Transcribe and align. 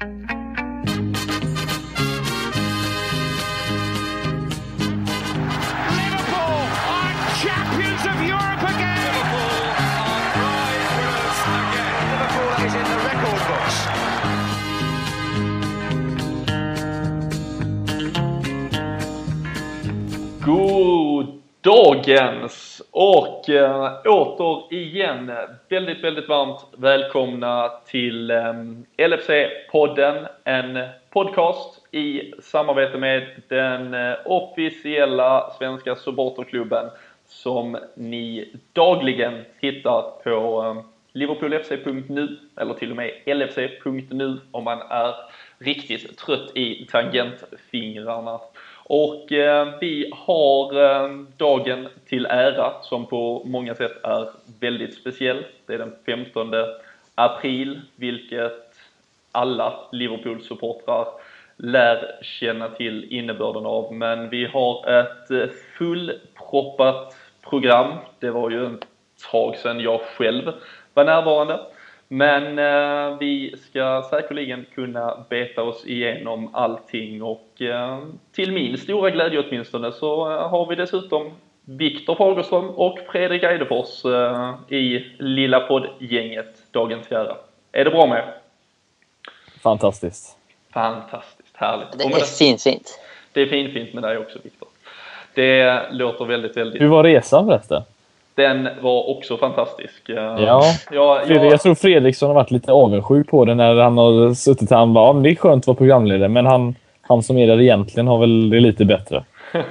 Liverpool 0.00 0.16
are 6.88 7.12
champions 7.36 8.00
of 8.08 8.16
Europe 8.24 8.64
again. 8.64 8.96
Liverpool 9.04 9.60
are 10.00 10.24
prize 10.32 10.88
winners 10.96 11.40
again. 11.52 12.00
Liverpool 12.08 12.48
is 12.64 12.72
in 12.80 12.86
the 12.88 12.98
record 13.10 13.40
books. 13.50 13.76
God 20.40 21.26
dagens 21.62 22.69
och 22.90 23.50
eh, 23.50 23.92
återigen 24.04 25.32
väldigt, 25.68 26.04
väldigt 26.04 26.28
varmt 26.28 26.66
välkomna 26.76 27.68
till 27.86 28.30
eh, 28.30 28.54
LFC-podden, 28.96 30.26
en 30.44 30.88
podcast 31.10 31.94
i 31.94 32.32
samarbete 32.42 32.98
med 32.98 33.42
den 33.48 33.94
eh, 33.94 34.14
officiella 34.24 35.50
svenska 35.58 35.96
supporterklubben 35.96 36.90
som 37.26 37.78
ni 37.94 38.54
dagligen 38.72 39.44
hittar 39.60 40.02
på 40.24 40.62
eh, 40.62 40.84
liverpoolfc.nu 41.12 42.36
eller 42.56 42.74
till 42.74 42.90
och 42.90 42.96
med 42.96 43.10
lfc.nu 43.26 44.40
om 44.50 44.64
man 44.64 44.78
är 44.80 45.14
riktigt 45.58 46.18
trött 46.18 46.56
i 46.56 46.86
tangentfingrarna. 46.90 48.40
Och 48.92 49.32
eh, 49.32 49.68
vi 49.80 50.10
har 50.12 50.82
eh, 50.82 51.10
dagen 51.36 51.88
till 52.08 52.26
ära 52.26 52.72
som 52.82 53.06
på 53.06 53.42
många 53.44 53.74
sätt 53.74 54.04
är 54.04 54.28
väldigt 54.60 54.94
speciell. 54.94 55.44
Det 55.66 55.74
är 55.74 55.78
den 55.78 55.94
15 56.06 56.50
april, 57.14 57.80
vilket 57.96 58.74
alla 59.32 59.80
Liverpool-supportrar 59.92 61.06
lär 61.56 62.18
känna 62.22 62.68
till 62.68 63.12
innebörden 63.12 63.66
av. 63.66 63.94
Men 63.94 64.28
vi 64.28 64.46
har 64.46 64.88
ett 65.00 65.30
eh, 65.30 65.48
fullproppat 65.78 67.16
program. 67.50 67.94
Det 68.18 68.30
var 68.30 68.50
ju 68.50 68.66
ett 68.66 68.86
tag 69.30 69.56
sedan 69.56 69.80
jag 69.80 70.00
själv 70.00 70.52
var 70.94 71.04
närvarande. 71.04 71.60
Men 72.12 72.58
eh, 72.58 73.18
vi 73.18 73.54
ska 73.70 74.06
säkerligen 74.10 74.66
kunna 74.74 75.24
beta 75.28 75.62
oss 75.62 75.86
igenom 75.86 76.54
allting 76.54 77.22
och 77.22 77.62
eh, 77.62 77.98
till 78.32 78.52
min 78.52 78.78
stora 78.78 79.10
glädje 79.10 79.44
åtminstone 79.48 79.92
så 79.92 80.32
eh, 80.32 80.48
har 80.48 80.66
vi 80.66 80.74
dessutom 80.74 81.30
Viktor 81.64 82.14
Fagerström 82.14 82.70
och 82.70 82.98
Fredrik 83.12 83.42
Eidefors 83.42 84.04
eh, 84.04 84.54
i 84.68 85.06
lilla 85.18 85.60
poddgänget 85.60 86.62
dagens 86.70 87.12
ära. 87.12 87.36
Är 87.72 87.84
det 87.84 87.90
bra 87.90 88.06
med 88.06 88.18
er? 88.18 88.34
Fantastiskt. 89.62 90.36
Fantastiskt, 90.72 91.56
härligt. 91.56 91.98
Det 91.98 92.04
är 92.04 92.38
fint, 92.38 92.62
fint. 92.62 93.00
det 93.32 93.40
är 93.40 93.46
fint, 93.46 93.72
fint 93.72 93.94
med 93.94 94.02
dig 94.02 94.18
också 94.18 94.38
Viktor. 94.42 94.68
Det 95.34 95.82
låter 95.90 96.24
väldigt, 96.24 96.56
väldigt... 96.56 96.82
Hur 96.82 96.88
var 96.88 97.04
resan 97.04 97.46
förresten? 97.46 97.82
Den 98.34 98.68
var 98.82 99.10
också 99.10 99.36
fantastisk. 99.36 100.08
Eh, 100.08 100.16
Ja. 100.16 100.62
jag, 100.92 101.26
Fredrik, 101.26 101.42
jag, 101.44 101.52
jag 101.52 101.60
tror 101.60 101.74
Fredriksson 101.74 102.28
har 102.28 102.34
varit 102.34 102.50
lite 102.50 102.72
avundsjuk 102.72 103.28
på 103.28 103.44
det 103.44 103.54
när 103.54 103.74
han 103.74 103.98
har 103.98 104.34
suttit 104.34 104.70
här. 104.70 104.76
Han 104.78 104.94
bara, 104.94 105.06
ja, 105.06 105.12
men 105.12 105.22
det 105.22 105.30
är 105.30 105.34
skönt 105.34 105.62
att 105.62 105.66
vara 105.66 105.76
programledare, 105.76 106.28
men 106.28 106.46
han, 106.46 106.74
han 107.02 107.22
som 107.22 107.38
är 107.38 107.46
där 107.46 107.60
egentligen 107.60 108.08
har 108.08 108.18
väl 108.18 108.50
det 108.50 108.60
lite 108.60 108.84
bättre. 108.84 109.24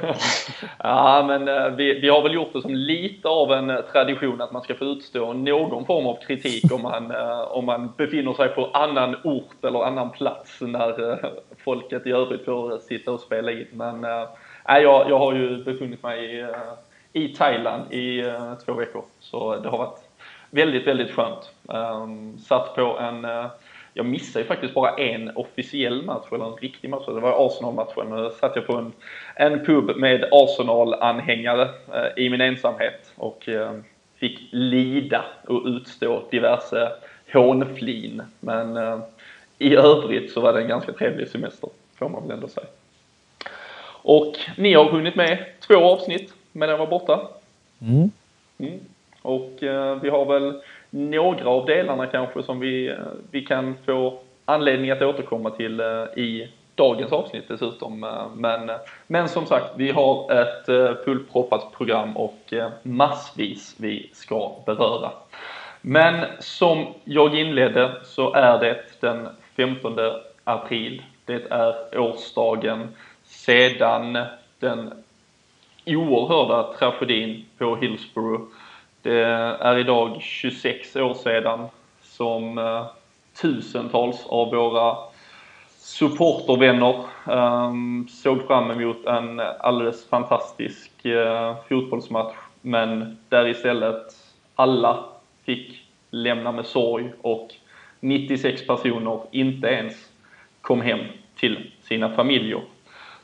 Ja, 0.83 1.23
men 1.27 1.47
eh, 1.47 1.69
vi, 1.75 1.99
vi 1.99 2.09
har 2.09 2.21
väl 2.21 2.33
gjort 2.33 2.53
det 2.53 2.61
som 2.61 2.75
lite 2.75 3.27
av 3.27 3.51
en 3.53 3.69
eh, 3.69 3.77
tradition 3.93 4.41
att 4.41 4.51
man 4.51 4.61
ska 4.61 4.75
få 4.75 4.85
utstå 4.85 5.33
någon 5.33 5.85
form 5.85 6.07
av 6.07 6.17
kritik 6.27 6.73
om 6.73 6.81
man, 6.81 7.13
om 7.49 7.65
man 7.65 7.93
befinner 7.97 8.33
sig 8.33 8.47
på 8.49 8.69
annan 8.73 9.15
ort 9.23 9.65
eller 9.65 9.83
annan 9.83 10.09
plats 10.09 10.61
när 10.61 11.19
folket 11.63 12.07
i 12.07 12.11
övrigt 12.11 12.45
får 12.45 12.77
sitta 12.77 13.11
och 13.11 13.19
spela 13.19 13.51
in. 13.51 13.67
Men 13.71 14.03
äh, 14.03 14.77
jag, 14.77 15.09
jag 15.09 15.19
har 15.19 15.33
ju 15.33 15.63
befunnit 15.63 16.03
mig 16.03 16.39
i, 16.39 16.45
i 17.13 17.27
Thailand 17.27 17.93
i 17.93 18.23
uh, 18.23 18.53
två 18.65 18.73
veckor, 18.73 19.03
så 19.19 19.55
det 19.55 19.69
har 19.69 19.77
varit 19.77 19.99
väldigt, 20.49 20.87
väldigt 20.87 21.11
skönt. 21.11 21.51
Um, 21.67 22.39
satt 22.39 22.75
på 22.75 22.99
en 22.99 23.25
Uh, 23.25 23.47
jag 23.93 24.05
missade 24.05 24.43
ju 24.43 24.47
faktiskt 24.47 24.73
bara 24.73 24.95
en 24.95 25.31
officiell 25.35 26.03
match, 26.03 26.25
eller 26.31 26.45
en 26.45 26.55
riktig 26.55 26.89
match. 26.89 27.05
Det 27.05 27.19
var 27.19 27.47
Arsenal-matchen. 27.47 28.09
Då 28.09 28.29
satt 28.29 28.55
jag 28.55 28.67
på 28.67 28.75
en, 28.75 28.91
en 29.35 29.65
pub 29.65 29.97
med 29.97 30.29
Arsenal-anhängare 30.31 31.63
uh, 31.63 32.23
i 32.23 32.29
min 32.29 32.41
ensamhet 32.41 33.13
och 33.15 33.49
fick 34.15 34.39
lida 34.51 35.25
och 35.47 35.61
utstå 35.65 36.23
diverse 36.31 36.91
hånflin. 37.33 38.21
Men 38.39 38.77
i 39.57 39.75
övrigt 39.75 40.31
så 40.31 40.41
var 40.41 40.53
det 40.53 40.61
en 40.61 40.67
ganska 40.67 40.91
trevlig 40.91 41.27
semester, 41.27 41.69
får 41.95 42.09
man 42.09 42.23
väl 42.23 42.31
ändå 42.31 42.47
säga. 42.47 42.67
Och 44.01 44.35
ni 44.57 44.73
har 44.73 44.85
hunnit 44.85 45.15
med 45.15 45.45
två 45.67 45.75
avsnitt 45.75 46.33
medan 46.51 46.69
jag 46.69 46.77
var 46.77 46.99
borta. 46.99 47.27
Mm. 47.81 48.11
Mm. 48.57 48.79
Och 49.21 49.63
eh, 49.63 49.95
vi 49.95 50.09
har 50.09 50.25
väl 50.25 50.61
några 50.89 51.49
av 51.49 51.65
delarna 51.65 52.05
kanske 52.05 52.43
som 52.43 52.59
vi, 52.59 52.87
eh, 52.87 52.95
vi 53.31 53.41
kan 53.41 53.75
få 53.85 54.19
anledning 54.45 54.91
att 54.91 55.01
återkomma 55.01 55.49
till 55.49 55.79
eh, 55.79 56.03
i 56.15 56.49
dagens 56.75 57.11
avsnitt 57.11 57.43
dessutom. 57.47 58.03
Eh, 58.03 58.27
men, 58.35 58.71
men 59.07 59.29
som 59.29 59.45
sagt, 59.45 59.65
vi 59.75 59.91
har 59.91 60.31
ett 60.31 60.65
fullproppat 61.05 61.71
program 61.77 62.17
och 62.17 62.53
massvis 62.83 63.75
vi 63.77 64.09
ska 64.13 64.51
beröra. 64.65 65.11
Men 65.81 66.25
som 66.39 66.87
jag 67.03 67.35
inledde 67.35 67.91
så 68.03 68.33
är 68.33 68.59
det 68.59 68.83
den 68.99 69.27
15 69.55 69.95
april. 70.43 71.01
Det 71.25 71.51
är 71.51 71.97
årsdagen 71.99 72.87
sedan 73.23 74.17
den 74.59 75.03
oerhörda 75.85 76.73
tragedin 76.73 77.45
på 77.57 77.75
Hillsborough. 77.75 78.43
Det 79.01 79.23
är 79.59 79.77
idag 79.77 80.17
26 80.21 80.95
år 80.95 81.13
sedan 81.13 81.67
som 82.01 82.57
eh, 82.57 82.85
tusentals 83.41 84.25
av 84.25 84.51
våra 84.51 84.97
supportervänner 85.77 86.95
eh, 87.27 87.73
såg 88.09 88.47
fram 88.47 88.71
emot 88.71 89.05
en 89.05 89.39
alldeles 89.39 90.09
fantastisk 90.09 91.05
eh, 91.05 91.55
fotbollsmatch 91.69 92.35
men 92.61 93.17
där 93.29 93.47
istället 93.47 94.05
alla 94.55 95.05
fick 95.45 95.85
lämna 96.11 96.51
med 96.51 96.65
sorg 96.65 97.13
och 97.21 97.49
96 97.99 98.67
personer 98.67 99.19
inte 99.31 99.67
ens 99.67 99.95
kom 100.61 100.81
hem 100.81 100.99
till 101.35 101.71
sina 101.81 102.09
familjer. 102.09 102.61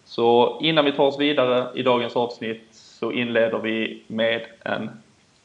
Så 0.06 0.58
innan 0.62 0.86
vi 0.86 0.92
tar 0.92 1.04
oss 1.04 1.20
vidare 1.20 1.68
i 1.76 1.84
dagens 1.84 2.16
avsnitt 2.16 2.68
så 2.72 3.12
inleder 3.12 3.60
vi 3.60 4.04
med 4.08 4.46
en 4.64 4.90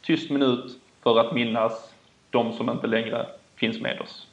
tyst 0.02 0.30
minut 0.30 0.78
för 1.02 1.20
att 1.20 1.34
minnas 1.34 1.94
de 2.30 2.52
som 2.52 2.70
inte 2.70 2.86
längre 2.86 3.26
finns 3.56 3.80
med 3.80 4.00
oss. 4.00 4.29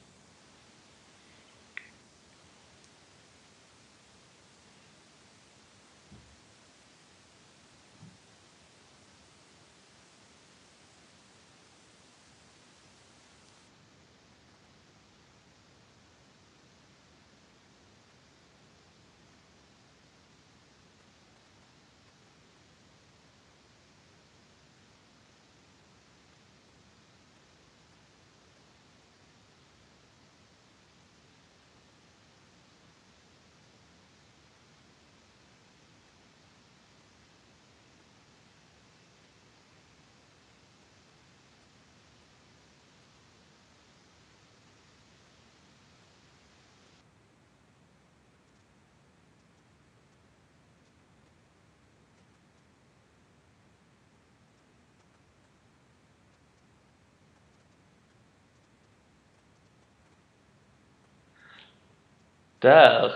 Där 62.68 63.12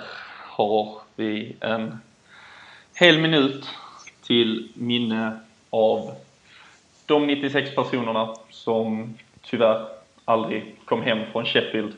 har 0.47 0.97
vi 1.15 1.55
en 1.59 1.99
hel 2.93 3.19
minut 3.19 3.65
till 4.23 4.69
minne 4.73 5.39
av 5.69 6.11
de 7.05 7.27
96 7.27 7.75
personerna 7.75 8.35
som 8.49 9.13
tyvärr 9.41 9.85
aldrig 10.25 10.75
kom 10.85 11.01
hem 11.01 11.19
från 11.31 11.45
Sheffield 11.45 11.93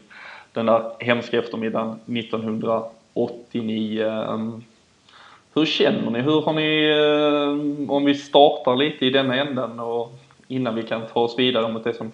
den 0.53 0.65
där 0.65 0.91
hemska 0.99 1.39
eftermiddagen 1.39 1.99
1989. 2.05 4.07
Ehm, 4.07 4.63
hur 5.53 5.65
känner 5.65 6.11
ni? 6.11 6.21
Hur 6.21 6.41
har 6.41 6.53
ni, 6.53 6.89
ehm, 6.89 7.89
om 7.89 8.05
vi 8.05 8.15
startar 8.15 8.75
lite 8.75 9.05
i 9.05 9.09
denna 9.09 9.35
änden 9.35 9.79
och 9.79 10.11
innan 10.47 10.75
vi 10.75 10.83
kan 10.83 11.01
ta 11.13 11.19
oss 11.19 11.39
vidare 11.39 11.73
mot 11.73 11.83
det 11.83 11.93
som 11.93 12.11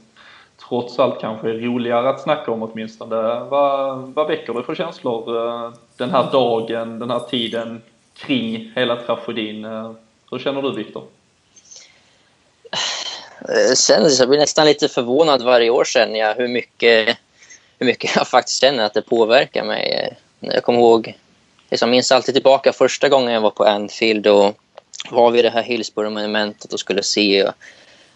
trots 0.67 0.99
allt 0.99 1.21
kanske 1.21 1.49
är 1.49 1.53
roligare 1.53 2.09
att 2.09 2.21
snacka 2.21 2.51
om 2.51 2.63
åtminstone. 2.63 3.39
Vad, 3.39 3.99
vad 3.99 4.27
väcker 4.27 4.53
det 4.53 4.63
för 4.63 4.75
känslor 4.75 5.37
eh, 5.37 5.71
den 5.97 6.09
här 6.09 6.31
dagen, 6.31 6.99
den 6.99 7.11
här 7.11 7.19
tiden 7.19 7.81
kring 8.13 8.71
hela 8.75 8.95
tragedin? 8.95 9.65
Eh, 9.65 9.91
hur 10.31 10.39
känner 10.39 10.61
du 10.61 10.71
Viktor? 10.71 11.03
Eh, 13.41 13.73
sen, 13.75 14.09
jag 14.19 14.29
blir 14.29 14.39
nästan 14.39 14.65
lite 14.65 14.87
förvånad 14.87 15.41
varje 15.41 15.69
år 15.69 15.83
känner 15.83 16.19
jag 16.19 16.35
hur 16.35 16.47
mycket, 16.47 17.17
hur 17.79 17.85
mycket 17.85 18.11
jag 18.15 18.27
faktiskt 18.27 18.61
känner 18.61 18.83
att 18.83 18.93
det 18.93 19.01
påverkar 19.01 19.63
mig. 19.63 20.15
Jag 20.39 20.63
kommer 20.63 20.79
ihåg, 20.79 21.17
liksom, 21.69 21.89
minns 21.89 22.11
alltid 22.11 22.35
tillbaka 22.35 22.73
första 22.73 23.09
gången 23.09 23.33
jag 23.33 23.41
var 23.41 23.51
på 23.51 23.63
Anfield 23.63 24.27
och 24.27 24.55
var 25.09 25.31
vid 25.31 25.45
det 25.45 25.49
här 25.49 25.63
Hillsborough-monumentet 25.63 26.73
och 26.73 26.79
skulle 26.79 27.03
se 27.03 27.51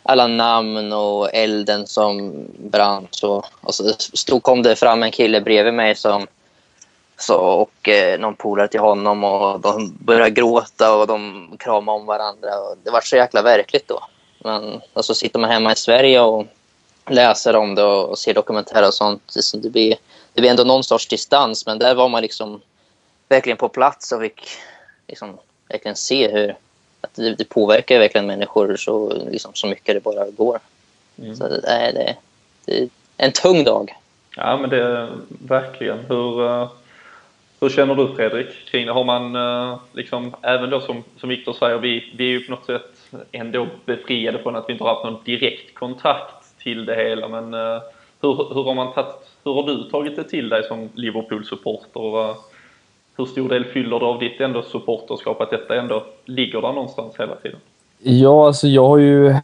alla 0.03 0.27
namn 0.27 0.93
och 0.93 1.33
elden 1.33 1.87
som 1.87 2.33
brann. 2.57 3.07
Så, 3.11 3.45
och 3.61 3.75
så 3.75 3.93
stod, 3.97 4.43
kom 4.43 4.63
det 4.63 4.75
fram 4.75 5.03
en 5.03 5.11
kille 5.11 5.41
bredvid 5.41 5.73
mig 5.73 5.95
som, 5.95 6.27
så, 7.17 7.35
och 7.35 7.89
eh, 7.89 8.19
någon 8.19 8.35
polare 8.35 8.67
till 8.67 8.79
honom 8.79 9.23
och 9.23 9.59
de 9.59 9.97
började 9.99 10.29
gråta 10.29 10.95
och 10.95 11.07
de 11.07 11.49
kramade 11.59 11.99
om 11.99 12.05
varandra. 12.05 12.59
Och 12.59 12.77
det 12.83 12.91
var 12.91 13.01
så 13.01 13.15
jäkla 13.15 13.41
verkligt 13.41 13.87
då. 13.87 14.03
Men 14.39 14.81
alltså, 14.93 15.13
sitter 15.13 15.39
man 15.39 15.49
hemma 15.49 15.71
i 15.71 15.75
Sverige 15.75 16.21
och 16.21 16.45
läser 17.09 17.55
om 17.55 17.75
det 17.75 17.83
och, 17.83 18.09
och 18.09 18.19
ser 18.19 18.33
dokumentärer 18.33 18.87
och 18.87 18.93
sånt, 18.93 19.21
så 19.27 19.57
det, 19.57 19.69
blir, 19.69 19.95
det 20.33 20.41
blir 20.41 20.51
ändå 20.51 20.63
någon 20.63 20.83
sorts 20.83 21.07
distans. 21.07 21.65
Men 21.65 21.79
där 21.79 21.95
var 21.95 22.09
man 22.09 22.21
liksom 22.21 22.61
verkligen 23.29 23.57
på 23.57 23.69
plats 23.69 24.11
och 24.11 24.21
fick 24.21 24.41
liksom, 25.07 25.37
verkligen 25.69 25.95
se 25.95 26.31
hur 26.31 26.55
att 27.03 27.15
det, 27.15 27.35
det 27.35 27.49
påverkar 27.49 27.99
verkligen 27.99 28.27
människor 28.27 28.75
så, 28.75 29.13
liksom, 29.31 29.51
så 29.53 29.67
mycket 29.67 29.95
det 29.95 30.03
bara 30.03 30.29
går. 30.29 30.59
Mm. 31.21 31.35
Så 31.35 31.47
det, 31.47 31.61
det, 31.93 32.15
det 32.65 32.81
är 32.81 32.87
en 33.17 33.31
tung 33.31 33.63
dag. 33.63 33.93
Ja, 34.35 34.57
men 34.57 34.69
det 34.69 34.83
är 34.83 35.09
verkligen. 35.27 35.99
Hur, 35.99 36.45
eh, 36.45 36.71
hur 37.61 37.69
känner 37.69 37.95
du 37.95 38.15
Fredrik 38.15 38.65
kring 38.71 38.85
det? 38.85 38.91
Har 38.91 39.03
man 39.03 39.35
eh, 39.35 39.79
liksom, 39.93 40.35
även 40.41 40.69
då 40.69 40.81
som, 40.81 41.03
som 41.17 41.29
Viktor 41.29 41.53
säger, 41.53 41.77
vi, 41.77 42.13
vi 42.17 42.23
är 42.23 42.29
ju 42.29 42.45
på 42.45 42.51
något 42.51 42.65
sätt 42.65 42.91
ändå 43.31 43.67
befriade 43.85 44.39
från 44.39 44.55
att 44.55 44.65
vi 44.67 44.73
inte 44.73 44.83
har 44.83 44.93
haft 44.93 45.05
någon 45.05 45.23
direkt 45.23 45.75
kontakt 45.75 46.57
till 46.59 46.85
det 46.85 46.95
hela, 46.95 47.27
men 47.27 47.53
eh, 47.53 47.81
hur, 48.21 48.53
hur, 48.53 48.63
har 48.63 48.73
man 48.73 48.93
tagit, 48.93 49.15
hur 49.43 49.53
har 49.53 49.63
du 49.63 49.83
tagit 49.83 50.15
det 50.15 50.23
till 50.23 50.49
dig 50.49 50.63
som 50.63 50.89
Liverpool-supporter? 50.95 52.35
Hur 53.17 53.25
stor 53.25 53.49
del 53.49 53.65
fyller 53.65 53.99
det 53.99 54.05
av 54.05 54.19
ditt 54.19 54.41
ändå 54.41 54.61
supporterskap 54.61 55.41
att 55.41 55.49
detta 55.49 55.75
ändå 55.75 56.03
ligger 56.25 56.61
där 56.61 56.73
någonstans 56.73 57.19
hela 57.19 57.35
tiden? 57.35 57.59
Ja, 58.05 58.47
alltså 58.47 58.67
jag 58.67 58.87
har 58.87 58.97
ju 58.97 59.35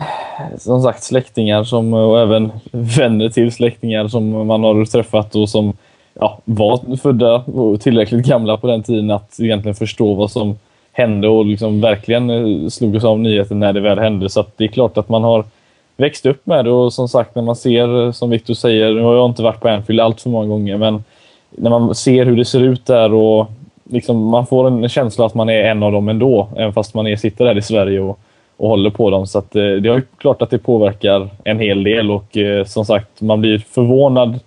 som 0.58 0.82
sagt 0.82 1.04
släktingar 1.04 1.64
som, 1.64 1.94
och 1.94 2.20
även 2.20 2.52
vänner 2.72 3.30
till 3.30 3.52
släktingar 3.52 4.08
som 4.08 4.48
man 4.48 4.64
har 4.64 4.86
träffat 4.86 5.36
och 5.36 5.50
som 5.50 5.74
ja, 6.14 6.40
var 6.46 6.98
födda 6.98 7.36
och 7.36 7.82
tillräckligt 7.82 8.26
gamla 8.26 8.58
på 8.58 8.68
den 8.68 8.84
tiden 8.84 9.12
att 9.12 9.40
egentligen 9.40 9.76
förstå 9.76 10.14
vad 10.14 10.32
som 10.32 10.58
hände 10.92 11.28
och 11.28 11.46
liksom 11.46 11.82
verkligen 11.82 12.30
eh, 12.30 12.70
slog 12.70 12.96
oss 12.96 13.04
av 13.04 13.20
nyheten 13.20 13.60
när 13.60 13.74
det 13.74 13.80
väl 13.80 14.00
hände. 14.00 14.30
Så 14.30 14.46
det 14.58 14.64
är 14.64 14.68
klart 14.68 14.98
att 14.98 15.10
man 15.10 15.24
har 15.24 15.46
växt 15.98 16.26
upp 16.26 16.46
med 16.46 16.66
det 16.66 16.72
och 16.72 16.94
som 16.94 17.10
sagt 17.10 17.36
när 17.36 17.44
man 17.44 17.56
ser, 17.56 18.12
som 18.12 18.30
Victor 18.30 18.54
säger, 18.54 18.94
nu 18.94 19.02
har 19.02 19.16
jag 19.16 19.30
inte 19.30 19.44
varit 19.44 19.62
på 19.62 19.70
Anfield 19.70 20.00
allt 20.00 20.22
för 20.22 20.30
många 20.30 20.48
gånger, 20.48 20.78
men 20.78 21.04
när 21.50 21.70
man 21.70 21.96
ser 21.96 22.26
hur 22.26 22.38
det 22.38 22.46
ser 22.46 22.60
ut 22.60 22.86
där 22.86 23.14
och 23.14 23.52
liksom, 23.90 24.26
man 24.26 24.46
får 24.46 24.68
en 24.68 24.90
känsla 24.90 25.26
att 25.26 25.34
man 25.34 25.50
är 25.50 25.64
en 25.64 25.84
av 25.84 25.92
dem 25.92 26.10
ändå, 26.10 26.48
även 26.56 26.74
fast 26.74 26.94
man 26.94 27.08
är, 27.08 27.16
sitter 27.16 27.46
där 27.46 27.58
i 27.58 27.62
Sverige 27.62 28.00
och, 28.00 28.20
och 28.58 28.70
håller 28.70 28.90
på 28.90 29.10
dem. 29.10 29.28
Så 29.28 29.40
att, 29.40 29.56
eh, 29.56 29.62
det 29.62 29.90
är 29.90 30.04
klart 30.18 30.42
att 30.42 30.50
det 30.50 30.58
påverkar 30.58 31.30
en 31.44 31.60
hel 31.60 31.84
del 31.84 32.12
och 32.12 32.38
eh, 32.38 32.66
som 32.66 32.86
sagt, 32.86 33.22
man 33.22 33.42
blir 33.42 33.60
förvånad 33.60 34.40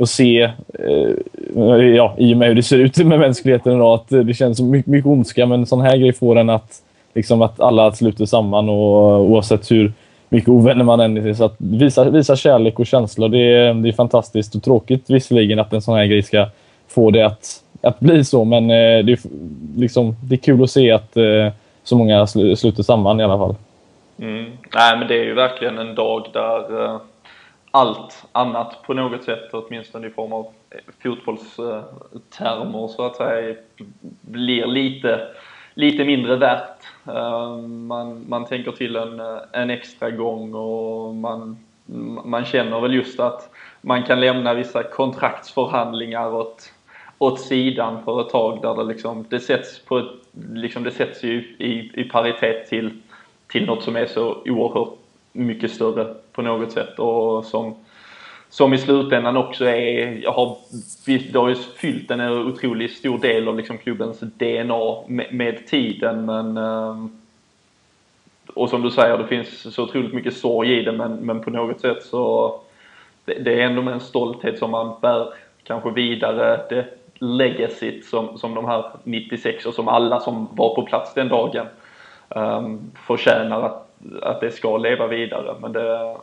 att 0.00 0.08
se, 0.08 0.42
eh, 0.78 1.72
ja, 1.96 2.14
i 2.18 2.34
och 2.34 2.38
med 2.38 2.48
hur 2.48 2.54
det 2.54 2.62
ser 2.62 2.78
ut 2.78 2.96
med 3.04 3.18
mänskligheten 3.18 3.72
idag, 3.72 3.94
att 3.94 4.26
det 4.26 4.34
känns 4.34 4.60
mycket, 4.60 4.90
mycket 4.90 5.10
ondska, 5.10 5.46
men 5.46 5.66
sån 5.66 5.80
här 5.80 5.96
grej 5.96 6.12
får 6.12 6.36
en 6.36 6.50
att, 6.50 6.82
liksom, 7.14 7.42
att 7.42 7.60
alla 7.60 7.92
sluter 7.92 8.26
samman 8.26 8.68
och 8.68 9.20
oavsett 9.20 9.70
hur 9.70 9.92
mycket 10.28 10.48
ovänner 10.48 10.84
man 10.84 11.00
än 11.00 11.16
är. 11.16 11.34
Så 11.34 11.44
att 11.44 11.54
visa, 11.58 12.10
visa 12.10 12.36
kärlek 12.36 12.78
och 12.78 12.86
känslor, 12.86 13.28
det 13.28 13.38
är, 13.38 13.74
det 13.74 13.88
är 13.88 13.92
fantastiskt 13.92 14.54
och 14.54 14.62
tråkigt 14.62 15.10
visserligen 15.10 15.58
att 15.58 15.72
en 15.72 15.82
sån 15.82 15.96
här 15.96 16.06
grej 16.06 16.22
ska 16.22 16.46
få 16.88 17.10
det 17.10 17.26
att 17.26 17.62
att 17.80 18.00
bli 18.00 18.24
så, 18.24 18.44
men 18.44 18.64
eh, 18.64 19.04
det, 19.04 19.12
är, 19.12 19.18
liksom, 19.76 20.16
det 20.22 20.34
är 20.34 20.38
kul 20.38 20.62
att 20.62 20.70
se 20.70 20.92
att 20.92 21.16
eh, 21.16 21.48
så 21.82 21.96
många 21.96 22.26
sl 22.26 22.54
sluter 22.54 22.82
samman 22.82 23.20
i 23.20 23.24
alla 23.24 23.38
fall. 23.38 23.54
Mm. 24.18 24.52
Nej, 24.74 24.98
men 24.98 25.08
det 25.08 25.14
är 25.14 25.24
ju 25.24 25.34
verkligen 25.34 25.78
en 25.78 25.94
dag 25.94 26.26
där 26.32 26.84
eh, 26.84 27.00
allt 27.70 28.24
annat 28.32 28.82
på 28.82 28.94
något 28.94 29.24
sätt, 29.24 29.48
åtminstone 29.52 30.06
i 30.06 30.10
form 30.10 30.32
av 30.32 30.46
eh, 30.70 30.78
fotbollstermer 31.02 32.88
så 32.88 33.06
att 33.06 33.16
säga, 33.16 33.54
blir 34.20 34.66
lite, 34.66 35.20
lite 35.74 36.04
mindre 36.04 36.36
värt. 36.36 36.78
Man, 37.86 38.24
man 38.28 38.44
tänker 38.44 38.72
till 38.72 38.96
en, 38.96 39.20
en 39.52 39.70
extra 39.70 40.10
gång 40.10 40.54
och 40.54 41.14
man, 41.14 41.56
man 42.24 42.44
känner 42.44 42.80
väl 42.80 42.94
just 42.94 43.20
att 43.20 43.50
man 43.80 44.02
kan 44.02 44.20
lämna 44.20 44.54
vissa 44.54 44.82
kontraktsförhandlingar 44.82 46.34
åt 46.34 46.72
åt 47.18 47.40
sidan 47.40 48.04
för 48.04 48.20
ett 48.20 48.28
tag 48.28 48.62
där 48.62 48.74
det 48.74 48.84
liksom, 48.84 49.24
det 49.28 49.40
sätts 49.40 49.78
på 49.78 49.98
ett, 49.98 50.06
liksom 50.52 50.84
det 50.84 50.90
sätts 50.90 51.24
ju 51.24 51.54
i, 51.58 51.90
i 51.94 52.04
paritet 52.04 52.68
till, 52.68 52.90
till 53.46 53.66
något 53.66 53.82
som 53.82 53.96
är 53.96 54.06
så 54.06 54.36
oerhört 54.44 54.94
mycket 55.32 55.70
större 55.70 56.14
på 56.32 56.42
något 56.42 56.72
sätt 56.72 56.98
och 56.98 57.44
som, 57.44 57.74
som 58.48 58.74
i 58.74 58.78
slutändan 58.78 59.36
också 59.36 59.64
är, 59.64 60.20
jag 60.22 60.32
har, 60.32 60.56
det 61.32 61.38
har 61.38 61.48
ju 61.48 61.54
fyllt 61.54 62.10
en 62.10 62.20
otroligt 62.20 62.92
stor 62.92 63.18
del 63.18 63.48
av 63.48 63.56
liksom 63.56 63.78
klubbens 63.78 64.20
DNA 64.20 65.02
med, 65.06 65.26
med 65.34 65.66
tiden 65.66 66.26
men 66.26 66.56
ehm, 66.56 67.10
och 68.54 68.70
som 68.70 68.82
du 68.82 68.90
säger, 68.90 69.18
det 69.18 69.26
finns 69.26 69.74
så 69.74 69.82
otroligt 69.82 70.14
mycket 70.14 70.36
sorg 70.36 70.78
i 70.78 70.82
det 70.82 70.92
men, 70.92 71.12
men 71.12 71.40
på 71.40 71.50
något 71.50 71.80
sätt 71.80 72.02
så 72.02 72.54
det, 73.24 73.34
det 73.34 73.60
är 73.60 73.66
ändå 73.66 73.82
med 73.82 73.94
en 73.94 74.00
stolthet 74.00 74.58
som 74.58 74.70
man 74.70 74.94
bär 75.00 75.28
kanske 75.68 75.90
vidare. 75.90 76.60
Det, 76.68 76.97
legacyt 77.18 78.04
som, 78.04 78.38
som 78.38 78.54
de 78.54 78.64
här 78.64 78.84
96 79.04 79.66
och 79.66 79.74
som 79.74 79.88
alla 79.88 80.20
som 80.20 80.48
var 80.52 80.74
på 80.74 80.82
plats 80.82 81.14
den 81.14 81.28
dagen 81.28 81.66
um, 82.28 82.90
förtjänar 83.06 83.62
att, 83.62 83.88
att 84.22 84.40
det 84.40 84.50
ska 84.50 84.76
leva 84.76 85.06
vidare. 85.06 85.54
Men 85.60 85.72
det, 85.72 86.16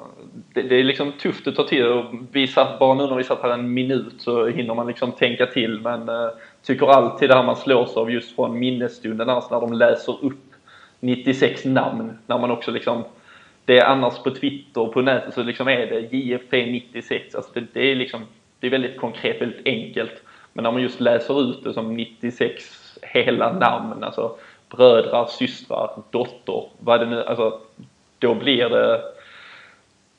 det, 0.53 0.62
det 0.62 0.75
är 0.75 0.84
liksom 0.84 1.12
tufft 1.12 1.48
att 1.48 1.55
ta 1.55 1.63
till 1.63 1.86
och 1.86 2.05
vi 2.31 2.48
satt, 2.48 2.79
bara 2.79 2.93
nu 2.93 3.08
när 3.08 3.15
vi 3.15 3.24
satt 3.24 3.41
här 3.41 3.50
en 3.50 3.74
minut 3.74 4.13
så 4.17 4.48
hinner 4.48 4.74
man 4.74 4.88
liksom 4.88 5.12
tänka 5.12 5.46
till. 5.46 5.79
Men 5.79 6.10
uh, 6.10 6.29
tycker 6.63 6.88
alltid 6.88 7.29
det 7.29 7.36
här 7.36 7.43
man 7.43 7.55
slås 7.55 7.98
av 7.98 8.12
just 8.12 8.36
från 8.36 8.60
minnesstunden 8.60 9.29
alltså 9.29 9.53
när 9.53 9.67
de 9.67 9.74
läser 9.74 10.25
upp 10.25 10.51
96 11.00 11.65
namn 11.65 12.17
när 12.27 12.38
man 12.38 12.51
också 12.51 12.72
liksom 12.72 13.03
det 13.65 13.77
är 13.77 13.86
annars 13.86 14.24
på 14.24 14.31
Twitter 14.31 14.81
och 14.81 14.93
på 14.93 15.01
nätet 15.01 15.34
så 15.34 15.43
liksom 15.43 15.67
är 15.67 15.88
det 15.88 16.17
JFP 16.17 16.65
96 16.65 17.36
alltså 17.36 17.51
det, 17.53 17.65
det 17.74 17.91
är 17.91 17.96
liksom 17.96 18.22
det 18.60 18.67
är 18.67 18.72
väldigt 18.72 18.98
konkret, 18.98 19.41
väldigt 19.41 19.65
enkelt 19.65 20.24
men 20.55 20.63
när 20.63 20.71
man 20.71 20.81
just 20.81 21.00
läser 21.00 21.41
ut 21.50 21.63
det 21.63 21.74
som 21.74 21.93
96 21.93 22.97
hela 23.01 23.53
namn, 23.53 24.03
alltså 24.03 24.35
brödrar, 24.69 25.25
systrar, 25.25 25.89
dotter, 26.09 26.63
vad 26.79 27.00
det 27.00 27.05
nu, 27.05 27.24
alltså 27.24 27.59
då 28.19 28.35
blir 28.35 28.69
det 28.69 29.01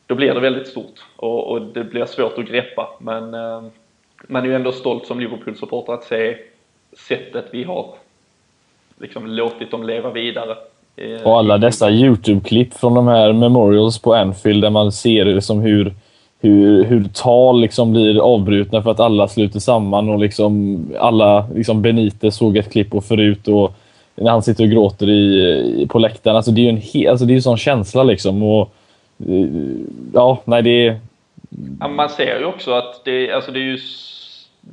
då 0.06 0.14
blir 0.14 0.34
det 0.34 0.40
väldigt 0.40 0.68
stort 0.68 1.04
och, 1.16 1.50
och 1.50 1.62
det 1.62 1.84
blir 1.84 2.04
svårt 2.04 2.38
att 2.38 2.46
greppa 2.46 2.88
men 3.00 3.34
eh, 3.34 3.62
man 4.26 4.42
är 4.42 4.48
ju 4.48 4.54
ändå 4.54 4.72
stolt 4.72 5.06
som 5.06 5.20
Liverpool-supporter 5.20 5.92
att 5.92 6.04
se 6.04 6.36
sättet 7.08 7.44
vi 7.50 7.64
har 7.64 7.94
liksom 8.98 9.26
låtit 9.26 9.70
dem 9.70 9.82
leva 9.82 10.10
vidare. 10.10 10.56
Eh, 10.96 11.22
och 11.22 11.38
alla 11.38 11.58
dessa 11.58 11.90
YouTube-klipp 11.90 12.74
från 12.74 12.94
de 12.94 13.08
här 13.08 13.32
memorials 13.32 13.98
på 13.98 14.14
Anfield 14.14 14.62
där 14.62 14.70
man 14.70 14.92
ser 14.92 15.24
liksom 15.24 15.60
hur 15.60 15.94
hur, 16.46 16.84
hur 16.84 17.04
tal 17.04 17.60
liksom 17.60 17.92
blir 17.92 18.34
avbrutna 18.34 18.82
för 18.82 18.90
att 18.90 19.00
alla 19.00 19.28
sluter 19.28 19.60
samman 19.60 20.08
och 20.08 20.18
liksom 20.18 20.78
alla, 20.98 21.46
liksom 21.54 21.82
Benitez 21.82 22.36
såg 22.36 22.56
ett 22.56 22.72
klipp 22.72 22.94
och 22.94 23.04
förut 23.04 23.48
och 23.48 23.74
när 24.14 24.30
han 24.30 24.42
sitter 24.42 24.64
och 24.64 24.70
gråter 24.70 25.08
i, 25.08 25.86
på 25.90 25.98
läktaren. 25.98 26.36
Alltså 26.36 26.50
det 26.50 26.60
är 26.60 26.62
ju 26.62 26.68
en, 26.68 26.76
he, 26.76 27.10
alltså 27.10 27.26
det 27.26 27.32
är 27.32 27.36
en 27.36 27.42
sån 27.42 27.56
känsla 27.56 28.02
liksom. 28.02 28.42
Och, 28.42 28.74
eh, 29.28 29.48
ja, 30.14 30.42
nej 30.44 30.62
det 30.62 30.86
är... 30.86 31.00
Ja, 31.80 31.88
man 31.88 32.08
ser 32.08 32.38
ju 32.38 32.44
också 32.44 32.72
att 32.72 33.04
det, 33.04 33.32
alltså 33.32 33.52
det 33.52 33.58
är 33.58 33.64
ju 33.64 33.78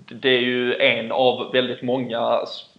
det 0.10 0.30
är 0.30 0.42
ju 0.42 0.76
en 0.76 1.12
av 1.12 1.52
väldigt 1.54 1.82
många 1.82 2.20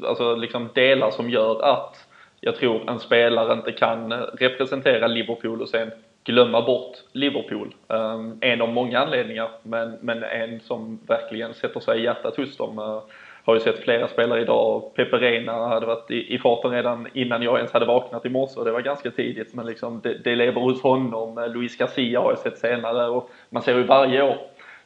alltså 0.03 0.35
liksom 0.37 0.69
delar 0.75 1.11
som 1.11 1.31
gör 1.31 1.63
att 1.63 1.97
jag 2.41 2.57
tror 2.57 2.91
en 2.91 3.01
spelare 3.01 3.53
inte 3.53 3.73
kan 3.73 4.13
representera 4.13 5.07
Liverpool 5.07 5.63
och 5.63 5.69
sen 5.69 5.91
glömma 6.25 6.63
bort 6.63 6.97
Liverpool. 7.13 7.75
Ehm, 7.89 8.39
en 8.41 8.63
av 8.63 8.69
många 8.69 8.99
anledningar, 8.99 9.51
men, 9.63 9.99
men 10.01 10.23
en 10.23 10.61
som 10.61 10.99
verkligen 11.07 11.55
sätter 11.55 11.81
sig 11.81 12.01
i 12.01 12.05
hjärtat 12.05 12.37
hos 12.37 12.57
dem. 12.57 12.79
Eh, 12.79 13.03
har 13.45 13.55
ju 13.55 13.61
sett 13.61 13.85
flera 13.85 14.09
spelare 14.09 14.41
idag. 14.41 14.95
Pepe 14.95 15.17
Reina 15.17 15.69
hade 15.69 15.87
varit 15.87 16.11
i, 16.11 16.35
i 16.35 16.39
farten 16.39 16.71
redan 16.71 17.09
innan 17.13 17.43
jag 17.43 17.57
ens 17.59 17.73
hade 17.73 17.87
vaknat 17.87 18.27
i 18.27 18.29
morse 18.29 18.59
och 18.59 18.65
det 18.65 18.73
var 18.73 18.81
ganska 18.81 19.11
tidigt. 19.11 19.55
Men 19.55 19.67
liksom 19.67 20.01
det, 20.01 20.19
det 20.25 20.37
lever 20.37 20.61
hos 20.61 20.83
honom. 20.83 21.39
Eh, 21.39 21.49
Luis 21.49 21.77
Garcia 21.79 22.21
har 22.21 22.31
jag 22.31 22.39
sett 22.39 22.59
senare 22.59 23.09
och 23.09 23.31
man 23.51 23.63
ser 23.63 23.77
ju 23.77 23.83
varje 23.83 24.23
år 24.23 24.37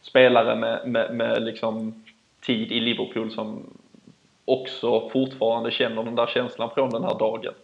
spelare 0.02 0.56
med, 0.56 0.88
med, 0.88 1.14
med 1.14 1.42
liksom 1.42 2.04
tid 2.40 2.72
i 2.72 2.80
Liverpool 2.80 3.30
som 3.30 3.62
också 4.44 5.08
fortfarande 5.08 5.70
känner 5.70 6.02
den 6.02 6.14
där 6.14 6.26
känslan 6.26 6.70
från 6.74 6.90
den 6.90 7.04
här 7.04 7.18
dagen. 7.18 7.54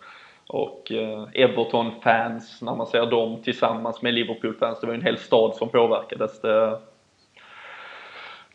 Och 0.46 0.92
eh, 0.92 1.28
Everton-fans, 1.34 2.62
när 2.62 2.74
man 2.74 2.86
ser 2.86 3.06
dem 3.06 3.42
tillsammans 3.42 4.02
med 4.02 4.14
Liverpool-fans, 4.14 4.80
det 4.80 4.86
var 4.86 4.94
ju 4.94 4.98
en 4.98 5.06
hel 5.06 5.18
stad 5.18 5.54
som 5.54 5.68
påverkades. 5.68 6.40
Det, 6.40 6.78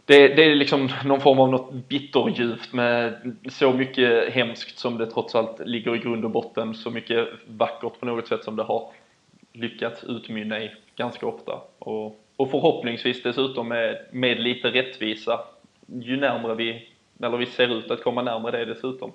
det, 0.05 0.27
det, 0.27 0.43
är 0.43 0.55
liksom 0.55 0.89
någon 1.05 1.21
form 1.21 1.39
av 1.39 1.49
något 1.49 1.73
bitterljuvt 1.73 2.73
med 2.73 3.33
så 3.49 3.73
mycket 3.73 4.33
hemskt 4.33 4.79
som 4.79 4.97
det 4.97 5.05
trots 5.05 5.35
allt 5.35 5.59
ligger 5.59 5.95
i 5.95 5.99
grund 5.99 6.25
och 6.25 6.31
botten, 6.31 6.75
så 6.75 6.89
mycket 6.89 7.27
vackert 7.47 7.99
på 7.99 8.05
något 8.05 8.27
sätt 8.27 8.43
som 8.43 8.55
det 8.55 8.63
har 8.63 8.91
lyckats 9.53 10.03
utmynna 10.03 10.59
i 10.59 10.71
ganska 10.95 11.27
ofta. 11.27 11.61
Och, 11.79 12.19
och 12.35 12.51
förhoppningsvis 12.51 13.23
dessutom 13.23 13.67
med, 13.67 14.05
med 14.11 14.39
lite 14.39 14.67
rättvisa 14.67 15.39
ju 15.87 16.17
närmare 16.17 16.55
vi, 16.55 16.87
eller 17.23 17.37
vi 17.37 17.45
ser 17.45 17.77
ut 17.77 17.91
att 17.91 18.03
komma 18.03 18.21
närmare 18.21 18.57
det 18.57 18.73
dessutom. 18.73 19.11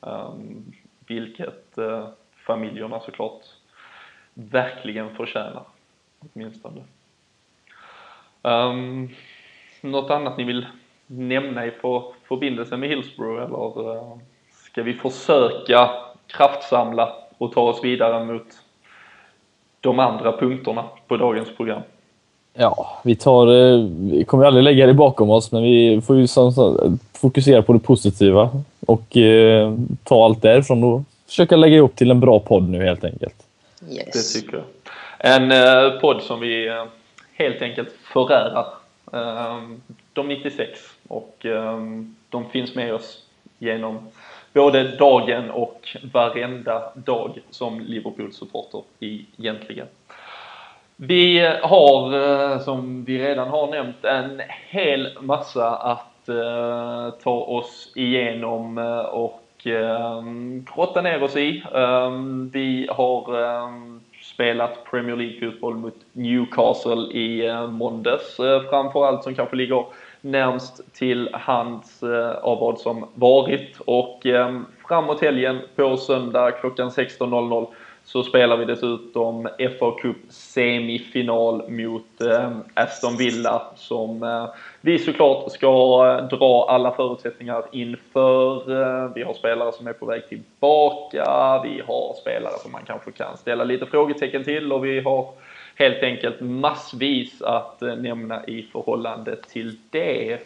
Um, 0.00 0.72
vilket 1.14 1.78
eh, 1.78 2.06
familjerna 2.46 3.00
såklart 3.00 3.42
verkligen 4.34 5.16
förtjänar, 5.16 5.62
åtminstone. 6.18 6.80
Um, 8.42 9.10
något 9.80 10.10
annat 10.10 10.38
ni 10.38 10.44
vill 10.44 10.66
nämna 11.06 11.66
i 11.66 11.70
för, 11.70 12.04
förbindelse 12.28 12.76
med 12.76 12.88
Hillsborough 12.88 13.42
eller 13.42 13.90
uh, 13.96 14.18
ska 14.50 14.82
vi 14.82 14.94
försöka 14.94 15.90
kraftsamla 16.26 17.12
och 17.38 17.52
ta 17.52 17.60
oss 17.60 17.84
vidare 17.84 18.24
mot 18.24 18.46
de 19.80 19.98
andra 19.98 20.36
punkterna 20.36 20.84
på 21.08 21.16
dagens 21.16 21.56
program? 21.56 21.82
Ja, 22.54 23.00
vi 23.04 23.16
tar... 23.16 23.46
Eh, 23.46 23.84
vi 23.88 24.24
kommer 24.24 24.44
aldrig 24.44 24.64
lägga 24.64 24.86
det 24.86 24.94
bakom 24.94 25.30
oss, 25.30 25.52
men 25.52 25.62
vi 25.62 26.00
får 26.00 26.16
ju 26.16 26.26
fokusera 27.12 27.62
på 27.62 27.72
det 27.72 27.78
positiva 27.78 28.50
och 28.86 29.16
eh, 29.16 29.74
ta 30.04 30.24
allt 30.24 30.42
därifrån 30.42 30.84
och 30.84 31.02
försöka 31.26 31.56
lägga 31.56 31.76
ihop 31.76 31.96
till 31.96 32.10
en 32.10 32.20
bra 32.20 32.38
podd 32.40 32.68
nu 32.68 32.84
helt 32.84 33.04
enkelt. 33.04 33.46
Yes. 33.90 34.34
Det 34.34 34.40
tycker 34.40 34.56
jag. 34.56 34.64
En 35.18 35.52
eh, 35.52 36.00
podd 36.00 36.22
som 36.22 36.40
vi 36.40 36.68
eh, 36.68 36.84
helt 37.34 37.62
enkelt 37.62 37.88
förärar 38.12 38.66
eh, 39.12 39.58
de 40.12 40.28
96 40.28 40.80
och 41.08 41.46
eh, 41.46 41.80
de 42.28 42.50
finns 42.50 42.74
med 42.74 42.94
oss 42.94 43.22
genom 43.58 43.98
både 44.52 44.96
dagen 44.96 45.50
och 45.50 45.96
varenda 46.12 46.92
dag 46.94 47.38
som 47.50 47.80
Liverpool-supporter 47.80 48.82
egentligen. 49.00 49.86
Vi 50.96 51.40
har, 51.62 52.14
eh, 52.14 52.60
som 52.60 53.04
vi 53.04 53.18
redan 53.18 53.48
har 53.48 53.66
nämnt, 53.66 54.04
en 54.04 54.42
hel 54.68 55.18
massa 55.20 55.76
att 55.76 56.11
Eh, 56.28 57.10
ta 57.22 57.30
oss 57.30 57.92
igenom 57.94 58.78
eh, 58.78 58.98
och 58.98 59.66
eh, 59.66 60.22
grotta 60.74 61.00
ner 61.00 61.22
oss 61.22 61.36
i. 61.36 61.62
Vi 62.52 62.88
har 62.90 63.22
spelat 64.22 64.84
Premier 64.90 65.16
League-fotboll 65.16 65.74
mot 65.74 65.96
Newcastle 66.12 67.02
i 67.12 67.56
måndags, 67.70 68.36
framförallt 68.70 69.24
som 69.24 69.34
kanske 69.34 69.56
ligger 69.56 69.84
närmst 70.20 70.94
till 70.94 71.28
hands 71.32 72.02
av 72.42 72.58
vad 72.58 72.78
som 72.78 73.06
varit 73.14 73.80
och 73.80 74.26
framåt 74.88 75.20
helgen 75.20 75.58
på 75.76 75.96
söndag 75.96 76.50
klockan 76.50 76.90
16.00 76.90 77.66
så 78.04 78.22
spelar 78.22 78.56
vi 78.56 78.64
dessutom 78.64 79.48
FA 79.78 79.90
Cup 80.02 80.16
semifinal 80.28 81.70
mot 81.70 82.20
eh, 82.20 82.50
Aston 82.74 83.16
Villa 83.16 83.62
som 83.76 84.22
eh, 84.22 84.46
vi 84.80 84.98
såklart 84.98 85.52
ska 85.52 85.68
eh, 86.06 86.38
dra 86.38 86.66
alla 86.68 86.94
förutsättningar 86.94 87.64
inför. 87.72 88.56
Eh, 88.56 89.10
vi 89.14 89.22
har 89.22 89.34
spelare 89.34 89.72
som 89.72 89.86
är 89.86 89.92
på 89.92 90.06
väg 90.06 90.28
tillbaka, 90.28 91.60
vi 91.64 91.82
har 91.86 92.14
spelare 92.20 92.58
som 92.62 92.72
man 92.72 92.82
kanske 92.86 93.12
kan 93.12 93.36
ställa 93.36 93.64
lite 93.64 93.86
frågetecken 93.86 94.44
till 94.44 94.72
och 94.72 94.84
vi 94.84 95.00
har 95.00 95.28
helt 95.74 96.02
enkelt 96.02 96.40
massvis 96.40 97.42
att 97.42 97.82
eh, 97.82 97.96
nämna 97.96 98.44
i 98.46 98.62
förhållande 98.62 99.36
till 99.36 99.76
det. 99.90 100.38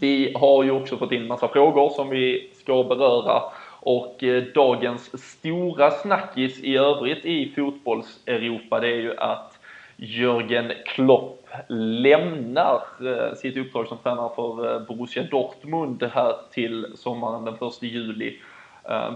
Vi 0.00 0.32
har 0.34 0.64
ju 0.64 0.70
också 0.70 0.96
fått 0.96 1.12
in 1.12 1.26
massa 1.26 1.48
frågor 1.48 1.90
som 1.90 2.08
vi 2.08 2.50
ska 2.54 2.84
beröra 2.84 3.42
och 3.80 4.24
eh, 4.24 4.42
dagens 4.54 5.22
stora 5.24 5.90
snackis 5.90 6.60
i 6.60 6.76
övrigt 6.76 7.24
i 7.24 7.52
fotbolls-Europa 7.56 8.80
det 8.80 8.88
är 8.88 9.00
ju 9.00 9.16
att 9.16 9.58
Jörgen 9.96 10.72
Klopp 10.86 11.48
lämnar 11.68 12.82
eh, 13.00 13.34
sitt 13.34 13.56
uppdrag 13.56 13.88
som 13.88 13.98
tränare 13.98 14.30
för 14.36 14.74
eh, 14.74 14.86
Borussia 14.86 15.22
Dortmund 15.22 16.02
här 16.02 16.34
till 16.52 16.86
sommaren 16.94 17.44
den 17.44 17.54
1 17.54 17.82
juli. 17.82 18.36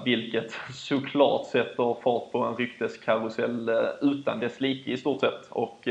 Vilket 0.05 0.53
såklart 0.75 1.47
sätter 1.47 1.97
fart 2.03 2.33
på 2.33 2.39
en 2.39 2.57
rykteskarusell 2.57 3.71
utan 4.01 4.41
dess 4.41 4.61
like 4.61 4.91
i 4.91 4.97
stort 4.97 5.21
sett. 5.21 5.47
Och 5.49 5.89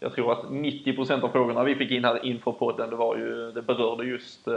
jag 0.00 0.14
tror 0.14 0.32
att 0.32 0.44
90% 0.44 1.22
av 1.22 1.28
frågorna 1.28 1.64
vi 1.64 1.74
fick 1.74 1.90
in 1.90 2.04
här 2.04 2.26
inför 2.26 2.52
podden, 2.52 2.90
det, 2.90 2.96
var 2.96 3.16
ju, 3.16 3.52
det 3.52 3.62
berörde 3.62 4.04
just 4.04 4.48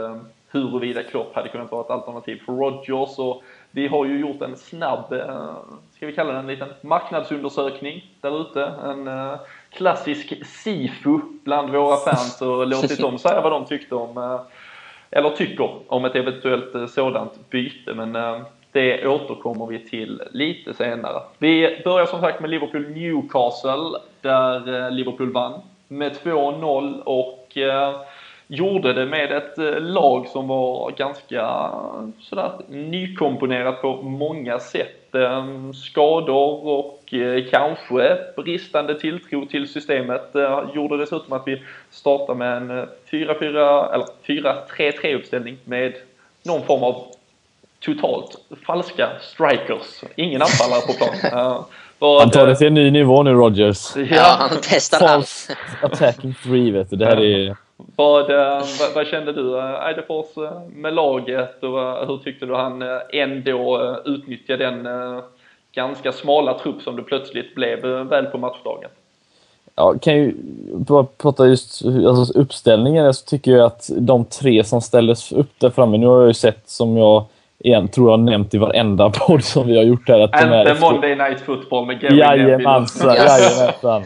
huruvida 0.52 1.02
Klopp 1.02 1.34
hade 1.34 1.48
kunnat 1.48 1.70
vara 1.70 1.84
ett 1.84 1.90
alternativ 1.90 2.42
för 2.46 2.52
Rodgers. 2.52 3.18
Och 3.18 3.42
vi 3.70 3.88
har 3.88 4.06
ju 4.06 4.20
gjort 4.20 4.42
en 4.42 4.56
snabb, 4.56 5.12
eh, 5.12 5.52
ska 5.96 6.06
vi 6.06 6.12
kalla 6.12 6.32
det 6.32 6.38
en 6.38 6.46
liten 6.46 6.68
marknadsundersökning 6.80 8.04
där 8.20 8.40
ute. 8.40 8.64
En 8.84 9.08
eh, 9.08 9.34
klassisk 9.70 10.46
SIFU 10.46 11.20
bland 11.44 11.70
våra 11.70 11.96
fans 11.96 12.42
och 12.42 12.66
låtit 12.68 13.00
dem 13.00 13.18
säga 13.18 13.40
vad 13.40 13.52
de 13.52 13.64
tyckte 13.64 13.94
om, 13.94 14.18
eh, 14.18 14.40
eller 15.10 15.30
tycker 15.30 15.70
om 15.86 16.04
ett 16.04 16.14
eventuellt 16.14 16.90
sådant 16.90 17.50
byte. 17.50 17.94
Men 17.94 18.42
det 18.72 19.06
återkommer 19.06 19.66
vi 19.66 19.78
till 19.78 20.22
lite 20.30 20.74
senare. 20.74 21.22
Vi 21.38 21.82
börjar 21.84 22.06
som 22.06 22.20
sagt 22.20 22.40
med 22.40 22.50
Liverpool-Newcastle 22.50 23.98
där 24.20 24.90
Liverpool 24.90 25.32
vann 25.32 25.60
med 25.92 26.12
2-0 26.12 27.00
och 27.00 27.58
eh, 27.58 28.00
gjorde 28.52 28.92
det 28.92 29.06
med 29.06 29.32
ett 29.32 29.58
eh, 29.58 29.80
lag 29.80 30.26
som 30.26 30.48
var 30.48 30.90
ganska 30.90 31.70
sådär 32.20 32.52
nykomponerat 32.68 33.82
på 33.82 34.02
många 34.02 34.58
sätt. 34.58 34.98
Skador 35.74 36.66
och 36.66 37.14
kanske 37.50 38.18
bristande 38.36 39.00
tilltro 39.00 39.46
till 39.46 39.68
systemet 39.68 40.30
gjorde 40.74 40.96
dessutom 40.96 41.32
att 41.32 41.42
vi 41.46 41.62
startade 41.90 42.38
med 42.38 42.56
en 42.56 42.70
4-4 43.10 43.94
eller 43.94 44.06
4-3-3 44.26 45.14
uppställning 45.14 45.56
med 45.64 45.92
någon 46.42 46.62
form 46.62 46.82
av 46.82 47.04
totalt 47.80 48.38
falska 48.66 49.08
strikers. 49.20 50.04
Ingen 50.16 50.42
anfallare 50.42 50.80
på 50.86 50.92
plan. 50.92 51.64
Uh, 52.02 52.18
han 52.20 52.30
tar 52.30 52.46
det 52.46 52.56
till 52.56 52.66
en 52.66 52.74
ny 52.74 52.90
nivå 52.90 53.22
nu, 53.22 53.30
Rogers. 53.30 53.96
Ja, 53.96 54.36
han 54.38 54.58
testar 54.62 55.06
allt. 55.06 55.56
attacking 55.82 56.34
three, 56.42 56.70
vet 56.70 56.90
du. 56.90 56.96
Det 56.96 57.06
här 57.06 57.20
är... 57.20 57.56
Vad, 57.76 58.30
eh, 58.30 58.64
vad, 58.80 58.94
vad, 58.94 59.06
kände 59.06 59.32
du 59.32 59.58
eh, 59.58 59.86
Eidefors 59.86 60.36
eh, 60.36 60.60
med 60.68 60.94
laget 60.94 61.62
och 61.62 62.06
hur 62.06 62.18
tyckte 62.24 62.46
du 62.46 62.54
han 62.54 62.82
ändå 63.12 63.96
utnyttjade 64.04 64.64
den 64.64 64.88
ganska 65.72 66.12
smala 66.12 66.58
trupp 66.58 66.82
som 66.82 66.96
det 66.96 67.02
plötsligt 67.02 67.54
blev 67.54 67.80
väl 67.84 68.26
på 68.26 68.38
matchdagen? 68.38 68.90
Ja, 69.74 69.94
kan 70.02 70.16
ju 70.16 70.34
bara 70.72 71.04
prata 71.04 71.46
just 71.46 71.84
alltså 71.84 72.38
uppställningen. 72.38 73.14
Så 73.14 73.24
tycker 73.26 73.50
jag 73.50 73.66
att 73.66 73.90
de 73.96 74.24
tre 74.24 74.64
som 74.64 74.80
ställdes 74.80 75.32
upp 75.32 75.50
där 75.58 75.70
framme, 75.70 75.98
nu 75.98 76.06
har 76.06 76.18
jag 76.18 76.28
ju 76.28 76.34
sett 76.34 76.68
som 76.68 76.96
jag 76.96 77.24
igen, 77.64 77.88
tror 77.88 78.10
jag 78.10 78.20
nämnt 78.20 78.54
i 78.54 78.58
varenda 78.58 79.10
podd 79.26 79.44
som 79.44 79.66
vi 79.66 79.76
har 79.76 79.84
gjort 79.84 80.08
här. 80.08 80.20
Att 80.20 80.42
Inte 80.42 80.56
efter... 80.56 80.92
Monday 80.92 81.14
Night 81.14 81.40
Football 81.40 81.86
med 81.86 82.00
Gary 82.00 82.18
Jajamensan, 82.18 83.16
jajamensan. 83.16 84.02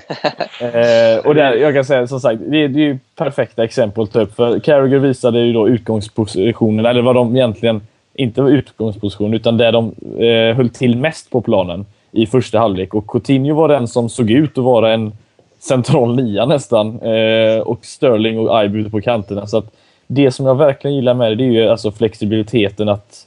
eh, 0.61 1.27
och 1.27 1.35
där, 1.35 1.55
jag 1.55 1.75
kan 1.75 1.85
säga 1.85 2.07
som 2.07 2.21
sagt, 2.21 2.41
det 2.47 2.65
är, 2.65 2.69
det 2.69 2.81
är 2.81 2.85
ju 2.85 2.99
perfekta 3.17 3.65
exempel 3.65 4.05
att 4.05 4.13
ta 4.13 4.21
upp. 4.21 4.37
För 4.37 4.59
Carragher 4.59 4.99
visade 4.99 5.41
ju 5.41 5.53
då 5.53 5.69
utgångspositionen, 5.69 6.87
eller 6.87 7.03
vad 7.03 7.15
de 7.15 7.37
egentligen, 7.37 7.81
inte 8.15 8.41
utgångsposition, 8.41 9.35
utan 9.35 9.57
där 9.57 9.73
de 9.73 9.95
eh, 10.19 10.57
höll 10.57 10.69
till 10.69 10.97
mest 10.97 11.31
på 11.31 11.41
planen 11.41 11.87
i 12.13 12.27
första 12.27 12.59
halvlek. 12.59 12.95
Och 12.95 13.07
Coutinho 13.07 13.55
var 13.55 13.69
den 13.69 13.89
som 13.89 14.09
såg 14.09 14.31
ut 14.31 14.59
att 14.59 14.65
vara 14.65 14.93
en 14.93 15.13
central 15.59 16.17
nia 16.17 16.47
nästan. 16.47 17.01
Eh, 17.01 17.59
och 17.59 17.85
Sterling 17.85 18.39
och 18.39 18.65
Ibe 18.65 18.79
ute 18.79 18.91
på 18.91 19.01
kanterna. 19.01 19.47
Så 19.47 19.59
att 19.59 19.75
det 20.07 20.31
som 20.31 20.47
jag 20.47 20.55
verkligen 20.55 20.97
gillar 20.97 21.15
med 21.15 21.31
det, 21.31 21.35
det 21.35 21.45
är 21.45 21.51
ju 21.51 21.69
alltså 21.69 21.93
flexibiliteten 21.93 22.89
att 22.89 23.26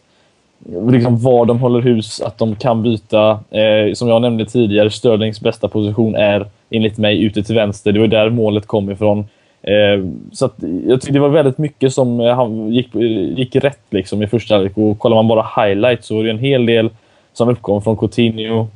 liksom 0.91 1.17
var 1.17 1.45
de 1.45 1.59
håller 1.59 1.81
hus, 1.81 2.21
att 2.21 2.37
de 2.37 2.55
kan 2.55 2.83
byta. 2.83 3.31
Eh, 3.31 3.93
som 3.93 4.07
jag 4.07 4.21
nämnde 4.21 4.45
tidigare, 4.45 4.89
Störlings 4.89 5.41
bästa 5.41 5.67
position 5.67 6.15
är 6.15 6.47
enligt 6.69 6.97
mig 6.97 7.23
ute 7.23 7.43
till 7.43 7.55
vänster. 7.55 7.91
Det 7.91 7.99
var 7.99 8.07
där 8.07 8.29
målet 8.29 8.67
kom 8.67 8.91
ifrån. 8.91 9.19
Eh, 9.61 10.05
så 10.31 10.45
att, 10.45 10.55
jag 10.87 11.01
tyckte 11.01 11.13
det 11.13 11.19
var 11.19 11.29
väldigt 11.29 11.57
mycket 11.57 11.93
som 11.93 12.19
eh, 12.19 12.47
gick, 12.69 12.95
eh, 12.95 13.39
gick 13.39 13.55
rätt 13.55 13.83
liksom, 13.89 14.23
i 14.23 14.27
första 14.27 14.55
halvlek. 14.55 14.77
Och 14.77 14.99
kollar 14.99 15.15
man 15.15 15.27
bara 15.27 15.65
highlights 15.65 16.07
så 16.07 16.15
var 16.15 16.23
det 16.23 16.29
en 16.29 16.39
hel 16.39 16.65
del 16.65 16.89
som 17.33 17.49
uppkom 17.49 17.81
från 17.81 17.97
Coutinho 17.97 18.67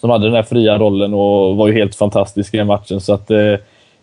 som 0.00 0.10
hade 0.10 0.26
den 0.26 0.34
här 0.34 0.42
fria 0.42 0.78
rollen 0.78 1.14
och 1.14 1.56
var 1.56 1.68
ju 1.68 1.74
helt 1.74 1.94
fantastisk 1.94 2.54
i 2.54 2.56
den 2.56 2.66
matchen. 2.66 3.00
Så 3.00 3.12
att, 3.12 3.30
eh, 3.30 3.54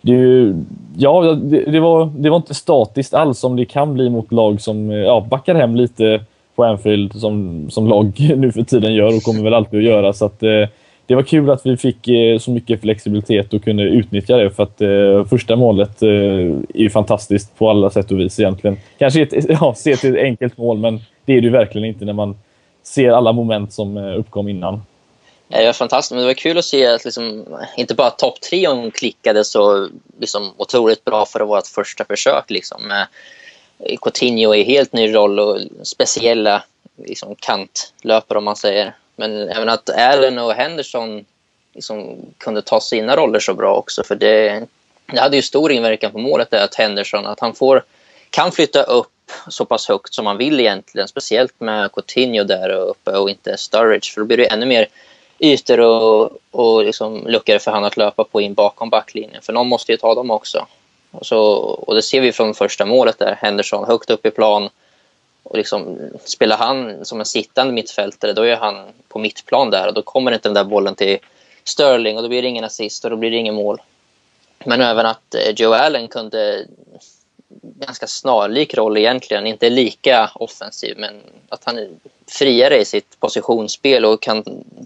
det, 0.02 0.54
ja, 0.98 1.22
det, 1.22 1.64
det, 1.72 1.80
var, 1.80 2.12
det 2.18 2.30
var 2.30 2.38
inte 2.38 2.54
statiskt 2.54 3.14
alls 3.14 3.40
som 3.40 3.56
det 3.56 3.66
kan 3.66 3.94
bli 3.94 4.10
mot 4.10 4.32
lag 4.32 4.62
som 4.62 4.92
eh, 4.92 4.98
ja, 4.98 5.26
backar 5.30 5.56
hem 5.56 5.76
lite 5.76 6.20
på 6.56 6.64
Anfield 6.64 7.20
som, 7.20 7.68
som 7.72 7.88
lag 7.88 8.14
nu 8.38 8.52
för 8.52 8.64
tiden 8.64 8.94
gör 8.94 9.16
och 9.16 9.24
kommer 9.24 9.44
väl 9.44 9.54
alltid 9.54 9.80
att 9.80 9.86
göra. 9.86 10.14
Så 10.14 10.26
att, 10.26 10.44
eh, 10.44 10.68
det 11.06 11.16
var 11.16 11.24
kul 11.24 11.50
att 11.50 11.66
vi 11.66 11.78
fick 11.78 12.08
eh, 12.08 12.40
så 12.40 12.52
mycket 12.52 12.82
flexibilitet 12.82 13.54
och 13.54 13.64
kunde 13.64 13.84
utnyttja 13.84 14.38
det 14.38 14.52
för 14.52 14.64
att 14.64 14.82
eh, 14.82 15.26
första 15.30 15.56
målet 15.56 16.02
eh, 16.02 16.10
är 16.74 16.90
fantastiskt 16.90 17.58
på 17.58 17.70
alla 17.70 17.90
sätt 17.90 18.12
och 18.12 18.20
vis 18.20 18.40
egentligen. 18.40 18.78
Kanske 18.98 19.22
ett, 19.22 19.34
ja, 19.50 19.74
se 19.78 19.96
till 19.96 20.16
ett 20.16 20.24
enkelt 20.24 20.58
mål, 20.58 20.78
men 20.78 21.02
det 21.26 21.34
är 21.34 21.42
det 21.42 21.48
ju 21.48 21.50
verkligen 21.50 21.88
inte 21.88 22.06
när 22.06 22.14
man 22.14 22.36
ser 22.84 23.12
alla 23.12 23.32
moment 23.32 23.74
som 23.74 23.98
eh, 23.98 24.20
uppkom 24.20 24.48
innan. 24.48 24.82
Det 25.48 25.66
var 25.66 25.74
fantastiskt, 25.74 26.12
men 26.12 26.22
det 26.22 26.28
var 26.28 26.34
kul 26.34 26.58
att 26.58 26.66
se 26.66 26.88
att 26.88 27.06
liksom, 27.06 27.46
inte 27.78 27.96
bara 27.96 28.10
topptrion 28.10 28.92
klickade 28.92 29.44
så 29.44 29.90
liksom, 30.20 30.54
otroligt 30.58 31.06
bra 31.06 31.26
för 31.26 31.40
att 31.40 31.48
vara 31.48 31.60
ett 31.60 31.68
första 31.68 32.06
försök. 32.06 32.50
Liksom. 32.50 32.92
Eh, 32.92 33.04
Coutinho 34.02 34.56
i 34.56 34.64
helt 34.64 34.94
ny 34.94 35.14
roll 35.16 35.40
och 35.40 35.60
speciella 35.84 36.64
liksom, 36.96 37.36
kantlöpare 37.36 38.38
om 38.38 38.44
man 38.44 38.56
säger. 38.56 38.96
Men 39.16 39.50
även 39.50 39.70
att 39.70 39.90
Allen 39.90 40.40
och 40.40 40.54
Henderson 40.54 41.26
liksom, 41.74 42.18
kunde 42.38 42.62
ta 42.62 42.80
sina 42.80 43.16
roller 43.16 43.40
så 43.40 43.54
bra 43.54 43.76
också. 43.76 44.04
För 44.04 44.16
det, 44.16 44.68
det 45.06 45.20
hade 45.20 45.36
ju 45.36 45.42
stor 45.42 45.72
inverkan 45.72 46.12
på 46.12 46.18
målet 46.18 46.52
där 46.52 46.64
att 46.64 46.76
Henderson 46.76 47.26
att 47.26 47.40
han 47.40 47.56
får, 47.56 47.84
kan 48.30 48.52
flytta 48.52 48.84
upp 48.84 49.10
så 49.48 49.66
pass 49.66 49.88
högt 49.88 50.14
som 50.14 50.26
man 50.26 50.38
vill 50.38 50.60
egentligen. 50.60 51.08
Speciellt 51.08 51.60
med 51.60 51.92
Coutinho 51.92 52.44
där 52.44 52.70
uppe 52.70 53.12
och 53.12 53.30
inte 53.30 53.58
Sturridge. 53.58 54.14
För 54.14 54.22
då 54.22 54.26
blir 54.28 54.38
det 54.38 54.46
ännu 54.46 54.66
mer 54.66 54.88
ytor 55.40 55.80
och, 55.80 56.38
och 56.52 56.84
liksom 56.84 57.28
luckor 57.28 57.58
för 57.58 57.72
han 57.72 57.84
att 57.84 57.98
löpa 57.98 58.24
på 58.24 58.42
in 58.42 58.54
bakom 58.54 58.90
backlinjen. 58.90 59.42
För 59.42 59.54
någon 59.54 59.68
måste 59.68 59.92
ju 59.92 59.98
ta 59.98 60.16
dem 60.16 60.32
också. 60.32 60.68
Och, 61.14 61.26
så, 61.26 61.42
och 61.58 61.96
det 61.96 62.02
ser 62.02 62.22
vi 62.22 62.32
från 62.32 62.54
första 62.54 62.86
målet 62.86 63.20
där. 63.20 63.38
Henderson 63.42 63.86
högt 63.86 64.10
upp 64.10 64.26
i 64.26 64.32
plan. 64.32 64.70
Och 65.44 65.58
liksom, 65.58 65.98
spelar 66.26 66.58
han 66.58 67.06
som 67.06 67.20
en 67.20 67.26
sittande 67.26 67.74
mittfältare, 67.74 68.34
då 68.34 68.42
är 68.42 68.56
han 68.56 68.86
på 69.08 69.20
mittplan 69.20 69.70
där 69.70 69.88
och 69.88 69.94
då 69.94 70.02
kommer 70.02 70.32
inte 70.32 70.50
den 70.50 70.54
där 70.54 70.64
bollen 70.64 70.96
till 70.96 71.18
Sterling 71.64 72.18
och 72.18 72.24
då 72.24 72.30
blir 72.30 72.42
det 72.42 72.48
ingen 72.48 72.64
assist 72.64 73.06
och 73.06 73.12
då 73.12 73.18
blir 73.18 73.32
det 73.32 73.38
ingen 73.38 73.56
mål. 73.56 73.82
Men 74.66 74.82
även 74.82 75.06
att 75.06 75.36
eh, 75.36 75.50
Joe 75.56 75.74
Allen 75.74 76.08
kunde 76.08 76.66
ganska 77.62 78.08
snarlik 78.08 78.74
roll 78.74 78.98
egentligen, 78.98 79.48
inte 79.48 79.70
lika 79.70 80.32
offensiv 80.36 80.98
men 80.98 81.22
att 81.50 81.64
han 81.64 81.78
är 81.78 81.90
friare 82.28 82.78
i 82.82 82.86
sitt 82.86 83.20
positionsspel 83.20 84.06
och 84.06 84.22
kan 84.22 84.44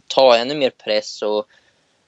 ta 0.08 0.38
ännu 0.38 0.56
mer 0.56 0.70
press 0.70 1.22
och, 1.22 1.48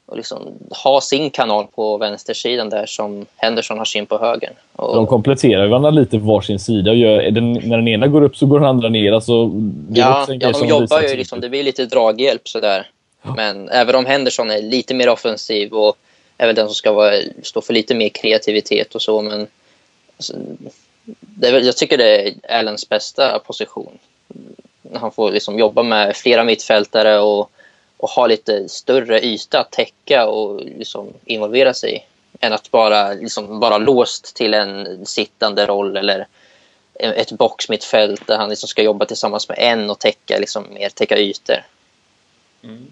och 0.09 0.17
liksom 0.17 0.53
ha 0.83 1.01
sin 1.01 1.29
kanal 1.29 1.67
på 1.75 1.97
vänstersidan 1.97 2.69
där 2.69 2.85
som 2.85 3.25
Henderson 3.35 3.77
har 3.77 3.85
sin 3.85 4.05
på 4.05 4.17
höger. 4.17 4.51
Och... 4.75 4.95
De 4.95 5.07
kompletterar 5.07 5.67
varandra 5.67 5.89
lite 5.89 6.19
på 6.19 6.25
varsin 6.25 6.59
sida. 6.59 6.91
Och 6.91 6.97
gör, 6.97 7.31
den, 7.31 7.53
när 7.53 7.77
den 7.77 7.87
ena 7.87 8.07
går 8.07 8.21
upp 8.21 8.37
så 8.37 8.45
går 8.45 8.59
den 8.59 8.69
andra 8.69 8.89
ner. 8.89 9.11
Alltså, 9.11 9.51
ja, 9.93 10.25
ja, 10.27 10.51
de 10.51 10.67
jobbar 10.67 11.01
ju 11.01 11.15
liksom, 11.15 11.39
det 11.39 11.49
blir 11.49 11.63
lite 11.63 11.85
draghjälp 11.85 12.47
sådär. 12.47 12.87
Ja. 13.21 13.33
Men 13.35 13.69
även 13.69 13.95
om 13.95 14.05
Henderson 14.05 14.51
är 14.51 14.61
lite 14.61 14.93
mer 14.93 15.09
offensiv 15.09 15.73
och 15.73 15.97
är 16.37 16.53
den 16.53 16.67
som 16.67 16.75
ska 16.75 16.91
vara, 16.91 17.13
stå 17.43 17.61
för 17.61 17.73
lite 17.73 17.95
mer 17.95 18.09
kreativitet 18.09 18.95
och 18.95 19.01
så. 19.01 19.21
Men 19.21 19.47
alltså, 20.17 20.33
är, 21.41 21.59
jag 21.59 21.77
tycker 21.77 21.97
det 21.97 22.27
är 22.27 22.33
Allens 22.59 22.89
bästa 22.89 23.39
position. 23.39 23.97
Han 24.93 25.11
får 25.11 25.31
liksom 25.31 25.59
jobba 25.59 25.83
med 25.83 26.15
flera 26.15 26.43
mittfältare 26.43 27.19
och, 27.19 27.51
och 27.99 28.09
ha 28.09 28.27
lite 28.27 28.69
större 28.69 29.19
yta 29.25 29.59
att 29.59 29.71
täcka 29.71 30.27
och 30.27 30.61
liksom 30.61 31.13
involvera 31.25 31.73
sig 31.73 31.95
i. 31.95 32.03
Än 32.39 32.53
att 32.53 32.71
bara, 32.71 33.13
liksom, 33.13 33.59
bara 33.59 33.77
låst 33.77 34.35
till 34.35 34.53
en 34.53 35.05
sittande 35.05 35.65
roll 35.65 35.97
eller 35.97 36.27
ett 36.93 37.31
boxmittfält 37.31 38.27
där 38.27 38.37
han 38.37 38.49
liksom 38.49 38.67
ska 38.67 38.83
jobba 38.83 39.05
tillsammans 39.05 39.49
med 39.49 39.57
en 39.61 39.89
och 39.89 39.99
täcka, 39.99 40.37
liksom, 40.39 40.73
mer 40.73 40.89
täcka 40.89 41.17
ytor. 41.17 41.57
Mm. 42.63 42.91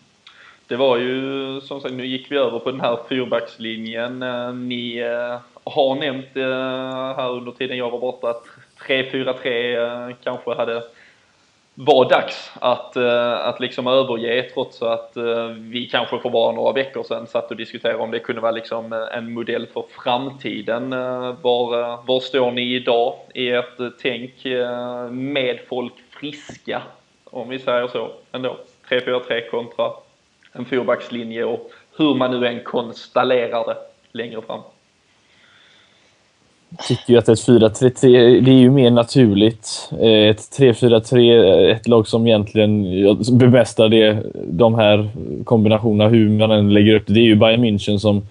Det 0.68 0.76
var 0.76 0.98
ju 0.98 1.62
som 1.62 1.82
sagt, 1.82 1.94
nu 1.94 2.06
gick 2.06 2.32
vi 2.32 2.38
över 2.38 2.60
på 2.60 2.72
den 2.72 2.82
här 2.82 3.00
fyrbackslinjen. 3.10 4.24
Eh, 4.24 4.54
ni 4.54 4.98
eh, 4.98 5.40
har 5.64 5.96
nämnt 5.96 6.36
eh, 6.36 7.16
här 7.16 7.30
under 7.30 7.52
tiden 7.52 7.78
jag 7.78 7.92
var 7.92 8.00
borta 8.00 8.30
att 8.30 8.44
3-4-3 8.88 10.16
kanske 10.24 10.54
hade 10.54 10.84
var 11.80 12.10
dags 12.10 12.52
att, 12.56 12.96
eh, 12.96 13.34
att 13.34 13.60
liksom 13.60 13.88
överge 13.88 14.50
trots 14.54 14.82
att 14.82 15.18
eh, 15.18 15.48
vi 15.48 15.90
kanske 15.92 16.20
för 16.20 16.30
bara 16.30 16.52
några 16.52 16.74
veckor 16.74 17.04
sedan 17.04 17.28
satt 17.28 17.52
och 17.52 17.58
diskuterade 17.58 18.00
om 18.00 18.12
det 18.12 18.20
kunde 18.20 18.42
vara 18.42 18.52
liksom 18.52 18.94
eh, 18.94 19.18
en 19.18 19.34
modell 19.34 19.68
för 19.68 19.84
framtiden. 20.04 20.90
Var, 21.42 21.98
var 22.06 22.20
står 22.20 22.52
ni 22.52 22.76
idag 22.76 23.14
i 23.34 23.50
ert 23.50 23.78
tänk 24.02 24.32
med 25.12 25.60
folk 25.70 25.94
friska, 26.10 26.82
om 27.24 27.50
vi 27.50 27.60
säger 27.60 27.88
så 27.88 28.12
ändå? 28.32 28.58
3-4-3 28.90 29.50
kontra 29.50 29.92
en 30.52 30.66
fyrbackslinje 30.66 31.44
och 31.44 31.72
hur 31.98 32.16
man 32.16 32.32
nu 32.32 32.48
än 32.48 32.64
konstellerar 32.64 33.66
det 33.66 33.78
längre 34.12 34.42
fram. 34.42 34.62
Tycker 36.88 37.14
ju 37.14 37.20
att 37.20 37.30
ett 37.30 37.40
4-3-3, 37.40 38.42
det 38.42 38.52
är 38.52 38.56
ju 38.56 38.72
mer 38.72 38.92
naturligt. 38.92 39.90
Eh, 40.02 40.30
ett 40.30 40.40
3-4-3, 40.40 41.70
eh, 41.70 41.76
ett 41.76 41.88
lag 41.88 42.08
som 42.08 42.28
egentligen 42.28 42.86
bemästrar 43.38 43.90
det, 43.90 44.18
de 44.48 44.76
här 44.76 45.10
kombinationerna, 45.44 46.10
hur 46.10 46.30
man 46.30 46.52
än 46.52 46.74
lägger 46.74 46.96
upp 46.96 47.04
det. 47.08 47.14
Det 47.14 47.20
är 47.20 47.24
ju 47.24 47.36
Bayern 47.36 47.64
München 47.64 47.98
som, 47.98 48.22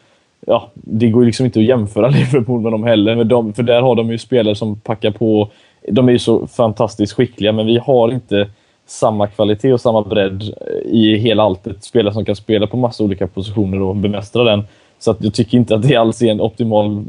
ja, 0.47 0.71
det 0.75 1.09
går 1.09 1.23
ju 1.23 1.27
liksom 1.27 1.47
inte 1.47 1.59
att 1.59 1.65
jämföra 1.65 2.09
Liverpool 2.09 2.61
med 2.61 2.73
dem 2.73 2.85
heller. 2.85 3.25
De, 3.25 3.53
för 3.53 3.63
där 3.63 3.83
har 3.83 3.95
de 3.95 4.11
ju 4.11 4.19
spelare 4.19 4.55
som 4.55 4.81
packar 4.81 5.11
på. 5.11 5.49
De 5.89 6.09
är 6.09 6.13
ju 6.13 6.19
så 6.19 6.47
fantastiskt 6.47 7.13
skickliga, 7.13 7.53
men 7.53 7.67
vi 7.67 7.79
har 7.79 8.13
inte 8.13 8.49
samma 8.87 9.27
kvalitet 9.27 9.73
och 9.73 9.81
samma 9.81 10.03
bredd 10.03 10.43
eh, 10.43 10.91
i 10.91 11.17
hela 11.17 11.43
alltet. 11.43 11.85
Spelare 11.85 12.15
som 12.15 12.25
kan 12.25 12.37
spela 12.37 12.67
på 12.67 12.77
massa 12.77 13.05
olika 13.05 13.27
positioner 13.27 13.83
och 13.83 13.97
bemästra 13.97 14.45
den. 14.45 14.65
Så 14.99 15.11
att 15.11 15.25
jag 15.25 15.35
tycker 15.35 15.59
inte 15.59 15.75
att 15.75 15.83
det 15.83 15.97
alls 15.97 16.23
är 16.23 16.31
en 16.31 16.41
optimal 16.41 17.05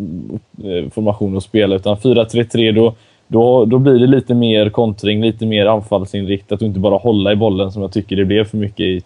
eh, 0.63 0.89
formation 0.91 1.37
att 1.37 1.43
spela, 1.43 1.75
utan 1.75 1.95
4-3-3 1.95 2.71
då, 2.71 2.93
då, 3.27 3.65
då 3.65 3.79
blir 3.79 3.93
det 3.93 4.07
lite 4.07 4.33
mer 4.33 4.69
kontring, 4.69 5.21
lite 5.21 5.45
mer 5.45 5.65
anfallsinriktat 5.65 6.61
och 6.61 6.67
inte 6.67 6.79
bara 6.79 6.97
hålla 6.97 7.31
i 7.31 7.35
bollen 7.35 7.71
som 7.71 7.81
jag 7.81 7.91
tycker 7.91 8.15
det 8.15 8.25
blev 8.25 8.43
för 8.43 8.57
mycket 8.57 8.79
i 8.79 8.99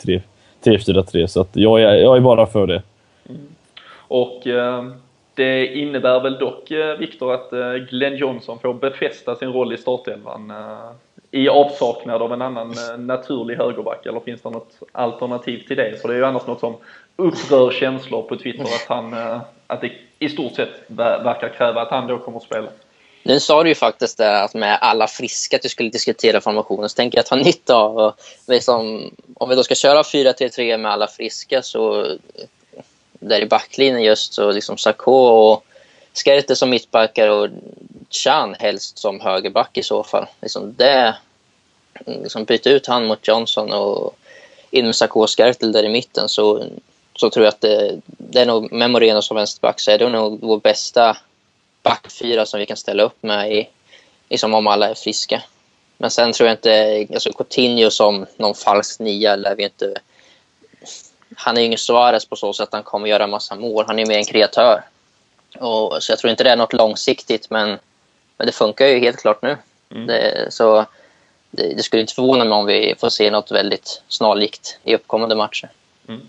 3-4-3. 0.63 1.27
Så 1.27 1.41
att 1.41 1.49
jag, 1.53 1.81
är, 1.81 1.95
jag 1.95 2.17
är 2.17 2.21
bara 2.21 2.45
för 2.45 2.67
det. 2.67 2.81
Mm. 3.29 3.41
Och 4.07 4.47
eh, 4.47 4.83
det 5.35 5.67
innebär 5.67 6.19
väl 6.19 6.37
dock, 6.39 6.71
eh, 6.71 6.97
Viktor, 6.97 7.33
att 7.33 7.53
eh, 7.53 7.73
Glenn 7.73 8.15
Johnson 8.15 8.59
får 8.59 8.73
befästa 8.73 9.35
sin 9.35 9.49
roll 9.49 9.73
i 9.73 9.77
startelvan 9.77 10.51
eh, 10.51 10.91
i 11.31 11.49
avsaknad 11.49 12.21
av 12.21 12.33
en 12.33 12.41
annan 12.41 12.71
eh, 12.71 12.97
naturlig 12.97 13.55
högerback 13.55 14.05
eller 14.05 14.19
finns 14.19 14.41
det 14.41 14.49
något 14.49 14.79
alternativ 14.91 15.63
till 15.67 15.77
det? 15.77 16.01
För 16.01 16.07
det 16.07 16.13
är 16.13 16.17
ju 16.17 16.25
annars 16.25 16.47
något 16.47 16.59
som 16.59 16.75
upprör 17.21 17.71
känslor 17.71 18.21
på 18.21 18.35
Twitter 18.35 18.63
att 18.63 18.85
han, 18.87 19.13
eh, 19.13 19.41
att 19.67 19.81
det 19.81 19.91
i 20.19 20.29
stort 20.29 20.55
sett 20.55 20.69
verkar 20.87 21.53
kräva 21.57 21.81
att 21.81 21.89
han 21.89 22.07
då 22.07 22.17
kommer 22.17 22.37
att 22.37 22.43
spela. 22.43 22.67
Nu 23.23 23.39
sa 23.39 23.63
du 23.63 23.69
ju 23.69 23.75
faktiskt 23.75 24.17
det 24.17 24.41
att 24.41 24.53
med 24.53 24.77
alla 24.81 25.07
friska 25.07 25.55
att 25.55 25.61
du 25.61 25.69
skulle 25.69 25.89
diskutera 25.89 26.41
formationen 26.41 26.89
så 26.89 26.95
tänker 26.95 27.17
jag 27.17 27.25
ta 27.25 27.35
nytta 27.35 27.75
av 27.75 28.13
liksom, 28.47 29.11
om 29.35 29.49
vi 29.49 29.55
då 29.55 29.63
ska 29.63 29.75
köra 29.75 30.01
4-3-3 30.01 30.77
med 30.77 30.91
alla 30.91 31.07
friska 31.07 31.61
så 31.61 32.07
där 33.11 33.41
i 33.41 33.45
backlinjen 33.45 34.03
just 34.03 34.33
så 34.33 34.51
liksom 34.51 34.77
Sarko 34.77 35.11
och 35.11 35.65
Skerte 36.13 36.55
som 36.55 36.69
mittbackar 36.69 37.27
och 37.27 37.49
Chan 38.09 38.55
helst 38.59 38.97
som 38.97 39.19
högerback 39.19 39.77
i 39.77 39.83
så 39.83 40.03
fall. 40.03 40.25
Liksom 40.41 40.73
det, 40.77 41.15
liksom 42.05 42.43
byta 42.43 42.69
ut 42.69 42.87
han 42.87 43.07
mot 43.07 43.27
Johnson 43.27 43.71
och 43.71 44.17
in 44.71 44.85
med 44.85 44.95
Sarko 44.95 45.21
och 45.21 45.29
Skertel 45.29 45.71
där 45.71 45.83
i 45.83 45.89
mitten 45.89 46.29
så, 46.29 46.63
så 47.21 47.29
tror 47.29 47.45
jag 47.45 47.51
att 47.51 47.61
det, 47.61 48.01
det 48.05 48.41
är 48.41 48.45
nog 48.45 48.71
med 48.71 48.91
Moreno 48.91 49.21
som 49.21 49.37
vänsterback 49.37 49.79
så 49.79 49.91
är 49.91 49.97
det 49.97 50.09
nog 50.09 50.39
vår 50.41 50.57
bästa 50.57 51.17
backfyra 51.83 52.45
som 52.45 52.59
vi 52.59 52.65
kan 52.65 52.77
ställa 52.77 53.03
upp 53.03 53.23
med 53.23 53.51
i, 53.51 53.69
liksom 54.29 54.53
om 54.53 54.67
alla 54.67 54.89
är 54.89 54.93
friska. 54.93 55.43
Men 55.97 56.11
sen 56.11 56.33
tror 56.33 56.49
jag 56.49 56.53
inte, 56.53 57.07
alltså 57.13 57.33
Coutinho 57.33 57.89
som 57.89 58.25
någon 58.37 58.55
falsk 58.55 58.99
nia 58.99 59.35
lär 59.35 59.55
vi 59.55 59.63
inte... 59.63 59.93
Han 61.35 61.57
är 61.57 61.61
ju 61.61 61.65
ingen 61.67 61.77
Suarez 61.77 62.25
på 62.25 62.35
så 62.35 62.53
sätt 62.53 62.67
att 62.67 62.73
han 62.73 62.83
kommer 62.83 63.07
göra 63.07 63.23
en 63.23 63.29
massa 63.29 63.55
mål. 63.55 63.85
Han 63.87 63.99
är 63.99 64.05
mer 64.05 64.17
en 64.17 64.25
kreatör. 64.25 64.81
Och, 65.59 66.03
så 66.03 66.11
jag 66.11 66.19
tror 66.19 66.31
inte 66.31 66.43
det 66.43 66.49
är 66.49 66.57
något 66.57 66.73
långsiktigt, 66.73 67.49
men, 67.49 67.69
men 68.37 68.47
det 68.47 68.51
funkar 68.51 68.87
ju 68.87 68.99
helt 68.99 69.21
klart 69.21 69.41
nu. 69.41 69.57
Mm. 69.91 70.07
Det, 70.07 70.47
så 70.49 70.85
det, 71.51 71.73
det 71.73 71.83
skulle 71.83 72.01
inte 72.01 72.13
förvåna 72.13 72.45
mig 72.45 72.57
om 72.57 72.65
vi 72.65 72.95
får 72.99 73.09
se 73.09 73.31
något 73.31 73.51
väldigt 73.51 74.01
snarlikt 74.07 74.77
i 74.83 74.95
uppkommande 74.95 75.35
matcher. 75.35 75.69
Mm. 76.07 76.21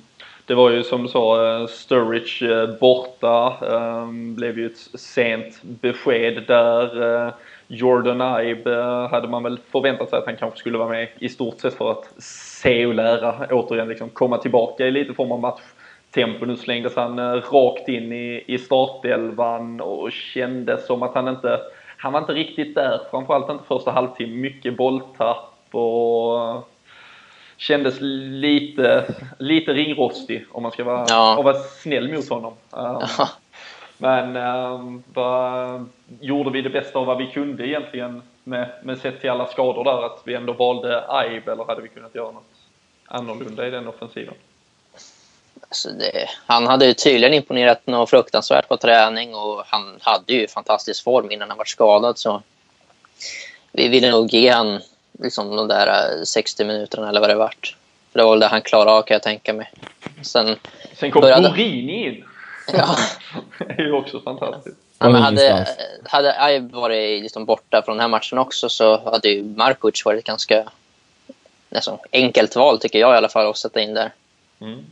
Det 0.47 0.55
var 0.55 0.71
ju 0.71 0.83
som 0.83 1.03
du 1.03 1.09
sa, 1.09 1.47
eh, 1.47 1.67
Sturridge 1.67 2.63
eh, 2.63 2.79
borta. 2.81 3.57
Ehm, 3.73 4.35
blev 4.35 4.59
ju 4.59 4.67
ett 4.67 5.01
sent 5.01 5.63
besked 5.63 6.43
där. 6.47 7.03
Eh, 7.27 7.33
Jordan 7.67 8.47
Ibe 8.47 8.75
hade 9.11 9.29
man 9.29 9.43
väl 9.43 9.59
förväntat 9.71 10.11
sig 10.11 10.19
att 10.19 10.27
han 10.27 10.37
kanske 10.37 10.59
skulle 10.59 10.79
vara 10.79 10.89
med 10.89 11.09
i 11.19 11.29
stort 11.29 11.61
sett 11.61 11.75
för 11.75 11.91
att 11.91 12.23
se 12.23 12.87
och 12.87 12.95
lära. 12.95 13.47
Återigen 13.51 13.89
liksom 13.89 14.09
komma 14.09 14.39
tillbaka 14.39 14.87
i 14.87 14.91
lite 14.91 15.15
form 15.15 15.33
av 15.33 15.41
matchtempo. 15.41 16.47
Nu 16.47 16.57
slängdes 16.57 16.97
han 16.97 17.41
rakt 17.41 17.89
in 17.89 18.13
i, 18.13 18.45
i 18.47 18.59
startelvan 18.59 19.81
och 19.81 20.13
kändes 20.13 20.87
som 20.87 21.03
att 21.03 21.15
han 21.15 21.29
inte 21.29 21.61
han 21.97 22.13
var 22.13 22.21
inte 22.21 22.33
riktigt 22.33 22.75
där, 22.75 23.01
framförallt 23.11 23.51
inte 23.51 23.65
första 23.65 23.91
halvtimmen. 23.91 24.41
Mycket 24.41 24.77
bolltapp 24.77 25.75
och 25.75 26.72
kändes 27.63 27.95
lite, 28.01 29.15
lite 29.39 29.73
ringrostig 29.73 30.45
om 30.51 30.63
man 30.63 30.73
ska 30.73 30.85
vara, 30.85 31.07
ja. 31.09 31.43
vara 31.43 31.55
snäll 31.55 32.13
mot 32.13 32.29
honom. 32.29 32.53
Um, 32.75 33.07
ja. 33.19 33.29
Men 33.99 34.37
um, 34.37 35.03
vad, 35.15 35.89
gjorde 36.21 36.51
vi 36.51 36.63
det 36.63 36.71
bästa 36.71 36.99
av 36.99 37.07
vad 37.07 37.19
vi 37.19 37.27
kunde 37.27 37.69
egentligen 37.69 38.23
med, 38.45 38.71
med 38.83 38.99
sett 38.99 39.21
till 39.21 39.31
alla 39.31 39.47
skador 39.47 39.85
där? 39.85 40.07
Att 40.07 40.23
vi 40.25 40.35
ändå 40.35 40.53
valde 40.53 41.05
Aib 41.09 41.49
eller 41.49 41.65
hade 41.65 41.83
vi 41.83 41.89
kunnat 41.89 42.15
göra 42.15 42.31
något 42.31 42.53
annorlunda 43.07 43.67
i 43.67 43.71
den 43.71 43.89
offensiven? 43.89 44.35
Alltså 45.61 45.91
det, 45.91 46.29
han 46.47 46.67
hade 46.67 46.87
ju 46.87 46.95
tydligen 46.95 47.35
imponerat 47.35 47.87
något 47.87 48.11
fruktansvärt 48.11 48.69
på 48.69 48.77
träning 48.77 49.35
och 49.35 49.63
han 49.67 49.99
hade 50.01 50.33
ju 50.33 50.49
fantastisk 50.49 51.05
form 51.05 51.31
innan 51.31 51.49
han 51.49 51.59
var 51.59 51.65
skadad. 51.65 52.19
Så 52.19 52.43
vi 53.73 53.89
ville 53.89 54.11
nog 54.11 54.35
ge 54.35 54.49
han 54.49 54.81
liksom 55.23 55.57
de 55.57 55.69
där 55.69 56.25
60 56.25 56.65
minuterna 56.65 57.09
eller 57.09 57.21
vad 57.21 57.31
det 57.31 57.35
vart. 57.35 57.77
För 58.13 58.19
det 58.19 58.25
var 58.25 58.33
väl 58.33 58.41
det 58.41 58.47
han 58.47 58.63
klarade 58.63 58.91
av 58.91 59.03
kan 59.03 59.15
jag 59.15 59.23
tänka 59.23 59.53
mig. 59.53 59.71
Sen, 60.23 60.57
Sen 60.95 61.11
kom 61.11 61.21
började... 61.21 61.49
Borini 61.49 62.07
in. 62.07 62.25
Ja. 62.73 62.97
det 63.59 63.83
är 63.83 63.83
ju 63.83 63.93
också 63.93 64.21
fantastiskt. 64.21 64.77
Ja, 64.99 65.09
men 65.09 65.23
hade, 65.23 65.67
hade 66.05 66.41
Aib 66.41 66.73
varit 66.73 67.23
liksom 67.23 67.45
borta 67.45 67.83
från 67.83 67.97
den 67.97 68.01
här 68.01 68.09
matchen 68.09 68.39
också 68.39 68.69
så 68.69 69.11
hade 69.11 69.29
ju 69.29 69.45
Markovic 69.45 70.05
varit 70.05 70.25
ganska 70.25 70.65
nästan 71.69 71.99
enkelt 72.13 72.57
val 72.57 72.79
tycker 72.79 72.99
jag 72.99 73.15
i 73.15 73.17
alla 73.17 73.29
fall 73.29 73.51
att 73.51 73.57
sätta 73.57 73.81
in 73.81 73.95
där. 73.95 74.13
Mm. 74.61 74.85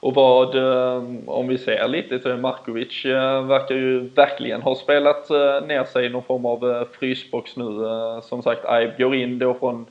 Och 0.00 0.14
vad, 0.14 0.54
eh, 0.54 1.02
om 1.26 1.48
vi 1.48 1.58
ser 1.58 1.88
lite 1.88 2.18
till 2.18 2.36
Markovic, 2.36 3.04
eh, 3.04 3.42
verkar 3.46 3.74
ju 3.74 4.08
verkligen 4.08 4.62
ha 4.62 4.74
spelat 4.74 5.30
eh, 5.30 5.66
ner 5.66 5.84
sig 5.84 6.06
i 6.06 6.08
någon 6.08 6.22
form 6.22 6.46
av 6.46 6.88
frysbox 6.98 7.56
nu. 7.56 7.64
Som 8.22 8.42
sagt, 8.42 8.64
Aib 8.64 8.98
går 8.98 9.14
in 9.14 9.38
då 9.38 9.54
från 9.54 9.86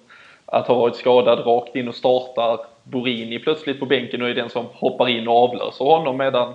att 0.45 0.67
ha 0.67 0.75
varit 0.75 0.95
skadad 0.95 1.45
rakt 1.45 1.75
in 1.75 1.87
och 1.87 1.95
startar. 1.95 2.59
Borini 2.83 3.39
plötsligt 3.39 3.79
på 3.79 3.85
bänken 3.85 4.21
och 4.21 4.29
är 4.29 4.33
den 4.33 4.49
som 4.49 4.65
hoppar 4.73 5.09
in 5.09 5.27
och 5.27 5.43
avlöser 5.43 5.85
honom 5.85 6.17
medan 6.17 6.53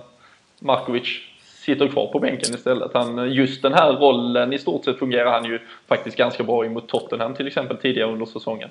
Markovic 0.59 1.21
sitter 1.41 1.87
kvar 1.87 2.07
på 2.07 2.19
bänken 2.19 2.55
istället. 2.55 2.93
Han, 2.93 3.31
just 3.33 3.61
den 3.61 3.73
här 3.73 3.93
rollen 3.93 4.53
i 4.53 4.59
stort 4.59 4.85
sett 4.85 4.99
fungerar 4.99 5.31
han 5.31 5.45
ju 5.45 5.59
faktiskt 5.87 6.17
ganska 6.17 6.43
bra 6.43 6.63
mot 6.63 6.87
Tottenham 6.87 7.33
till 7.33 7.47
exempel 7.47 7.77
tidigare 7.77 8.11
under 8.11 8.25
säsongen. 8.25 8.69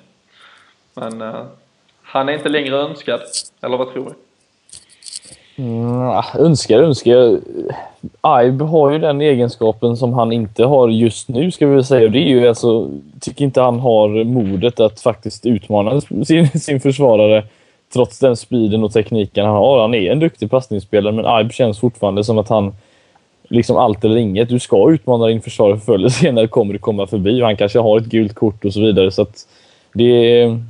Men 0.93 1.21
uh, 1.21 1.45
han 2.01 2.29
är 2.29 2.33
inte 2.33 2.49
längre 2.49 2.75
önskad, 2.75 3.21
eller 3.61 3.77
vad 3.77 3.93
tror 3.93 4.05
du? 4.05 4.13
Mm, 5.61 6.23
önskar, 6.39 6.79
önskar. 6.79 7.39
Ibe 8.45 8.63
har 8.63 8.91
ju 8.91 8.99
den 8.99 9.21
egenskapen 9.21 9.97
som 9.97 10.13
han 10.13 10.31
inte 10.31 10.63
har 10.63 10.89
just 10.89 11.27
nu, 11.27 11.51
ska 11.51 11.67
vi 11.67 11.75
väl 11.75 11.85
säga. 11.85 12.09
Det 12.09 12.19
är 12.19 12.29
ju 12.29 12.47
alltså, 12.47 12.89
tycker 13.19 13.45
inte 13.45 13.61
han 13.61 13.79
har 13.79 14.23
modet 14.23 14.79
att 14.79 14.99
faktiskt 14.99 15.45
utmana 15.45 16.01
sin, 16.01 16.49
sin 16.59 16.79
försvarare 16.79 17.43
trots 17.93 18.19
den 18.19 18.37
speeden 18.37 18.83
och 18.83 18.93
tekniken 18.93 19.45
han 19.45 19.55
har. 19.55 19.81
Han 19.81 19.93
är 19.93 20.11
en 20.11 20.19
duktig 20.19 20.51
passningsspelare, 20.51 21.13
men 21.13 21.39
Ibe 21.39 21.53
känns 21.53 21.79
fortfarande 21.79 22.23
som 22.23 22.37
att 22.37 22.49
han 22.49 22.73
liksom 23.49 23.77
allt 23.77 24.05
eller 24.05 24.17
inget. 24.17 24.49
Du 24.49 24.59
ska 24.59 24.91
utmana 24.91 25.27
din 25.27 25.41
försvarare 25.41 25.79
förr 25.79 25.95
eller 25.95 26.09
senare 26.09 26.47
kommer 26.47 26.73
du 26.73 26.79
komma 26.79 27.07
förbi 27.07 27.41
och 27.41 27.45
han 27.45 27.57
kanske 27.57 27.79
har 27.79 27.99
ett 27.99 28.05
gult 28.05 28.35
kort 28.35 28.65
och 28.65 28.73
så 28.73 28.81
vidare. 28.81 29.11
Så 29.11 29.21
att 29.21 29.47
det 29.93 30.41
är 30.41 30.63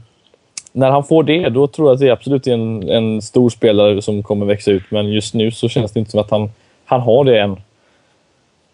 när 0.72 0.92
han 0.92 1.04
får 1.04 1.24
det, 1.24 1.50
då 1.50 1.68
tror 1.68 1.88
jag 1.88 1.94
att 1.94 2.00
det 2.00 2.08
är 2.08 2.12
absolut 2.12 2.48
en, 2.48 2.90
en 2.90 3.22
stor 3.22 3.50
spelare 3.50 4.02
som 4.02 4.24
kommer 4.24 4.46
växa 4.46 4.72
ut. 4.72 4.84
Men 4.90 5.12
just 5.12 5.34
nu 5.34 5.52
så 5.52 5.70
känns 5.70 5.92
det 5.92 6.00
inte 6.00 6.12
som 6.12 6.20
att 6.20 6.32
han, 6.32 6.50
han 6.86 7.02
har 7.02 7.24
det 7.24 7.40
än. 7.40 7.62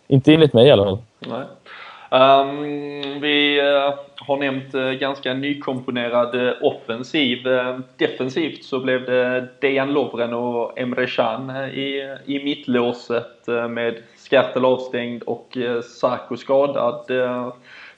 Inte 0.08 0.34
enligt 0.34 0.54
mig 0.54 0.68
i 0.68 0.72
alla 0.72 0.84
fall. 0.84 0.98
Nej. 1.20 1.46
Um, 2.10 3.22
vi 3.22 3.62
uh, 3.62 3.94
har 4.16 4.38
nämnt 4.38 4.76
uh, 4.76 4.92
ganska 4.92 5.34
nykomponerad 5.34 6.36
uh, 6.36 6.54
offensiv. 6.62 7.44
defensivt 7.98 8.64
så 8.64 8.80
blev 8.80 9.06
det 9.06 9.48
Dejan 9.62 9.94
Lovren 9.94 10.34
och 10.34 10.80
Emre 10.80 11.08
Can 11.08 11.50
i, 11.74 12.16
i 12.26 12.44
mittlåset 12.44 13.48
med 13.70 13.96
Skertel 14.18 14.66
avstängd 14.66 15.24
och 15.24 15.58
uh, 15.58 15.82
Sarko 15.82 16.38
skadad 16.38 17.12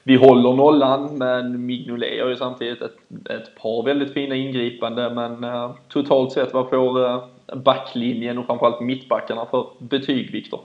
vi 0.02 0.16
håller 0.16 0.52
nollan 0.52 1.18
men 1.18 1.66
Mignolet 1.66 2.22
har 2.22 2.28
ju 2.28 2.36
samtidigt 2.36 2.82
ett, 2.82 2.96
ett 3.30 3.54
par 3.54 3.82
väldigt 3.82 4.14
fina 4.14 4.34
ingripande 4.34 5.10
men 5.10 5.44
uh, 5.44 5.74
totalt 5.88 6.32
sett 6.32 6.52
vad 6.52 6.70
får 6.70 7.00
uh, 7.00 7.24
backlinjen 7.54 8.38
och 8.38 8.46
framförallt 8.46 8.80
mittbackarna 8.80 9.46
för 9.46 9.66
betyg 9.78 10.32
Viktor? 10.32 10.60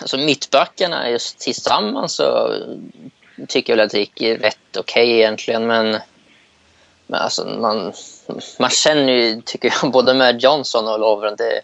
Alltså 0.00 0.16
mittbackarna 0.16 1.10
just 1.10 1.38
tillsammans 1.38 2.16
så 2.16 2.54
tycker 3.48 3.72
jag 3.72 3.76
väl 3.76 3.86
att 3.86 3.92
det 3.92 3.98
gick 3.98 4.22
rätt 4.22 4.76
okej 4.78 5.04
okay 5.04 5.18
egentligen 5.18 5.66
men, 5.66 5.96
men 7.06 7.20
alltså 7.20 7.44
man, 7.60 7.92
man 8.58 8.70
känner 8.70 9.12
ju, 9.12 9.42
tycker 9.44 9.74
jag, 9.82 9.92
både 9.92 10.14
med 10.14 10.42
Johnson 10.42 10.88
och 10.88 11.00
Lovren 11.00 11.34
det, 11.38 11.44
det 11.44 11.62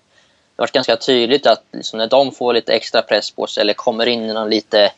har 0.57 0.63
varit 0.63 0.73
ganska 0.73 0.97
tydligt 0.97 1.47
att 1.47 1.63
liksom 1.73 1.99
när 1.99 2.07
de 2.07 2.33
får 2.33 2.55
lite 2.55 2.73
extra 2.73 3.03
press 3.03 3.31
på 3.31 3.47
sig 3.47 3.61
eller 3.61 3.75
kommer 3.75 4.07
in 4.07 4.23
i 4.23 4.33
någon 4.33 4.51
lite 4.51 4.93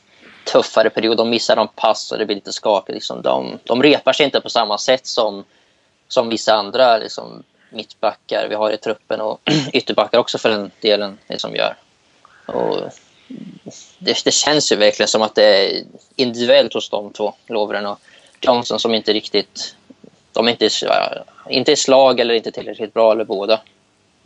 tuffare 0.46 0.90
period. 0.90 1.16
De 1.16 1.30
missar 1.30 1.56
de 1.56 1.68
pass 1.68 2.12
och 2.12 2.18
det 2.18 2.26
blir 2.26 2.36
lite 2.36 2.52
skakigt. 2.52 2.94
Liksom. 2.94 3.22
De, 3.22 3.58
de 3.64 3.82
repar 3.82 4.12
sig 4.12 4.26
inte 4.26 4.40
på 4.40 4.50
samma 4.50 4.78
sätt 4.78 5.06
som, 5.06 5.44
som 6.08 6.28
vissa 6.28 6.54
andra 6.54 6.98
liksom, 6.98 7.42
mittbackar 7.70 8.46
vi 8.48 8.54
har 8.54 8.70
i 8.70 8.76
truppen 8.76 9.20
och 9.20 9.40
ytterbackar 9.72 10.18
också 10.18 10.38
för 10.38 10.48
den 10.48 10.70
delen 10.80 11.18
liksom, 11.28 11.54
gör. 11.54 11.76
Och 12.46 12.80
det, 13.98 14.24
det, 14.24 14.30
känns 14.30 14.72
ju 14.72 14.76
verkligen 14.76 15.08
som 15.08 15.22
att 15.22 15.34
det 15.34 15.44
är 15.44 15.84
individuellt 16.16 16.74
hos 16.74 16.90
de 16.90 17.12
två, 17.12 17.34
Lovren 17.46 17.86
och 17.86 18.00
Johnson, 18.40 18.80
som 18.80 18.94
inte 18.94 19.12
riktigt... 19.12 19.76
De 20.32 20.46
är 20.46 20.50
inte, 20.50 20.68
inte 21.48 21.72
i 21.72 21.76
slag 21.76 22.20
eller 22.20 22.34
inte 22.34 22.52
tillräckligt 22.52 22.94
bra, 22.94 23.12
eller 23.12 23.24
båda. 23.24 23.60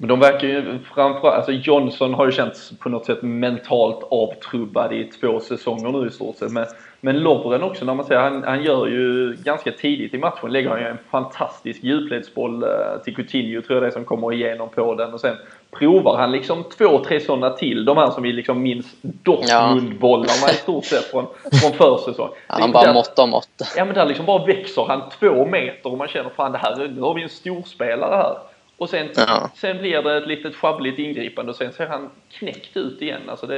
Men 0.01 0.09
de 0.09 0.21
verkar 0.21 0.49
ju 0.49 0.79
framförallt, 0.95 1.37
alltså 1.37 1.53
Johnson 1.53 2.15
har 2.15 2.27
ju 2.27 2.33
känts 2.33 2.73
på 2.79 2.89
något 2.89 3.07
sätt 3.07 3.23
mentalt 3.23 4.09
avtrubbad 4.11 4.93
i 4.93 5.05
två 5.05 5.41
säsonger 5.41 5.93
nu 5.93 6.07
i 6.07 6.11
stort 6.11 6.37
sett. 6.37 6.53
Men, 6.53 6.67
men 7.01 7.19
Lovren 7.19 7.63
också, 7.63 7.85
när 7.85 7.95
man 7.95 8.07
säger, 8.07 8.21
han, 8.21 8.43
han 8.43 8.63
gör 8.63 8.87
ju 8.87 9.37
ganska 9.45 9.73
tidigt 9.73 10.15
i 10.15 10.19
matchen, 10.19 10.53
lägger 10.53 10.71
han 10.71 10.81
ju 10.81 10.87
en 10.87 10.99
fantastisk 11.11 11.85
djupledsboll 11.85 12.63
eh, 12.63 12.69
till 13.05 13.17
Coutinho 13.17 13.63
tror 13.63 13.77
jag 13.77 13.83
det 13.83 13.87
är 13.87 13.91
som 13.91 14.05
kommer 14.05 14.33
igenom 14.33 14.69
på 14.69 14.95
den 14.95 15.13
och 15.13 15.21
sen 15.21 15.37
provar 15.79 16.19
han 16.19 16.33
liksom 16.33 16.65
två, 16.79 17.05
tre 17.05 17.21
sådana 17.21 17.51
till. 17.51 17.85
De 17.85 17.97
här 17.97 18.11
som 18.11 18.23
vi 18.23 18.33
liksom 18.33 18.63
minns 18.63 18.87
Dortmund-bollarna 19.03 20.47
ja. 20.47 20.51
i 20.51 20.55
stort 20.55 20.85
sett 20.85 21.05
från, 21.05 21.27
från 21.53 21.73
försäsong. 21.73 22.31
Ja, 22.49 22.57
han 22.61 22.73
bara 22.73 22.93
måttar 22.93 23.23
och 23.23 23.29
måttar. 23.29 23.69
Ja 23.77 23.85
men 23.85 23.95
där 23.95 24.07
liksom 24.07 24.27
bara 24.27 24.47
växer 24.47 24.85
han 24.89 25.03
två 25.21 25.47
meter 25.47 25.93
och 25.93 25.99
man 25.99 26.09
känner 26.09 26.31
fan 26.31 26.53
det 26.53 26.59
här, 26.59 26.89
nu 26.95 27.01
har 27.01 27.15
vi 27.15 27.23
en 27.23 27.29
storspelare 27.29 28.17
här. 28.17 28.37
Och 28.81 28.91
sen, 28.91 29.09
ja. 29.17 29.51
sen 29.55 29.79
blir 29.79 30.03
det 30.03 30.17
ett 30.17 30.27
litet 30.27 30.57
sjabbligt 30.57 30.99
ingripande 30.99 31.51
och 31.51 31.57
sen 31.57 31.73
ser 31.73 31.87
han 31.87 32.11
knäckt 32.33 32.77
ut 32.77 33.03
igen. 33.03 33.21
Alltså 33.27 33.47
det 33.47 33.57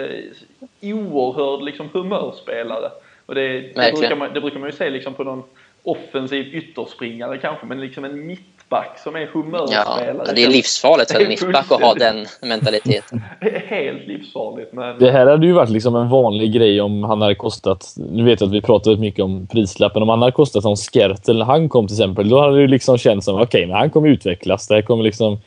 är 0.80 0.92
oerhörd 0.92 1.62
liksom 1.62 1.88
humörspelare. 1.92 2.90
Och 3.26 3.34
det, 3.34 3.60
det, 3.60 3.92
brukar 3.92 4.16
man, 4.16 4.34
det 4.34 4.40
brukar 4.40 4.58
man 4.58 4.68
ju 4.68 4.76
se 4.76 4.90
liksom 4.90 5.14
på 5.14 5.24
någon 5.24 5.42
offensiv 5.82 6.54
ytterspringare 6.54 7.38
kanske, 7.38 7.66
men 7.66 7.80
liksom 7.80 8.04
en 8.04 8.26
mitt 8.26 8.51
mittback 8.72 8.98
som 8.98 9.16
är 9.16 9.26
humörspelare. 9.26 10.14
Ja, 10.26 10.32
det 10.32 10.44
är 10.44 10.48
livsfarligt 10.48 11.12
för 11.12 11.20
en 11.20 11.28
mittback 11.28 11.72
att 11.72 11.82
ha 11.82 11.94
den 11.94 12.26
mentaliteten. 12.42 13.22
det 13.40 13.56
är 13.56 13.66
helt 13.66 14.06
livsfarligt. 14.06 14.72
Men... 14.72 14.98
Det 14.98 15.10
här 15.10 15.26
hade 15.26 15.46
ju 15.46 15.52
varit 15.52 15.70
liksom 15.70 15.96
en 15.96 16.08
vanlig 16.08 16.52
grej 16.52 16.80
om 16.80 17.04
han 17.04 17.22
hade 17.22 17.34
kostat... 17.34 17.94
Nu 17.96 18.24
vet 18.24 18.40
jag 18.40 18.48
att 18.48 18.54
vi 18.54 18.60
pratar 18.60 18.96
mycket 18.96 19.24
om 19.24 19.46
prislappen. 19.46 20.02
Om 20.02 20.08
han 20.08 20.22
hade 20.22 20.32
kostat 20.32 20.62
som 20.62 20.76
Skertel 20.76 21.38
när 21.38 21.44
han 21.44 21.68
kom 21.68 21.86
till 21.86 21.96
exempel, 21.96 22.28
då 22.28 22.40
hade 22.40 22.60
det 22.60 22.66
liksom 22.66 22.98
känts 22.98 23.24
som 23.24 23.34
okej, 23.34 23.44
okay, 23.44 23.66
men 23.66 23.76
han 23.76 23.90
kommer 23.90 24.08
utvecklas. 24.08 24.68
Det 24.68 24.74
här 24.74 24.82
kommer 24.82 25.04
liksom... 25.04 25.38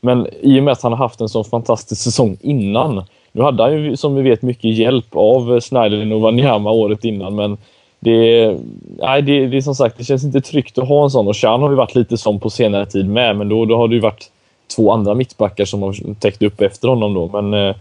Men 0.00 0.26
i 0.40 0.60
och 0.60 0.64
med 0.64 0.72
att 0.72 0.82
han 0.82 0.92
har 0.92 0.98
haft 0.98 1.20
en 1.20 1.28
sån 1.28 1.44
fantastisk 1.44 2.02
säsong 2.02 2.36
innan. 2.40 3.04
Nu 3.32 3.42
hade 3.42 3.62
han 3.62 3.72
ju 3.72 3.96
som 3.96 4.14
vi 4.14 4.22
vet 4.22 4.42
mycket 4.42 4.78
hjälp 4.78 5.06
av 5.12 5.60
Schneiderlin 5.60 6.12
och 6.12 6.20
Wanyama 6.20 6.70
året 6.70 7.04
innan, 7.04 7.34
men 7.34 7.58
det, 8.04 8.56
nej, 8.98 9.22
det, 9.22 9.46
det 9.46 9.56
är 9.56 9.60
som 9.60 9.74
sagt, 9.74 9.98
det 9.98 10.04
känns 10.04 10.24
inte 10.24 10.40
tryggt 10.40 10.78
att 10.78 10.88
ha 10.88 11.04
en 11.04 11.10
sån. 11.10 11.28
Och 11.28 11.36
Chan 11.36 11.62
har 11.62 11.70
ju 11.70 11.76
varit 11.76 11.94
lite 11.94 12.16
sån 12.16 12.40
på 12.40 12.50
senare 12.50 12.86
tid 12.86 13.08
med, 13.08 13.36
men 13.36 13.48
då, 13.48 13.64
då 13.64 13.76
har 13.76 13.88
det 13.88 13.94
ju 13.94 14.00
varit 14.00 14.30
två 14.76 14.92
andra 14.92 15.14
mittbackar 15.14 15.64
som 15.64 15.82
har 15.82 16.14
täckt 16.14 16.42
upp 16.42 16.60
efter 16.60 16.88
honom 16.88 17.14
då. 17.14 17.42
Men 17.42 17.54
eh, 17.68 17.76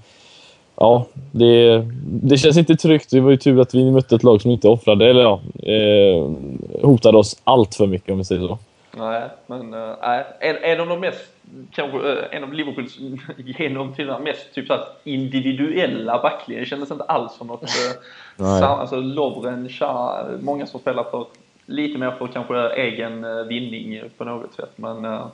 ja, 0.75 1.05
det, 1.31 1.85
det 2.05 2.37
känns 2.37 2.57
inte 2.57 2.75
tryggt. 2.75 3.09
Det 3.11 3.19
var 3.19 3.31
ju 3.31 3.37
tur 3.37 3.59
att 3.59 3.75
vi 3.75 3.91
mötte 3.91 4.15
ett 4.15 4.23
lag 4.23 4.41
som 4.41 4.51
inte 4.51 4.67
offrade, 4.67 5.09
eller 5.09 5.21
ja, 5.21 5.39
eh, 5.63 6.31
hotade 6.81 7.17
oss 7.17 7.37
allt 7.43 7.75
för 7.75 7.87
mycket 7.87 8.11
om 8.11 8.17
vi 8.17 8.23
säger 8.23 8.47
så. 8.47 8.57
Nej, 8.97 9.29
men 9.47 9.73
äh, 9.73 10.19
en, 10.39 10.55
en 10.55 10.79
av 10.79 10.87
de 10.87 10.99
mest, 10.99 11.35
kanske 11.71 12.11
äh, 12.11 12.37
en 12.37 12.43
av 12.43 12.53
Liverpools 12.53 12.97
genom 13.37 13.93
tiderna 13.93 14.19
mest 14.19 14.53
typ 14.53 14.67
så 14.67 14.73
här, 14.73 14.85
individuella 15.03 16.21
backlinjer. 16.21 16.63
Det 16.63 16.69
kändes 16.69 16.91
inte 16.91 17.03
alls 17.03 17.33
som 17.37 17.47
något, 17.47 17.63
äh, 18.39 18.59
sam, 18.59 18.79
alltså 18.79 18.95
Lovren, 18.95 19.69
Shah, 19.69 20.25
många 20.39 20.65
som 20.65 20.79
spelar 20.79 21.03
för 21.03 21.25
lite 21.65 21.97
mer 21.97 22.11
för 22.11 22.27
kanske 22.27 22.69
egen 22.69 23.47
vinning 23.47 24.01
på 24.17 24.23
något 24.23 24.53
sätt. 24.53 24.71
Men 24.75 25.05
äh, 25.05 25.27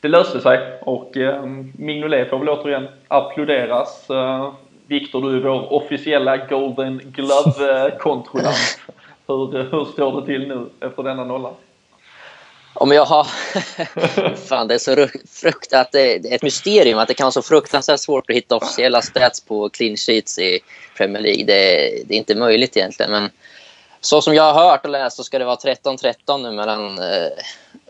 det 0.00 0.08
löste 0.08 0.40
sig 0.40 0.78
och 0.80 1.16
äh, 1.16 1.46
Mignolet 1.78 2.30
får 2.30 2.38
väl 2.38 2.48
återigen 2.48 2.88
applåderas. 3.08 4.10
Äh, 4.10 4.52
Viktor, 4.86 5.22
du 5.22 5.36
är 5.36 5.40
vår 5.40 5.72
officiella 5.72 6.36
Golden 6.36 7.00
Glove-kontrollant. 7.04 8.78
hur, 9.26 9.70
hur 9.70 9.84
står 9.84 10.20
det 10.20 10.26
till 10.26 10.48
nu 10.48 10.66
efter 10.80 11.02
denna 11.02 11.24
nolla? 11.24 11.50
Om 12.76 12.92
jag 12.92 13.04
har... 13.04 13.24
Fan, 14.48 14.68
det 14.68 14.74
är 14.74 14.78
så 14.78 15.08
fruktat. 15.30 15.92
Det 15.92 16.14
är 16.14 16.34
ett 16.34 16.42
mysterium 16.42 16.98
att 16.98 17.08
det 17.08 17.14
kan 17.14 17.24
vara 17.24 17.32
så 17.32 17.42
fruktansvärt 17.42 18.00
svårt 18.00 18.30
att 18.30 18.36
hitta 18.36 18.56
officiella 18.56 19.02
stats 19.02 19.40
på 19.40 19.68
clean 19.68 19.96
sheets 19.96 20.38
i 20.38 20.60
Premier 20.96 21.22
League. 21.22 21.44
Det, 21.44 21.54
det 22.06 22.14
är 22.14 22.18
inte 22.18 22.34
möjligt 22.34 22.76
egentligen. 22.76 23.12
Men 23.12 23.30
så 24.00 24.22
som 24.22 24.34
jag 24.34 24.52
har 24.52 24.70
hört 24.70 24.84
och 24.84 24.90
läst 24.90 25.16
så 25.16 25.24
ska 25.24 25.38
det 25.38 25.44
vara 25.44 25.56
13-13 25.56 26.42
nu 26.42 26.50
mellan 26.50 26.98
eh, 26.98 27.28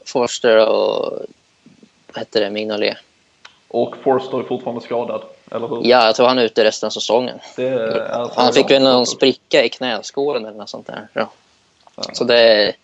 Forster 0.05 0.68
och 0.68 1.12
vad 2.07 2.18
heter 2.18 2.40
det, 2.40 2.51
Mignolet. 2.51 2.96
Och 3.68 3.96
Forster 3.96 4.38
är 4.38 4.42
fortfarande 4.42 4.81
skadad, 4.81 5.22
eller 5.51 5.68
hur? 5.68 5.81
Ja, 5.85 6.07
jag 6.07 6.14
tror 6.14 6.27
han 6.27 6.38
är 6.38 6.44
ute 6.44 6.64
resten 6.64 6.87
av 6.87 6.90
säsongen. 6.90 7.38
han 8.35 8.53
fick 8.53 8.70
väl 8.70 8.83
någon 8.83 9.07
spricka 9.07 9.64
i 9.64 9.68
knäskålen 9.68 10.44
eller 10.44 10.59
något 10.59 10.70
sånt 10.70 10.87
där. 10.87 11.09
Ja. 11.12 11.31
Så 12.12 12.25
det 12.25 12.75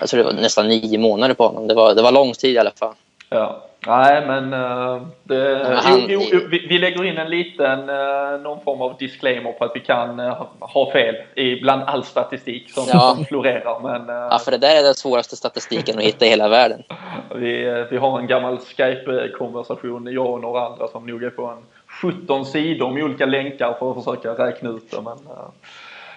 jag 0.00 0.08
tror 0.08 0.18
det 0.18 0.24
var 0.24 0.32
nästan 0.32 0.68
nio 0.68 0.98
månader 0.98 1.34
på 1.34 1.46
honom. 1.46 1.66
Det 1.66 1.74
var, 1.74 1.94
det 1.94 2.02
var 2.02 2.12
lång 2.12 2.32
tid 2.32 2.54
i 2.54 2.58
alla 2.58 2.70
fall. 2.70 2.94
Ja. 3.28 3.62
Nej, 3.86 4.26
men 4.26 4.54
uh, 4.54 5.02
det, 5.24 5.66
han, 5.82 6.06
jo, 6.08 6.22
jo, 6.32 6.40
vi, 6.50 6.66
vi, 6.68 6.78
lägger 6.78 7.04
in 7.04 7.18
en 7.18 7.30
liten, 7.30 7.90
uh, 7.90 8.40
någon 8.42 8.60
form 8.64 8.80
av 8.80 8.96
disclaimer 8.98 9.52
på 9.52 9.64
att 9.64 9.70
vi 9.74 9.80
kan 9.80 10.20
uh, 10.20 10.46
ha 10.60 10.92
fel 10.92 11.14
i 11.34 11.60
bland 11.60 11.82
all 11.82 12.04
statistik 12.04 12.70
som, 12.70 12.84
ja. 12.92 13.14
som 13.14 13.24
florerar. 13.24 13.80
Men, 13.80 14.08
ja, 14.08 14.38
för 14.44 14.50
det 14.50 14.58
där 14.58 14.76
är 14.76 14.82
den 14.82 14.94
svåraste 14.94 15.36
statistiken 15.36 15.98
att 15.98 16.04
hitta 16.04 16.26
i 16.26 16.28
hela 16.28 16.48
världen. 16.48 16.82
vi, 17.34 17.84
vi 17.90 17.96
har 17.96 18.18
en 18.18 18.26
gammal 18.26 18.58
Skype-konversation, 18.58 20.12
jag 20.12 20.30
och 20.30 20.40
några 20.40 20.66
andra 20.66 20.88
som 20.88 21.06
nog 21.06 21.24
är 21.24 21.30
på 21.30 21.46
en 21.46 21.64
17 22.02 22.46
sidor 22.46 22.90
med 22.90 23.04
olika 23.04 23.26
länkar 23.26 23.76
för 23.78 23.90
att 23.90 24.04
försöka 24.04 24.46
räkna 24.46 24.70
ut 24.70 24.90
det. 24.90 25.00
Men, 25.02 25.18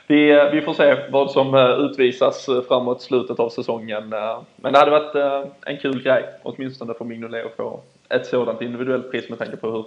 vi, 0.09 0.31
eh, 0.31 0.51
vi 0.51 0.61
får 0.61 0.73
se 0.73 0.95
vad 1.09 1.31
som 1.31 1.53
eh, 1.53 1.69
utvisas 1.69 2.47
eh, 2.47 2.61
framåt 2.61 3.01
slutet 3.01 3.39
av 3.39 3.49
säsongen. 3.49 4.09
Men 4.55 4.73
det 4.73 4.79
hade 4.79 4.91
varit 4.91 5.45
en 5.65 5.77
kul 5.77 6.03
grej, 6.03 6.25
åtminstone 6.43 6.93
för 6.93 7.05
Mignolet 7.05 7.45
att 7.45 7.55
få 7.55 7.79
ett 8.09 8.25
sådant 8.25 8.61
individuellt 8.61 9.11
pris 9.11 9.29
med 9.29 9.39
tanke 9.39 9.57
på 9.57 9.71
hur 9.71 9.85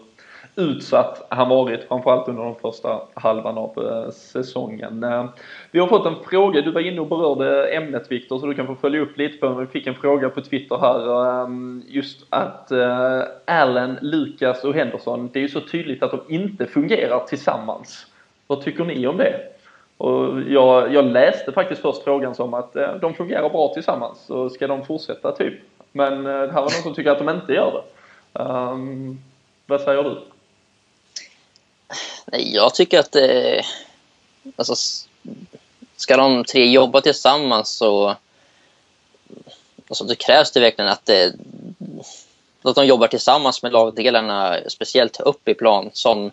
utsatt 0.56 1.26
han 1.28 1.48
varit, 1.48 1.84
framförallt 1.88 2.28
under 2.28 2.44
den 2.44 2.54
första 2.54 3.00
halvan 3.14 3.58
av 3.58 4.10
säsongen. 4.10 5.06
Vi 5.70 5.78
har 5.78 5.86
fått 5.86 6.06
en 6.06 6.24
fråga, 6.30 6.60
du 6.60 6.70
var 6.70 6.80
inne 6.80 7.00
och 7.00 7.08
berörde 7.08 7.66
ämnet 7.66 8.10
Viktor, 8.10 8.38
så 8.38 8.46
du 8.46 8.54
kan 8.54 8.66
få 8.66 8.74
följa 8.74 9.00
upp 9.00 9.18
lite 9.18 9.38
på 9.38 9.48
Vi 9.48 9.66
fick 9.66 9.86
en 9.86 9.94
fråga 9.94 10.28
på 10.28 10.40
Twitter 10.40 10.78
här, 10.78 11.26
ehm, 11.42 11.82
just 11.88 12.26
att 12.30 12.72
Allen, 13.44 13.98
Lukas 14.00 14.64
och 14.64 14.74
Henderson, 14.74 15.30
det 15.32 15.38
är 15.38 15.42
ju 15.42 15.48
så 15.48 15.60
tydligt 15.60 16.02
att 16.02 16.10
de 16.10 16.20
inte 16.34 16.66
fungerar 16.66 17.26
tillsammans. 17.26 18.06
Vad 18.46 18.62
tycker 18.62 18.84
ni 18.84 19.06
om 19.06 19.16
det? 19.16 19.52
Och 19.96 20.42
jag, 20.42 20.94
jag 20.94 21.04
läste 21.04 21.52
faktiskt 21.52 21.82
först 21.82 22.02
frågan 22.02 22.34
som 22.34 22.54
att 22.54 22.76
eh, 22.76 22.94
de 22.94 23.14
fungerar 23.14 23.50
bra 23.50 23.74
tillsammans, 23.74 24.24
så 24.26 24.50
ska 24.50 24.66
de 24.66 24.84
fortsätta 24.84 25.32
typ? 25.32 25.54
Men 25.92 26.26
eh, 26.26 26.32
det 26.32 26.52
här 26.52 26.60
var 26.62 26.62
någon 26.62 26.82
som 26.82 26.94
tycker 26.94 27.10
att 27.10 27.18
de 27.18 27.28
inte 27.28 27.52
gör 27.52 27.72
det. 27.72 28.42
Um, 28.42 29.24
vad 29.66 29.80
säger 29.80 30.02
du? 30.02 30.22
Nej, 32.26 32.54
jag 32.54 32.74
tycker 32.74 32.98
att 32.98 33.16
eh, 33.16 33.64
alltså, 34.56 34.74
ska 35.96 36.16
de 36.16 36.44
tre 36.44 36.70
jobba 36.70 37.00
tillsammans 37.00 37.68
så 37.68 38.16
alltså, 39.88 40.04
det 40.04 40.14
krävs 40.14 40.52
det 40.52 40.60
verkligen 40.60 40.90
att, 40.90 41.08
eh, 41.08 41.26
att 42.62 42.74
de 42.74 42.86
jobbar 42.86 43.06
tillsammans 43.06 43.62
med 43.62 43.72
lagdelarna, 43.72 44.56
speciellt 44.68 45.20
upp 45.20 45.48
i 45.48 45.54
plan. 45.54 45.90
Som 45.92 46.30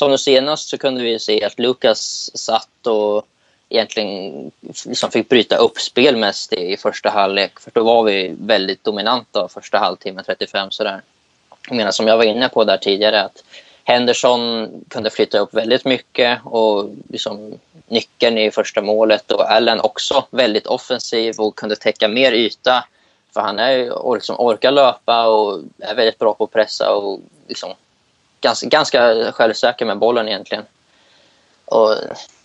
som 0.00 0.10
nu 0.10 0.18
senast 0.18 0.68
så 0.68 0.78
kunde 0.78 1.02
vi 1.02 1.18
se 1.18 1.44
att 1.44 1.58
Lukas 1.58 2.30
satt 2.34 2.86
och 2.86 3.26
egentligen 3.68 4.50
liksom 4.86 5.10
fick 5.10 5.28
bryta 5.28 5.56
upp 5.56 5.80
spel 5.80 6.16
mest 6.16 6.52
i, 6.52 6.76
första 6.76 7.10
halvlek. 7.10 7.60
För 7.60 7.70
då 7.74 7.84
var 7.84 8.02
vi 8.02 8.34
väldigt 8.40 8.84
dominanta 8.84 9.48
första 9.48 9.78
halvtimmen, 9.78 10.24
35 10.24 10.70
sådär. 10.70 11.02
Jag 11.68 11.76
menar 11.76 11.90
som 11.90 12.06
jag 12.06 12.16
var 12.16 12.24
inne 12.24 12.48
på 12.48 12.64
där 12.64 12.76
tidigare 12.76 13.22
att 13.22 13.44
Henderson 13.84 14.68
kunde 14.88 15.10
flytta 15.10 15.38
upp 15.38 15.54
väldigt 15.54 15.84
mycket 15.84 16.38
och 16.44 16.90
liksom 17.08 17.58
nyckeln 17.88 18.38
i 18.38 18.50
första 18.50 18.82
målet 18.82 19.32
och 19.32 19.52
Allen 19.52 19.80
också 19.80 20.24
väldigt 20.30 20.66
offensiv 20.66 21.34
och 21.38 21.56
kunde 21.56 21.76
täcka 21.76 22.08
mer 22.08 22.32
yta. 22.32 22.84
För 23.34 23.40
han 23.40 23.58
är, 23.58 24.14
liksom 24.14 24.36
orkar 24.38 24.70
löpa 24.70 25.26
och 25.26 25.60
är 25.78 25.94
väldigt 25.94 26.18
bra 26.18 26.34
på 26.34 26.44
att 26.44 26.52
pressa 26.52 26.94
och 26.94 27.20
liksom 27.48 27.74
ganska, 28.40 28.66
ganska 28.66 29.32
självsäker 29.32 29.86
med 29.86 29.98
bollen 29.98 30.28
egentligen. 30.28 30.64
Och, 31.64 31.90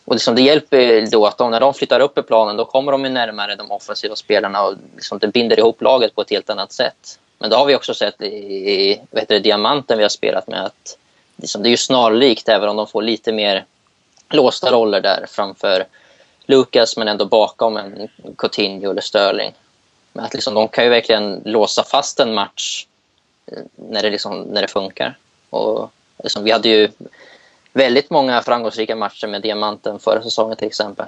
och 0.05 0.13
liksom 0.13 0.35
det 0.35 0.41
hjälper 0.41 1.11
då 1.11 1.25
att 1.25 1.37
de, 1.37 1.51
när 1.51 1.59
de 1.59 1.73
flyttar 1.73 1.99
upp 1.99 2.17
i 2.17 2.21
planen 2.21 2.57
då 2.57 2.65
kommer 2.65 2.91
de 2.91 3.01
närmare 3.01 3.55
de 3.55 3.71
offensiva 3.71 4.15
spelarna 4.15 4.63
och 4.63 4.73
liksom 4.95 5.19
det 5.19 5.27
binder 5.27 5.59
ihop 5.59 5.81
laget 5.81 6.15
på 6.15 6.21
ett 6.21 6.29
helt 6.29 6.49
annat 6.49 6.71
sätt. 6.71 7.19
Men 7.37 7.49
det 7.49 7.55
har 7.55 7.65
vi 7.65 7.75
också 7.75 7.93
sett 7.93 8.21
i 8.21 9.01
vet 9.11 9.29
du, 9.29 9.39
diamanten 9.39 9.97
vi 9.97 10.03
har 10.03 10.09
spelat 10.09 10.47
med 10.47 10.65
att 10.65 10.97
liksom, 11.35 11.63
det 11.63 11.69
är 11.69 11.71
ju 11.71 11.77
snarlikt 11.77 12.49
även 12.49 12.69
om 12.69 12.75
de 12.75 12.87
får 12.87 13.01
lite 13.01 13.31
mer 13.31 13.65
låsta 14.29 14.71
roller 14.71 15.01
där 15.01 15.25
framför 15.29 15.85
Lucas 16.45 16.97
men 16.97 17.07
ändå 17.07 17.25
bakom 17.25 17.77
en 17.77 18.07
Coutinho 18.37 18.91
eller 18.91 19.01
Sterling. 19.01 19.53
Men 20.13 20.25
att 20.25 20.33
liksom, 20.33 20.53
de 20.53 20.67
kan 20.67 20.83
ju 20.83 20.89
verkligen 20.89 21.41
låsa 21.45 21.83
fast 21.83 22.19
en 22.19 22.33
match 22.33 22.85
eh, 23.51 23.63
när 23.75 24.01
det, 24.01 24.09
liksom, 24.09 24.41
när 24.41 24.61
det 24.61 24.67
funkar. 24.67 25.17
Och 25.49 25.91
liksom, 26.23 26.43
vi 26.43 26.51
hade 26.51 26.69
ju 26.69 26.89
väldigt 27.73 28.09
många 28.09 28.41
framgångsrika 28.41 28.95
matcher 28.95 29.27
med 29.27 29.41
Diamanten 29.41 29.99
förra 29.99 30.21
säsongen 30.21 30.57
till 30.57 30.67
exempel. 30.67 31.05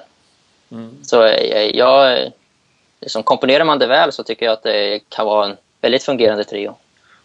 Mm. 0.71 0.97
Så 1.03 1.23
eh, 1.23 1.77
jag, 1.77 2.31
liksom, 3.01 3.23
komponerar 3.23 3.63
man 3.63 3.79
det 3.79 3.87
väl 3.87 4.11
så 4.11 4.23
tycker 4.23 4.45
jag 4.45 4.53
att 4.53 4.63
det 4.63 4.99
kan 5.09 5.25
vara 5.25 5.45
en 5.45 5.57
väldigt 5.81 6.03
fungerande 6.03 6.43
trio. 6.43 6.75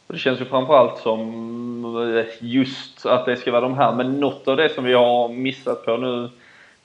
Och 0.07 0.15
det 0.15 0.19
känns 0.19 0.41
ju 0.41 0.45
framförallt 0.45 0.99
som 1.03 2.19
eh, 2.19 2.25
just 2.41 3.07
att 3.07 3.27
det 3.27 3.37
ska 3.37 3.51
vara 3.51 3.61
de 3.61 3.75
här, 3.75 3.93
men 3.93 4.21
något 4.21 4.49
av 4.49 4.57
det 4.57 4.75
som 4.75 4.85
vi 4.85 4.95
har 4.95 5.29
missat 5.29 5.85
på 5.85 5.97
nu 5.97 6.31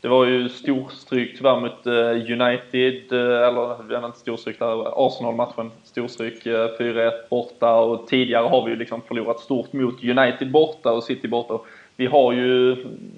det 0.07 0.11
var 0.11 0.25
ju 0.25 0.49
storstryk 0.49 1.37
tyvärr 1.37 1.59
mot 1.59 1.85
eh, 1.85 2.41
United, 2.41 3.11
eh, 3.11 3.47
eller 3.47 3.83
vi 3.83 3.95
hade 3.95 4.07
inte 4.07 4.19
storstryk 4.19 4.59
där, 4.59 4.85
eh, 4.85 4.93
Arsenal-matchen 4.95 5.71
storstryk 5.83 6.43
4-1 6.79 7.29
borta 7.29 7.75
och 7.75 8.07
tidigare 8.07 8.47
har 8.47 8.65
vi 8.65 8.71
ju 8.71 8.77
liksom 8.77 9.01
förlorat 9.01 9.39
stort 9.39 9.73
mot 9.73 10.03
United 10.03 10.51
borta 10.51 10.91
och 10.91 11.03
City 11.03 11.27
borta. 11.27 11.59
Vi 11.95 12.05
har 12.05 12.33
ju 12.33 12.75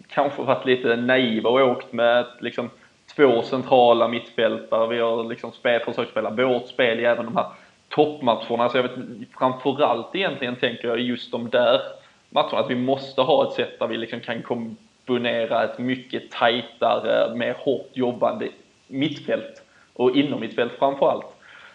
kanske 0.08 0.42
varit 0.42 0.66
lite 0.66 0.96
naiva 0.96 1.50
och 1.50 1.70
åkt 1.70 1.94
med 1.94 2.26
liksom 2.40 2.70
två 3.16 3.42
centrala 3.42 4.08
mittfältare. 4.08 4.88
Vi 4.88 5.00
har 5.00 5.24
liksom 5.24 5.52
spel, 5.52 5.80
försökt 5.80 6.12
spela 6.12 6.30
vårt 6.30 6.68
spel 6.68 7.00
i 7.00 7.06
även 7.06 7.26
de 7.26 7.36
här 7.36 7.46
toppmatcherna. 7.90 8.70
Så 8.70 8.78
jag 8.78 8.84
vet 8.84 8.98
framförallt 9.38 10.16
egentligen 10.16 10.56
tänker 10.56 10.88
jag 10.88 11.00
just 11.00 11.32
de 11.32 11.50
där 11.50 11.82
matcherna, 12.30 12.60
att 12.60 12.70
vi 12.70 12.76
måste 12.76 13.22
ha 13.22 13.48
ett 13.48 13.54
sätt 13.54 13.80
där 13.80 13.88
vi 13.88 13.98
liksom 13.98 14.20
kan 14.20 14.42
komma 14.42 14.76
disponera 15.10 15.64
ett 15.64 15.78
mycket 15.80 16.32
tajtare, 16.32 17.36
mer 17.36 17.56
hårt 17.60 17.90
jobbande 17.94 18.48
mittfält 18.88 19.64
och 19.94 20.16
inom 20.16 20.40
mittfält 20.40 20.72
framförallt. 20.80 21.26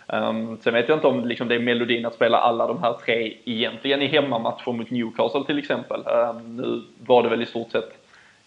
Um, 0.07 0.59
sen 0.61 0.75
vet 0.75 0.89
jag 0.89 0.97
inte 0.97 1.07
om 1.07 1.25
liksom, 1.25 1.49
det 1.49 1.55
är 1.55 1.59
melodin 1.59 2.07
att 2.07 2.15
spela 2.15 2.39
alla 2.39 2.67
de 2.67 2.83
här 2.83 2.93
tre 3.05 3.37
egentligen 3.45 4.03
i 4.03 4.07
hemmamatcher 4.07 4.73
mot 4.73 4.91
Newcastle 4.91 5.45
till 5.45 5.59
exempel. 5.59 6.01
Um, 6.07 6.57
nu 6.57 6.83
var 7.07 7.23
det 7.23 7.29
väl 7.29 7.43
i 7.43 7.47
stort 7.47 7.71
sett 7.71 7.93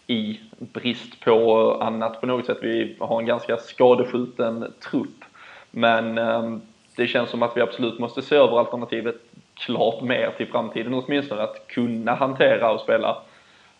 i 0.06 0.40
brist 0.58 1.20
på 1.20 1.72
annat 1.80 2.20
på 2.20 2.26
något 2.26 2.46
sätt. 2.46 2.58
Vi 2.62 2.96
har 3.00 3.20
en 3.20 3.26
ganska 3.26 3.56
skadeskjuten 3.56 4.72
trupp. 4.90 5.24
Men 5.70 6.18
um, 6.18 6.60
det 6.96 7.06
känns 7.06 7.30
som 7.30 7.42
att 7.42 7.56
vi 7.56 7.60
absolut 7.60 7.98
måste 7.98 8.22
se 8.22 8.36
över 8.36 8.58
alternativet 8.58 9.16
klart 9.54 10.02
mer 10.02 10.30
till 10.36 10.46
framtiden 10.46 10.94
åtminstone. 10.94 11.42
Att 11.42 11.66
kunna 11.66 12.14
hantera 12.14 12.70
och 12.70 12.80
spela 12.80 13.16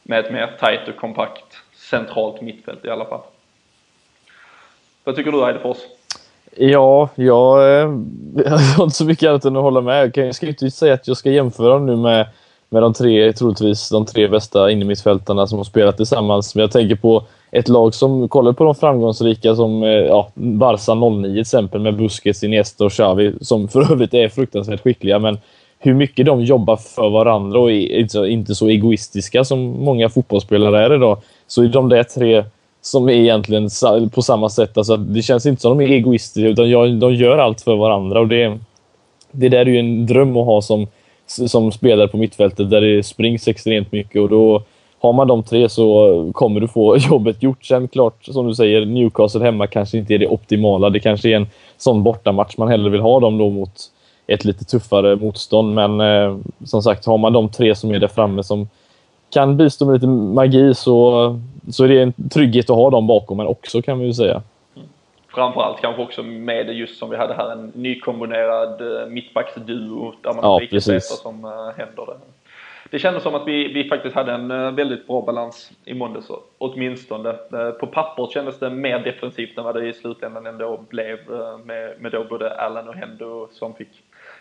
med 0.09 0.25
ett 0.25 0.33
mer 0.33 0.57
tajt 0.61 0.89
och 0.89 0.97
kompakt 0.97 1.45
centralt 1.91 2.41
mittfält 2.41 2.85
i 2.85 2.91
alla 2.91 3.05
fall. 3.05 3.21
Vad 5.05 5.17
tycker 5.17 5.33
du 5.33 5.47
Eidefors? 5.47 5.77
Ja, 6.57 7.09
jag, 7.15 7.59
eh, 7.59 7.91
jag 8.45 8.51
har 8.51 8.85
inte 8.85 8.97
så 8.97 9.05
mycket 9.05 9.29
annat 9.29 9.45
än 9.45 9.57
att 9.57 9.63
hålla 9.63 9.81
med. 9.81 10.17
Jag 10.17 10.35
ska 10.35 10.47
inte 10.47 10.71
säga 10.71 10.95
att 10.95 11.09
jag 11.09 11.17
ska 11.17 11.31
jämföra 11.31 11.79
nu 11.79 11.97
med 11.97 12.27
med 12.71 12.83
de 12.83 12.95
tre, 12.95 13.33
troligtvis 13.33 13.89
de 13.89 14.07
tre 14.07 14.29
bästa 14.29 14.71
innermittfältarna 14.71 15.47
som 15.47 15.59
har 15.59 15.65
spelat 15.65 15.97
tillsammans. 15.97 16.55
Men 16.55 16.63
jag 16.63 16.71
tänker 16.71 16.97
på 16.97 17.25
ett 17.51 17.69
lag 17.69 17.95
som, 17.95 18.29
kollar 18.29 18.53
på 18.53 18.65
de 18.65 18.75
framgångsrika 18.75 19.55
som 19.55 19.83
eh, 19.83 19.89
ja, 19.91 20.31
Barca 20.35 20.95
09 20.95 21.33
till 21.33 21.41
exempel 21.41 21.81
med 21.81 21.97
Busquets, 21.97 22.45
Iniesta 22.45 22.85
och 22.85 22.93
Xavi 22.93 23.35
som 23.41 23.69
för 23.69 23.93
övrigt 23.93 24.15
är 24.15 24.29
fruktansvärt 24.29 24.83
skickliga. 24.83 25.19
Men 25.19 25.39
hur 25.79 25.95
mycket 25.95 26.27
de 26.27 26.45
jobbar 26.45 26.77
för 26.77 27.09
varandra 27.09 27.59
och 27.59 27.73
är 27.73 28.03
alltså, 28.03 28.27
inte 28.27 28.55
så 28.55 28.69
egoistiska 28.69 29.45
som 29.45 29.61
många 29.61 30.09
fotbollsspelare 30.09 30.85
är 30.85 30.95
idag. 30.95 31.19
Så 31.47 31.63
är 31.63 31.69
de 31.69 31.89
där 31.89 32.03
tre 32.03 32.45
som 32.81 33.09
är 33.09 33.13
egentligen 33.13 33.69
på 34.13 34.23
samma 34.23 34.49
sätt. 34.49 34.79
Alltså, 34.79 34.97
det 34.97 35.23
känns 35.23 35.47
inte 35.47 35.63
som 35.63 35.79
de 35.79 35.85
är 35.85 35.89
egoistiska 35.89 36.49
utan 36.49 36.99
de 36.99 37.15
gör 37.15 37.39
allt 37.39 37.61
för 37.61 37.77
varandra. 37.77 38.21
Och 38.21 38.29
det, 38.29 38.59
det 39.33 39.49
där 39.49 39.59
är 39.59 39.67
ju 39.67 39.79
en 39.79 40.07
dröm 40.07 40.37
att 40.37 40.47
ha 40.47 40.63
som, 40.63 40.87
som 41.27 41.73
spelare 41.73 42.09
på 42.09 42.17
mittfältet 42.17 42.71
där 42.71 42.81
det 42.81 43.03
springs 43.03 43.49
extremt 43.49 43.93
mycket. 43.93 44.23
Och 44.23 44.29
då 44.29 44.63
har 45.01 45.13
man 45.13 45.29
de 45.29 45.43
tre 45.43 45.69
så 45.69 46.31
kommer 46.35 46.61
du 46.61 46.69
få 46.69 46.97
jobbet 47.11 47.43
gjort. 47.43 47.65
Sen 47.65 47.89
klart, 47.89 48.25
som 48.25 48.47
du 48.47 48.55
säger, 48.55 48.87
Newcastle 48.87 49.45
hemma 49.45 49.67
kanske 49.67 49.99
inte 49.99 50.15
är 50.15 50.19
det 50.19 50.27
optimala. 50.27 50.91
Det 50.91 51.01
kanske 51.01 51.29
är 51.29 51.37
en 51.37 51.47
sån 51.77 52.03
bortamatch 52.03 52.57
man 52.57 52.69
hellre 52.69 52.91
vill 52.91 53.01
ha 53.01 53.21
dem 53.21 53.39
då 53.39 53.51
mot 53.51 53.91
ett 54.29 54.45
lite 54.45 54.65
tuffare 54.65 55.17
motstånd. 55.17 55.75
Men 55.75 56.01
eh, 56.01 56.37
som 56.65 56.83
sagt, 56.83 57.07
har 57.07 57.19
man 57.19 57.33
de 57.33 57.49
tre 57.49 57.75
som 57.75 57.91
är 57.91 57.99
där 57.99 58.09
framme 58.09 58.43
som 58.43 58.69
kan 59.31 59.57
bistå 59.57 59.87
med 59.87 59.95
lite 59.95 60.07
magi 60.07 60.75
så, 60.75 61.41
så 61.71 61.85
är 61.85 61.89
det 61.89 62.03
en 62.03 62.13
trygghet 62.13 62.71
att 62.71 62.77
ha 62.77 62.91
dem 62.91 63.07
bakom 63.07 63.41
en 63.41 63.47
också 63.47 63.83
kan 63.83 63.99
vi 63.99 64.07
ju 64.07 64.13
säga. 64.15 64.43
Framförallt 65.29 65.81
kanske 65.81 66.03
också 66.03 66.23
med 66.23 66.77
just 66.77 66.99
som 66.99 67.11
vi 67.11 67.17
hade 67.17 67.35
här 67.35 67.53
en 67.53 67.73
nykombinerad 67.75 69.03
eh, 69.03 69.09
mittbacksduo 69.09 70.15
där 70.23 70.35
man 70.35 70.45
ja, 70.45 70.59
riktigt 70.63 70.89
vet 70.89 71.03
vad 71.11 71.19
som 71.19 71.45
eh, 71.45 71.51
händer. 71.77 72.07
Där. 72.07 72.17
Det 72.91 72.99
kändes 72.99 73.23
som 73.23 73.35
att 73.35 73.47
vi, 73.47 73.73
vi 73.73 73.89
faktiskt 73.89 74.15
hade 74.15 74.33
en 74.33 74.51
eh, 74.51 74.71
väldigt 74.71 75.07
bra 75.07 75.23
balans 75.23 75.73
i 75.85 75.95
måndags 75.95 76.29
åtminstone. 76.59 77.33
På 77.81 77.87
pappret 77.87 78.31
kändes 78.31 78.59
det 78.59 78.71
mer 78.71 78.99
defensivt 78.99 79.59
än 79.59 79.65
vad 79.65 79.75
det 79.75 79.89
i 79.89 79.93
slutändan 79.93 80.47
ändå 80.47 80.81
blev 80.89 81.19
med, 81.65 82.01
med 82.01 82.13
då 82.13 82.25
både 82.25 82.57
Allen 82.57 82.89
och 82.89 82.95
Hendo 82.95 83.49
som 83.53 83.75
fick 83.75 83.89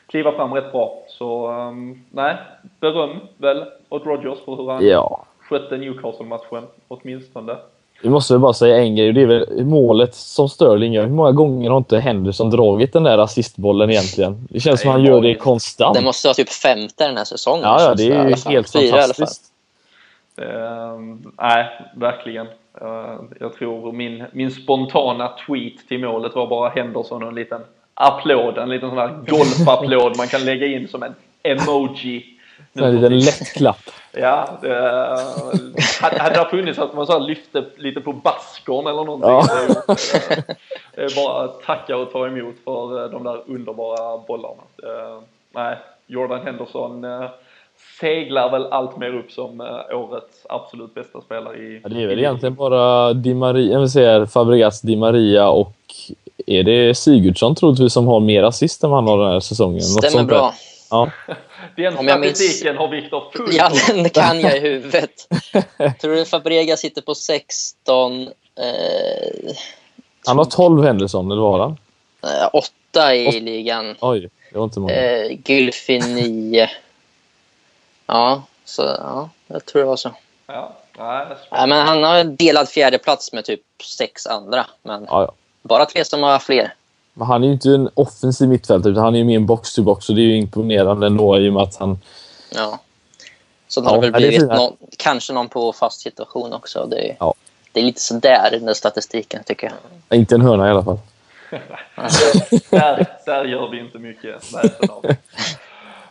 kliva 0.07 0.31
fram 0.31 0.53
rätt 0.53 0.71
bra. 0.71 1.03
Så 1.07 1.51
um, 1.51 2.05
nej, 2.11 2.35
beröm 2.79 3.19
väl 3.37 3.63
åt 3.89 4.05
Rogers 4.05 4.39
för 4.45 4.55
hur 4.55 4.69
han 4.69 4.87
ja. 4.87 5.25
skötte 5.39 5.77
Newcastle-matchen 5.77 6.63
åtminstone. 6.87 7.55
Vi 8.01 8.09
måste 8.09 8.33
väl 8.33 8.41
bara 8.41 8.53
säga 8.53 8.77
en 8.77 8.95
grej, 8.95 9.13
det 9.13 9.21
är 9.21 9.25
väl 9.25 9.65
målet 9.65 10.15
som 10.15 10.49
Sterling 10.49 10.93
gör. 10.93 11.05
Hur 11.05 11.13
många 11.13 11.31
gånger 11.31 11.69
har 11.69 11.77
inte 11.77 11.99
Henderson 11.99 12.49
dragit 12.49 12.93
den 12.93 13.03
där 13.03 13.17
assistbollen 13.17 13.89
egentligen? 13.89 14.47
Det 14.49 14.59
känns 14.59 14.81
som 14.81 14.91
han 14.91 15.03
gör 15.03 15.21
det 15.21 15.35
konstant. 15.35 15.95
Det 15.95 16.03
måste 16.03 16.27
vara 16.27 16.33
typ 16.33 16.49
femte 16.49 17.07
den 17.07 17.17
här 17.17 17.23
säsongen. 17.23 17.63
Ja, 17.63 17.81
ja 17.81 17.93
det 17.95 18.03
är 18.03 18.29
ju 18.29 18.35
helt 18.51 18.71
Fyra, 18.71 18.91
fantastiskt. 18.91 19.43
Uh, 20.41 20.45
nej, 21.41 21.65
verkligen. 21.95 22.47
Uh, 22.81 23.19
jag 23.39 23.53
tror 23.53 23.91
min, 23.91 24.23
min 24.31 24.51
spontana 24.51 25.31
tweet 25.47 25.87
till 25.87 25.99
målet 25.99 26.35
var 26.35 26.47
bara 26.47 26.69
Henderson 26.69 27.23
och 27.23 27.29
en 27.29 27.35
liten 27.35 27.61
applåd, 27.99 28.57
en 28.57 28.69
liten 28.69 28.89
sån 28.89 28.97
här 28.97 29.19
golfapplåd 29.27 30.17
man 30.17 30.27
kan 30.27 30.45
lägga 30.45 30.67
in 30.67 30.88
som 30.88 31.03
en 31.03 31.15
emoji. 31.43 32.25
En 32.73 32.95
liten 32.95 33.19
lätt 33.19 33.53
klapp. 33.53 33.81
Ja, 34.12 34.60
det, 34.62 34.73
hade, 36.01 36.19
hade 36.19 36.39
det 36.39 36.49
funnits 36.49 36.79
att 36.79 36.95
man 36.95 37.07
så 37.07 37.19
lyfte 37.19 37.65
lite 37.75 38.01
på 38.01 38.13
baskern 38.13 38.88
eller 38.88 39.03
någonting. 39.03 39.29
Ja. 39.29 39.45
Det, 39.88 40.55
det 40.95 41.01
är 41.01 41.25
bara 41.25 41.43
att 41.43 41.62
tacka 41.62 41.97
och 41.97 42.12
ta 42.12 42.27
emot 42.27 42.55
för 42.65 43.03
eh, 43.03 43.10
de 43.12 43.23
där 43.23 43.41
underbara 43.47 44.17
bollarna. 44.27 44.62
Nej, 45.51 45.77
Jordan 46.07 46.45
Henderson 46.45 47.03
eh, 47.03 47.29
seglar 47.99 48.51
väl 48.51 48.65
allt 48.65 48.97
mer 48.97 49.13
upp 49.13 49.31
som 49.31 49.62
eh, 49.62 49.97
årets 49.97 50.45
absolut 50.49 50.93
bästa 50.93 51.21
spelare 51.21 51.57
i... 51.57 51.81
Ja, 51.83 51.89
det 51.89 52.03
är 52.03 52.07
väl 52.07 52.19
egentligen 52.19 52.55
bara 52.55 53.13
Di 53.13 53.33
Maria, 53.33 53.73
jag 53.73 53.79
vill 53.79 53.89
säga 53.89 54.25
Fabregas, 54.25 54.81
Di 54.81 54.95
Maria 54.95 55.49
och 55.49 55.75
är 56.47 56.63
det 56.63 56.97
Sigurdsson 56.97 57.55
troligtvis 57.55 57.93
som 57.93 58.07
har 58.07 58.19
mer 58.19 58.43
assist 58.43 58.83
än 58.83 58.89
vad 58.89 59.03
han 59.03 59.07
har 59.07 59.23
den 59.23 59.31
här 59.31 59.39
säsongen? 59.39 59.81
Stämmer 59.81 60.23
bra. 60.23 60.53
Ja. 60.89 61.12
Den 61.75 61.93
statistiken 61.93 62.75
minns... 62.75 62.79
har 62.79 62.88
Viktor 62.88 63.23
full 63.33 63.55
Ja, 63.55 63.71
den 63.88 64.10
kan 64.10 64.39
jag 64.39 64.57
i 64.57 64.60
huvudet. 64.60 65.27
Tror 66.01 66.15
du 66.15 66.25
Fabregas 66.25 66.79
sitter 66.79 67.01
på 67.01 67.15
16? 67.15 68.21
Eh... 68.21 68.27
Han 70.25 70.38
har 70.38 70.45
12 70.45 70.83
Henderson, 70.83 71.31
eller 71.31 71.41
vad 71.41 71.51
har 71.51 71.60
han? 71.60 71.77
Eh, 72.23 72.49
8 72.53 73.15
i 73.15 73.27
Åt... 73.27 73.33
ligan. 73.33 73.95
Oj, 73.99 74.29
det 74.51 74.57
var 74.57 74.63
inte 74.63 74.79
många. 74.79 74.93
Eh, 74.93 75.38
Gylfi 75.45 75.99
9. 75.99 76.69
Ja, 78.05 78.43
så 78.65 78.81
ja, 78.81 79.29
jag 79.47 79.65
tror 79.65 79.81
det 79.81 79.88
var 79.88 79.95
så. 79.95 80.12
Ja, 80.47 80.73
nej, 80.97 81.25
ja, 81.51 81.65
men 81.65 81.88
han 81.88 82.03
har 82.03 82.23
delad 82.23 82.69
fjärde 82.69 82.97
plats 82.97 83.33
med 83.33 83.45
typ 83.45 83.62
sex 83.83 84.27
andra. 84.27 84.65
Men 84.83 85.03
ja, 85.10 85.21
ja. 85.21 85.33
Bara 85.67 85.86
tre 85.86 86.06
som 86.06 86.23
har 86.23 86.39
fler. 86.39 86.73
Men 87.13 87.27
han 87.27 87.43
är 87.43 87.47
ju 87.47 87.53
inte 87.53 87.69
en 87.69 87.89
offensiv 87.93 88.49
mittfältare, 88.49 88.91
utan 88.91 89.03
han 89.03 89.15
är 89.15 89.19
ju 89.19 89.25
mer 89.25 89.36
en 89.36 89.45
box-to-box. 89.45 90.10
Och 90.10 90.15
det 90.15 90.21
är 90.21 90.25
ju 90.25 90.38
imponerande 90.38 91.08
ändå 91.08 91.38
i 91.38 91.49
och 91.49 91.53
med 91.53 91.63
att 91.63 91.75
han... 91.75 91.99
Ja. 92.56 92.80
Så 93.67 93.82
det 93.82 93.89
har 93.89 93.95
ja, 93.95 94.01
väl 94.01 94.12
blivit 94.12 94.47
någon, 94.47 94.73
kanske 94.97 95.34
någon 95.34 95.49
på 95.49 95.73
fast 95.73 96.01
situation 96.01 96.53
också. 96.53 96.88
Det 96.89 97.10
är, 97.10 97.15
ja. 97.19 97.34
det 97.71 97.80
är 97.80 97.84
lite 97.84 98.01
sådär, 98.01 98.49
den 98.51 98.65
där 98.65 98.73
statistiken, 98.73 99.43
tycker 99.43 99.71
jag. 100.10 100.19
Inte 100.19 100.36
en 100.36 100.41
hörna 100.41 100.67
i 100.67 100.71
alla 100.71 100.84
fall. 100.84 100.99
där, 102.69 103.06
där 103.25 103.45
gör 103.45 103.69
vi 103.69 103.80
inte 103.80 103.97
mycket 103.97 104.53
väsen 104.53 104.89
av. 104.89 105.06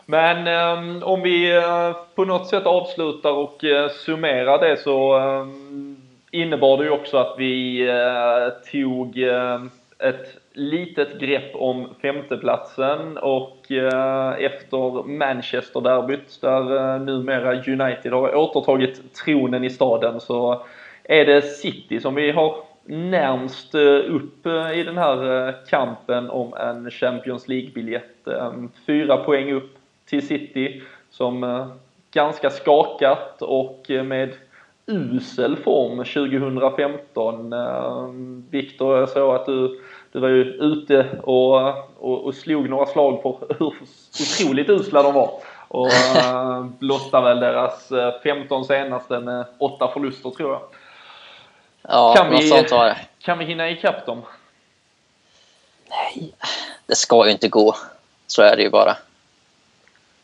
Men 0.09 0.47
um, 0.47 1.03
om 1.03 1.21
vi 1.21 1.57
uh, 1.57 1.91
på 2.15 2.25
något 2.25 2.47
sätt 2.47 2.65
avslutar 2.65 3.31
och 3.31 3.63
uh, 3.63 3.89
summerar 4.05 4.59
det 4.59 4.83
så 4.83 5.19
um, 5.19 5.86
innebar 6.31 6.77
det 6.77 6.83
ju 6.83 6.89
också 6.89 7.17
att 7.17 7.35
vi 7.37 7.87
eh, 7.89 8.71
tog 8.71 9.17
eh, 9.17 9.61
ett 9.99 10.37
litet 10.53 11.19
grepp 11.19 11.55
om 11.55 11.87
femteplatsen 12.01 13.17
och 13.17 13.71
eh, 13.71 14.33
efter 14.39 15.07
Manchester-derbyt 15.07 16.41
där 16.41 16.95
eh, 16.95 17.01
numera 17.01 17.51
United 17.51 18.13
har 18.13 18.35
återtagit 18.35 19.13
tronen 19.13 19.63
i 19.63 19.69
staden 19.69 20.19
så 20.19 20.65
är 21.03 21.25
det 21.25 21.41
City 21.41 21.99
som 21.99 22.15
vi 22.15 22.31
har 22.31 22.55
närmst 22.89 23.75
upp 24.05 24.45
i 24.75 24.83
den 24.83 24.97
här 24.97 25.53
kampen 25.69 26.29
om 26.29 26.53
en 26.53 26.91
Champions 26.91 27.47
League-biljett. 27.47 28.27
Ehm, 28.27 28.71
fyra 28.85 29.17
poäng 29.17 29.53
upp 29.53 29.77
till 30.09 30.27
City 30.27 30.81
som 31.09 31.43
eh, 31.43 31.67
ganska 32.11 32.49
skakat 32.49 33.41
och 33.41 33.91
eh, 33.91 34.03
med 34.03 34.33
usel 34.87 35.55
form 35.55 35.97
2015. 35.97 37.53
Eh, 37.53 38.09
Viktor, 38.49 38.99
jag 38.99 39.09
såg 39.09 39.35
att 39.35 39.45
du, 39.45 39.81
du 40.11 40.19
var 40.19 40.27
ju 40.27 40.43
ute 40.43 41.07
och, 41.23 41.67
och, 41.99 42.25
och 42.25 42.35
slog 42.35 42.69
några 42.69 42.85
slag 42.85 43.23
på 43.23 43.39
hur 43.59 43.73
otroligt 44.21 44.69
usla 44.69 45.03
de 45.03 45.13
var. 45.13 45.31
Och 45.67 45.89
blottade 46.79 47.23
väl 47.23 47.39
deras 47.39 47.91
15 48.23 48.65
senaste 48.65 49.19
med 49.19 49.45
åtta 49.57 49.87
förluster 49.93 50.29
tror 50.29 50.51
jag. 50.51 50.61
Ja, 51.81 52.13
kan 52.17 52.29
vi, 52.29 52.47
sånt 52.47 52.71
var 52.71 52.85
det. 52.85 52.97
Kan 53.19 53.39
vi 53.39 53.45
hinna 53.45 53.69
ikapp 53.69 54.05
dem? 54.05 54.21
Nej, 55.89 56.33
det 56.85 56.95
ska 56.95 57.25
ju 57.25 57.31
inte 57.31 57.47
gå. 57.47 57.75
Så 58.27 58.41
är 58.41 58.55
det 58.55 58.63
ju 58.63 58.69
bara 58.69 58.97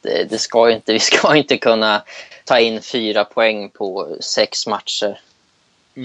det, 0.04 0.24
det 0.30 0.38
ska 0.38 0.72
inte, 0.72 0.94
vi 0.94 1.00
ska 1.00 1.36
inte 1.36 1.58
kunna 1.58 2.04
ta 2.46 2.60
in 2.60 2.82
fyra 2.82 3.26
poäng 3.26 3.70
på 3.70 4.08
sex 4.20 4.68
matcher. 4.68 5.20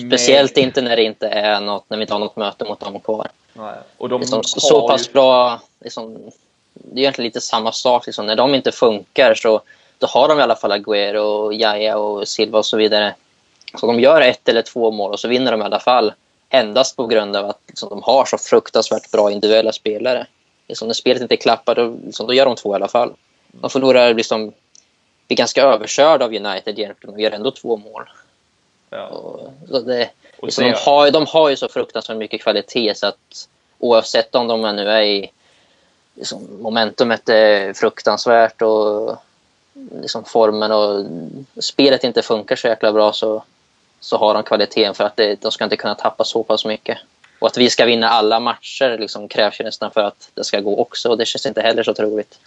Speciellt 0.06 0.56
Nej. 0.56 0.64
inte 0.64 0.82
när 0.82 0.96
det 0.96 1.02
inte 1.02 1.28
är 1.28 1.60
något, 1.60 1.84
när 1.90 1.96
vi 1.96 2.02
inte 2.02 2.14
har 2.14 2.20
något 2.20 2.36
möte 2.36 2.64
mot 2.64 2.80
dem 2.80 3.00
kvar. 3.00 3.28
Nej. 3.52 3.74
Och 3.96 4.08
de 4.08 4.20
liksom, 4.20 4.44
så 4.44 4.88
pass 4.88 5.12
bra, 5.12 5.60
liksom, 5.80 6.30
det 6.74 7.00
är 7.00 7.02
egentligen 7.02 7.26
lite 7.26 7.40
samma 7.40 7.72
sak. 7.72 8.06
Liksom. 8.06 8.26
När 8.26 8.36
de 8.36 8.54
inte 8.54 8.72
funkar 8.72 9.34
så 9.34 9.60
då 9.98 10.06
har 10.06 10.28
de 10.28 10.38
i 10.38 10.42
alla 10.42 10.56
fall 10.56 10.72
Aguero, 10.72 11.22
och 11.22 11.54
Jaja 11.54 11.96
och 11.96 12.28
Silva 12.28 12.58
och 12.58 12.66
så 12.66 12.76
vidare. 12.76 13.14
Så 13.80 13.86
de 13.86 14.00
gör 14.00 14.20
ett 14.20 14.48
eller 14.48 14.62
två 14.62 14.90
mål 14.90 15.12
och 15.12 15.20
så 15.20 15.28
vinner 15.28 15.52
de 15.52 15.60
i 15.60 15.64
alla 15.64 15.80
fall. 15.80 16.12
Endast 16.50 16.96
på 16.96 17.06
grund 17.06 17.36
av 17.36 17.46
att 17.46 17.60
liksom, 17.66 17.88
de 17.88 18.02
har 18.02 18.24
så 18.24 18.38
fruktansvärt 18.38 19.10
bra 19.10 19.30
individuella 19.30 19.72
spelare. 19.72 20.26
Liksom, 20.68 20.88
när 20.88 20.94
spelet 20.94 21.22
inte 21.22 21.36
klappar, 21.36 21.74
då, 21.74 21.96
liksom, 22.06 22.26
då 22.26 22.34
gör 22.34 22.44
de 22.44 22.56
två 22.56 22.72
i 22.72 22.74
alla 22.74 22.88
fall. 22.88 23.12
De 23.52 23.70
förlorar 23.70 24.14
liksom, 24.14 24.52
blir 25.26 25.36
ganska 25.36 25.62
överkörda 25.62 26.24
av 26.24 26.34
United 26.34 26.78
egentligen 26.78 27.14
och 27.14 27.20
gör 27.20 27.30
ändå 27.30 27.50
två 27.50 27.76
mål. 27.76 28.08
Ja. 28.90 29.06
Och, 29.06 29.50
så 29.68 29.80
det, 29.80 30.10
och 30.38 30.46
liksom, 30.46 30.64
de, 30.64 30.72
har, 30.72 31.10
de 31.10 31.26
har 31.26 31.50
ju 31.50 31.56
så 31.56 31.68
fruktansvärt 31.68 32.16
mycket 32.16 32.42
kvalitet 32.42 32.94
så 32.94 33.06
att 33.06 33.48
oavsett 33.78 34.34
om 34.34 34.48
de 34.48 34.76
nu 34.76 34.90
är 34.90 35.02
i 35.02 35.30
liksom, 36.14 36.62
momentumet 36.62 37.28
är 37.28 37.72
fruktansvärt 37.72 38.62
och 38.62 39.16
liksom, 40.02 40.24
formen 40.24 40.72
och 40.72 41.06
spelet 41.64 42.04
inte 42.04 42.22
funkar 42.22 42.56
så 42.56 42.68
jäkla 42.68 42.92
bra 42.92 43.12
så, 43.12 43.44
så 44.00 44.16
har 44.16 44.34
de 44.34 44.42
kvaliteten 44.42 44.94
för 44.94 45.04
att 45.04 45.16
det, 45.16 45.42
de 45.42 45.52
ska 45.52 45.64
inte 45.64 45.76
kunna 45.76 45.94
tappa 45.94 46.24
så 46.24 46.42
pass 46.42 46.64
mycket. 46.64 46.98
Och 47.38 47.46
att 47.46 47.56
vi 47.56 47.70
ska 47.70 47.84
vinna 47.84 48.08
alla 48.08 48.40
matcher 48.40 48.98
liksom, 48.98 49.28
krävs 49.28 49.60
ju 49.60 49.64
nästan 49.64 49.90
för 49.90 50.00
att 50.00 50.30
det 50.34 50.44
ska 50.44 50.60
gå 50.60 50.78
också 50.78 51.08
och 51.08 51.18
det 51.18 51.26
känns 51.26 51.46
inte 51.46 51.60
heller 51.60 51.82
så 51.82 51.94
troligt. 51.94 52.38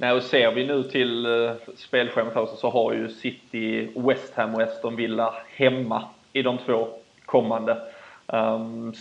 Nej, 0.00 0.12
och 0.12 0.22
ser 0.22 0.52
vi 0.52 0.66
nu 0.66 0.82
till 0.82 1.26
uh, 1.26 1.52
spelschemat 1.76 2.34
här 2.34 2.46
så 2.46 2.70
har 2.70 2.92
ju 2.92 3.08
City, 3.08 3.88
West 3.94 4.34
Ham 4.34 4.54
och 4.54 4.62
Aston 4.62 4.96
Villa 4.96 5.34
hemma 5.56 6.04
i 6.32 6.42
de 6.42 6.58
två 6.58 6.88
kommande. 7.24 7.78
Um, 8.26 8.92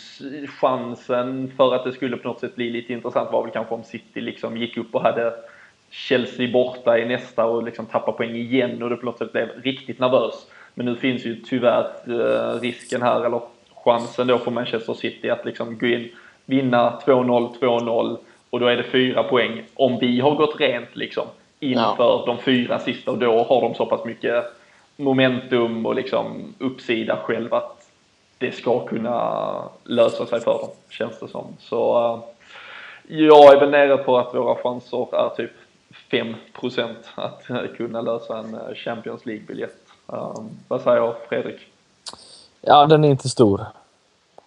chansen 0.60 1.54
för 1.58 1.76
att 1.76 1.84
det 1.84 1.92
skulle 1.92 2.18
på 2.18 2.28
något 2.28 2.40
sätt 2.40 2.56
bli 2.56 2.70
lite 2.70 2.94
intressant 2.94 3.32
var 3.32 3.44
väl 3.44 3.52
kanske 3.52 3.74
om 3.74 3.84
City 3.84 4.22
liksom 4.22 4.58
gick 4.58 4.78
upp 4.78 4.96
och 4.96 5.02
hade 5.02 5.34
Chelsea 5.90 6.52
borta 6.52 7.00
i 7.00 7.06
nästa 7.06 7.46
och 7.46 7.64
liksom 7.64 7.86
tappar 7.86 8.12
poäng 8.12 8.36
igen 8.36 8.84
och 8.84 8.90
det 8.90 8.96
på 8.96 9.06
något 9.06 9.18
sätt 9.18 9.32
blev 9.32 9.50
riktigt 9.64 10.00
nervös. 10.00 10.48
Men 10.74 10.86
nu 10.86 10.96
finns 10.96 11.26
ju 11.26 11.36
tyvärr 11.36 11.88
uh, 12.08 12.62
risken 12.62 13.02
här, 13.02 13.26
eller 13.26 13.42
chansen 13.74 14.28
då 14.28 14.38
för 14.38 14.52
Manchester 14.52 14.94
City 14.94 15.30
att 15.30 15.46
liksom 15.46 15.78
gå 15.78 15.86
in, 15.86 16.10
vinna 16.46 17.00
2-0, 17.06 17.60
2-0 17.60 18.18
och 18.50 18.60
då 18.60 18.68
är 18.68 18.78
det 18.78 18.84
fyra 18.84 19.24
poäng. 19.24 19.64
Om 19.76 20.00
vi 20.00 20.20
har 20.20 20.36
gått 20.36 20.60
rent 20.60 20.96
liksom 20.96 21.28
inför 21.60 21.96
ja. 21.98 22.24
de 22.26 22.38
fyra 22.38 22.80
sista 22.80 23.12
och 23.12 23.18
då 23.18 23.44
har 23.44 23.62
de 23.62 23.76
så 23.76 23.86
pass 23.86 24.06
mycket 24.06 24.46
momentum 24.96 25.86
och 25.86 25.96
liksom 25.96 26.54
uppsida 26.60 27.18
själv 27.24 27.54
att 27.54 27.88
det 28.38 28.52
ska 28.52 28.86
kunna 28.86 29.64
lösa 29.84 30.26
sig 30.26 30.40
för 30.40 30.54
dem, 30.54 30.70
känns 30.90 31.20
det 31.20 31.28
som. 31.28 31.46
Så 31.60 32.14
uh, 32.14 32.24
jag 33.08 33.54
är 33.54 33.60
väl 33.60 33.70
nere 33.70 33.98
på 33.98 34.18
att 34.18 34.36
våra 34.36 34.56
chanser 34.56 35.16
är 35.16 35.30
typ 35.30 35.52
5% 36.10 36.96
att 37.16 37.44
kunna 37.78 38.02
lösa 38.02 38.38
en 38.38 38.54
eh, 38.54 38.76
Champions 38.76 39.26
League-biljett. 39.26 39.76
Um, 40.08 40.50
vad 40.68 40.82
säger 40.82 41.14
Fredrik? 41.30 41.60
Ja, 42.62 42.86
den 42.86 43.04
är 43.04 43.10
inte 43.10 43.30
stor. 43.30 43.66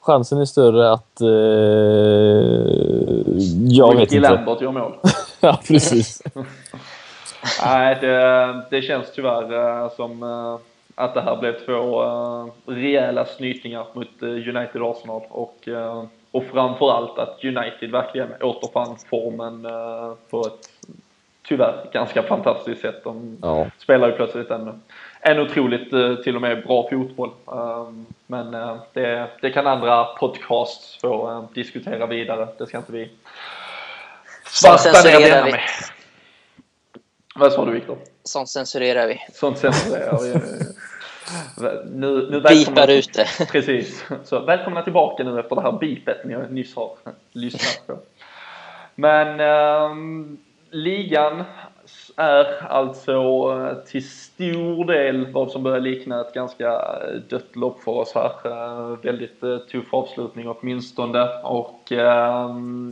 Chansen 0.00 0.40
är 0.40 0.44
större 0.44 0.92
att... 0.92 1.20
Eh, 1.20 1.28
jag 3.68 3.90
Ricky 3.90 4.00
vet 4.00 4.12
inte. 4.12 4.30
Lambert 4.30 4.60
gör 4.60 4.72
mål. 4.72 4.92
ja, 5.40 5.60
precis. 5.68 6.22
Nej, 7.64 7.98
det, 8.00 8.62
det 8.70 8.82
känns 8.82 9.12
tyvärr 9.14 9.52
uh, 9.52 9.90
som 9.96 10.22
uh, 10.22 10.58
att 10.94 11.14
det 11.14 11.20
här 11.20 11.36
blev 11.36 11.66
två 11.66 12.04
uh, 12.04 12.46
rejäla 12.66 13.26
snytningar 13.26 13.86
mot 13.92 14.22
United 14.22 14.82
Arsenal 14.82 15.22
och, 15.28 15.68
och 16.30 16.44
framförallt 16.52 17.18
att 17.18 17.44
United 17.44 17.90
verkligen 17.90 18.28
återfann 18.40 18.96
formen 19.10 19.66
på 20.30 20.40
ett 20.40 20.70
tyvärr 21.42 21.90
ganska 21.92 22.22
fantastiskt 22.22 22.80
sätt. 22.80 23.04
De 23.04 23.38
ja. 23.42 23.66
spelar 23.78 24.08
ju 24.08 24.12
plötsligt 24.16 24.50
en, 24.50 24.82
en 25.20 25.40
otroligt 25.40 25.92
eh, 25.92 26.14
till 26.14 26.36
och 26.36 26.42
med 26.42 26.66
bra 26.66 26.88
fotboll. 26.90 27.30
Ehm, 27.52 28.06
men 28.26 28.54
eh, 28.54 28.76
det, 28.92 29.30
det 29.40 29.50
kan 29.50 29.66
andra 29.66 30.04
podcasts 30.04 30.98
få 31.00 31.30
eh, 31.30 31.44
diskutera 31.54 32.06
vidare. 32.06 32.48
Det 32.58 32.66
ska 32.66 32.78
inte 32.78 32.92
vi 32.92 33.10
svarta 34.46 35.02
ner 35.08 35.20
denna 35.20 35.44
med. 35.44 35.60
Vad 37.34 37.52
sa 37.52 37.64
du 37.64 37.72
Viktor? 37.72 37.98
Sånt 38.24 38.48
censurerar 38.48 39.06
vi. 39.06 39.20
Sånt 39.32 39.58
censurerar 39.58 40.18
vi. 40.22 40.34
Nu, 41.90 42.28
nu 42.30 42.40
Bipar 42.40 42.90
ut 42.90 43.14
det. 43.14 43.28
Precis. 43.52 44.04
Så 44.24 44.40
välkomna 44.40 44.82
tillbaka 44.82 45.24
nu 45.24 45.40
efter 45.40 45.56
det 45.56 45.62
här 45.62 45.72
bipet 45.72 46.24
ni 46.24 46.36
nyss 46.50 46.76
har 46.76 46.90
lyssnat 47.32 47.86
på. 47.86 47.98
Men 48.94 49.40
um, 49.40 50.38
ligan 50.70 51.44
är 52.16 52.66
alltså 52.68 53.12
eh, 53.12 53.84
till 53.86 54.08
stor 54.08 54.84
del 54.84 55.26
vad 55.32 55.50
som 55.50 55.62
börjar 55.62 55.80
likna 55.80 56.20
ett 56.20 56.34
ganska 56.34 56.68
eh, 56.72 57.14
dött 57.28 57.56
lopp 57.56 57.80
för 57.82 57.92
oss 57.92 58.14
här. 58.14 58.32
Eh, 58.44 58.96
väldigt 59.02 59.40
tuff 59.70 59.94
avslutning 59.94 60.48
åtminstone 60.48 61.28
och 61.42 61.92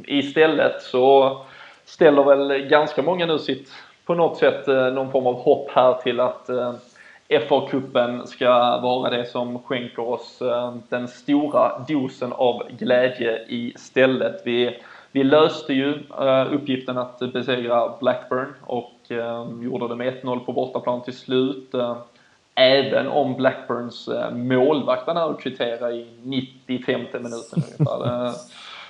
istället 0.07 0.83
så 0.83 1.37
ställer 1.85 2.25
väl 2.25 2.69
ganska 2.69 3.03
många 3.03 3.27
nu 3.27 3.39
sitt 3.39 3.73
på 4.07 4.15
något 4.15 4.37
sätt 4.37 4.67
någon 4.67 5.13
form 5.13 5.27
av 5.27 5.35
hopp 5.35 5.71
här 5.71 5.95
till 5.95 6.21
att 6.21 6.51
FA-cupen 7.29 8.27
ska 8.27 8.81
vara 8.81 9.11
det 9.11 9.27
som 9.27 9.63
skänker 9.63 10.09
oss 10.09 10.43
den 10.89 11.09
stora 11.09 11.85
dosen 11.89 12.33
av 12.33 12.63
glädje 12.79 13.45
istället. 13.49 14.43
Vi 14.45 14.81
vi 15.19 15.25
löste 15.25 15.73
ju 15.73 15.95
uh, 15.95 16.55
uppgiften 16.55 16.99
att 16.99 17.19
besegra 17.19 17.93
Blackburn 18.01 18.55
och 18.67 18.93
uh, 19.11 19.65
gjorde 19.65 19.89
det 19.89 19.97
med 19.97 20.15
1-0 20.23 20.39
på 20.39 20.53
bortaplan 20.53 21.03
till 21.03 21.17
slut. 21.17 21.71
Uh, 21.75 21.97
även 22.55 23.09
om 23.09 23.35
Blackburns 23.35 24.09
uh, 24.09 24.31
målvakt 24.31 25.07
nära 25.07 25.25
att 25.25 25.41
kvittera 25.41 25.93
i 25.93 26.07
95 26.23 27.01
minuten 27.01 27.63
ungefär. 27.79 28.33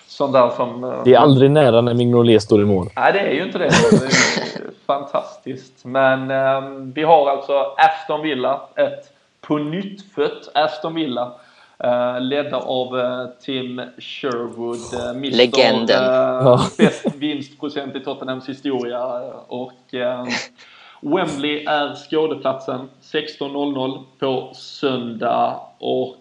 sånt 0.07 0.33
där 0.33 0.51
som... 0.51 1.01
det 1.05 1.14
är 1.14 1.18
aldrig 1.18 1.51
nära 1.51 1.81
när 1.81 1.95
Mignolet 1.95 2.43
står 2.43 2.62
i 2.62 2.64
mål. 2.64 2.87
Nej, 2.97 3.12
det 3.12 3.20
är 3.20 3.33
ju 3.33 3.43
inte 3.43 3.59
det. 3.59 3.64
det 3.64 4.07
är 4.07 4.70
fantastiskt. 4.87 5.85
Men 5.85 6.93
vi 6.93 7.03
har 7.03 7.31
alltså 7.31 7.74
Aston 7.76 8.22
Villa, 8.22 8.61
ett 8.76 9.12
på 9.41 9.59
nytt 9.59 10.12
fött 10.14 10.49
Aston 10.55 10.95
Villa 10.95 11.33
Uh, 11.85 12.20
ledda 12.20 12.57
av 12.57 12.95
uh, 12.95 13.26
Tim 13.41 13.83
Sherwood, 13.99 14.95
uh, 14.95 15.11
Mr. 15.11 15.37
Legenden. 15.37 16.05
Uh, 16.05 16.68
bäst 16.79 17.14
vinstprocent 17.16 17.97
i 17.97 18.01
Tottenhams 18.01 18.49
historia. 18.49 19.05
Och 19.49 19.95
Wembley 21.01 21.64
är 21.64 21.95
skådeplatsen 21.95 22.89
16.00 23.03 24.05
på 24.18 24.51
söndag. 24.55 25.61
Och 25.79 26.16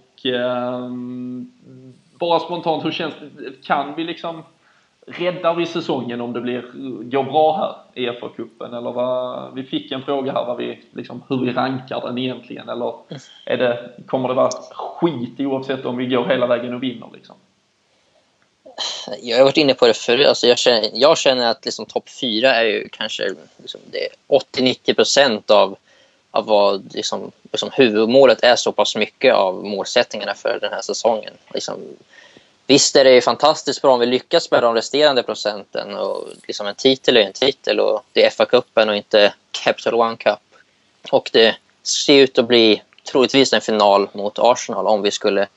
bara 2.19 2.39
spontant, 2.39 2.85
hur 2.85 2.91
känns 2.91 3.13
det? 3.19 3.67
Kan 3.67 3.95
vi 3.95 4.03
liksom 4.03 4.43
räddar 5.07 5.53
vi 5.53 5.65
säsongen 5.65 6.21
om 6.21 6.33
det 6.33 6.41
blir, 6.41 6.61
går 7.03 7.23
bra 7.23 7.57
här 7.57 8.01
i 8.01 8.09
FA-cupen? 8.09 8.77
Eller 8.77 8.91
vad, 8.91 9.53
vi 9.53 9.63
fick 9.63 9.91
en 9.91 10.03
fråga 10.03 10.31
här 10.31 10.45
vad 10.45 10.57
vi, 10.57 10.79
liksom, 10.91 11.23
hur 11.29 11.45
vi 11.45 11.51
rankar 11.51 12.01
den 12.01 12.17
egentligen. 12.17 12.69
Eller 12.69 12.93
är 13.45 13.57
det, 13.57 13.89
kommer 14.05 14.27
det 14.27 14.33
vara 14.33 14.51
skit 14.71 15.39
oavsett 15.39 15.85
om 15.85 15.97
vi 15.97 16.05
går 16.05 16.25
hela 16.25 16.47
vägen 16.47 16.73
och 16.73 16.83
vinner? 16.83 17.09
Liksom? 17.13 17.35
Jag 19.21 19.37
har 19.37 19.43
varit 19.43 19.57
inne 19.57 19.73
på 19.73 19.87
det 19.87 19.97
förut. 19.97 20.27
Alltså 20.27 20.47
jag, 20.47 20.57
känner, 20.57 20.89
jag 20.93 21.17
känner 21.17 21.51
att 21.51 21.65
liksom 21.65 21.85
topp 21.85 22.09
fyra 22.09 22.55
är 22.55 22.65
ju 22.65 22.89
kanske 22.91 23.23
liksom 23.57 23.81
80-90 24.27 24.93
procent 24.93 25.51
av, 25.51 25.77
av 26.31 26.45
vad 26.45 26.93
liksom, 26.93 27.31
liksom 27.51 27.69
huvudmålet 27.73 28.43
är 28.43 28.55
så 28.55 28.71
pass 28.71 28.95
mycket 28.95 29.35
av 29.35 29.65
målsättningarna 29.65 30.33
för 30.33 30.59
den 30.61 30.73
här 30.73 30.81
säsongen. 30.81 31.33
Liksom, 31.53 31.79
Visst 32.67 32.95
är 32.95 33.03
det 33.03 33.13
ju 33.13 33.21
fantastiskt 33.21 33.81
bra 33.81 33.93
om 33.93 33.99
vi 33.99 34.05
lyckas 34.05 34.51
med 34.51 34.63
de 34.63 34.75
resterande 34.75 35.23
procenten. 35.23 35.95
Och 35.95 36.27
liksom 36.47 36.67
en 36.67 36.75
titel 36.75 37.17
är 37.17 37.21
en 37.21 37.33
titel 37.33 37.79
och 37.79 38.03
det 38.13 38.25
är 38.25 38.29
FA-cupen 38.29 38.89
och 38.89 38.95
inte 38.95 39.33
Capital 39.51 39.93
One 39.93 40.17
Cup. 40.17 40.39
Och 41.11 41.29
det 41.33 41.55
ser 41.83 42.13
ut 42.13 42.37
att 42.37 42.47
bli 42.47 42.81
troligtvis 43.11 43.53
en 43.53 43.61
final 43.61 44.09
mot 44.13 44.39
Arsenal 44.39 44.87
om 44.87 45.01
vi 45.01 45.11
skulle 45.11 45.47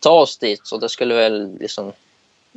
ta 0.00 0.10
oss 0.10 0.38
dit. 0.38 0.60
Så 0.66 0.76
det 0.76 0.88
skulle 0.88 1.14
väl 1.14 1.56
liksom 1.60 1.92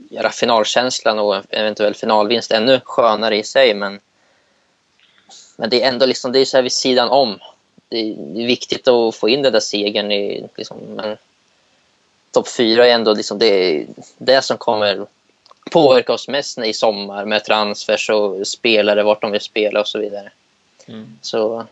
göra 0.10 0.30
finalkänslan 0.30 1.20
och 1.20 1.44
eventuell 1.50 1.96
finalvinst 1.96 2.52
ännu 2.52 2.80
skönare 2.84 3.38
i 3.38 3.44
sig. 3.44 3.74
Men, 3.74 4.00
men 5.56 5.70
det 5.70 5.84
är 5.84 5.88
ändå 5.88 6.06
liksom, 6.06 6.32
det 6.32 6.40
är 6.40 6.46
så 6.46 6.58
här 6.58 6.64
vid 6.64 6.72
sidan 6.72 7.10
om. 7.10 7.40
Det 7.90 8.00
är, 8.00 8.16
det 8.18 8.44
är 8.44 8.48
viktigt 8.48 8.88
att 8.88 9.16
få 9.16 9.30
in 9.30 9.42
den 9.42 9.54
där 9.54 9.60
segern. 9.60 10.12
I, 10.12 10.50
liksom, 10.56 10.78
men 10.78 11.18
topp 12.32 12.48
fyra 12.48 12.88
är 12.88 12.94
ändå 12.94 13.14
liksom 13.14 13.40
det, 13.40 13.86
det 14.18 14.42
som 14.42 14.58
kommer 14.58 15.06
påverka 15.72 16.14
oss 16.14 16.28
mest 16.28 16.60
i 16.60 16.74
sommar 16.74 17.26
med 17.26 17.44
transfers 17.44 18.10
och 18.10 18.48
spelare, 18.48 19.04
vart 19.04 19.22
de 19.22 19.32
vill 19.32 19.42
spela 19.42 19.80
och 19.80 19.88
så 19.88 20.00
vidare. 20.00 20.32
Mm. 20.88 21.08
Så 21.22 21.66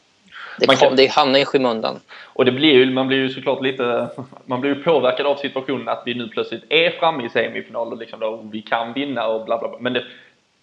det, 0.59 0.79
kan... 0.79 0.95
det 0.95 1.11
hamnar 1.11 1.39
i 1.39 1.45
skymundan. 1.45 1.99
Och 2.23 2.45
det 2.45 2.51
blir 2.51 2.73
ju, 2.73 2.91
man 2.91 3.07
blir 3.07 3.17
ju 3.17 3.29
såklart 3.29 3.61
lite, 3.61 4.07
man 4.45 4.61
blir 4.61 4.75
ju 4.75 4.83
påverkad 4.83 5.25
av 5.25 5.35
situationen 5.35 5.87
att 5.87 6.03
vi 6.05 6.13
nu 6.13 6.27
plötsligt 6.27 6.63
är 6.69 6.91
framme 6.91 7.25
i 7.25 7.29
semifinal 7.29 7.91
och 7.91 7.97
liksom 7.97 8.19
då 8.19 8.39
vi 8.51 8.61
kan 8.61 8.93
vinna 8.93 9.27
och 9.27 9.45
bla 9.45 9.57
bla 9.57 9.69
bla. 9.69 9.77
Men 9.79 9.93
det, 9.93 10.03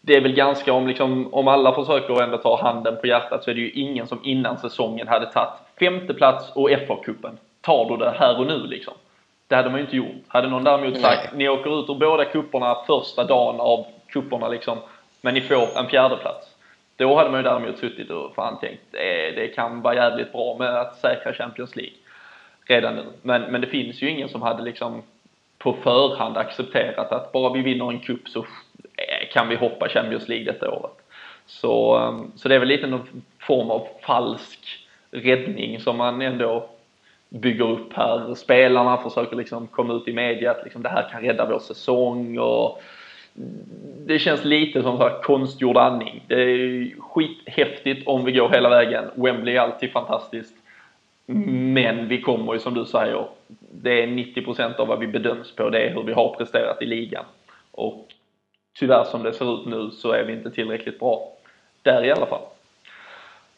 det 0.01 0.17
är 0.17 0.21
väl 0.21 0.33
ganska 0.33 0.73
om 0.73 0.87
liksom, 0.87 1.35
om 1.35 1.49
alla 1.49 1.75
försöker 1.75 2.23
ändå 2.23 2.39
ta 2.39 2.63
handen 2.63 2.97
på 3.01 3.07
hjärtat 3.07 3.45
så 3.45 3.51
är 3.51 3.55
det 3.55 3.61
ju 3.61 3.71
ingen 3.71 4.07
som 4.07 4.21
innan 4.25 4.59
säsongen 4.59 5.09
hade 5.09 5.33
tagit 5.33 5.51
femte 5.79 6.15
plats 6.15 6.51
och 6.55 6.71
FA-cupen. 6.71 7.37
Tar 7.61 7.91
du 7.91 7.97
det 7.97 8.15
här 8.19 8.39
och 8.39 8.47
nu 8.47 8.67
liksom? 8.67 8.95
Det 9.55 9.59
hade 9.59 9.71
man 9.71 9.81
ju 9.81 9.85
inte 9.85 9.97
gjort. 9.97 10.25
Hade 10.29 10.49
någon 10.49 10.65
däremot 10.65 11.01
sagt, 11.01 11.35
ni 11.35 11.49
åker 11.49 11.81
ut 11.81 11.91
ur 11.91 11.95
båda 11.95 12.25
kupperna 12.25 12.77
första 12.87 13.25
dagen 13.25 13.61
av 13.61 13.87
kupperna 14.09 14.49
liksom, 14.49 14.79
men 15.21 15.35
ni 15.35 15.41
får 15.41 15.79
en 15.79 15.87
fjärde 15.87 16.17
plats. 16.17 16.47
Då 16.97 17.17
hade 17.17 17.31
man 17.31 17.41
ju 17.41 17.45
däremot 17.45 17.79
suttit 17.79 18.11
och 18.11 18.35
fan 18.35 18.61
tänkt, 18.61 18.83
det, 18.91 19.31
det 19.37 19.49
kan 19.49 19.83
vara 19.83 19.95
jävligt 19.95 20.33
bra 20.33 20.57
med 20.59 20.81
att 20.81 20.97
säkra 20.97 21.33
Champions 21.33 21.77
League 21.77 21.95
redan 22.65 22.95
nu. 22.97 23.05
Men, 23.23 23.43
men 23.43 23.61
det 23.61 23.67
finns 23.67 24.03
ju 24.03 24.11
ingen 24.11 24.29
som 24.29 24.43
hade 24.43 24.63
liksom 24.63 25.03
på 25.59 25.73
förhand 25.73 26.37
accepterat 26.37 27.13
att 27.13 27.33
bara 27.33 27.53
vi 27.53 27.63
vinner 27.63 27.89
en 27.91 28.01
kupp 28.01 28.29
så 28.29 28.47
kan 29.33 29.49
vi 29.49 29.57
hoppa 29.57 29.89
Champions 29.89 30.29
League 30.29 30.53
detta 30.53 30.71
året. 30.71 30.97
Så, 31.47 31.99
så 32.37 32.49
det 32.49 32.55
är 32.55 32.59
väl 32.59 32.69
lite 32.69 32.87
någon 32.87 33.23
form 33.41 33.71
av 33.71 33.89
falsk 34.01 34.87
räddning 35.11 35.81
som 35.81 35.97
man 35.97 36.23
ändå 36.23 36.69
bygger 37.41 37.71
upp 37.71 37.93
här. 37.93 38.35
Spelarna 38.35 38.97
försöker 38.97 39.37
liksom 39.37 39.67
komma 39.67 39.95
ut 39.95 40.09
i 40.09 40.13
media 40.13 40.51
att 40.51 40.65
liksom 40.65 40.83
det 40.83 40.89
här 40.89 41.09
kan 41.11 41.23
rädda 41.23 41.47
vår 41.47 41.59
säsong 41.59 42.39
och 42.39 42.83
det 44.07 44.19
känns 44.19 44.45
lite 44.45 44.83
som 44.83 44.97
så 44.97 45.09
här 45.09 45.23
konstgjord 45.23 45.77
andning. 45.77 46.25
Det 46.29 46.35
är 46.35 47.01
skithäftigt 47.01 48.09
om 48.09 48.25
vi 48.25 48.33
går 48.33 48.49
hela 48.49 48.69
vägen. 48.69 49.05
Wembley 49.15 49.57
är 49.57 49.61
alltid 49.61 49.93
fantastiskt. 49.93 50.55
Men 51.27 52.09
vi 52.09 52.21
kommer 52.21 52.53
ju 52.53 52.59
som 52.59 52.75
du 52.75 52.85
säger, 52.85 53.27
det 53.71 54.03
är 54.03 54.07
90% 54.07 54.77
av 54.77 54.89
vad 54.89 54.99
vi 54.99 55.07
bedöms 55.07 55.57
på, 55.57 55.71
det 55.71 55.79
är 55.79 55.95
hur 55.95 56.03
vi 56.03 56.13
har 56.13 56.35
presterat 56.35 56.83
i 56.83 56.87
ligan. 56.87 57.25
Och 57.71 58.09
tyvärr 58.79 59.05
som 59.05 59.23
det 59.23 59.33
ser 59.33 59.55
ut 59.55 59.67
nu 59.67 59.91
så 59.91 60.13
är 60.13 60.25
vi 60.25 60.33
inte 60.33 60.51
tillräckligt 60.51 60.99
bra. 60.99 61.33
Där 61.83 62.05
i 62.05 62.11
alla 62.11 62.27
fall. 62.27 62.43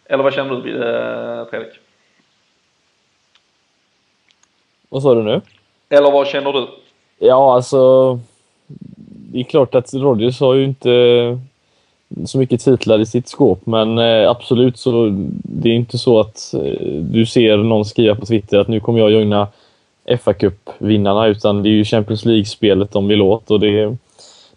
Eller 0.05 0.25
vad 0.25 0.35
känner 0.35 0.55
du 0.55 0.85
eh, 0.85 1.47
Fredrik? 1.51 1.81
Vad 4.89 5.03
sa 5.03 5.15
du 5.15 5.23
nu? 5.23 5.41
Eller 5.91 6.11
vad 6.11 6.27
känner 6.27 6.53
du? 6.53 6.69
Ja, 7.19 7.55
alltså... 7.55 8.19
Det 9.33 9.41
är 9.41 9.45
klart 9.45 9.75
att 9.75 9.95
Rodgers 9.95 10.41
har 10.41 10.55
ju 10.55 10.65
inte 10.65 10.91
så 12.27 12.39
mycket 12.39 12.65
titlar 12.65 12.99
i 13.01 13.07
sitt 13.07 13.29
skåp, 13.29 13.67
men 13.67 13.99
eh, 13.99 14.31
absolut 14.31 14.79
så 14.79 15.09
det 15.43 15.69
är 15.69 15.73
inte 15.75 15.99
så 15.99 16.21
att 16.21 16.55
eh, 16.55 16.61
du 16.91 17.27
ser 17.27 17.57
någon 17.57 17.85
skriva 17.85 18.15
på 18.15 18.27
Twitter 18.27 18.59
att 18.59 18.69
nu 18.69 18.81
kommer 18.81 18.99
jag 19.01 19.11
joina 19.11 19.49
fa 20.25 20.33
Cup-vinnarna, 20.33 21.27
utan 21.27 21.63
det 21.63 21.69
är 21.69 21.71
ju 21.71 21.85
Champions 21.85 22.25
League-spelet 22.25 22.93
de 22.93 23.09
vill 23.09 23.23
åt 23.23 23.51
och 23.51 23.61
det, 23.61 23.97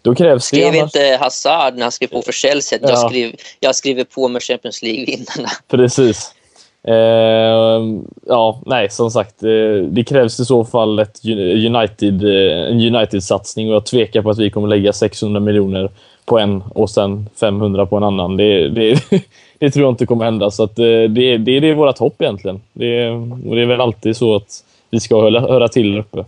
då 0.02 0.14
krävs 0.14 0.44
skrev 0.44 0.72
det 0.72 0.78
annars... 0.80 0.96
inte 0.96 1.18
Hazard 1.20 1.74
när 1.74 1.82
han 1.82 1.92
skrev 1.92 2.08
på 2.08 2.22
för 2.22 2.32
Chelsea 2.32 2.76
att 2.76 2.82
Ja. 2.82 2.88
jag, 2.88 2.98
skriver, 3.10 3.36
jag 3.60 3.74
skriver 3.74 4.04
på 4.04 4.28
med 4.28 4.42
Champions 4.42 4.82
League-vinnarna? 4.82 5.48
Precis. 5.68 6.34
Eh, 6.82 7.82
ja, 8.26 8.60
nej, 8.66 8.90
som 8.90 9.10
sagt. 9.10 9.42
Eh, 9.42 9.84
det 9.88 10.04
krävs 10.04 10.40
i 10.40 10.44
så 10.44 10.64
fall 10.64 10.98
ett 10.98 11.20
United, 11.66 12.24
eh, 12.24 12.70
en 12.70 12.94
United-satsning 12.94 13.68
och 13.68 13.74
jag 13.74 13.86
tvekar 13.86 14.22
på 14.22 14.30
att 14.30 14.38
vi 14.38 14.50
kommer 14.50 14.68
lägga 14.68 14.92
600 14.92 15.40
miljoner 15.40 15.90
på 16.24 16.38
en 16.38 16.62
och 16.74 16.90
sen 16.90 17.28
500 17.40 17.86
på 17.86 17.96
en 17.96 18.02
annan. 18.02 18.36
Det, 18.36 18.68
det, 18.68 19.02
det 19.58 19.70
tror 19.70 19.84
jag 19.84 19.92
inte 19.92 20.06
kommer 20.06 20.24
hända. 20.24 20.50
Så 20.50 20.62
att, 20.62 20.78
eh, 20.78 20.84
det, 20.84 21.38
det, 21.38 21.60
det 21.60 21.70
är 21.70 21.74
vårt 21.74 21.98
hopp 21.98 22.22
egentligen. 22.22 22.60
Det, 22.72 23.10
och 23.10 23.56
det 23.56 23.62
är 23.62 23.66
väl 23.66 23.80
alltid 23.80 24.16
så 24.16 24.36
att 24.36 24.64
vi 24.90 25.00
ska 25.00 25.20
höra, 25.20 25.40
höra 25.40 25.68
till 25.68 25.92
där 25.92 25.98
uppe. 25.98 26.24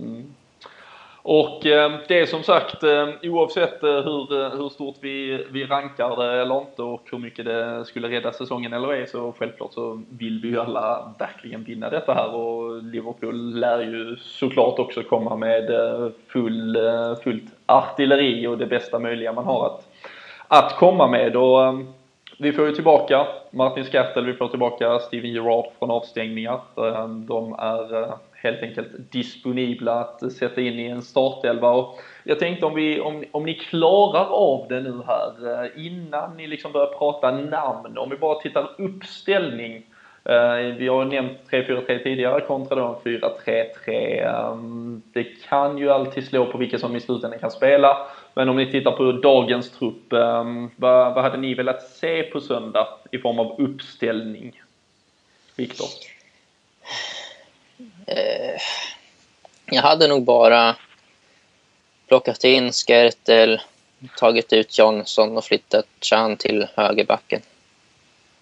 Mm. 0.00 0.24
Och 1.28 1.66
eh, 1.66 1.92
det 2.08 2.20
är 2.20 2.26
som 2.26 2.42
sagt 2.42 2.82
eh, 2.82 3.08
oavsett 3.22 3.82
eh, 3.82 3.90
hur, 3.90 4.42
eh, 4.42 4.50
hur 4.50 4.68
stort 4.68 4.94
vi, 5.00 5.46
vi 5.50 5.64
rankar 5.64 6.16
det 6.16 6.40
eller 6.42 6.58
inte 6.58 6.82
och 6.82 7.02
hur 7.10 7.18
mycket 7.18 7.44
det 7.44 7.84
skulle 7.84 8.08
rädda 8.08 8.32
säsongen 8.32 8.72
eller 8.72 8.92
ej 8.92 9.06
så 9.06 9.34
självklart 9.38 9.72
så 9.72 10.02
vill 10.10 10.40
vi 10.42 10.48
ju 10.48 10.60
alla 10.60 11.14
verkligen 11.18 11.64
vinna 11.64 11.90
detta 11.90 12.14
här 12.14 12.34
och 12.34 12.82
Liverpool 12.82 13.54
lär 13.54 13.80
ju 13.80 14.16
såklart 14.16 14.78
också 14.78 15.02
komma 15.02 15.36
med 15.36 15.70
eh, 15.70 16.08
full, 16.28 16.76
eh, 16.76 17.14
fullt 17.24 17.52
artilleri 17.66 18.46
och 18.46 18.58
det 18.58 18.66
bästa 18.66 18.98
möjliga 18.98 19.32
man 19.32 19.44
har 19.44 19.66
att, 19.66 19.88
att 20.48 20.76
komma 20.76 21.06
med. 21.06 21.36
Och, 21.36 21.64
eh, 21.64 21.78
vi 22.38 22.52
får 22.52 22.66
ju 22.66 22.72
tillbaka 22.72 23.26
Martin 23.50 23.84
Skattel, 23.84 24.26
vi 24.26 24.32
får 24.32 24.48
tillbaka 24.48 24.98
Steven 24.98 25.32
Gerrard 25.32 25.66
från 25.78 25.90
avstängningar. 25.90 26.60
Eh, 26.76 27.08
de 27.08 27.52
är 27.58 28.02
eh, 28.02 28.14
helt 28.36 28.62
enkelt 28.62 28.88
disponibla 29.12 29.92
att 29.92 30.32
sätta 30.32 30.60
in 30.60 30.78
i 30.78 30.86
en 30.86 31.02
startelva. 31.02 31.70
Och 31.70 31.98
jag 32.24 32.38
tänkte 32.38 32.66
om, 32.66 32.74
vi, 32.74 33.00
om, 33.00 33.24
om 33.30 33.44
ni 33.44 33.54
klarar 33.54 34.26
av 34.26 34.66
det 34.68 34.80
nu 34.80 35.02
här 35.06 35.64
eh, 35.64 35.86
innan 35.86 36.36
ni 36.36 36.46
liksom 36.46 36.72
börjar 36.72 36.98
prata 36.98 37.30
namn, 37.30 37.98
om 37.98 38.10
vi 38.10 38.16
bara 38.16 38.40
tittar 38.40 38.68
uppställning. 38.78 39.82
Eh, 40.24 40.76
vi 40.78 40.88
har 40.88 41.04
ju 41.04 41.10
nämnt 41.10 41.38
3-4-3 41.50 42.02
tidigare 42.02 42.40
kontra 42.40 42.76
då 42.76 43.00
en 43.04 43.20
4-3-3. 43.20 44.52
Ehm, 44.52 45.02
det 45.12 45.24
kan 45.24 45.78
ju 45.78 45.90
alltid 45.90 46.26
slå 46.26 46.46
på 46.46 46.58
vilka 46.58 46.78
som 46.78 46.96
i 46.96 47.00
slutändan 47.00 47.38
kan 47.38 47.50
spela. 47.50 48.06
Men 48.34 48.48
om 48.48 48.56
ni 48.56 48.70
tittar 48.70 48.92
på 48.92 49.12
dagens 49.12 49.70
trupp, 49.70 50.12
ehm, 50.12 50.70
vad, 50.76 51.14
vad 51.14 51.24
hade 51.24 51.36
ni 51.36 51.54
velat 51.54 51.82
se 51.82 52.22
på 52.22 52.40
söndag 52.40 52.86
i 53.10 53.18
form 53.18 53.38
av 53.38 53.60
uppställning? 53.60 54.62
Viktor? 55.56 56.15
Eh, 58.06 58.60
jag 59.66 59.82
hade 59.82 60.08
nog 60.08 60.24
bara 60.24 60.76
plockat 62.08 62.44
in 62.44 62.72
Skertel, 62.72 63.60
tagit 64.18 64.52
ut 64.52 64.78
Johnson 64.78 65.36
och 65.36 65.44
flyttat 65.44 65.86
Chan 66.00 66.36
till 66.36 66.66
högerbacken. 66.74 67.40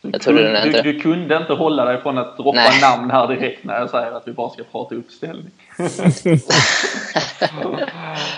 Du, 0.01 0.11
Jag 0.11 0.23
tror 0.23 0.35
du, 0.35 0.57
enda. 0.57 0.83
du 0.83 1.01
kunde 1.01 1.37
inte 1.37 1.53
hålla 1.53 1.85
dig 1.85 2.03
från 2.03 2.19
att 2.19 2.37
droppa 2.37 2.53
Nej. 2.53 2.81
namn 2.81 3.11
här 3.11 3.29
direkt 3.29 3.65
när 3.65 3.79
jag 3.79 3.91
säger 3.91 4.13
att 4.13 4.29
vi 4.29 4.33
bara 4.33 4.51
ska 4.51 4.63
prata 4.65 4.95
uppställning. 4.95 5.53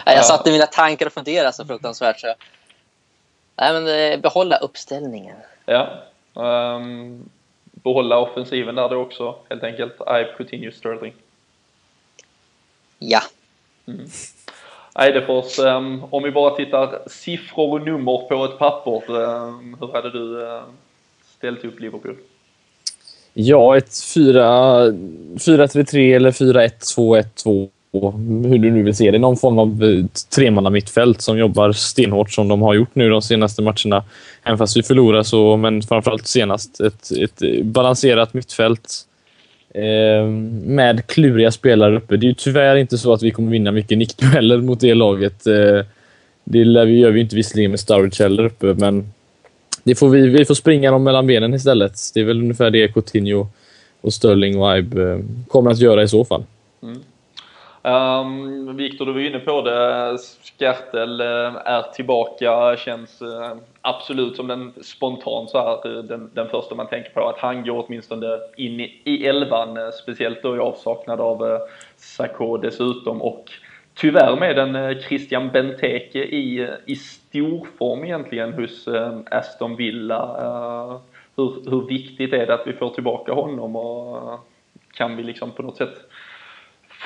Jag 0.06 0.24
satt 0.24 0.46
i 0.46 0.52
mina 0.52 0.66
tankar 0.66 1.06
och 1.06 1.12
funderade 1.12 1.52
så 1.52 1.64
fruktansvärt. 1.64 2.20
Så. 2.20 2.34
Nej, 3.56 3.72
men 3.72 4.12
eh, 4.12 4.20
behålla 4.20 4.56
uppställningen. 4.56 5.36
Ja. 5.66 5.88
ehm, 6.36 7.28
behålla 7.86 8.18
offensiven 8.18 8.74
där 8.74 8.88
då 8.88 8.96
också, 8.96 9.34
helt 9.48 9.64
enkelt. 9.64 9.92
I 10.00 10.36
continue 10.36 10.72
Sterling. 10.72 11.12
Ja. 12.98 13.20
Eidefors, 14.98 15.58
um, 15.58 16.04
om 16.10 16.22
vi 16.22 16.30
bara 16.30 16.56
tittar 16.56 16.98
siffror 17.06 17.72
och 17.72 17.86
nummer 17.86 18.28
på 18.28 18.44
ett 18.44 18.58
papper, 18.58 19.24
ehm, 19.24 19.76
hur 19.80 19.92
hade 19.92 20.10
du 20.10 20.46
eh, 20.46 20.62
ställt 21.36 21.64
upp 21.64 21.80
Liverpool? 21.80 22.16
Ja, 23.32 23.76
ett 23.76 23.90
4-3-3 23.90 26.16
eller 26.16 26.30
4-1-2-1-2. 26.30 27.68
Hur 28.48 28.58
du 28.58 28.70
nu 28.70 28.82
vill 28.82 28.94
se 28.94 29.10
det. 29.10 29.18
Någon 29.18 29.36
form 29.36 29.58
av 29.58 29.84
eh, 29.84 30.04
tremanna 30.34 30.70
mittfält 30.70 31.20
som 31.20 31.38
jobbar 31.38 31.72
stenhårt 31.72 32.32
som 32.32 32.48
de 32.48 32.62
har 32.62 32.74
gjort 32.74 32.94
nu 32.94 33.10
de 33.10 33.22
senaste 33.22 33.62
matcherna. 33.62 34.04
Även 34.44 34.58
fast 34.58 34.76
vi 34.76 34.82
förlorar 34.82 35.22
så, 35.22 35.56
men 35.56 35.82
framförallt 35.82 36.26
senast. 36.26 36.80
Ett, 36.80 37.10
ett 37.10 37.64
balanserat 37.64 38.34
mittfält 38.34 39.06
eh, 39.74 40.26
med 40.64 41.06
kluriga 41.06 41.50
spelare 41.50 41.96
uppe. 41.96 42.16
Det 42.16 42.26
är 42.26 42.28
ju 42.28 42.34
tyvärr 42.34 42.76
inte 42.76 42.98
så 42.98 43.12
att 43.12 43.22
vi 43.22 43.30
kommer 43.30 43.50
vinna 43.50 43.72
mycket 43.72 43.98
nickdueller 43.98 44.58
mot 44.58 44.80
det 44.80 44.94
laget. 44.94 45.46
Eh, 45.46 45.84
det 46.44 46.64
lär 46.64 46.86
vi, 46.86 46.98
gör 46.98 47.10
vi 47.10 47.20
inte 47.20 47.36
visserligen 47.36 47.70
med 47.70 47.80
Sturridge 47.80 48.22
heller 48.22 48.44
uppe, 48.44 48.74
men 48.74 49.12
det 49.84 49.94
får 49.94 50.08
vi, 50.08 50.28
vi 50.28 50.44
får 50.44 50.54
springa 50.54 50.90
dem 50.90 51.04
mellan 51.04 51.26
benen 51.26 51.54
istället. 51.54 51.92
Det 52.14 52.20
är 52.20 52.24
väl 52.24 52.40
ungefär 52.40 52.70
det 52.70 52.88
Coutinho 52.88 53.46
och 54.00 54.12
Sterling 54.12 54.58
och 54.58 54.78
Ibe 54.78 55.12
eh, 55.12 55.18
kommer 55.48 55.70
att 55.70 55.78
göra 55.78 56.02
i 56.02 56.08
så 56.08 56.24
fall. 56.24 56.44
Mm. 56.82 56.98
Ehm, 57.86 58.68
um, 58.68 58.76
Viktor, 58.76 59.06
du 59.06 59.12
var 59.12 59.20
inne 59.20 59.38
på 59.38 59.62
det. 59.62 60.18
Skertel 60.42 61.20
eh, 61.20 61.56
är 61.64 61.92
tillbaka. 61.92 62.76
Känns 62.76 63.22
eh, 63.22 63.56
absolut 63.80 64.36
som 64.36 64.46
den 64.46 64.72
spontant 64.82 65.50
så 65.50 65.58
här, 65.58 65.96
eh, 65.96 66.02
den, 66.02 66.30
den 66.34 66.48
första 66.48 66.74
man 66.74 66.86
tänker 66.86 67.10
på. 67.10 67.28
Att 67.28 67.38
han 67.38 67.64
går 67.64 67.84
åtminstone 67.86 68.26
in 68.56 68.80
i, 68.80 69.00
i 69.04 69.26
elvan. 69.26 69.92
Speciellt 70.02 70.42
då 70.42 70.56
i 70.56 70.58
avsaknad 70.58 71.20
av 71.20 71.46
eh, 71.46 71.58
Sakho 71.96 72.56
dessutom. 72.56 73.22
Och 73.22 73.50
tyvärr 73.94 74.36
med 74.36 74.58
en 74.58 75.00
Christian 75.00 75.48
Benteke 75.48 76.18
i, 76.18 76.68
i 76.86 76.96
storform 76.96 78.04
egentligen 78.04 78.52
hos 78.52 78.88
Aston 79.30 79.76
Villa. 79.76 80.22
Ehm, 80.40 80.98
hur, 81.36 81.70
hur 81.70 81.86
viktigt 81.86 82.32
är 82.32 82.46
det 82.46 82.54
att 82.54 82.66
vi 82.66 82.72
får 82.72 82.90
tillbaka 82.90 83.32
honom? 83.32 83.76
Och 83.76 84.40
kan 84.94 85.16
vi 85.16 85.22
liksom 85.22 85.50
på 85.50 85.62
något 85.62 85.76
sätt 85.76 85.98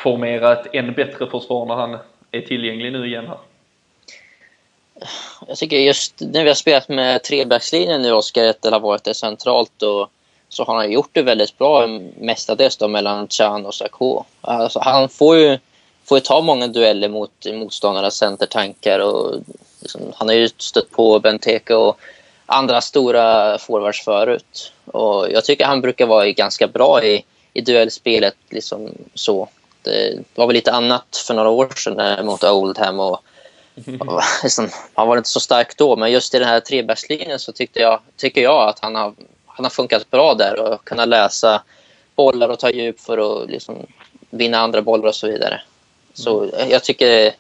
formera 0.03 0.53
ett 0.53 0.75
än 0.75 0.93
bättre 0.93 1.27
försvar 1.31 1.67
när 1.67 1.75
han 1.75 1.99
är 2.31 2.41
tillgänglig 2.41 2.93
nu 2.93 3.07
igen 3.07 3.27
här. 3.27 3.39
Jag 5.49 5.59
tycker 5.59 5.77
just 5.77 6.15
när 6.19 6.43
vi 6.43 6.51
har 6.51 6.55
spelat 6.55 6.89
med 6.89 7.23
trebackslinjen 7.23 8.03
nu, 8.03 8.13
Oskar 8.13 8.45
Ettel 8.45 8.73
har 8.73 8.81
varit 8.81 9.05
det 9.05 9.15
centralt 9.15 9.83
och 9.83 10.11
så 10.49 10.65
har 10.65 10.75
han 10.75 10.93
gjort 10.93 11.11
det 11.13 11.23
väldigt 11.23 11.59
bra 11.59 11.87
mestadels 12.19 12.77
då 12.77 12.89
mellan 12.89 13.29
Chan 13.29 13.67
och 13.67 13.75
Sakho. 13.75 14.25
Alltså, 14.41 14.81
han 14.83 15.09
får 15.09 15.37
ju, 15.37 15.59
får 16.05 16.19
ju 16.19 16.21
ta 16.21 16.41
många 16.41 16.67
dueller 16.67 17.09
mot 17.09 17.47
motståndarnas 17.53 18.17
centertankar 18.17 18.99
och 18.99 19.35
liksom, 19.81 20.01
han 20.17 20.29
har 20.29 20.35
ju 20.35 20.49
stött 20.49 20.91
på 20.91 21.19
Benteke 21.19 21.75
och 21.75 21.99
andra 22.47 22.81
stora 22.81 23.59
forwards 23.59 24.05
förut. 24.05 24.73
Och 24.85 25.31
jag 25.31 25.45
tycker 25.45 25.65
han 25.65 25.81
brukar 25.81 26.07
vara 26.07 26.31
ganska 26.31 26.67
bra 26.67 27.05
i, 27.05 27.25
i 27.53 27.61
duellspelet. 27.61 28.37
Liksom 28.51 28.91
så. 29.15 29.49
Det 29.83 30.19
var 30.35 30.47
väl 30.47 30.55
lite 30.55 30.73
annat 30.73 31.17
för 31.27 31.35
några 31.35 31.49
år 31.49 31.69
sedan 31.77 32.01
eh, 32.01 32.25
mot 32.25 32.45
Oldham 32.45 33.01
och 33.01 33.23
och 34.01 34.23
liksom, 34.43 34.69
han 34.95 35.09
var 35.09 35.17
inte 35.17 35.29
så 35.29 35.41
stark 35.41 35.77
då, 35.77 35.97
men 35.97 36.13
just 36.13 36.35
i 36.35 36.39
den 36.39 36.49
här 36.49 36.61
trebackslinjen 36.61 37.39
så 37.39 37.53
tyckte 37.53 37.81
jag, 37.81 38.01
tycker 38.17 38.43
jag 38.43 38.69
att 38.69 38.79
han 38.79 38.95
har, 38.95 39.15
han 39.47 39.65
har 39.65 39.71
funkat 39.71 40.11
bra 40.11 40.35
där 40.35 40.61
och 40.61 40.85
kunna 40.85 41.05
läsa 41.05 41.63
bollar 42.17 42.49
och 42.49 42.59
ta 42.59 42.71
djup 42.71 43.01
för 43.01 43.43
att 43.43 43.51
liksom, 43.51 43.87
vinna 44.31 44.59
andra 44.59 44.83
bollar 44.83 45.09
och 45.09 45.15
så 45.15 45.27
vidare. 45.27 45.61
Så 46.15 46.51
jag 46.69 46.85
tycker 46.85 47.35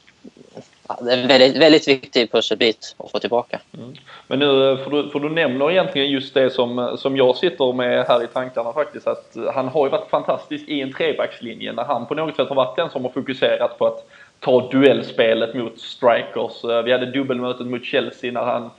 en 0.98 1.28
väldigt, 1.28 1.56
väldigt 1.56 1.88
viktig 1.88 2.32
pusselbit 2.32 2.96
att 2.98 3.10
få 3.10 3.18
tillbaka. 3.18 3.60
Mm. 3.78 3.94
Men 4.26 4.38
nu 4.38 4.70
eh, 4.70 4.78
för 4.78 4.90
du, 4.90 5.10
för 5.10 5.20
du 5.20 5.28
nämner 5.28 5.70
egentligen 5.70 6.10
just 6.10 6.34
det 6.34 6.50
som, 6.50 6.78
eh, 6.78 6.96
som 6.96 7.16
jag 7.16 7.36
sitter 7.36 7.72
med 7.72 8.06
här 8.06 8.24
i 8.24 8.26
tankarna 8.26 8.72
faktiskt. 8.72 9.06
Att 9.06 9.36
eh, 9.36 9.52
han 9.54 9.68
har 9.68 9.86
ju 9.86 9.90
varit 9.90 10.10
fantastisk 10.10 10.68
i 10.68 10.80
en 10.80 10.92
trebackslinje 10.92 11.72
när 11.72 11.84
han 11.84 12.06
på 12.06 12.14
något 12.14 12.36
sätt 12.36 12.48
har 12.48 12.56
varit 12.56 12.76
den 12.76 12.90
som 12.90 13.04
har 13.04 13.10
fokuserat 13.10 13.78
på 13.78 13.86
att 13.86 14.06
ta 14.40 14.68
duellspelet 14.70 15.54
mot 15.54 15.80
strikers. 15.80 16.84
Vi 16.84 16.92
hade 16.92 17.06
dubbelmötet 17.06 17.66
mot 17.66 17.84
Chelsea 17.84 18.32
när 18.32 18.42
han 18.42 18.70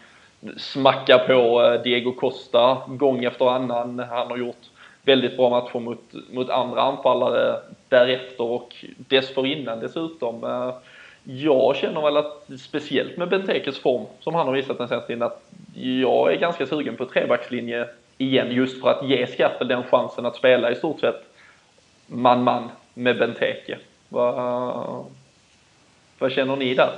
smackar 0.57 1.17
på 1.17 1.77
Diego 1.83 2.11
Costa 2.11 2.77
gång 2.87 3.23
efter 3.23 3.49
annan. 3.49 3.99
Han 3.99 4.27
har 4.27 4.37
gjort 4.37 4.69
väldigt 5.03 5.37
bra 5.37 5.49
matcher 5.49 5.79
mot, 5.79 6.13
mot 6.31 6.49
andra 6.49 6.81
anfallare 6.81 7.59
därefter 7.89 8.43
och 8.43 8.85
dessförinnan 8.97 9.79
dessutom. 9.79 10.45
Jag 11.23 11.75
känner 11.75 12.01
väl 12.01 12.17
att, 12.17 12.43
speciellt 12.59 13.17
med 13.17 13.29
Bentekes 13.29 13.79
form 13.79 14.05
som 14.19 14.35
han 14.35 14.47
har 14.47 14.53
visat 14.53 14.77
den 14.77 14.87
senaste 14.87 15.07
tiden, 15.07 15.23
att 15.23 15.41
jag 16.01 16.33
är 16.33 16.39
ganska 16.39 16.65
sugen 16.65 16.95
på 16.95 17.05
trebackslinje 17.05 17.87
igen 18.17 18.51
just 18.51 18.81
för 18.81 18.89
att 18.89 19.09
ge 19.09 19.27
Skaffel 19.27 19.67
den 19.67 19.83
chansen 19.83 20.25
att 20.25 20.35
spela 20.35 20.71
i 20.71 20.75
stort 20.75 20.99
sett 20.99 21.23
man-man 22.07 22.69
med 22.93 23.17
Benteke. 23.17 23.77
Vad, 24.09 25.05
vad 26.19 26.31
känner 26.31 26.55
ni 26.55 26.73
där? 26.73 26.89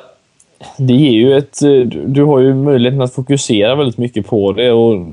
Det 0.77 0.93
ger 0.93 1.11
ju 1.11 1.37
ett... 1.37 1.59
Du 2.05 2.23
har 2.23 2.39
ju 2.39 2.53
möjligheten 2.53 3.01
att 3.01 3.13
fokusera 3.13 3.75
väldigt 3.75 3.97
mycket 3.97 4.27
på 4.27 4.51
det 4.51 4.71
och 4.71 4.93
eh, 4.93 5.03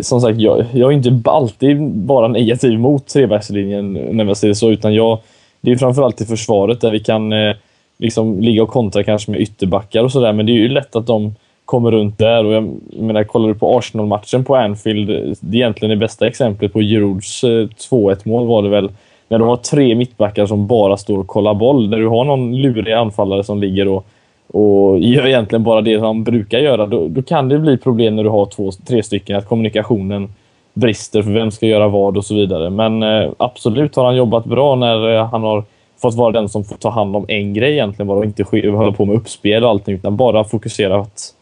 som 0.00 0.20
sagt, 0.20 0.38
jag, 0.38 0.64
jag 0.72 0.92
är 0.92 0.96
inte 0.96 1.30
alltid 1.30 1.82
bara 1.82 2.28
negativ 2.28 2.78
mot 2.78 3.06
trebackslinjen 3.06 3.92
när 3.92 4.24
man 4.24 4.36
ser 4.36 4.48
det 4.48 4.54
så, 4.54 4.70
utan 4.70 4.94
jag... 4.94 5.18
Det 5.60 5.70
är 5.70 5.76
framförallt 5.76 6.20
i 6.20 6.24
försvaret 6.24 6.80
där 6.80 6.90
vi 6.90 7.00
kan 7.00 7.32
eh, 7.32 7.56
liksom 8.00 8.40
ligga 8.40 8.62
och 8.62 8.68
kontra 8.68 9.04
kanske 9.04 9.30
med 9.30 9.40
ytterbackar 9.40 10.04
och 10.04 10.12
sådär, 10.12 10.32
men 10.32 10.46
det 10.46 10.52
är 10.52 10.54
ju 10.54 10.68
lätt 10.68 10.96
att 10.96 11.06
de 11.06 11.34
kommer 11.64 11.90
runt 11.90 12.18
där. 12.18 12.44
Och 12.44 12.52
jag 12.52 12.78
menar, 12.98 13.24
kollar 13.24 13.48
du 13.48 13.54
på 13.54 13.78
Arsenal-matchen 13.78 14.44
på 14.44 14.56
Anfield, 14.56 15.08
det 15.40 15.56
är 15.56 15.60
egentligen 15.60 15.90
det 15.90 15.96
bästa 15.96 16.26
exemplet 16.26 16.72
på 16.72 16.82
Girouds 16.82 17.44
eh, 17.44 17.48
2-1-mål 17.90 18.46
var 18.46 18.62
det 18.62 18.68
väl. 18.68 18.90
När 19.28 19.38
du 19.38 19.44
har 19.44 19.56
tre 19.56 19.94
mittbackar 19.94 20.46
som 20.46 20.66
bara 20.66 20.96
står 20.96 21.18
och 21.18 21.26
kollar 21.26 21.54
boll. 21.54 21.90
När 21.90 21.98
du 21.98 22.08
har 22.08 22.24
någon 22.24 22.56
lurig 22.56 22.92
anfallare 22.92 23.44
som 23.44 23.60
ligger 23.60 23.88
och, 23.88 24.06
och 24.46 24.98
gör 24.98 25.26
egentligen 25.26 25.62
bara 25.62 25.80
det 25.80 26.00
han 26.00 26.24
brukar 26.24 26.58
göra. 26.58 26.86
Då, 26.86 27.08
då 27.08 27.22
kan 27.22 27.48
det 27.48 27.58
bli 27.58 27.78
problem 27.78 28.16
när 28.16 28.24
du 28.24 28.30
har 28.30 28.46
två, 28.46 28.70
tre 28.86 29.02
stycken, 29.02 29.36
att 29.36 29.48
kommunikationen 29.48 30.28
brister 30.74 31.22
för 31.22 31.30
vem 31.30 31.50
ska 31.50 31.66
göra 31.66 31.88
vad 31.88 32.16
och 32.16 32.24
så 32.24 32.34
vidare. 32.34 32.70
Men 32.70 33.02
eh, 33.02 33.30
absolut 33.36 33.96
har 33.96 34.04
han 34.04 34.16
jobbat 34.16 34.44
bra 34.44 34.74
när 34.74 35.16
eh, 35.16 35.26
han 35.30 35.42
har 35.42 35.64
fått 36.02 36.14
vara 36.14 36.32
den 36.32 36.48
som 36.48 36.64
får 36.64 36.76
ta 36.76 36.90
hand 36.90 37.16
om 37.16 37.24
en 37.28 37.54
grej 37.54 37.72
egentligen 37.72 38.06
bara 38.06 38.18
och 38.18 38.24
inte 38.24 38.44
hålla 38.70 38.92
på 38.92 39.04
med 39.04 39.16
uppspel 39.16 39.64
och 39.64 39.70
allting 39.70 39.94
utan 39.94 40.16
bara 40.16 40.44
fokusera 40.44 41.00
att 41.00 41.34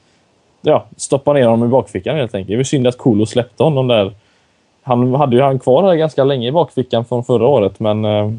ja, 0.61 0.87
stoppa 0.97 1.33
ner 1.33 1.47
honom 1.47 1.69
i 1.69 1.71
bakfickan 1.71 2.17
helt 2.17 2.35
enkelt. 2.35 2.51
Det 2.51 2.57
var 2.57 2.65
synd 2.65 2.87
att 2.87 2.99
Kolo 2.99 3.27
släppte 3.27 3.63
honom 3.63 3.89
där. 3.89 4.13
Han 4.83 5.15
hade 5.15 5.37
ju 5.37 5.43
han 5.43 5.59
kvar 5.59 5.83
här 5.83 5.95
ganska 5.95 6.25
länge 6.25 6.49
i 6.49 6.53
bakfickan 6.53 7.05
från 7.05 7.25
förra 7.25 7.47
året, 7.47 7.81
men 7.81 8.05
eh, 8.05 8.31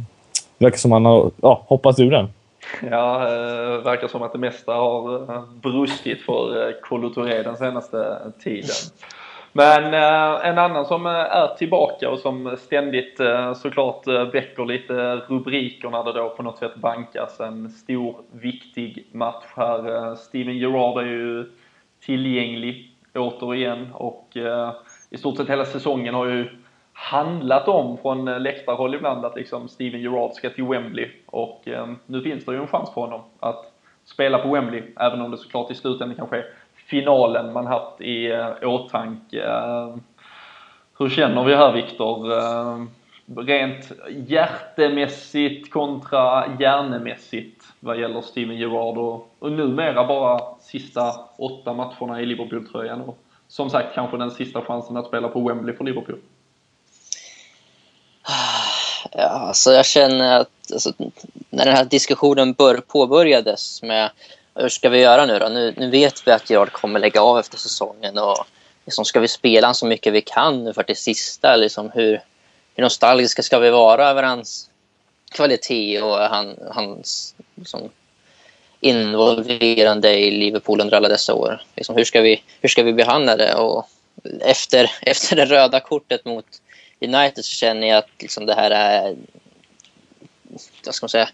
det 0.58 0.66
verkar 0.66 0.78
som 0.78 0.92
han 0.92 1.06
har 1.06 1.32
ja, 1.42 1.64
hoppat 1.68 2.00
ur 2.00 2.12
den. 2.12 2.28
Ja, 2.92 3.20
det 3.20 3.82
verkar 3.82 4.08
som 4.08 4.22
att 4.22 4.34
det 4.34 4.40
mesta 4.40 4.74
har 4.74 5.16
eh, 5.16 5.44
brustit 5.62 6.22
för 6.22 6.68
eh, 6.68 6.74
Kolo 6.84 7.10
Touré 7.10 7.44
den 7.44 7.58
senaste 7.58 8.18
tiden. 8.44 8.76
Men 9.54 9.94
eh, 9.94 10.50
en 10.50 10.58
annan 10.58 10.86
som 10.86 11.06
eh, 11.06 11.12
är 11.12 11.56
tillbaka 11.56 12.10
och 12.10 12.20
som 12.20 12.58
ständigt 12.58 13.20
eh, 13.20 13.54
såklart 13.54 14.08
väcker 14.08 14.66
lite 14.66 15.16
rubriker 15.16 15.90
när 15.90 16.04
det 16.04 16.14
då 16.14 16.30
på 16.30 16.44
något 16.44 16.58
sätt 16.58 16.76
bankas 16.76 17.40
en 17.40 17.70
stor 17.70 18.16
viktig 18.32 19.06
match 19.12 19.46
här. 19.56 20.16
Steven 20.16 20.58
Gerrard 20.58 20.98
är 20.98 21.08
ju 21.08 21.52
tillgänglig 22.06 22.92
återigen 23.16 23.94
och 23.94 24.38
i 25.10 25.18
stort 25.18 25.38
sett 25.38 25.50
hela 25.50 25.66
säsongen 25.66 26.14
har 26.14 26.26
ju 26.26 26.50
handlat 26.94 27.68
om 27.68 27.98
från 27.98 28.26
läktarhåll 28.26 28.96
ibland 28.96 29.26
att 29.26 29.36
liksom 29.36 29.68
Steven 29.68 30.02
Gerrard 30.02 30.34
ska 30.34 30.50
till 30.50 30.64
Wembley 30.64 31.10
och 31.26 31.68
nu 32.06 32.22
finns 32.22 32.46
det 32.46 32.52
ju 32.52 32.62
en 32.62 32.68
chans 32.68 32.94
för 32.94 33.02
honom 33.02 33.22
att 33.40 33.74
spela 34.06 34.38
på 34.38 34.50
Wembley 34.50 34.84
även 35.00 35.22
om 35.22 35.32
det 35.32 35.38
såklart 35.38 35.72
i 35.72 35.76
slutändan 35.76 36.16
kanske 36.16 36.38
är 36.38 36.46
finalen 36.90 37.54
man 37.54 37.68
haft 37.68 38.02
i 38.02 38.32
eh, 38.32 38.70
åtanke. 38.70 39.44
Eh, 39.44 39.96
hur 40.98 41.10
känner 41.10 41.44
vi 41.44 41.56
här 41.56 41.72
Viktor? 41.72 42.38
Eh, 42.38 42.86
rent 43.38 43.92
hjärtemässigt 44.28 45.74
kontra 45.74 46.44
hjärnemässigt 46.60 47.64
vad 47.80 48.00
gäller 48.00 48.22
Steven 48.22 48.58
Gerrard 48.58 48.98
och, 48.98 49.36
och 49.40 49.52
numera 49.52 50.08
bara 50.08 50.42
sista 50.62 51.14
åtta 51.38 51.74
matcherna 51.74 52.22
i 52.22 52.26
Liverpool-tröjan 52.26 53.02
och 53.02 53.18
som 53.48 53.70
sagt 53.70 53.96
kanske 53.96 54.18
den 54.18 54.32
sista 54.32 54.62
chansen 54.62 54.98
att 54.98 55.08
spela 55.08 55.28
på 55.28 55.48
Wembley 55.48 55.76
för 55.76 55.84
Liverpool. 55.84 56.20
Ja, 59.12 59.30
alltså 59.30 59.72
jag 59.72 59.86
känner 59.86 60.40
att 60.40 60.72
alltså, 60.74 60.94
när 61.50 61.66
den 61.66 61.76
här 61.76 61.86
diskussionen 61.86 62.54
bör, 62.54 62.78
påbörjades 62.78 63.84
med 63.84 64.12
hur 64.62 64.70
ska 64.70 64.90
vi 64.90 65.00
göra 65.00 65.26
nu 65.26 65.40
då? 65.40 65.48
Nu, 65.48 65.74
nu 65.78 65.90
vet 65.90 66.28
vi 66.28 66.32
att 66.32 66.50
Gerard 66.50 66.72
kommer 66.72 67.00
lägga 67.00 67.22
av 67.22 67.40
efter 67.40 67.58
säsongen 67.58 68.18
och 68.18 68.46
liksom, 68.86 69.06
ska 69.06 69.20
vi 69.20 69.28
spela 69.28 69.74
så 69.74 69.86
mycket 69.86 70.14
vi 70.14 70.22
kan 70.22 70.64
nu 70.64 70.74
för 70.74 70.84
det 70.88 70.96
sista? 70.96 71.56
Liksom, 71.56 71.92
hur, 71.94 72.22
hur 72.76 72.84
nostalgiska 72.84 73.44
ska 73.44 73.60
vi 73.60 73.70
vara 73.70 74.10
över 74.10 74.24
hans 74.24 74.70
kvalitet 75.32 76.02
och 76.02 76.18
han, 76.18 76.56
hans 76.72 77.36
liksom, 77.56 77.90
involverande 78.80 80.20
i 80.20 80.32
Liverpool 80.32 80.82
under 80.82 80.98
alla 80.98 81.10
dessa 81.10 81.34
år. 81.34 81.62
Liksom, 81.76 81.96
hur, 81.96 82.04
ska 82.04 82.22
vi, 82.22 82.44
hur 82.62 82.70
ska 82.70 82.84
vi 82.84 82.94
behandla 82.94 83.36
det? 83.36 83.56
Och 83.56 83.90
efter, 84.42 84.92
efter 85.02 85.36
det 85.36 85.46
röda 85.46 85.80
kortet 85.80 86.26
mot 86.26 86.46
United 87.02 87.46
så 87.46 87.52
känner 87.52 87.88
jag 87.88 87.98
att 87.98 88.10
liksom, 88.20 88.46
det 88.46 88.54
här 88.54 88.72
är... 88.72 89.16
Vad 90.86 90.96
ska 90.96 91.04
man 91.04 91.10
säga? 91.10 91.30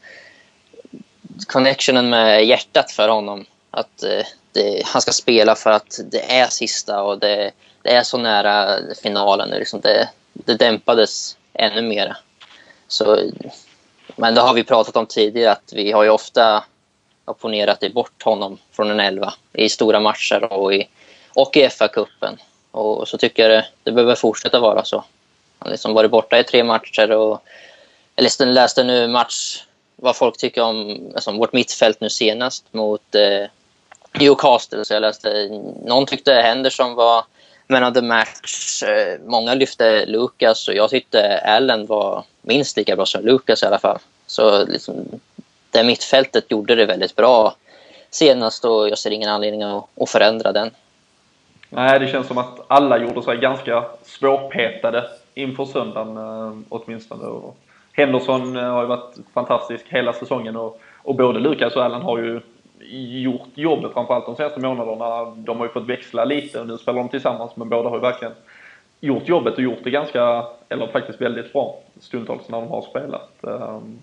Connectionen 1.47 2.09
med 2.09 2.45
hjärtat 2.45 2.91
för 2.91 3.09
honom. 3.09 3.45
Att 3.71 4.03
eh, 4.03 4.25
det, 4.51 4.85
han 4.85 5.01
ska 5.01 5.11
spela 5.11 5.55
för 5.55 5.71
att 5.71 5.99
det 6.11 6.31
är 6.39 6.47
sista 6.47 7.03
och 7.03 7.19
det, 7.19 7.51
det 7.81 7.95
är 7.95 8.03
så 8.03 8.17
nära 8.17 8.79
finalen. 9.03 9.49
Liksom 9.49 9.81
det, 9.81 10.09
det 10.33 10.55
dämpades 10.55 11.37
ännu 11.53 11.81
mer. 11.81 12.17
Så, 12.87 13.31
men 14.15 14.35
det 14.35 14.41
har 14.41 14.53
vi 14.53 14.63
pratat 14.63 14.95
om 14.95 15.05
tidigare 15.05 15.51
att 15.51 15.73
vi 15.73 15.91
har 15.91 16.03
ju 16.03 16.09
ofta 16.09 16.63
opponerat 17.25 17.93
bort 17.93 18.23
honom 18.23 18.57
från 18.71 18.91
en 18.91 18.99
elva 18.99 19.33
i 19.53 19.69
stora 19.69 19.99
matcher 19.99 20.53
och 20.53 20.73
i, 20.73 20.87
och 21.33 21.57
i 21.57 21.67
FA-cupen. 21.67 22.37
Och 22.71 23.07
så 23.07 23.17
tycker 23.17 23.49
jag 23.49 23.51
det, 23.51 23.65
det 23.83 23.91
behöver 23.91 24.15
fortsätta 24.15 24.59
vara 24.59 24.83
så. 24.83 24.97
Han 24.97 25.67
har 25.67 25.71
liksom 25.71 25.93
varit 25.93 26.11
borta 26.11 26.39
i 26.39 26.43
tre 26.43 26.63
matcher 26.63 27.11
och 27.11 27.41
jag 28.15 28.23
läste, 28.23 28.45
läste 28.45 28.83
nu 28.83 29.07
match 29.07 29.64
vad 29.95 30.15
folk 30.15 30.37
tycker 30.37 30.61
om 30.61 30.99
alltså, 31.15 31.31
vårt 31.31 31.53
mittfält 31.53 32.01
nu 32.01 32.09
senast 32.09 32.65
mot 32.71 33.15
eh, 33.15 33.49
Newcastle. 34.19 34.85
Så 34.85 34.93
jag 34.93 35.01
läste, 35.01 35.49
någon 35.85 36.05
tyckte 36.05 36.33
Henderson 36.33 36.95
var 36.95 37.23
man 37.67 37.83
of 37.83 37.93
the 37.93 38.01
match. 38.01 38.83
Eh, 38.83 39.19
många 39.25 39.53
lyfte 39.53 40.05
Lucas 40.05 40.67
och 40.67 40.73
jag 40.73 40.89
tyckte 40.89 41.37
Allen 41.37 41.85
var 41.85 42.23
minst 42.41 42.77
lika 42.77 42.95
bra 42.95 43.05
som 43.05 43.25
Lucas 43.25 43.63
i 43.63 43.65
alla 43.65 43.79
fall. 43.79 43.99
Så 44.27 44.65
liksom, 44.65 45.05
det 45.71 45.83
mittfältet 45.83 46.51
gjorde 46.51 46.75
det 46.75 46.85
väldigt 46.85 47.15
bra 47.15 47.55
senast 48.09 48.65
och 48.65 48.89
jag 48.89 48.97
ser 48.97 49.11
ingen 49.11 49.29
anledning 49.29 49.63
att, 49.63 49.85
att 50.01 50.09
förändra 50.09 50.51
den. 50.51 50.71
Nej, 51.69 51.99
det 51.99 52.07
känns 52.07 52.27
som 52.27 52.37
att 52.37 52.59
alla 52.67 52.97
gjorde 52.97 53.21
sig 53.21 53.37
ganska 53.37 53.85
svårpetade 54.05 55.09
inför 55.33 55.65
söndagen 55.65 56.17
eh, 56.17 56.57
åtminstone. 56.69 57.25
Och 57.25 57.57
Henderson 57.95 58.57
eh, 58.57 58.63
har 58.63 58.81
ju 58.81 58.87
varit 58.87 59.15
fantastisk 59.33 59.85
hela 59.89 60.13
säsongen 60.13 60.55
och, 60.55 60.79
och 60.97 61.15
både 61.15 61.39
Lucas 61.39 61.75
och 61.75 61.83
Allen 61.83 62.01
har 62.01 62.17
ju 62.17 62.41
gjort 63.21 63.47
jobbet 63.53 63.93
framförallt 63.93 64.25
de 64.25 64.35
senaste 64.35 64.59
månaderna. 64.59 65.25
De 65.35 65.57
har 65.57 65.65
ju 65.65 65.71
fått 65.71 65.87
växla 65.87 66.25
lite 66.25 66.59
och 66.59 66.67
nu 66.67 66.77
spelar 66.77 66.99
de 66.99 67.09
tillsammans 67.09 67.55
men 67.55 67.69
båda 67.69 67.89
har 67.89 67.95
ju 67.95 68.01
verkligen 68.01 68.33
gjort 68.99 69.27
jobbet 69.27 69.53
och 69.53 69.63
gjort 69.63 69.83
det 69.83 69.89
ganska, 69.89 70.45
eller 70.69 70.87
faktiskt 70.87 71.21
väldigt 71.21 71.53
bra 71.53 71.79
stundtals 71.99 72.49
när 72.49 72.61
de 72.61 72.69
har 72.69 72.81
spelat. 72.81 73.43
Ehm, 73.43 73.99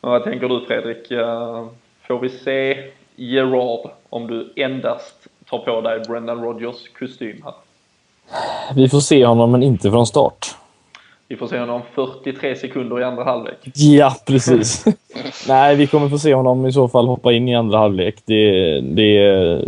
men 0.00 0.10
vad 0.10 0.24
tänker 0.24 0.48
du 0.48 0.60
Fredrik? 0.66 1.10
Ehm, 1.10 1.68
får 2.02 2.18
vi 2.18 2.28
se 2.28 2.90
Gerard 3.16 3.90
om 4.08 4.26
du 4.26 4.52
endast 4.56 5.28
tar 5.50 5.58
på 5.58 5.80
dig 5.80 6.00
Brendan 6.00 6.44
Rodgers 6.44 6.88
kostym 6.98 7.42
här? 7.44 7.54
Vi 8.74 8.88
får 8.88 9.00
se 9.00 9.26
honom 9.26 9.52
men 9.52 9.62
inte 9.62 9.90
från 9.90 10.06
start. 10.06 10.56
Vi 11.28 11.36
får 11.36 11.46
se 11.46 11.58
honom 11.58 11.80
43 11.94 12.56
sekunder 12.56 13.00
i 13.00 13.04
andra 13.04 13.24
halvlek. 13.24 13.56
Ja, 13.74 14.16
precis. 14.26 14.84
Nej, 15.48 15.76
vi 15.76 15.86
kommer 15.86 16.08
få 16.08 16.18
se 16.18 16.34
honom 16.34 16.66
i 16.66 16.72
så 16.72 16.88
fall 16.88 17.06
hoppa 17.06 17.32
in 17.32 17.48
i 17.48 17.54
andra 17.54 17.78
halvlek. 17.78 18.14
Det, 18.24 18.80
det, 18.80 19.18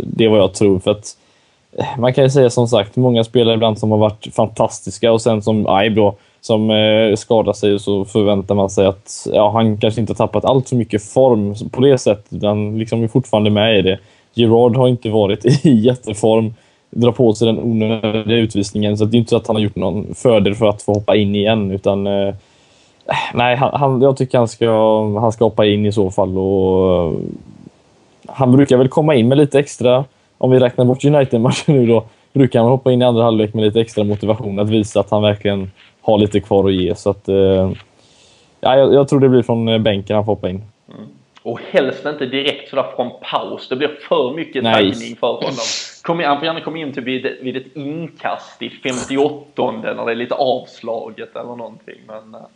det 0.03 0.25
är 0.25 0.29
vad 0.29 0.39
jag 0.39 0.53
tror. 0.53 0.79
För 0.79 0.91
att 0.91 1.17
eh, 1.77 1.99
man 1.99 2.13
kan 2.13 2.23
ju 2.23 2.29
säga 2.29 2.49
som 2.49 2.67
sagt, 2.67 2.95
många 2.95 3.23
spelare 3.23 3.55
ibland 3.55 3.79
som 3.79 3.91
har 3.91 3.97
varit 3.97 4.27
fantastiska 4.35 5.11
och 5.11 5.21
sen 5.21 5.41
som 5.41 5.67
Aibro 5.67 6.17
som 6.41 6.69
eh, 6.71 7.15
skadar 7.15 7.53
sig 7.53 7.73
och 7.73 7.81
så 7.81 8.05
förväntar 8.05 8.55
man 8.55 8.69
sig 8.69 8.85
att 8.85 9.27
ja, 9.33 9.51
han 9.51 9.77
kanske 9.77 10.01
inte 10.01 10.13
har 10.13 10.27
tappat 10.27 10.45
allt 10.45 10.69
för 10.69 10.75
mycket 10.75 11.03
form 11.03 11.55
på 11.71 11.81
det 11.81 11.97
sättet. 11.97 12.43
Han 12.43 12.79
liksom 12.79 13.03
är 13.03 13.07
fortfarande 13.07 13.49
med 13.49 13.79
i 13.79 13.81
det. 13.81 13.99
Gerard 14.33 14.75
har 14.75 14.87
inte 14.87 15.09
varit 15.09 15.45
i 15.65 15.71
jätteform 15.71 16.53
dra 16.89 17.11
på 17.11 17.33
sig 17.33 17.45
den 17.45 17.59
onödiga 17.59 18.37
utvisningen. 18.37 18.97
Så 18.97 19.05
det 19.05 19.17
är 19.17 19.19
inte 19.19 19.29
så 19.29 19.37
att 19.37 19.47
han 19.47 19.55
har 19.55 19.63
gjort 19.63 19.75
någon 19.75 20.15
fördel 20.15 20.55
för 20.55 20.69
att 20.69 20.81
få 20.81 20.93
hoppa 20.93 21.15
in 21.15 21.35
igen. 21.35 21.71
Utan, 21.71 22.07
eh, 22.07 22.33
Nej, 23.33 23.55
han, 23.55 24.01
jag 24.01 24.17
tycker 24.17 24.37
han 24.37 24.47
ska, 24.47 25.03
han 25.19 25.31
ska 25.31 25.45
hoppa 25.45 25.65
in 25.65 25.85
i 25.85 25.91
så 25.91 26.11
fall. 26.11 26.37
Och, 26.37 27.13
han 28.27 28.51
brukar 28.51 28.77
väl 28.77 28.87
komma 28.87 29.15
in 29.15 29.27
med 29.27 29.37
lite 29.37 29.59
extra, 29.59 30.05
om 30.37 30.51
vi 30.51 30.59
räknar 30.59 30.85
bort 30.85 31.05
United-matchen 31.05 31.75
nu 31.75 31.85
då, 31.85 32.03
brukar 32.33 32.59
han 32.59 32.69
hoppa 32.69 32.91
in 32.91 33.01
i 33.01 33.05
andra 33.05 33.23
halvlek 33.23 33.53
med 33.53 33.63
lite 33.63 33.81
extra 33.81 34.03
motivation 34.03 34.59
att 34.59 34.69
visa 34.69 34.99
att 34.99 35.11
han 35.11 35.21
verkligen 35.21 35.71
har 36.01 36.17
lite 36.17 36.39
kvar 36.39 36.67
att 36.67 36.73
ge. 36.73 36.95
Så 36.95 37.09
att, 37.09 37.29
eh, 37.29 37.71
ja, 38.61 38.77
jag, 38.77 38.93
jag, 38.93 39.07
tror 39.07 39.19
det 39.19 39.29
blir 39.29 39.41
från 39.41 39.83
bänken 39.83 40.15
han 40.15 40.25
får 40.25 40.31
hoppa 40.31 40.49
in. 40.49 40.63
Och 41.47 41.59
helst 41.61 42.05
inte 42.05 42.25
direkt 42.25 42.69
sådär 42.69 42.85
från 42.95 43.11
paus. 43.21 43.69
Det 43.69 43.75
blir 43.75 43.87
för 43.87 44.33
mycket 44.33 44.63
taggning 44.63 45.15
för 45.15 45.27
honom. 45.27 45.55
Kom, 46.03 46.19
han 46.19 46.37
får 46.37 46.45
gärna 46.45 46.61
komma 46.61 46.77
in 46.77 46.93
till 46.93 47.03
vid, 47.03 47.37
vid 47.41 47.57
ett 47.57 47.75
inkast 47.75 48.61
i 48.61 48.69
58 48.69 49.71
när 49.71 50.05
det 50.05 50.11
är 50.11 50.15
lite 50.15 50.35
avslaget 50.35 51.35
eller 51.35 51.55
någonting. 51.55 51.99
Men, 52.07 52.35
eh, 52.35 52.47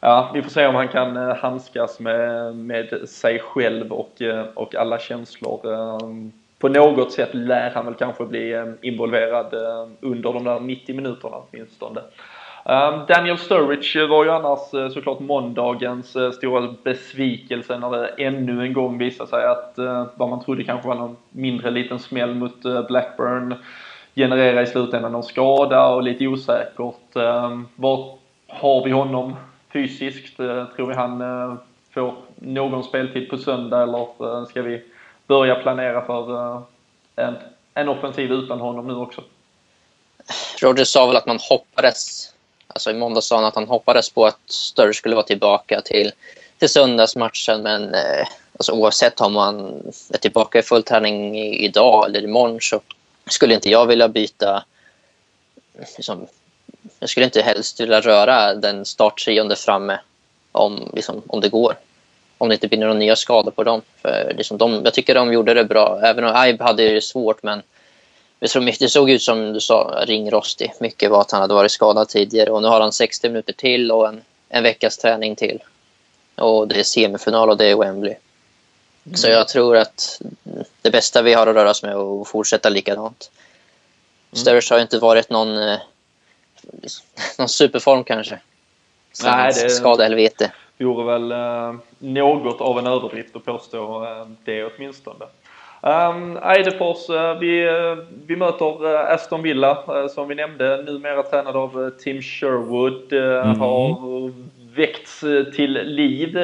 ja, 0.00 0.30
vi 0.34 0.42
får 0.42 0.50
se 0.50 0.66
om 0.66 0.74
han 0.74 0.88
kan 0.88 1.16
eh, 1.16 1.36
handskas 1.36 2.00
med, 2.00 2.56
med 2.56 3.08
sig 3.08 3.38
själv 3.38 3.92
och, 3.92 4.22
eh, 4.22 4.44
och 4.54 4.74
alla 4.74 4.98
känslor. 4.98 5.60
På 6.58 6.68
något 6.68 7.12
sätt 7.12 7.34
lär 7.34 7.70
han 7.70 7.84
väl 7.84 7.94
kanske 7.94 8.24
bli 8.24 8.74
involverad 8.82 9.54
under 10.00 10.32
de 10.32 10.44
där 10.44 10.60
90 10.60 10.94
minuterna 10.94 11.36
åtminstone. 11.36 12.00
Ehm, 12.64 13.06
Daniel 13.08 13.38
Sturridge 13.38 14.06
var 14.06 14.24
ju 14.24 14.30
annars 14.30 14.74
eh, 14.74 14.88
såklart 14.88 15.20
måndagens 15.20 16.16
eh, 16.16 16.30
stora 16.30 16.74
besvikelse 16.82 17.78
när 17.78 17.90
det 17.90 18.08
ännu 18.08 18.62
en 18.62 18.72
gång 18.72 18.98
visade 18.98 19.30
sig 19.30 19.44
att 19.44 19.78
eh, 19.78 20.06
vad 20.14 20.28
man 20.28 20.44
trodde 20.44 20.64
kanske 20.64 20.88
var 20.88 20.94
någon 20.94 21.16
mindre 21.30 21.70
liten 21.70 21.98
smäll 21.98 22.34
mot 22.34 22.62
Blackburn 22.88 23.54
genererar 24.14 24.62
i 24.62 24.66
slutändan 24.66 25.12
någon 25.12 25.22
skada 25.22 25.86
och 25.86 26.02
lite 26.02 26.26
osäkert. 26.26 27.16
Ehm, 27.16 27.68
var 27.76 28.18
har 28.48 28.84
vi 28.84 28.90
honom 28.90 29.36
fysiskt? 29.72 30.36
tror 30.36 30.86
vi 30.86 30.94
han 30.94 31.18
får 31.94 32.14
någon 32.36 32.84
speltid 32.84 33.30
på 33.30 33.38
söndag 33.38 33.82
eller 33.82 34.44
ska 34.44 34.62
vi 34.62 34.82
börja 35.26 35.54
planera 35.54 36.04
för 36.06 36.62
en, 37.16 37.34
en 37.74 37.88
offensiv 37.88 38.32
utan 38.32 38.60
honom 38.60 38.86
nu 38.86 38.94
också? 38.94 39.20
Roger 40.62 40.84
sa 40.84 41.06
väl 41.06 41.16
att 41.16 41.26
man 41.26 41.38
hoppades 41.50 42.33
Alltså 42.66 42.90
i 42.90 42.94
måndags 42.94 43.26
sa 43.26 43.36
han 43.36 43.44
att 43.44 43.54
han 43.54 43.68
hoppades 43.68 44.10
på 44.10 44.26
att 44.26 44.40
Sturridge 44.46 44.94
skulle 44.94 45.14
vara 45.14 45.26
tillbaka 45.26 45.80
till, 45.80 46.12
till 46.58 46.68
söndagsmatchen. 46.68 47.62
Men 47.62 47.94
eh, 47.94 48.26
alltså, 48.52 48.72
oavsett 48.72 49.20
om 49.20 49.36
han 49.36 49.82
är 50.10 50.18
tillbaka 50.18 50.58
i 50.58 50.62
full 50.62 50.82
träning 50.82 51.36
idag 51.38 52.06
eller 52.06 52.24
imorgon 52.24 52.58
så 52.60 52.80
skulle 53.30 53.54
inte 53.54 53.70
jag 53.70 53.86
vilja 53.86 54.08
byta... 54.08 54.64
Liksom, 55.96 56.26
jag 56.98 57.08
skulle 57.08 57.24
inte 57.26 57.42
helst 57.42 57.80
vilja 57.80 58.00
röra 58.00 58.54
den 58.54 58.84
starttrionde 58.84 59.56
framme 59.56 60.00
om, 60.52 60.90
liksom, 60.94 61.22
om 61.26 61.40
det 61.40 61.48
går. 61.48 61.76
Om 62.38 62.48
det 62.48 62.54
inte 62.54 62.68
blir 62.68 62.78
några 62.78 62.94
nya 62.94 63.16
skador 63.16 63.50
på 63.50 63.64
dem. 63.64 63.82
För 64.02 64.34
liksom, 64.36 64.58
de, 64.58 64.84
jag 64.84 64.94
tycker 64.94 65.14
de 65.14 65.32
gjorde 65.32 65.54
det 65.54 65.64
bra. 65.64 66.00
Även 66.02 66.24
om 66.24 66.32
Aib 66.34 66.60
hade 66.60 66.88
det 66.88 67.00
svårt 67.00 67.42
men 67.42 67.62
jag 68.44 68.50
tror 68.50 68.78
det 68.80 68.88
såg 68.88 69.10
ut 69.10 69.22
som 69.22 69.52
du 69.52 69.60
sa, 69.60 70.04
ringrostig. 70.06 70.72
Mycket 70.80 71.10
var 71.10 71.20
att 71.20 71.30
han 71.30 71.40
hade 71.40 71.54
varit 71.54 71.70
skadad 71.70 72.08
tidigare 72.08 72.50
och 72.50 72.62
nu 72.62 72.68
har 72.68 72.80
han 72.80 72.92
60 72.92 73.28
minuter 73.28 73.52
till 73.52 73.92
och 73.92 74.08
en, 74.08 74.22
en 74.48 74.62
veckas 74.62 74.98
träning 74.98 75.36
till. 75.36 75.62
Och 76.34 76.68
det 76.68 76.78
är 76.78 76.82
semifinal 76.82 77.50
och 77.50 77.56
det 77.56 77.70
är 77.70 77.76
Wembley. 77.76 78.14
Mm. 79.06 79.16
Så 79.16 79.28
jag 79.28 79.48
tror 79.48 79.76
att 79.76 80.22
det 80.82 80.90
bästa 80.90 81.22
vi 81.22 81.34
har 81.34 81.46
att 81.46 81.56
röra 81.56 81.70
oss 81.70 81.82
med 81.82 81.92
är 81.92 82.22
att 82.22 82.28
fortsätta 82.28 82.68
likadant. 82.68 83.30
Mm. 84.32 84.40
Sturridge 84.40 84.74
har 84.74 84.80
inte 84.80 84.98
varit 84.98 85.30
någon, 85.30 85.58
eh, 85.58 85.78
någon 87.38 87.48
superform 87.48 88.04
kanske. 88.04 88.40
Nej, 89.24 89.52
det 89.54 89.70
skadehelvete. 89.70 90.52
vore 90.78 91.04
väl 91.04 91.32
eh, 91.32 91.80
något 91.98 92.60
av 92.60 92.78
en 92.78 92.86
överdrift 92.86 93.36
att 93.36 93.44
påstå 93.44 94.04
eh, 94.04 94.26
det 94.44 94.64
åtminstone. 94.64 95.24
Um, 95.84 96.38
Eidefors, 96.42 97.10
uh, 97.10 97.38
vi, 97.40 97.68
uh, 97.68 97.98
vi 98.26 98.36
möter 98.36 98.84
uh, 98.84 99.12
Aston 99.12 99.42
Villa 99.42 99.78
som 100.08 100.28
vi 100.28 100.34
nämnde, 100.34 100.82
numera 100.82 101.22
tränad 101.22 101.56
av 101.56 101.90
Tim 101.90 102.22
Sherwood. 102.22 103.12
Mm. 103.12 103.60
Har 103.60 104.32
väckts 104.74 105.20
till 105.56 105.72
liv 105.72 106.36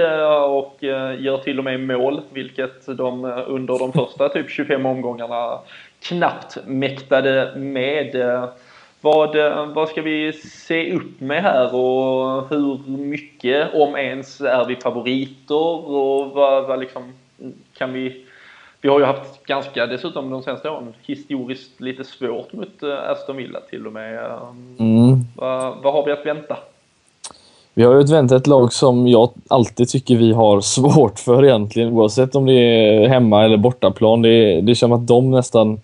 och 0.44 0.76
gör 1.18 1.38
till 1.38 1.58
och 1.58 1.64
med 1.64 1.80
mål, 1.80 2.20
vilket 2.32 2.86
de 2.86 3.24
under 3.46 3.78
de 3.78 3.92
första 3.92 4.28
typ 4.28 4.50
25 4.50 4.86
omgångarna 4.86 5.58
knappt 6.02 6.58
mäktade 6.66 7.52
med. 7.56 8.16
Vad, 9.00 9.36
vad 9.74 9.88
ska 9.88 10.02
vi 10.02 10.32
se 10.32 10.92
upp 10.92 11.20
med 11.20 11.42
här 11.42 11.74
och 11.74 12.48
hur 12.50 12.88
mycket, 12.88 13.74
om 13.74 13.96
ens, 13.96 14.40
är 14.40 14.64
vi 14.64 14.76
favoriter 14.76 15.90
och 15.90 16.30
vad, 16.30 16.66
vad 16.66 16.80
liksom, 16.80 17.12
kan 17.74 17.92
vi 17.92 18.26
vi 18.80 18.88
har 18.88 18.98
ju 18.98 19.04
haft 19.04 19.44
ganska, 19.44 19.86
dessutom 19.86 20.30
de 20.30 20.42
senaste 20.42 20.70
åren, 20.70 20.94
historiskt 21.06 21.80
lite 21.80 22.04
svårt 22.04 22.52
mot 22.52 22.82
eh, 22.82 23.10
Aston 23.10 23.36
Villa 23.36 23.60
till 23.60 23.86
och 23.86 23.92
med. 23.92 24.30
Mm. 24.78 25.20
Vad, 25.36 25.76
vad 25.82 25.92
har 25.92 26.04
vi 26.06 26.12
att 26.12 26.26
vänta? 26.26 26.56
Vi 27.74 27.84
har 27.84 27.94
ju 27.94 28.00
att 28.00 28.10
vänta 28.10 28.36
ett 28.36 28.46
lag 28.46 28.72
som 28.72 29.08
jag 29.08 29.30
alltid 29.48 29.88
tycker 29.88 30.16
vi 30.16 30.32
har 30.32 30.60
svårt 30.60 31.18
för 31.18 31.44
egentligen, 31.44 31.92
oavsett 31.92 32.34
om 32.34 32.46
det 32.46 32.52
är 32.52 33.08
hemma 33.08 33.44
eller 33.44 33.56
bortaplan. 33.56 34.22
Det, 34.22 34.60
det 34.60 34.66
känns 34.66 34.78
som 34.78 34.92
att 34.92 35.06
de 35.06 35.30
nästan 35.30 35.80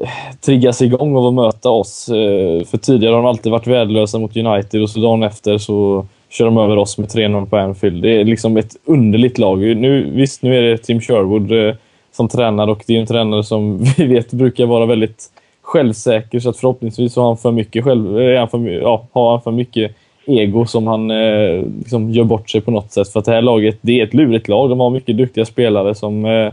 eh, 0.00 0.08
triggas 0.40 0.82
igång 0.82 1.16
av 1.16 1.26
att 1.26 1.34
möta 1.34 1.70
oss. 1.70 2.08
Eh, 2.08 2.64
för 2.64 2.78
tidigare 2.78 3.14
har 3.14 3.22
de 3.22 3.28
alltid 3.28 3.52
varit 3.52 3.66
värdelösa 3.66 4.18
mot 4.18 4.36
United 4.36 4.82
och 4.82 4.90
så 4.90 5.00
dagen 5.00 5.22
efter 5.22 5.58
så 5.58 6.06
kör 6.30 6.44
de 6.44 6.58
över 6.58 6.76
oss 6.76 6.98
med 6.98 7.08
3-0 7.08 7.46
på 7.46 7.56
Anfield. 7.56 8.02
Det 8.02 8.20
är 8.20 8.24
liksom 8.24 8.56
ett 8.56 8.76
underligt 8.84 9.38
lag. 9.38 9.58
Nu, 9.58 10.10
visst, 10.10 10.42
nu 10.42 10.58
är 10.58 10.62
det 10.62 10.78
Tim 10.78 11.00
Sherwood 11.00 11.76
som 12.18 12.28
tränare 12.28 12.70
och 12.70 12.84
det 12.86 12.96
är 12.96 13.00
en 13.00 13.06
tränare 13.06 13.44
som 13.44 13.78
vi 13.96 14.06
vet 14.06 14.32
brukar 14.32 14.66
vara 14.66 14.86
väldigt 14.86 15.30
självsäker 15.62 16.40
så 16.40 16.50
att 16.50 16.56
förhoppningsvis 16.56 17.16
har 17.16 17.24
han 17.24 17.36
för 17.36 17.52
mycket, 17.52 17.84
själv, 17.84 18.20
eh, 18.20 18.34
är 18.34 18.38
han 18.38 18.48
för, 18.48 18.68
ja, 18.68 19.06
har 19.12 19.30
han 19.30 19.40
för 19.40 19.50
mycket 19.50 19.92
ego 20.26 20.66
som 20.66 20.86
han 20.86 21.10
eh, 21.10 21.62
liksom 21.78 22.10
gör 22.10 22.24
bort 22.24 22.50
sig 22.50 22.60
på 22.60 22.70
något 22.70 22.92
sätt. 22.92 23.08
För 23.08 23.20
att 23.20 23.26
det 23.26 23.32
här 23.32 23.42
laget, 23.42 23.78
det 23.80 24.00
är 24.00 24.04
ett 24.04 24.14
lurigt 24.14 24.48
lag. 24.48 24.70
De 24.70 24.80
har 24.80 24.90
mycket 24.90 25.16
duktiga 25.16 25.44
spelare 25.44 25.94
som 25.94 26.24
eh, 26.24 26.52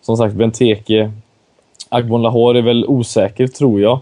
som 0.00 0.16
sagt 0.16 0.34
Benteke. 0.34 1.10
Agbon 1.88 2.22
Lahore 2.22 2.58
är 2.58 2.62
väl 2.62 2.84
osäker 2.88 3.46
tror 3.46 3.80
jag. 3.80 3.98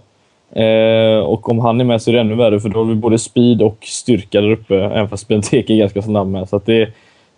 Eh, 0.52 1.18
och 1.18 1.48
om 1.48 1.58
han 1.58 1.80
är 1.80 1.84
med 1.84 2.02
så 2.02 2.10
är 2.10 2.14
det 2.14 2.20
ännu 2.20 2.34
värre 2.34 2.60
för 2.60 2.68
då 2.68 2.78
har 2.78 2.84
vi 2.84 2.94
både 2.94 3.18
speed 3.18 3.62
och 3.62 3.78
styrka 3.80 4.40
där 4.40 4.50
uppe. 4.50 4.76
Även 4.76 5.08
fast 5.08 5.28
Benteke 5.28 5.72
är 5.72 5.78
ganska 5.78 6.02
snabb 6.02 6.28
med. 6.28 6.48
Så 6.48 6.56
att 6.56 6.66
det, 6.66 6.88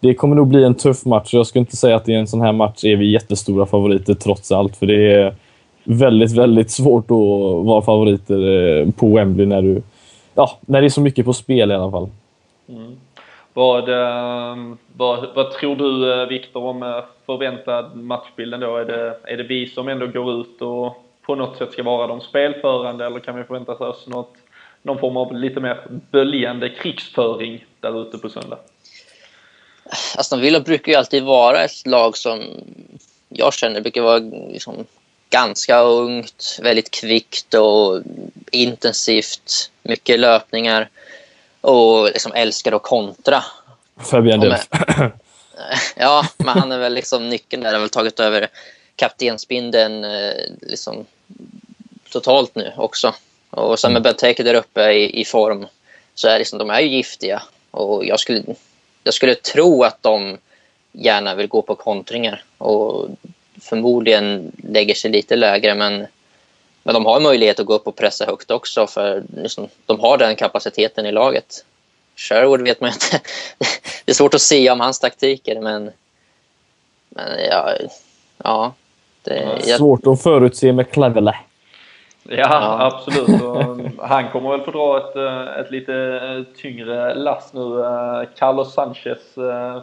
det 0.00 0.14
kommer 0.14 0.36
nog 0.36 0.48
bli 0.48 0.64
en 0.64 0.74
tuff 0.74 1.04
match. 1.04 1.34
Jag 1.34 1.46
skulle 1.46 1.60
inte 1.60 1.76
säga 1.76 1.96
att 1.96 2.08
i 2.08 2.14
en 2.14 2.26
sån 2.26 2.40
här 2.40 2.52
match 2.52 2.84
är 2.84 2.96
vi 2.96 3.10
jättestora 3.10 3.66
favoriter 3.66 4.14
trots 4.14 4.52
allt. 4.52 4.76
För 4.76 4.86
det 4.86 5.12
är 5.12 5.34
väldigt, 5.84 6.32
väldigt 6.32 6.70
svårt 6.70 7.04
att 7.04 7.66
vara 7.66 7.82
favoriter 7.82 8.48
eh, 8.48 8.90
på 8.90 9.14
Wembley 9.14 9.46
när, 9.46 9.62
du, 9.62 9.82
ja, 10.34 10.58
när 10.60 10.80
det 10.80 10.86
är 10.86 10.88
så 10.88 11.00
mycket 11.00 11.24
på 11.24 11.32
spel 11.32 11.70
i 11.70 11.74
alla 11.74 11.90
fall. 11.90 12.08
Mm. 12.68 12.96
Vad, 13.54 13.88
ehm, 13.88 14.78
vad, 14.96 15.26
vad, 15.34 15.50
tror 15.50 15.76
du 15.76 16.12
eh, 16.12 16.28
Viktor 16.28 16.64
om 16.64 16.82
eh, 16.82 17.04
förväntad 17.26 17.96
matchbilden 17.96 18.60
då? 18.60 18.76
Är 18.76 18.84
det, 18.84 19.16
är 19.24 19.36
det 19.36 19.42
vi 19.42 19.66
som 19.66 19.88
ändå 19.88 20.06
går 20.06 20.40
ut 20.40 20.62
och 20.62 21.04
på 21.26 21.34
något 21.34 21.56
sätt 21.56 21.72
ska 21.72 21.82
vara 21.82 22.06
de 22.06 22.20
spelförande 22.20 23.06
eller 23.06 23.20
kan 23.20 23.36
vi 23.36 23.44
förvänta 23.44 23.72
oss 23.72 24.06
något, 24.06 24.34
någon 24.82 24.98
form 24.98 25.16
av 25.16 25.34
lite 25.34 25.60
mer 25.60 25.80
böljande 26.10 26.68
krigsföring 26.68 27.64
där 27.80 28.02
ute 28.02 28.18
på 28.18 28.28
söndag? 28.28 28.58
Aston 30.14 30.40
Villa 30.40 30.60
brukar 30.60 30.92
ju 30.92 30.98
alltid 30.98 31.22
vara 31.22 31.64
ett 31.64 31.86
lag 31.86 32.16
som 32.16 32.42
jag 33.28 33.54
känner 33.54 33.80
brukar 33.80 34.02
vara 34.02 34.18
liksom 34.52 34.86
ganska 35.30 35.80
ungt, 35.80 36.58
väldigt 36.62 36.90
kvickt 36.90 37.54
och 37.54 38.02
intensivt. 38.50 39.70
Mycket 39.82 40.20
löpningar 40.20 40.88
och 41.60 42.04
liksom 42.04 42.32
älskar 42.32 42.72
att 42.72 42.82
kontra. 42.82 43.44
Fabian 43.96 44.40
Delf. 44.40 44.68
Ja, 45.96 46.26
men 46.36 46.48
han 46.48 46.72
är 46.72 46.78
väl 46.78 46.94
liksom 46.94 47.28
nyckeln 47.28 47.62
där. 47.62 47.68
Han 47.68 47.74
har 47.74 47.80
väl 47.80 47.90
tagit 47.90 48.20
över 48.20 48.48
kaptensbindeln 48.96 50.04
eh, 50.04 50.32
liksom 50.60 51.06
totalt 52.10 52.54
nu 52.54 52.72
också. 52.76 53.14
Och 53.50 53.78
sen 53.78 53.92
med 53.92 54.00
mm. 54.00 54.02
Benteke 54.02 54.42
där 54.42 54.54
uppe 54.54 54.92
i, 54.92 55.20
i 55.20 55.24
form 55.24 55.66
så 56.14 56.28
är 56.28 56.38
liksom, 56.38 56.58
de 56.58 56.70
är 56.70 56.80
ju 56.80 56.88
giftiga. 56.88 57.42
Och 57.70 58.04
jag 58.06 58.20
skulle 58.20 58.42
jag 59.04 59.14
skulle 59.14 59.34
tro 59.34 59.82
att 59.82 60.02
de 60.02 60.38
gärna 60.92 61.34
vill 61.34 61.46
gå 61.46 61.62
på 61.62 61.74
kontringar 61.74 62.44
och 62.58 63.08
förmodligen 63.60 64.52
lägger 64.56 64.94
sig 64.94 65.10
lite 65.10 65.36
lägre 65.36 65.74
men, 65.74 66.06
men 66.82 66.94
de 66.94 67.06
har 67.06 67.20
möjlighet 67.20 67.60
att 67.60 67.66
gå 67.66 67.74
upp 67.74 67.86
och 67.86 67.96
pressa 67.96 68.26
högt 68.26 68.50
också 68.50 68.86
för 68.86 69.22
liksom, 69.36 69.68
de 69.86 70.00
har 70.00 70.18
den 70.18 70.36
kapaciteten 70.36 71.06
i 71.06 71.12
laget. 71.12 71.64
Sherwood 72.16 72.62
vet 72.62 72.80
man 72.80 72.90
inte. 72.90 73.20
Det 74.04 74.12
är 74.12 74.14
svårt 74.14 74.34
att 74.34 74.40
se 74.40 74.70
om 74.70 74.80
hans 74.80 74.98
taktiker 74.98 75.60
men, 75.60 75.90
men 77.08 77.44
ja, 77.50 77.74
ja 78.44 78.74
det, 79.22 79.60
jag... 79.66 79.78
Svårt 79.78 80.06
att 80.06 80.22
förutse 80.22 80.72
med 80.72 80.90
Cleverley. 80.90 81.34
Ja, 82.32 82.36
Ja. 82.38 82.86
absolut. 82.86 83.42
Och 83.42 84.06
han 84.08 84.28
kommer 84.30 84.50
väl 84.50 84.60
få 84.60 84.70
dra 84.70 84.98
ett, 84.98 85.16
eh, 85.16 85.60
ett 85.60 85.70
lite 85.70 85.94
eh, 85.94 86.56
tyngre 86.60 87.14
lass 87.14 87.52
nu. 87.52 87.60
Eh, 87.80 88.22
Carlos 88.38 88.74
Sanchez 88.74 89.18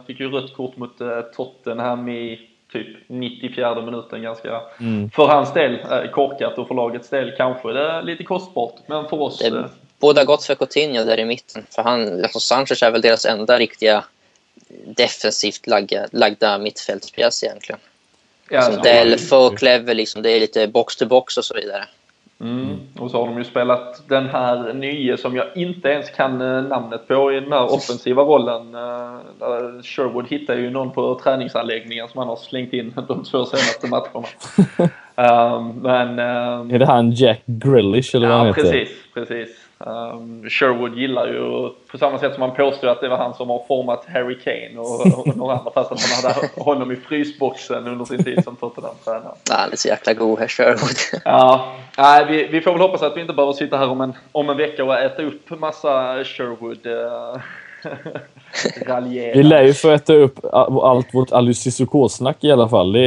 fick 0.06 0.20
ju 0.20 0.30
rött 0.30 0.54
kort 0.56 0.76
mot 0.76 0.98
Tottenham 1.36 2.08
i 2.08 2.40
typ 2.72 2.86
94 3.06 3.82
minuten 3.82 4.22
ganska, 4.22 4.60
Mm. 4.80 5.10
för 5.10 5.26
hans 5.26 5.52
del, 5.54 5.78
korkat 6.12 6.58
och 6.58 6.68
för 6.68 6.74
lagets 6.74 7.08
del 7.08 7.32
kanske 7.36 7.72
det 7.72 7.90
är 7.90 8.02
lite 8.02 8.24
kostbart. 8.24 8.74
Men 8.86 9.08
för 9.08 9.20
oss, 9.22 9.38
Det 9.38 9.64
båda 10.00 10.24
gott 10.24 10.44
för 10.44 10.54
Coutinho 10.54 11.04
där 11.04 11.18
i 11.20 11.24
mitten. 11.24 11.66
För 11.70 11.82
han, 11.82 12.12
alltså 12.22 12.40
Sanchez 12.40 12.82
är 12.82 12.90
väl 12.90 13.00
deras 13.00 13.24
enda 13.24 13.58
riktiga 13.58 14.04
defensivt 14.84 15.66
lagda, 15.66 16.06
lagda 16.12 16.58
mittfältspjäs 16.58 17.44
egentligen. 17.44 17.80
ja, 18.50 18.62
Som 18.62 18.82
Delfo, 18.82 19.50
Clever, 19.56 19.94
liksom, 19.94 20.22
det 20.22 20.30
är 20.30 20.40
lite 20.40 20.68
box 20.68 20.96
to 20.96 21.06
box 21.06 21.36
och 21.38 21.44
så 21.44 21.54
vidare. 21.54 21.84
Mm. 22.40 22.76
Och 22.98 23.10
så 23.10 23.18
har 23.20 23.26
de 23.26 23.38
ju 23.38 23.44
spelat 23.44 24.02
den 24.08 24.26
här 24.28 24.72
nye 24.74 25.16
som 25.16 25.36
jag 25.36 25.46
inte 25.54 25.88
ens 25.88 26.10
kan 26.10 26.40
eh, 26.40 26.62
namnet 26.62 27.08
på 27.08 27.32
i 27.32 27.40
den 27.40 27.52
här 27.52 27.64
offensiva 27.64 28.22
rollen. 28.22 28.74
Eh, 28.74 29.82
Sherwood 29.82 30.26
hittar 30.28 30.56
ju 30.56 30.70
någon 30.70 30.90
på 30.90 31.20
träningsanläggningen 31.24 32.08
som 32.08 32.18
han 32.18 32.28
har 32.28 32.36
slängt 32.36 32.72
in 32.72 32.92
de 33.08 33.24
två 33.24 33.44
senaste 33.44 33.86
matcherna. 33.88 34.26
um, 35.56 35.78
men... 35.82 36.18
ehm, 36.18 36.70
Är 36.70 36.78
det 36.78 36.86
han 36.86 37.10
Jack 37.10 37.42
Grealish 37.46 38.16
eller 38.16 38.28
vad 38.28 38.36
han 38.38 38.46
Ja, 38.46 38.52
heter? 38.52 38.70
precis. 38.72 38.88
precis. 39.14 39.67
Um, 39.80 40.50
Sherwood 40.50 40.98
gillar 40.98 41.26
ju, 41.26 41.70
på 41.90 41.98
samma 41.98 42.18
sätt 42.18 42.34
som 42.34 42.42
han 42.42 42.54
påstår 42.54 42.88
att 42.88 43.00
det 43.00 43.08
var 43.08 43.16
han 43.16 43.34
som 43.34 43.50
har 43.50 43.64
format 43.68 44.04
Harry 44.12 44.38
Kane 44.38 44.78
och, 44.78 45.18
och 45.18 45.36
några 45.36 45.56
andra, 45.56 45.70
fast 45.70 45.92
att 45.92 46.00
han 46.00 46.32
hade 46.32 46.48
honom 46.62 46.92
i 46.92 46.96
frysboxen 46.96 47.86
under 47.86 48.04
sin 48.04 48.24
tid 48.24 48.44
som 48.44 48.56
Tottenham-tränare. 48.56 49.34
Han 49.50 49.72
är 49.72 49.76
så 49.76 49.88
jäkla 49.88 50.14
god 50.14 50.38
här, 50.38 50.48
Sherwood. 50.48 51.22
Ja, 51.24 51.72
nej, 51.98 52.24
vi, 52.28 52.46
vi 52.46 52.60
får 52.60 52.72
väl 52.72 52.80
hoppas 52.80 53.02
att 53.02 53.16
vi 53.16 53.20
inte 53.20 53.32
behöver 53.32 53.52
sitta 53.52 53.76
här 53.76 53.88
om 53.88 54.00
en, 54.00 54.12
om 54.32 54.50
en 54.50 54.56
vecka 54.56 54.84
och 54.84 54.98
äta 54.98 55.22
upp 55.22 55.50
massa 55.50 56.24
Sherwood 56.24 56.86
uh, 56.86 57.40
raljera. 58.86 59.34
Vi 59.34 59.42
lär 59.42 59.62
ju 59.62 59.74
få 59.74 59.90
äta 59.90 60.14
upp 60.14 60.38
allt 60.82 61.14
vårt 61.14 61.32
Alice 61.32 61.62
Cissoko-snack 61.70 62.44
i 62.44 62.52
alla 62.52 62.68
fall. 62.68 62.92
Det, 62.92 63.00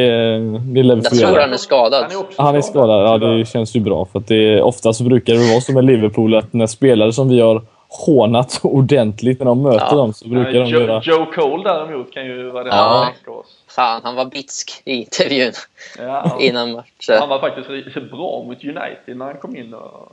det 0.60 0.84
lär 0.84 0.96
vi 0.96 1.02
Jag 1.02 1.10
få 1.10 1.16
tror 1.16 1.32
göra. 1.32 1.42
han 1.42 1.54
är 1.54 1.58
skadad. 1.58 2.04
Han 2.04 2.12
är, 2.12 2.20
också 2.20 2.42
Han 2.42 2.56
är 2.56 2.62
skadad. 2.62 3.06
Ja, 3.08 3.18
det 3.28 3.46
känns 3.46 3.76
ju 3.76 3.80
bra. 3.80 4.06
För 4.06 4.20
att 4.20 4.28
det, 4.28 4.62
ofta 4.62 4.94
så 4.94 5.04
brukar 5.04 5.34
det 5.34 5.52
vara 5.52 5.62
som 5.62 5.76
med 5.76 5.86
Liverpool 5.86 6.36
att 6.36 6.54
när 6.54 6.68
spelare 6.68 7.14
som 7.14 7.30
vi 7.30 7.40
har 7.42 7.62
hånat 8.06 8.60
ordentligt 8.64 9.40
när 9.40 9.46
de 9.46 9.62
möter 9.62 9.88
Ja. 9.92 9.96
dem 9.96 10.14
så 10.14 10.28
brukar 10.30 10.52
Ja, 10.52 10.64
de 10.64 10.70
Joe, 10.70 10.82
göra... 10.82 11.02
Joe 11.04 11.26
Cole 11.26 11.64
däremot 11.64 12.14
kan 12.14 12.26
ju 12.26 12.50
vara 12.50 12.64
det 12.64 12.70
Ja. 12.70 13.08
vi 13.10 13.14
tänker 13.16 13.40
oss. 13.40 13.58
Fan, 13.76 14.02
han 14.04 14.16
var 14.16 14.26
bitsk 14.26 14.82
i 14.86 14.94
intervjun 14.94 15.52
Ja, 16.00 16.38
innan 16.40 16.72
match. 16.72 17.10
Han 17.20 17.30
var 17.30 17.40
faktiskt 17.40 17.96
bra 18.12 18.44
mot 18.48 18.64
United 18.64 19.18
när 19.18 19.26
han 19.26 19.38
kom 19.38 19.56
in 19.56 19.74
och 19.74 20.12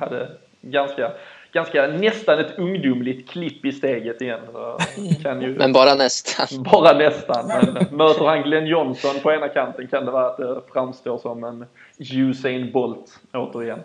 hade 0.00 0.28
ganska, 0.62 1.10
ganska 1.52 1.86
nästan 1.86 2.38
ett 2.38 2.58
ungdomligt 2.58 3.30
klipp 3.30 3.64
i 3.64 3.72
steget 3.72 4.20
igen. 4.20 4.40
Så 4.52 4.78
Kan 5.22 5.42
ju, 5.42 5.54
Men 5.54 5.72
bara 5.72 5.94
nästan. 5.94 6.62
bara 6.72 6.92
nästan. 6.92 7.46
Men 7.46 7.96
möter 7.96 8.24
han 8.24 8.42
Glenn 8.42 8.66
Johnson 8.66 9.20
på 9.22 9.32
ena 9.32 9.48
kanten 9.48 9.86
kan 9.86 10.04
det 10.04 10.10
vara 10.10 10.26
att 10.26 10.36
det 10.36 10.60
framstår 10.72 11.18
som 11.18 11.44
en 11.44 11.66
Usain 11.98 12.72
Bolt 12.72 13.20
återigen. 13.32 13.78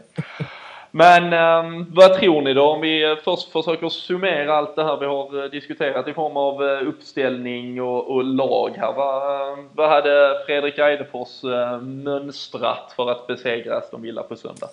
Men 0.91 1.33
ehm, 1.33 1.85
vad 1.93 2.13
tror 2.13 2.41
ni 2.41 2.53
då 2.53 2.63
om 2.63 2.81
vi 2.81 3.17
först 3.23 3.51
försöker 3.51 3.89
summera 3.89 4.55
allt 4.55 4.75
det 4.75 4.83
här 4.83 4.97
vi 4.97 5.05
har 5.05 5.43
eh, 5.43 5.49
diskuterat 5.49 6.07
i 6.07 6.13
form 6.13 6.37
av 6.37 6.63
eh, 6.63 6.87
uppställning 6.87 7.81
och, 7.81 8.11
och 8.11 8.23
lag 8.23 8.71
här. 8.77 8.93
Vad, 8.93 9.57
vad 9.75 9.89
hade 9.89 10.43
Fredrik 10.45 10.77
Eidefors 10.77 11.43
eh, 11.43 11.81
mönstrat 11.81 12.93
för 12.95 13.11
att 13.11 13.27
besegra 13.27 13.77
Aston 13.77 14.01
Villa 14.01 14.23
på 14.23 14.35
söndag? 14.35 14.67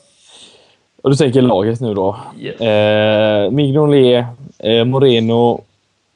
Och 1.05 1.11
du 1.11 1.16
tänker 1.16 1.42
laget 1.42 1.80
nu 1.80 1.94
då. 1.94 2.16
Yes. 2.40 2.61
Eh, 2.61 3.50
Mignolet, 3.50 4.26
eh, 4.59 4.84
Moreno, 4.84 5.61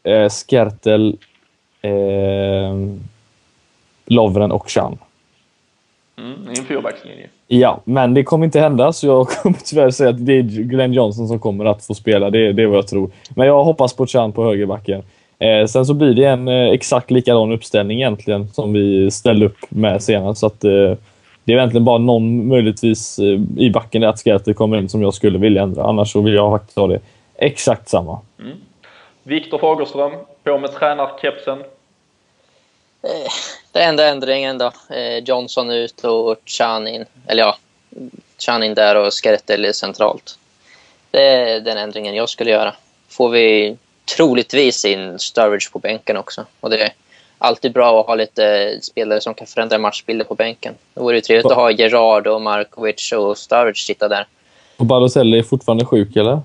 eh, 0.03 0.29
Skertel, 0.29 1.17
eh, 1.83 1.91
Lovren 4.07 4.53
och 4.53 4.69
Chan. 4.69 4.99
Mm, 6.19 6.49
en 6.49 6.65
fyrbackslinje. 6.65 7.27
Ja, 7.47 7.81
men 7.85 8.15
det 8.15 8.25
kommer 8.25 8.45
inte 8.45 8.61
hända 8.61 8.93
så 8.93 9.07
jag 9.07 9.29
kommer 9.43 9.59
tyvärr 9.65 9.91
säga 9.91 10.11
att 10.11 10.27
det 10.27 10.33
är 10.33 10.43
Glenn 10.43 10.93
Johnson 10.93 11.29
som 11.29 11.39
kommer 11.39 11.65
att 11.65 11.85
få 11.85 11.95
spela. 11.95 12.31
Det, 12.31 12.53
det 12.53 12.63
är 12.63 12.67
vad 12.67 12.79
jag 12.79 12.87
tror. 12.87 13.11
Men 13.31 13.47
jag 13.47 13.65
hoppas 13.65 13.93
på 13.93 14.07
Chan 14.07 14.33
på 14.33 14.45
högerbacken. 14.45 15.03
Eh, 15.39 15.67
sen 15.67 15.87
så 15.87 15.95
blir 15.95 16.15
det 16.15 16.25
en 16.25 16.49
eh, 16.49 16.69
exakt 16.69 17.11
likadan 17.11 17.53
uppställning 17.53 17.99
egentligen 17.99 18.49
som 18.49 18.73
vi 18.73 19.11
ställde 19.11 19.47
upp 19.47 19.59
med 19.69 20.03
senast. 20.03 20.41
Så 20.41 20.47
att, 20.47 20.65
eh, 20.65 20.93
det 21.49 21.55
är 21.55 21.57
egentligen 21.57 21.85
bara 21.85 21.99
någon 21.99 22.49
möjligtvis 22.49 23.19
eh, 23.19 23.39
i 23.57 23.71
backen 23.71 24.01
där 24.01 24.09
att 24.09 24.19
Skertel 24.19 24.55
kommer 24.55 24.77
in 24.77 24.89
som 24.89 25.03
jag 25.03 25.15
skulle 25.15 25.39
vilja 25.39 25.63
ändra. 25.63 25.85
Annars 25.85 26.13
så 26.13 26.21
vill 26.21 26.35
jag 26.35 26.59
faktiskt 26.59 26.77
ha 26.77 26.87
det 26.87 27.01
exakt 27.37 27.89
samma. 27.89 28.19
Viktor 29.23 29.59
Fagerström, 29.59 30.13
på 30.45 30.59
med 30.59 30.73
tränarkepsen. 30.73 31.59
Eh, 33.03 33.31
Det 33.73 33.83
enda 33.83 34.09
ändringen 34.09 34.59
då. 34.59 34.73
Eh, 34.91 35.19
Johnson 35.19 35.71
ut 35.71 36.05
och 36.05 36.37
Chan 36.45 36.89
in. 36.89 37.05
Eller 37.27 37.43
ja, 37.43 37.57
Chan 38.39 38.63
in 38.63 38.75
där 38.75 38.97
och 38.97 39.13
Skertel 39.13 39.75
centralt. 39.75 40.39
Det 41.11 41.23
är 41.23 41.61
den 41.61 41.79
ändringen 41.79 42.15
jag 42.15 42.29
skulle 42.29 42.51
göra. 42.51 42.75
Får 43.09 43.29
vi 43.29 43.77
troligtvis 44.17 44.85
in 44.85 45.19
Sturridge 45.19 45.71
på 45.73 45.79
bänken 45.79 46.17
också. 46.17 46.45
Och 46.61 46.71
det 46.71 46.83
är 46.83 46.93
alltid 47.39 47.73
bra 47.73 48.01
att 48.01 48.07
ha 48.07 48.15
lite 48.15 48.79
spelare 48.83 49.21
som 49.21 49.35
kan 49.35 49.47
förändra 49.47 49.79
matchbilder 49.79 50.25
på 50.25 50.35
bänken. 50.35 50.75
Det 50.95 51.01
vore 51.01 51.15
ju 51.15 51.21
trevligt 51.21 51.47
att 51.47 51.57
ha 51.57 51.71
Gerard 51.71 52.27
och 52.27 52.43
Markovic 52.43 53.13
och 53.13 53.39
Sturridge 53.39 53.81
sitta 53.81 54.09
där. 54.09 54.27
Och 54.77 54.87
Balotelli 54.87 55.39
är 55.39 55.43
fortfarande 55.43 55.85
sjuk, 55.85 56.17
eller? 56.17 56.41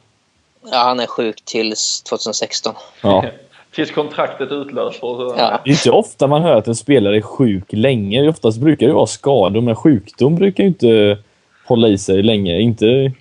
Ja, 0.72 0.78
han 0.78 1.00
är 1.00 1.08
sjuk 1.08 1.42
tills 1.46 2.02
2016. 2.02 2.76
Ja. 3.02 3.26
Tills 3.72 3.92
kontraktet 3.92 4.52
utlöper. 4.52 4.98
Så, 5.00 5.36
Ja. 5.38 5.62
Det 5.64 5.70
är 5.70 5.74
inte 5.74 5.92
ofta 5.92 6.28
man 6.28 6.42
hör 6.42 6.56
att 6.56 6.68
en 6.68 6.76
spelare 6.76 7.18
är 7.18 7.22
sjuk 7.22 7.66
länge. 7.70 8.30
Oftast 8.30 8.60
brukar 8.60 8.88
det 8.88 8.94
vara 8.94 9.08
skador, 9.08 9.62
men 9.62 9.76
sjukdom 9.76 10.36
brukar 10.36 10.64
ju 10.64 10.68
inte 10.68 11.18
hålla 11.66 11.88
i 11.88 11.98
sig 11.98 12.24
länge. 12.24 12.60
Inte, 12.60 13.12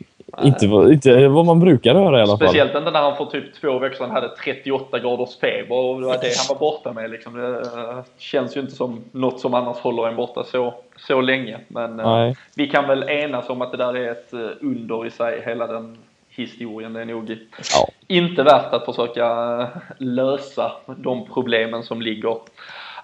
inte, 0.43 0.67
vad- 0.69 0.93
inte 0.93 1.29
vad 1.29 1.47
man 1.47 1.61
brukar 1.61 1.95
höra 1.95 2.19
i 2.19 2.23
alla 2.23 2.39
fall. 2.39 2.49
Speciellt 2.49 2.75
inte 2.75 2.91
när 2.91 3.01
han 3.03 3.17
för 3.17 3.25
typ 3.25 3.55
två 3.61 3.79
veckor 3.79 3.97
sedan 3.97 4.11
hade 4.11 4.29
38 4.29 4.99
graders 4.99 5.37
feber 5.41 5.77
och 5.77 6.01
det 6.01 6.07
var 6.07 6.13
det 6.21 6.33
han 6.39 6.47
var 6.49 6.59
borta 6.59 6.93
med. 6.93 7.11
Liksom. 7.11 7.35
Det 7.35 7.61
eh, 7.61 7.99
känns 8.19 8.57
ju 8.57 8.61
inte 8.61 8.73
som 8.73 9.01
något 9.13 9.41
som 9.41 9.55
annars 9.55 9.77
håller 9.77 10.09
en 10.09 10.17
borta 10.17 10.45
så, 10.45 10.75
så 10.97 11.21
länge. 11.21 11.59
Men 11.69 12.01
eh, 12.01 12.07
Nej. 12.07 12.37
vi 12.57 12.67
kan 12.69 12.87
väl 12.89 13.03
enas 13.09 13.49
om 13.49 13.63
att 13.63 13.71
det 13.71 13.77
där 13.77 13.97
är 13.97 14.11
ett 14.11 14.33
eh, 14.33 14.41
under 14.61 15.07
i 15.07 15.11
sig, 15.11 15.43
hela 15.47 15.67
den 15.67 15.99
historien. 16.29 16.93
Det 16.93 17.01
är 17.01 17.05
nog 17.05 17.31
Ja. 17.75 17.89
inte 18.07 18.43
värt 18.43 18.73
att 18.73 18.85
försöka 18.85 19.27
eh, 19.61 19.67
lösa 19.99 20.73
de 20.97 21.27
problemen 21.35 21.83
som 21.83 22.03
ligger. 22.03 22.37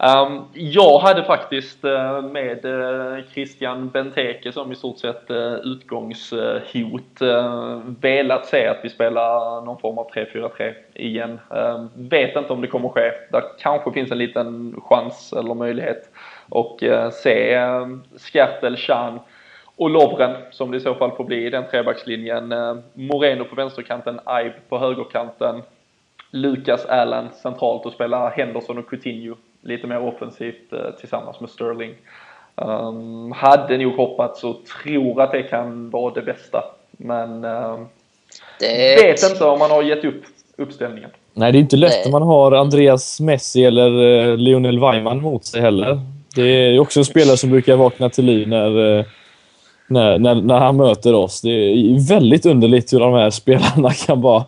Um, 0.01 0.44
jag 0.53 0.99
hade 0.99 1.24
faktiskt 1.24 1.84
eh, 1.84 2.22
med 2.22 2.64
eh, 2.64 3.24
Christian 3.32 3.88
Benteke 3.88 4.53
som 4.53 4.72
i 4.72 4.74
stort 4.74 4.99
sett 4.99 5.30
uh, 5.30 5.55
utgångshot 5.55 7.22
uh, 7.22 7.80
velat 8.01 8.46
se 8.46 8.66
att 8.66 8.80
vi 8.82 8.88
spelar 8.88 9.61
någon 9.64 9.78
form 9.78 9.99
av 9.99 10.11
3-4-3 10.11 10.74
igen. 10.94 11.40
Ehm, 11.51 11.88
vet 11.94 12.36
inte 12.36 12.53
om 12.53 12.61
det 12.61 12.66
kommer 12.66 12.88
ske. 12.88 13.11
Där 13.32 13.42
kanske 13.59 13.92
finns 13.92 14.11
en 14.11 14.18
liten 14.18 14.80
chans 14.80 15.32
eller 15.32 15.55
möjlighet 15.55 16.11
och 16.49 16.82
uh, 16.82 17.11
se 17.11 17.55
ehm, 17.55 17.92
uh, 17.92 18.18
Skertel, 18.18 18.76
Chan 18.76 19.20
och 19.76 19.90
Lovren 19.90 20.36
som 20.51 20.70
det 20.70 20.76
i 20.76 20.80
så 20.80 20.94
fall 20.94 21.16
får 21.16 21.24
bli 21.24 21.46
i 21.46 21.51
den 21.51 21.64
trebackslinjen. 21.70 22.53
Uh, 22.53 22.78
Moreno 22.94 23.44
på 23.44 23.55
vänsterkanten, 23.55 24.20
Aib 24.24 24.53
på 24.68 24.78
högerkanten. 24.78 25.62
Lukas 26.30 26.86
Allen 26.86 27.28
centralt 27.42 27.86
och 27.86 27.92
spela 27.92 28.28
Henderson 28.28 28.78
och 28.78 28.90
Coutinho 28.90 29.34
lite 29.62 29.86
mer 29.86 30.00
offensivt 30.00 30.72
eh, 30.72 30.90
tillsammans 31.00 31.40
med 31.40 31.50
Sterling. 31.50 31.94
Um, 32.54 33.32
hade 33.32 33.78
nog 33.78 33.96
hoppats 33.96 34.44
och 34.44 34.56
tror 34.82 35.22
att 35.22 35.32
det 35.32 35.42
kan 35.42 35.90
vara 35.90 36.14
det 36.14 36.22
bästa. 36.22 36.64
Men 36.90 37.44
um, 37.44 37.86
Det 38.61 39.02
vet 39.02 39.30
inte 39.30 39.44
om 39.44 39.59
man 39.59 39.70
har 39.70 39.82
gett 39.82 40.04
upp 40.04 40.24
uppställningen. 40.56 41.11
Nej, 41.34 41.52
det 41.52 41.59
är 41.59 41.61
inte 41.61 41.76
lätt 41.76 42.04
när 42.04 42.12
man 42.12 42.22
har 42.22 42.52
Andreas 42.52 43.20
Messi 43.20 43.64
eller 43.64 44.20
eh, 44.30 44.36
Lionel 44.36 44.80
Weimann 44.80 45.22
mot 45.22 45.44
sig 45.44 45.61
heller. 45.61 46.00
Det 46.34 46.42
är 46.42 46.70
ju 46.70 46.78
också 46.78 47.00
en 47.00 47.04
spelare 47.04 47.36
som 47.36 47.50
brukar 47.50 47.76
vakna 47.76 48.11
till 48.11 48.24
liv 48.24 48.48
när, 48.48 48.98
eh, 48.98 49.04
när, 49.86 50.18
när, 50.18 50.34
när 50.34 50.59
han 50.59 50.76
möter 50.76 51.14
oss. 51.14 51.40
Det 51.40 51.50
är 51.50 52.09
väldigt 52.09 52.46
underligt 52.46 52.92
hur 52.92 53.00
de 53.00 53.12
här 53.12 53.30
spelarna 53.30 53.90
kan 53.90 54.20
bara 54.20 54.44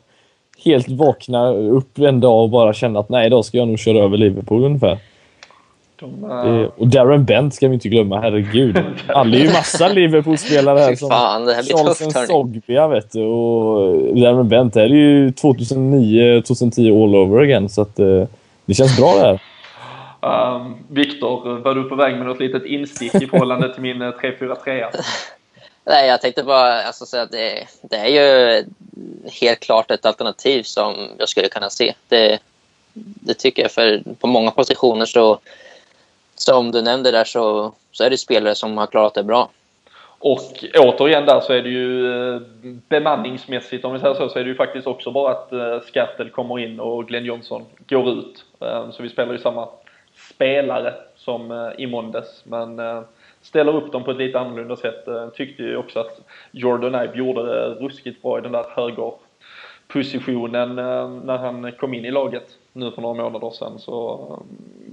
helt 0.64 0.88
vakna 0.88 1.52
upp 1.52 1.98
en 1.98 2.20
dag 2.20 2.42
och 2.42 2.50
bara 2.50 2.72
känna 2.72 3.00
att 3.00 3.08
nej, 3.08 3.26
idag 3.26 3.44
ska 3.44 3.58
jag 3.58 3.68
nog 3.68 3.78
köra 3.78 3.98
över 3.98 4.16
Liverpool 4.16 4.64
ungefär. 4.64 4.98
De, 6.00 6.20
Det, 6.20 6.50
uh, 6.50 6.70
och 6.76 6.88
Darren 6.88 7.24
Bent 7.24 7.54
ska 7.54 7.68
vi 7.68 7.74
inte 7.74 7.88
glömma, 7.88 8.20
herregud. 8.20 8.78
Alla 9.08 9.36
är 9.36 9.40
ju 9.40 9.52
massa 9.52 9.88
Liverpool-spelare 9.88 10.78
här. 10.78 10.94
Som 10.94 11.08
fan, 11.08 11.44
det 11.44 11.54
här 11.54 11.62
blir 11.62 11.76
Charleston 11.76 12.12
tufft. 12.12 12.26
Sogbia, 12.26 12.88
vet 12.88 13.12
du. 13.12 13.22
Och 13.22 14.16
Darren 14.16 14.48
Bent 14.48 14.74
här 14.74 14.82
är 14.82 14.88
ju 14.88 15.30
2009-2010 15.30 17.04
all 17.04 17.14
over 17.14 17.42
again. 17.42 17.68
Så 17.68 17.82
att, 17.82 17.98
eh, 17.98 18.24
det 18.64 18.74
känns 18.74 18.96
bra 18.96 19.14
det 19.14 19.20
här. 19.20 19.40
um, 20.54 20.76
Viktor, 20.88 21.58
var 21.58 21.74
du 21.74 21.84
på 21.84 21.94
väg 21.94 22.16
med 22.16 22.26
något 22.26 22.40
litet 22.40 22.64
instick 22.64 23.14
i 23.14 23.26
förhållande 23.26 23.74
till 23.74 23.82
min 23.82 24.02
eh, 24.02 24.08
3-4-3? 24.08 24.84
Nej, 25.86 26.08
jag 26.08 26.20
tänkte 26.20 26.42
bara 26.42 26.82
alltså, 26.82 27.06
säga 27.06 27.22
att 27.22 27.32
det, 27.32 27.66
det 27.82 27.96
är 27.96 28.08
ju 28.08 28.64
helt 29.40 29.60
klart 29.60 29.90
ett 29.90 30.06
alternativ 30.06 30.62
som 30.62 31.08
jag 31.18 31.28
skulle 31.28 31.48
kunna 31.48 31.70
se. 31.70 31.94
Det, 32.08 32.38
det 32.92 33.34
tycker 33.34 33.62
jag, 33.62 33.70
för 33.70 34.02
på 34.20 34.26
många 34.26 34.50
positioner 34.50 35.06
så, 35.06 35.38
som 36.34 36.72
du 36.72 36.82
nämnde 36.82 37.10
där, 37.10 37.24
så, 37.24 37.72
så 37.92 38.04
är 38.04 38.10
det 38.10 38.18
spelare 38.18 38.54
som 38.54 38.78
har 38.78 38.86
klarat 38.86 39.14
det 39.14 39.22
bra. 39.22 39.50
Och 40.22 40.64
återigen 40.74 41.26
där 41.26 41.40
så 41.40 41.52
är 41.52 41.62
det 41.62 41.68
ju 41.68 42.12
eh, 42.34 42.40
bemanningsmässigt 42.88 43.84
om 43.84 43.92
vi 43.92 44.00
säger 44.00 44.14
så, 44.14 44.28
så 44.28 44.38
är 44.38 44.44
det 44.44 44.50
ju 44.50 44.56
faktiskt 44.56 44.86
också 44.86 45.10
bara 45.10 45.32
att 45.32 45.52
eh, 45.52 45.80
Skattel 45.86 46.30
kommer 46.30 46.58
in 46.58 46.80
och 46.80 47.08
Glenn 47.08 47.24
Johnson 47.24 47.64
går 47.88 48.10
ut. 48.10 48.44
Eh, 48.60 48.90
så 48.90 49.02
vi 49.02 49.08
spelar 49.08 49.32
ju 49.32 49.38
samma 49.38 49.68
spelare 50.34 50.94
som 51.16 51.72
i 51.78 51.86
måndags. 51.86 52.42
Men 52.44 52.78
ställer 53.42 53.76
upp 53.76 53.92
dem 53.92 54.04
på 54.04 54.10
ett 54.10 54.16
lite 54.16 54.40
annorlunda 54.40 54.76
sätt. 54.76 55.08
Eh, 55.08 55.28
tyckte 55.28 55.62
ju 55.62 55.76
också 55.76 56.00
att 56.00 56.20
Jordan 56.50 57.04
Ibe 57.04 57.18
gjorde 57.18 57.46
det 57.46 57.74
ruskigt 57.74 58.22
bra 58.22 58.38
i 58.38 58.42
den 58.42 58.52
där 58.52 58.66
högerpositionen 58.76 60.78
eh, 60.78 61.08
när 61.08 61.38
han 61.38 61.72
kom 61.72 61.94
in 61.94 62.04
i 62.04 62.10
laget 62.10 62.58
nu 62.72 62.90
för 62.90 63.02
några 63.02 63.22
månader 63.22 63.50
sedan. 63.50 63.78
Så 63.78 64.26
eh, 64.30 64.38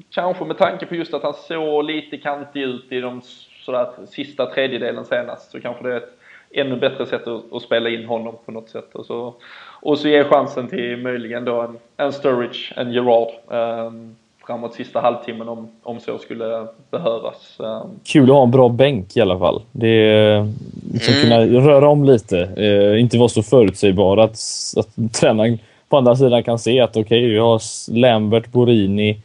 kanske 0.10 0.46
med 0.46 0.58
tanke 0.58 0.86
på 0.86 0.96
just 0.96 1.14
att 1.14 1.24
han 1.24 1.34
såg 1.34 1.84
lite 1.84 2.18
kantig 2.18 2.62
ut 2.62 2.92
i 2.92 3.00
de 3.00 3.22
sådär 3.66 3.88
sista 4.08 4.46
tredjedelen 4.46 5.06
senast 5.06 5.52
så 5.52 5.62
kanske 5.62 5.84
det 5.84 5.94
är 5.94 5.98
ett 5.98 6.18
ännu 6.52 6.76
bättre 6.76 7.06
sätt 7.06 7.28
att, 7.28 7.54
att 7.54 7.62
spela 7.62 7.90
in 7.90 8.06
honom 8.06 8.36
på 8.46 8.52
något 8.52 8.70
sätt. 8.70 8.96
Och 8.96 9.06
så, 9.06 9.34
och 9.82 10.00
så 10.00 10.08
ge 10.08 10.24
chansen 10.24 10.68
till 10.68 10.98
möjligen 10.98 11.46
då 11.46 11.62
en, 11.62 11.78
en 11.98 12.14
Sturridge, 12.14 12.74
en 12.76 12.92
Gerard 12.92 13.32
um, 13.48 14.16
framåt 14.48 14.74
sista 14.74 15.00
halvtimmen 15.00 15.50
om, 15.50 15.68
om 15.84 16.00
så 16.00 16.18
skulle 16.18 16.68
behövas. 16.92 17.58
Um. 17.60 18.00
Kul 18.04 18.24
att 18.24 18.36
ha 18.36 18.44
en 18.44 18.52
bra 18.52 18.70
bänk 18.70 19.18
i 19.18 19.22
alla 19.22 19.40
fall. 19.40 19.62
Det 19.72 19.88
är, 19.88 20.54
liksom 20.94 21.14
mm. 21.14 21.24
kunna 21.24 21.68
röra 21.68 21.90
om 21.90 22.04
lite, 22.04 22.50
uh, 22.58 23.02
inte 23.02 23.18
vara 23.18 23.30
så 23.30 23.44
förutsägbar 23.44 24.18
att, 24.18 24.40
att 24.78 25.14
tränaren 25.14 25.60
på 25.90 25.98
andra 25.98 26.16
sidan 26.16 26.44
kan 26.44 26.60
se 26.60 26.80
att 26.80 26.98
okej, 26.98 27.02
okay, 27.02 27.30
vi 27.30 27.38
har 27.38 27.62
Lambert, 27.92 28.52
Borini, 28.52 29.22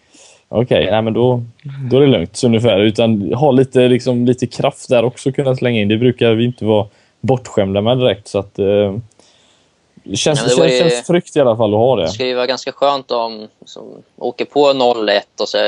Okej, 0.55 0.87
okay, 0.87 1.03
men 1.03 1.12
då, 1.12 1.43
då 1.91 1.97
är 1.97 2.01
det 2.01 2.07
lugnt 2.07 2.43
ungefär. 2.45 2.81
Utan 2.81 3.33
ha 3.33 3.51
lite, 3.51 3.89
liksom, 3.89 4.25
lite 4.25 4.47
kraft 4.47 4.89
där 4.89 5.05
också 5.05 5.33
kunna 5.33 5.57
slänga 5.57 5.81
in. 5.81 5.89
Det 5.89 5.97
brukar 5.97 6.35
vi 6.35 6.45
inte 6.45 6.64
vara 6.64 6.87
bortskämda 7.20 7.81
med 7.81 7.99
direkt. 7.99 8.29
Så 8.29 8.39
att, 8.39 8.59
eh, 8.59 8.95
det 10.03 10.16
känns, 10.16 10.40
ja, 10.40 10.44
det, 10.44 10.57
känns, 10.57 10.72
ju, 10.72 10.90
känns 10.90 11.07
tryggt 11.07 11.36
i 11.36 11.40
alla 11.40 11.57
fall 11.57 11.74
att 11.74 11.80
ha 11.80 11.96
det. 11.96 12.03
Det 12.03 12.09
skulle 12.09 12.28
ju 12.28 12.34
vara 12.34 12.46
ganska 12.46 12.72
skönt 12.72 13.11
om 13.11 13.48
som 13.64 14.03
åker 14.16 14.44
på 14.44 14.72
0-1 14.72 15.20
och 15.40 15.48
så 15.48 15.59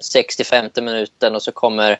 65 0.00 0.66
minuten 0.76 1.34
och 1.34 1.42
så 1.42 1.52
kommer 1.52 1.98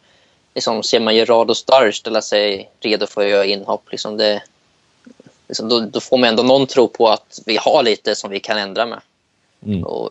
liksom, 0.54 0.82
ser 0.82 1.00
man 1.00 1.16
Gerard 1.16 1.50
och 1.50 1.56
Starr 1.56 1.90
ställa 1.90 2.22
sig 2.22 2.70
redo 2.80 3.06
för 3.06 3.20
att 3.20 3.30
göra 3.30 3.44
inhopp. 3.44 3.82
Liksom 3.90 4.16
det, 4.16 4.42
liksom, 5.48 5.68
då, 5.68 5.80
då, 5.80 6.00
får 6.00 6.18
man 6.18 6.28
ändå 6.28 6.42
någon 6.42 6.66
tro 6.66 6.88
på 6.88 7.08
att 7.08 7.40
vi 7.46 7.56
har 7.56 7.82
lite 7.82 8.14
som 8.14 8.30
vi 8.30 8.40
kan 8.40 8.58
ändra 8.58 8.86
med. 8.86 9.00
Mm. 9.66 9.84
Och 9.84 10.10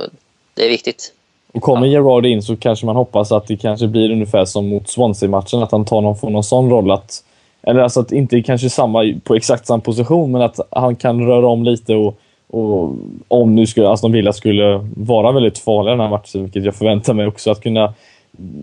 det 0.53 0.65
är 0.65 0.69
viktigt. 0.69 1.13
Och 1.53 1.61
kommer 1.61 1.87
ja. 1.87 1.93
Gerard 1.93 2.25
in 2.25 2.43
så 2.43 2.55
kanske 2.55 2.85
man 2.85 2.95
hoppas 2.95 3.31
att 3.31 3.47
det 3.47 3.57
kanske 3.57 3.87
blir 3.87 4.11
ungefär 4.11 4.45
som 4.45 4.69
mot 4.69 4.89
Swansea-matchen, 4.89 5.63
att 5.63 5.71
han 5.71 5.85
tar 5.85 6.01
någon, 6.01 6.17
får 6.17 6.29
någon 6.29 6.43
sån 6.43 6.69
roll 6.69 6.91
att... 6.91 7.23
Eller 7.61 7.81
alltså 7.81 7.99
att 7.99 8.11
inte 8.11 8.41
kanske 8.41 8.69
samma, 8.69 9.19
på 9.23 9.35
exakt 9.35 9.67
samma 9.67 9.81
position, 9.81 10.31
men 10.31 10.41
att 10.41 10.59
han 10.71 10.95
kan 10.95 11.25
röra 11.25 11.47
om 11.47 11.63
lite 11.63 11.95
och, 11.95 12.19
och 12.47 12.95
om 13.27 13.55
nu 13.55 13.67
skulle 13.67 13.89
Aston 13.89 14.11
Villa 14.11 14.33
skulle 14.33 14.87
vara 14.95 15.31
väldigt 15.31 15.57
farliga 15.57 15.91
den 15.91 15.99
här 15.99 16.09
matchen, 16.09 16.43
vilket 16.43 16.63
jag 16.63 16.75
förväntar 16.75 17.13
mig 17.13 17.27
också, 17.27 17.51
att 17.51 17.61
kunna 17.61 17.93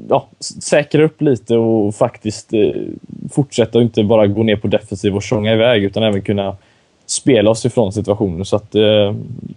ja, 0.09 0.29
säkra 0.63 1.05
upp 1.05 1.23
lite 1.23 1.57
och 1.57 1.95
faktiskt 1.95 2.53
eh, 2.53 2.71
fortsätta 3.33 3.79
och 3.79 3.83
inte 3.83 4.05
bara 4.05 4.27
gå 4.27 4.43
ner 4.43 4.57
på 4.57 4.69
defensiv 4.69 5.17
och 5.17 5.25
sjunga 5.25 5.53
iväg, 5.53 5.85
utan 5.85 6.03
även 6.03 6.23
kunna 6.23 6.57
spela 7.07 7.51
oss 7.51 7.65
ifrån 7.65 7.93
situationer. 7.93 8.45
Så 8.45 8.57
att 8.57 8.75
eh, 8.75 9.15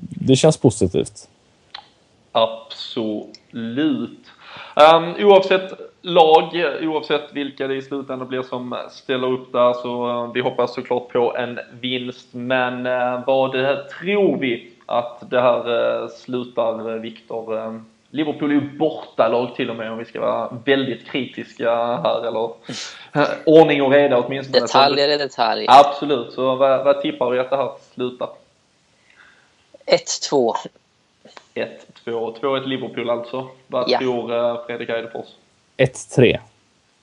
det 0.10 0.36
känns 0.36 0.58
positivt. 0.58 1.28
Absolut. 2.32 4.20
Um, 4.76 5.26
oavsett 5.26 5.72
lag, 6.02 6.50
oavsett 6.82 7.34
vilka 7.34 7.68
det 7.68 7.76
i 7.76 7.82
slutändan 7.82 8.28
blir 8.28 8.42
som 8.42 8.76
ställer 8.92 9.28
upp 9.28 9.52
där 9.52 9.74
så 9.74 10.08
uh, 10.08 10.34
vi 10.34 10.42
hoppas 10.42 10.74
såklart 10.74 11.12
på 11.12 11.36
en 11.38 11.60
vinst. 11.82 12.28
Men 12.32 12.86
uh, 12.86 13.26
vad 13.28 13.52
tror 14.00 14.38
vi 14.38 14.72
att 14.86 15.30
det 15.30 15.42
här 15.42 16.08
slutar, 16.08 17.00
Viktor? 17.00 17.82
Liverpool 18.12 18.52
är 18.52 18.56
ju 18.56 18.78
bortalag 18.78 19.56
till 19.56 19.70
och 19.70 19.76
med 19.76 19.92
om 19.92 19.98
vi 19.98 20.06
ska 20.06 20.22
vara 20.22 20.58
väldigt 20.66 21.08
kritiska 21.08 21.76
här 21.76 22.28
eller 22.28 22.52
ordning 23.46 23.82
och 23.82 23.92
reda 23.92 24.18
åtminstone. 24.18 24.60
Detaljer 24.60 25.10
är 25.10 25.18
detaljer. 25.18 25.68
Absolut, 25.70 26.34
så 26.34 26.56
vad, 26.56 26.86
vad 26.86 27.02
tippar 27.02 27.30
vi 27.30 27.40
att 27.40 27.50
det 27.50 27.58
här 27.58 27.72
slutar? 27.94 28.30
1-2. 29.86 30.54
1-2. 31.54 32.40
2-1 32.42 32.66
Liverpool 32.66 33.10
alltså. 33.10 33.48
Vad 33.68 33.86
ja. 33.88 34.00
tror 34.00 34.66
Fredrik 34.66 34.90
Eidefors? 34.90 35.28
1-3. 35.80 36.40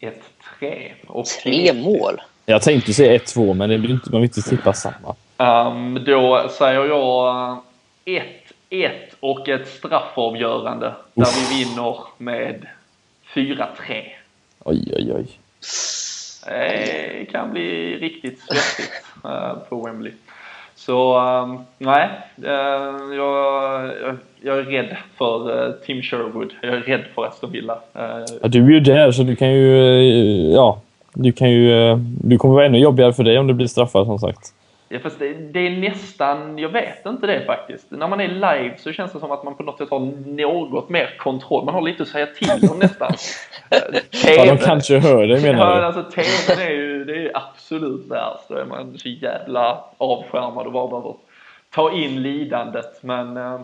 1-3. 0.00 1.24
Tre 1.42 1.72
mål? 1.72 2.20
Jag 2.46 2.62
tänkte 2.62 2.92
säga 2.92 3.18
1-2, 3.18 3.54
men 3.54 3.70
det 3.70 3.78
blir 3.78 3.90
inte, 3.90 4.10
man 4.12 4.20
vill 4.20 4.30
inte 4.30 4.50
tippa 4.50 4.72
samma. 4.72 5.14
Um, 5.36 6.04
då 6.06 6.48
säger 6.58 6.84
jag 6.84 7.58
1-1 8.04 8.90
och 9.20 9.48
ett 9.48 9.68
straffavgörande 9.68 10.86
Uff. 10.86 10.94
där 11.14 11.32
vi 11.40 11.64
vinner 11.64 11.98
med 12.18 12.66
4-3. 13.34 13.66
Oj, 14.64 14.92
oj, 14.96 15.12
oj. 15.12 15.26
Det 16.46 17.28
kan 17.32 17.50
bli 17.50 17.96
riktigt 17.96 18.40
svettigt 18.40 19.04
uh, 19.24 19.58
på 19.68 19.86
Wembley. 19.86 20.12
Så 20.86 21.18
um, 21.20 21.58
nej, 21.78 22.08
uh, 22.38 23.16
jag, 23.16 23.90
jag, 24.40 24.58
är 24.58 24.62
rädd 24.62 24.96
för 25.18 25.66
uh, 25.66 25.72
Tim 25.72 26.02
Sherwood. 26.02 26.52
Jag 26.62 26.74
är 26.74 26.80
rädd 26.80 27.04
för 27.14 27.26
Aston 27.26 27.52
Villa. 27.52 27.74
Uh, 27.74 28.24
ja, 28.42 28.48
du 28.48 28.64
är 28.64 28.70
ju 28.70 28.80
där 28.80 29.12
så 29.12 29.22
du 29.22 29.36
kan 29.36 29.52
ju... 29.52 29.76
Ja, 30.54 30.80
du 31.14 31.32
kan 31.32 31.50
ju... 31.50 31.96
Du 32.22 32.38
kommer 32.38 32.54
vara 32.54 32.66
ännu 32.66 32.78
jobbigare 32.78 33.12
för 33.12 33.24
dig 33.24 33.38
om 33.38 33.46
du 33.46 33.54
blir 33.54 33.66
straffad 33.66 34.06
som 34.06 34.18
sagt. 34.18 34.52
Ja, 34.88 34.98
fast 35.02 35.18
det, 35.18 35.34
det, 35.34 35.66
är 35.66 35.70
nästan, 35.70 36.58
jag 36.58 36.68
vet 36.68 37.06
inte 37.06 37.26
det 37.26 37.44
faktiskt. 37.46 37.90
När 37.90 38.08
man 38.08 38.20
är 38.20 38.28
live 38.28 38.74
så 38.78 38.92
känns 38.92 39.12
det 39.12 39.20
som 39.20 39.30
att 39.30 39.44
man 39.44 39.54
på 39.54 39.62
något 39.62 39.78
sätt 39.78 39.90
har 39.90 40.00
något 40.70 40.88
mer 40.88 41.14
kontroll. 41.18 41.64
Man 41.64 41.74
har 41.74 41.82
lite 41.82 42.02
att 42.02 42.08
säga 42.08 42.26
till 42.26 42.70
om 42.70 42.78
nästan. 42.78 43.12
TV, 44.22 44.34
ja, 44.36 44.54
de 44.54 44.58
kanske 44.58 44.98
hör 44.98 45.26
dig 45.26 45.42
menar 45.42 45.74
du? 45.74 45.80
Ja, 45.80 45.86
alltså 45.86 46.02
TVn 46.02 46.66
är 46.66 46.70
ju, 46.70 46.95
det 47.06 47.26
är 47.26 47.36
absolut 47.36 48.06
värst. 48.06 48.48
Då 48.48 48.54
är 48.54 48.64
man 48.64 48.98
så 48.98 49.08
jävla 49.08 49.84
avskärmad 49.98 50.66
och 50.66 50.72
bara 50.72 50.88
behöver 50.88 51.14
ta 51.70 51.92
in 51.92 52.22
lidandet. 52.22 53.02
Men 53.02 53.36
eh, 53.36 53.60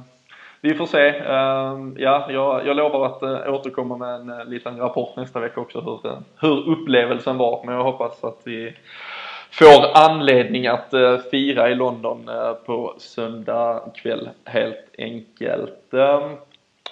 vi 0.64 0.74
får 0.74 0.86
se. 0.86 1.08
Eh, 1.08 1.78
ja, 1.96 2.26
jag, 2.30 2.66
jag 2.66 2.76
lovar 2.76 3.06
att 3.06 3.22
eh, 3.22 3.54
återkomma 3.54 3.96
med 3.96 4.14
en 4.14 4.30
eh, 4.30 4.44
liten 4.44 4.78
rapport 4.78 5.16
nästa 5.16 5.40
vecka 5.40 5.60
också 5.60 5.80
hur, 5.80 6.22
hur 6.40 6.68
upplevelsen 6.68 7.38
var. 7.38 7.62
Men 7.66 7.74
jag 7.74 7.84
hoppas 7.84 8.24
att 8.24 8.40
vi 8.44 8.74
får 9.50 9.96
anledning 9.96 10.66
att 10.66 10.94
fira 11.30 11.70
i 11.70 11.74
London 11.74 12.30
på 12.66 12.94
söndag 12.98 13.82
kväll 13.94 14.28
helt 14.44 14.90
enkelt. 14.98 15.94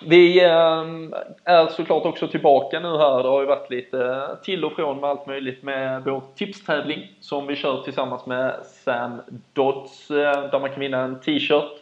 Vi 0.06 0.44
ehm, 0.44 1.14
är 1.44 1.66
såklart 1.66 2.04
också 2.04 2.28
tillbaka 2.28 2.80
nu 2.80 2.88
här. 2.88 3.22
Det 3.22 3.28
har 3.28 3.40
ju 3.40 3.46
varit 3.46 3.70
lite 3.70 4.26
till 4.42 4.64
och 4.64 4.72
från 4.72 5.00
med 5.00 5.10
allt 5.10 5.26
möjligt 5.26 5.62
med 5.62 6.04
vår 6.04 6.22
tipstävling 6.34 7.12
som 7.20 7.46
vi 7.46 7.56
kör 7.56 7.82
tillsammans 7.82 8.26
med 8.26 8.54
Sam 8.64 9.20
Dodds 9.52 10.10
eh, 10.10 10.50
där 10.50 10.60
man 10.60 10.70
kan 10.70 10.80
vinna 10.80 10.98
en 10.98 11.20
t-shirt. 11.20 11.72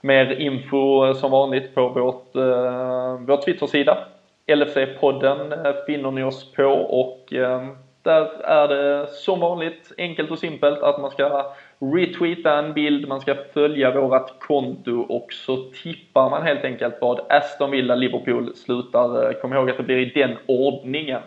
Mer 0.00 0.40
info 0.40 1.06
eh, 1.06 1.14
som 1.14 1.30
vanligt 1.30 1.74
på 1.74 1.88
vårt, 1.88 2.36
eh, 2.36 3.14
vår 3.18 3.42
Twitter-sida. 3.44 3.98
LFC-podden 4.46 5.74
finner 5.86 6.10
ni 6.10 6.22
oss 6.22 6.52
på 6.52 6.66
och 6.72 7.32
ehm, 7.32 7.76
där 8.02 8.42
är 8.44 8.68
det 8.68 9.06
som 9.06 9.40
vanligt 9.40 9.92
enkelt 9.98 10.30
och 10.30 10.38
simpelt 10.38 10.82
att 10.82 11.00
man 11.00 11.10
ska 11.10 11.52
retweeta 11.80 12.58
en 12.58 12.74
bild, 12.74 13.08
man 13.08 13.20
ska 13.20 13.34
följa 13.54 14.00
vårat 14.00 14.34
konto 14.38 15.00
och 15.00 15.32
så 15.32 15.56
tippar 15.56 16.30
man 16.30 16.42
helt 16.42 16.64
enkelt 16.64 16.94
vad 17.00 17.20
Aston 17.28 17.70
Villa 17.70 17.94
Liverpool 17.94 18.54
slutar. 18.54 19.30
Eh, 19.30 19.32
kom 19.32 19.52
ihåg 19.52 19.70
att 19.70 19.76
det 19.76 19.82
blir 19.82 19.98
i 19.98 20.20
den 20.20 20.36
ordningen. 20.46 21.22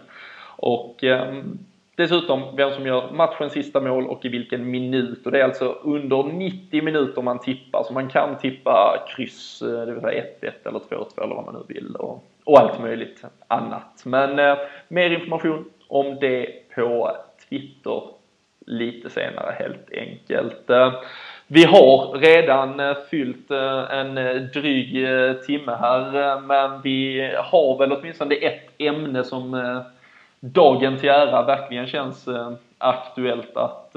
Och 0.58 1.04
eh, 1.04 1.34
dessutom 1.95 2.56
vem 2.56 2.72
som 2.72 2.86
gör 2.86 3.12
matchens 3.12 3.54
sista 3.54 3.82
mål 3.82 4.08
och 4.08 4.26
i 4.26 4.30
vilken 4.30 4.72
minut. 4.72 5.26
Och 5.26 5.32
det 5.32 5.39
är 5.39 5.43
alltså 5.43 5.78
under 5.84 6.24
90 6.24 6.84
minuter 6.84 7.22
man 7.22 7.39
tippar. 7.39 7.84
Så 7.84 7.93
man 7.93 8.10
kan 8.10 8.38
tippa 8.38 9.06
kryss, 9.16 9.62
eh, 9.62 9.86
det 9.86 9.93
vill 9.93 10.01
säga 10.01 10.24
1-1 10.41 10.51
eller 10.66 10.80
2-2 10.80 11.24
eller 11.24 11.36
vad 11.36 11.45
man 11.45 11.54
nu 11.54 11.74
vill. 11.74 11.95
Och, 11.95 12.24
och 12.43 12.60
allt 12.60 12.82
möjligt 12.82 13.24
annat. 13.47 14.01
Men 14.06 14.39
eh, 14.39 14.58
mer 14.88 15.10
information 15.10 15.66
om 15.88 16.18
det 16.22 16.70
på 16.76 17.18
Twitter 17.49 18.01
lite 18.66 19.09
senare 19.09 19.55
helt 19.59 19.91
enkelt. 19.93 20.70
Eh, 20.70 20.93
vi 21.47 21.64
har 21.64 22.18
redan 22.20 22.80
eh, 22.80 22.95
fyllt 23.11 23.51
eh, 23.51 23.91
en 23.91 24.16
dryg 24.53 25.07
timme 25.45 25.72
här 25.80 26.39
men 26.39 26.82
vi 26.82 27.30
har 27.38 27.78
väl 27.78 27.91
åtminstone 27.91 28.36
ett 28.36 28.70
ämne 28.78 29.24
som 29.24 29.82
dagen 30.39 30.97
till 30.97 31.09
ära 31.09 31.45
verkligen 31.45 31.88
känns 31.88 32.28
aktuellt 32.78 33.57
att 33.57 33.93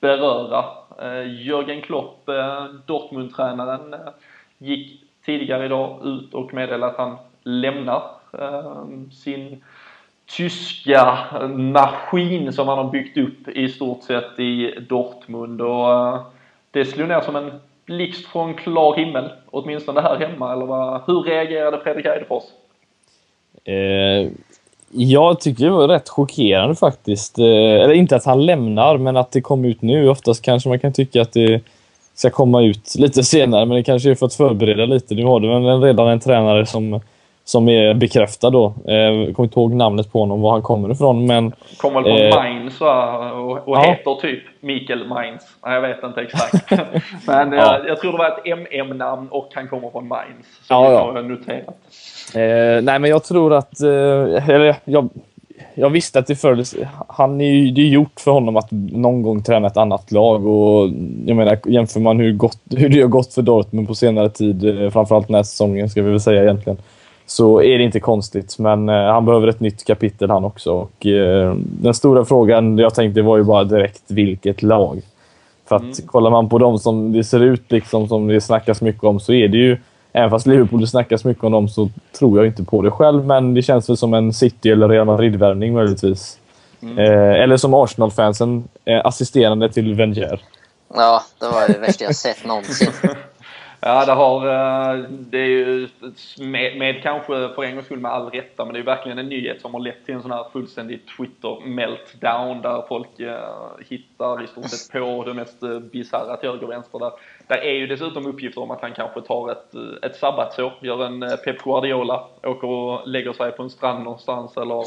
beröra. 0.00 0.64
Jörgen 1.26 1.82
Klopp, 1.82 2.28
Dortmund-tränaren, 2.86 3.94
gick 4.58 5.02
tidigare 5.24 5.64
idag 5.64 6.00
ut 6.04 6.34
och 6.34 6.54
meddelade 6.54 6.92
att 6.92 6.98
han 6.98 7.16
lämnar 7.42 8.02
sin 9.12 9.64
tyska 10.26 11.18
maskin 11.56 12.52
som 12.52 12.68
han 12.68 12.78
har 12.78 12.90
byggt 12.90 13.16
upp 13.16 13.48
i 13.48 13.68
stort 13.68 14.02
sett 14.02 14.38
i 14.38 14.74
Dortmund 14.88 15.60
och 15.60 15.92
eh, 15.92 16.20
det 16.70 16.84
slog 16.84 17.08
ner 17.08 17.20
som 17.20 17.36
en 17.36 17.52
blixt 17.86 18.26
från 18.26 18.54
klar 18.54 18.96
himmel, 18.96 19.30
åtminstone 19.50 20.00
här 20.00 20.16
hemma, 20.16 20.52
eller 20.52 20.66
vad? 20.66 21.02
Hur 21.06 21.22
reagerade 21.22 21.80
Fredrik 21.82 22.06
Eidefors? 22.06 22.44
Eh, 23.64 24.32
jag 24.90 25.40
tycker 25.40 25.64
det 25.64 25.70
var 25.70 25.88
rätt 25.88 26.08
chockerande 26.08 26.74
faktiskt. 26.74 27.38
Eh, 27.38 27.44
eller 27.44 27.92
inte 27.92 28.16
att 28.16 28.24
han 28.24 28.46
lämnar, 28.46 28.98
men 28.98 29.16
att 29.16 29.32
det 29.32 29.40
kom 29.40 29.64
ut 29.64 29.82
nu. 29.82 30.08
Oftast 30.08 30.42
kanske 30.42 30.68
man 30.68 30.78
kan 30.78 30.92
tycka 30.92 31.22
att 31.22 31.32
det 31.32 31.60
ska 32.14 32.30
komma 32.30 32.62
ut 32.62 32.94
lite 32.98 33.22
senare, 33.22 33.66
men 33.66 33.76
det 33.76 33.82
kanske 33.82 34.10
är 34.10 34.14
för 34.14 34.26
att 34.26 34.34
förbereda 34.34 34.86
lite. 34.86 35.14
Nu 35.14 35.24
har 35.24 35.40
du 35.40 35.48
redan 35.86 36.08
en 36.08 36.20
tränare 36.20 36.66
som 36.66 37.00
som 37.48 37.68
är 37.68 37.94
bekräftad 37.94 38.50
då. 38.50 38.74
Eh, 38.88 38.94
jag 38.94 39.36
kommer 39.36 39.46
inte 39.46 39.60
ihåg 39.60 39.74
namnet 39.74 40.12
på 40.12 40.20
honom, 40.20 40.40
var 40.40 40.52
han 40.52 40.62
kommer 40.62 40.92
ifrån, 40.92 41.26
men... 41.26 41.52
Kommer 41.76 42.02
väl 42.02 42.12
från 42.12 42.26
eh, 42.26 42.34
Mainz? 42.34 42.80
Och, 42.80 43.68
och 43.68 43.76
ja. 43.76 43.82
heter 43.82 44.14
typ 44.20 44.42
Mikael 44.60 45.06
Mainz. 45.08 45.42
Nej, 45.64 45.74
jag 45.74 45.80
vet 45.80 46.02
inte 46.04 46.20
exakt. 46.20 46.70
men 47.26 47.52
eh, 47.52 47.58
ja. 47.58 47.80
jag 47.86 48.00
tror 48.00 48.12
det 48.12 48.18
var 48.18 48.28
ett 48.28 48.68
MM-namn 48.68 49.28
och 49.30 49.48
han 49.54 49.68
kommer 49.68 49.90
från 49.90 50.08
Mainz. 50.08 50.46
Så 50.62 50.74
ja, 50.74 50.92
ja. 50.92 51.00
har 51.00 51.16
jag 51.16 51.24
noterat. 51.24 51.76
Eh, 52.34 52.84
nej, 52.84 52.98
men 52.98 53.04
jag 53.04 53.24
tror 53.24 53.54
att... 53.54 53.80
Eh, 53.80 54.48
eller 54.48 54.76
jag, 54.84 55.08
jag 55.74 55.90
visste 55.90 56.18
att 56.18 56.26
det 56.26 56.36
fördes, 56.36 56.74
han 57.08 57.40
är 57.40 57.50
ju, 57.50 57.70
det 57.70 57.80
är 57.80 57.88
gjort 57.88 58.20
för 58.20 58.30
honom 58.30 58.56
att 58.56 58.68
någon 58.70 59.22
gång 59.22 59.42
träna 59.42 59.66
ett 59.66 59.76
annat 59.76 60.12
lag 60.12 60.46
och 60.46 60.88
jag 61.26 61.36
menar 61.36 61.58
jämför 61.64 62.00
man 62.00 62.20
hur, 62.20 62.32
gott, 62.32 62.58
hur 62.70 62.88
det 62.88 63.00
har 63.00 63.08
gått 63.08 63.34
för 63.34 63.42
Dortmund 63.42 63.88
på 63.88 63.94
senare 63.94 64.30
tid, 64.30 64.82
eh, 64.82 64.90
framförallt 64.90 65.26
den 65.26 65.36
här 65.36 65.42
säsongen 65.42 65.90
ska 65.90 66.02
vi 66.02 66.10
väl 66.10 66.20
säga 66.20 66.42
egentligen, 66.42 66.78
så 67.26 67.62
är 67.62 67.78
det 67.78 67.84
inte 67.84 68.00
konstigt. 68.00 68.58
Men 68.58 68.88
eh, 68.88 68.94
han 68.94 69.24
behöver 69.24 69.48
ett 69.48 69.60
nytt 69.60 69.84
kapitel 69.84 70.30
han 70.30 70.44
också. 70.44 70.72
Och, 70.72 71.06
eh, 71.06 71.54
den 71.58 71.94
stora 71.94 72.24
frågan 72.24 72.78
jag 72.78 72.94
tänkte 72.94 73.22
var 73.22 73.36
ju 73.36 73.44
bara 73.44 73.64
direkt 73.64 74.02
vilket 74.06 74.62
lag. 74.62 75.02
För 75.68 75.76
att 75.76 75.82
mm. 75.82 76.06
kollar 76.06 76.30
man 76.30 76.48
på 76.48 76.58
dem 76.58 76.78
som 76.78 77.12
det 77.12 77.24
ser 77.24 77.40
ut 77.40 77.72
liksom 77.72 78.08
som 78.08 78.26
det 78.26 78.40
snackas 78.40 78.80
mycket 78.80 79.04
om 79.04 79.20
så 79.20 79.32
är 79.32 79.48
det 79.48 79.58
ju, 79.58 79.78
även 80.12 80.30
fast 80.30 80.46
Liverpool 80.46 80.86
snackas 80.86 81.24
mycket 81.24 81.44
om 81.44 81.52
dem 81.52 81.68
så 81.68 81.88
tror 82.18 82.38
jag 82.38 82.46
inte 82.46 82.64
på 82.64 82.82
det 82.82 82.90
själv. 82.90 83.26
Men 83.26 83.54
det 83.54 83.62
känns 83.62 83.88
väl 83.88 83.96
som 83.96 84.14
en 84.14 84.32
City 84.32 84.70
eller 84.70 84.88
Real 84.88 85.06
Madrid-värvning 85.06 85.74
möjligtvis. 85.74 86.38
Mm. 86.82 86.98
Eh, 86.98 87.42
eller 87.42 87.56
som 87.56 87.74
Arsenal-fansen, 87.74 88.68
eh, 88.84 89.00
assisterande 89.04 89.72
till 89.72 89.94
Wenger. 89.94 90.40
Ja, 90.94 91.22
det 91.40 91.46
var 91.46 91.68
det 91.68 91.78
värsta 91.78 92.04
jag 92.04 92.16
sett 92.16 92.46
någonsin. 92.46 92.88
Ja, 93.86 94.04
det 94.04 94.12
har, 94.12 94.46
eh, 94.46 94.98
det 95.08 95.38
är 95.38 95.46
ju 95.46 95.88
med, 96.38 96.78
med 96.78 97.02
kanske 97.02 97.48
för 97.48 97.64
en 97.64 97.74
gångs 97.74 97.86
skull 97.86 98.00
med 98.00 98.12
all 98.12 98.30
rätta, 98.30 98.64
men 98.64 98.72
det 98.72 98.76
är 98.76 98.80
ju 98.80 98.84
verkligen 98.84 99.18
en 99.18 99.28
nyhet 99.28 99.60
som 99.60 99.74
har 99.74 99.80
lett 99.80 100.04
till 100.04 100.14
en 100.14 100.22
sån 100.22 100.30
här 100.30 100.46
fullständig 100.52 101.00
Twitter-meltdown 101.16 102.62
där 102.62 102.84
folk 102.88 103.20
eh, 103.20 103.38
hittar 103.88 104.44
i 104.44 104.46
stort 104.46 104.68
sett 104.68 104.92
på 104.92 105.24
det 105.24 105.34
mest 105.34 105.62
eh, 105.62 105.78
bisarra 105.78 106.36
till 106.36 106.48
höger 106.48 106.64
och 106.64 106.70
vänster. 106.70 106.98
Där. 106.98 107.12
där 107.46 107.56
är 107.56 107.72
ju 107.72 107.86
dessutom 107.86 108.26
uppgifter 108.26 108.62
om 108.62 108.70
att 108.70 108.80
han 108.80 108.92
kanske 108.92 109.20
tar 109.20 109.52
ett, 109.52 109.74
ett 110.02 110.16
sabbatsår, 110.16 110.72
gör 110.80 111.04
en 111.04 111.20
Pep 111.44 111.62
Guardiola, 111.62 112.24
åker 112.42 112.68
och 112.68 113.08
lägger 113.08 113.32
sig 113.32 113.52
på 113.52 113.62
en 113.62 113.70
strand 113.70 114.04
någonstans 114.04 114.56
eller 114.56 114.84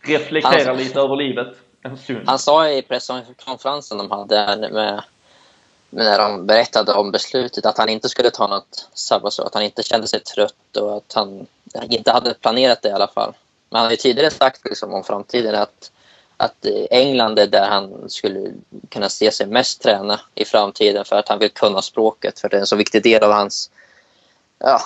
reflekterar 0.00 0.66
han, 0.66 0.76
lite 0.76 1.00
över 1.00 1.16
livet 1.16 1.56
en 1.82 1.96
stund. 1.96 2.22
Han 2.26 2.38
sa 2.38 2.68
i 2.68 2.82
presskonferensen 2.82 3.98
de 3.98 4.10
hade 4.10 4.68
med 4.72 5.02
när 5.92 6.18
de 6.18 6.46
berättade 6.46 6.92
om 6.92 7.10
beslutet 7.10 7.66
att 7.66 7.78
han 7.78 7.88
inte 7.88 8.08
skulle 8.08 8.30
ta 8.30 8.46
något 8.46 8.88
sabbatsår, 8.94 9.46
att 9.46 9.54
han 9.54 9.62
inte 9.62 9.82
kände 9.82 10.06
sig 10.06 10.20
trött 10.20 10.76
och 10.76 10.96
att 10.96 11.12
han 11.14 11.46
inte 11.88 12.12
hade 12.12 12.34
planerat 12.34 12.82
det 12.82 12.88
i 12.88 12.92
alla 12.92 13.08
fall. 13.08 13.32
Men 13.70 13.78
han 13.78 13.86
har 13.86 13.90
ju 13.90 13.96
tidigare 13.96 14.30
sagt 14.30 14.64
liksom 14.64 14.94
om 14.94 15.04
framtiden 15.04 15.54
att, 15.54 15.90
att 16.36 16.66
England 16.90 17.38
är 17.38 17.46
där 17.46 17.68
han 17.68 18.10
skulle 18.10 18.52
kunna 18.88 19.08
se 19.08 19.30
sig 19.30 19.46
mest 19.46 19.82
träna 19.82 20.20
i 20.34 20.44
framtiden 20.44 21.04
för 21.04 21.16
att 21.16 21.28
han 21.28 21.38
vill 21.38 21.50
kunna 21.50 21.82
språket, 21.82 22.40
för 22.40 22.48
det 22.48 22.56
är 22.56 22.60
en 22.60 22.66
så 22.66 22.76
viktig 22.76 23.02
del 23.02 23.22
av 23.22 23.32
hans... 23.32 23.70
Ja, 24.58 24.80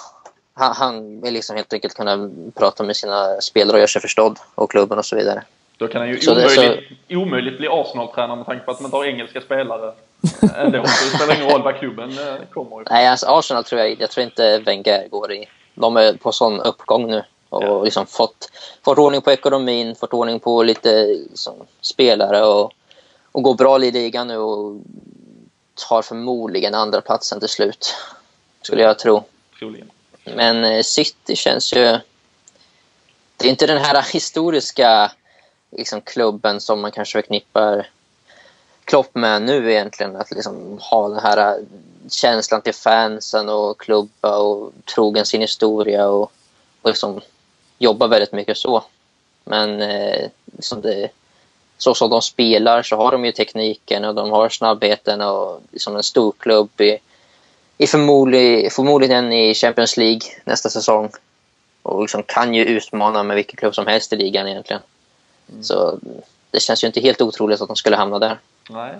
han, 0.54 0.72
han 0.76 1.20
vill 1.20 1.34
liksom 1.34 1.56
helt 1.56 1.72
enkelt 1.72 1.94
kunna 1.94 2.30
prata 2.54 2.82
med 2.82 2.96
sina 2.96 3.40
spelare 3.40 3.72
och 3.72 3.78
göra 3.78 3.88
sig 3.88 4.02
förstådd 4.02 4.38
och 4.54 4.70
klubben 4.70 4.98
och 4.98 5.06
så 5.06 5.16
vidare. 5.16 5.42
Då 5.76 5.88
kan 5.88 6.00
han 6.00 6.10
ju 6.10 6.30
omöjligt, 6.30 6.88
så... 7.08 7.16
omöjligt 7.16 7.58
bli 7.58 7.68
Arsenal-tränare 7.68 8.36
med 8.36 8.46
tanke 8.46 8.64
på 8.64 8.70
att 8.70 8.80
man 8.80 8.90
tar 8.90 9.04
engelska 9.04 9.40
spelare. 9.40 9.92
Det 10.20 10.88
spelar 10.88 11.34
ingen 11.34 11.50
roll 11.50 11.62
vad 11.62 11.78
klubben 11.78 12.10
eh, 12.10 12.46
kommer 12.52 12.66
ifrån. 12.66 12.84
Nej, 12.90 13.06
alltså 13.06 13.26
Arsenal 13.26 13.64
tror 13.64 13.80
jag, 13.80 14.00
jag 14.00 14.10
tror 14.10 14.24
inte 14.24 14.58
Wenger 14.58 15.08
går 15.08 15.32
i. 15.32 15.48
De 15.74 15.96
är 15.96 16.12
på 16.12 16.32
sån 16.32 16.60
uppgång 16.60 17.06
nu 17.06 17.24
och 17.48 17.62
ja. 17.62 17.82
liksom 17.82 18.06
fått, 18.06 18.50
fått 18.84 18.98
ordning 18.98 19.20
på 19.20 19.32
ekonomin, 19.32 19.94
fått 19.94 20.12
ordning 20.12 20.40
på 20.40 20.62
lite 20.62 21.04
liksom, 21.04 21.54
spelare 21.80 22.44
och, 22.44 22.72
och 23.32 23.42
går 23.42 23.54
bra 23.54 23.84
i 23.84 23.90
ligan 23.90 24.28
nu 24.28 24.36
och 24.36 24.80
tar 25.88 26.02
förmodligen 26.02 26.74
andra 26.74 27.00
platsen 27.00 27.40
till 27.40 27.48
slut. 27.48 27.94
Skulle 28.62 28.82
jag 28.82 28.98
tro. 28.98 29.24
Troligen. 29.58 29.90
Men 30.24 30.64
eh, 30.64 30.82
City 30.82 31.36
känns 31.36 31.72
ju... 31.72 31.98
Det 33.36 33.46
är 33.46 33.50
inte 33.50 33.66
den 33.66 33.78
här 33.78 34.12
historiska 34.12 35.12
liksom, 35.70 36.00
klubben 36.00 36.60
som 36.60 36.80
man 36.80 36.92
kanske 36.92 37.18
förknippar 37.18 37.86
Klopp 38.86 39.14
med 39.14 39.42
nu 39.42 39.72
egentligen. 39.72 40.16
Att 40.16 40.30
liksom 40.30 40.78
ha 40.80 41.08
den 41.08 41.18
här 41.18 41.38
äh, 41.38 41.64
känslan 42.10 42.62
till 42.62 42.74
fansen 42.74 43.48
och 43.48 43.80
klubba 43.80 44.38
och 44.38 44.72
trogen 44.94 45.26
sin 45.26 45.40
historia 45.40 46.08
och, 46.08 46.32
och 46.82 46.90
liksom 46.90 47.20
jobba 47.78 48.06
väldigt 48.06 48.32
mycket 48.32 48.56
så. 48.56 48.84
Men 49.44 49.80
eh, 49.80 50.28
liksom 50.56 50.80
det, 50.80 51.08
så 51.78 51.94
som 51.94 52.10
de 52.10 52.22
spelar 52.22 52.82
så 52.82 52.96
har 52.96 53.12
de 53.12 53.24
ju 53.24 53.32
tekniken 53.32 54.04
och 54.04 54.14
de 54.14 54.30
har 54.30 54.48
snabbheten 54.48 55.20
och 55.20 55.60
liksom 55.72 55.96
en 55.96 56.02
stor 56.02 56.32
klubb 56.38 56.80
i, 56.80 56.98
i 57.78 57.86
förmodligen, 57.86 58.70
förmodligen 58.70 59.32
i 59.32 59.54
Champions 59.54 59.96
League 59.96 60.20
nästa 60.44 60.70
säsong. 60.70 61.10
Och 61.82 62.02
liksom 62.02 62.22
kan 62.22 62.54
ju 62.54 62.64
utmana 62.64 63.22
med 63.22 63.36
vilken 63.36 63.56
klubb 63.56 63.74
som 63.74 63.86
helst 63.86 64.12
i 64.12 64.16
ligan 64.16 64.48
egentligen. 64.48 64.82
Mm. 65.48 65.64
Så 65.64 65.98
det 66.50 66.60
känns 66.60 66.84
ju 66.84 66.86
inte 66.86 67.00
helt 67.00 67.20
otroligt 67.20 67.60
att 67.60 67.68
de 67.68 67.76
skulle 67.76 67.96
hamna 67.96 68.18
där. 68.18 68.38
Nej. 68.70 68.94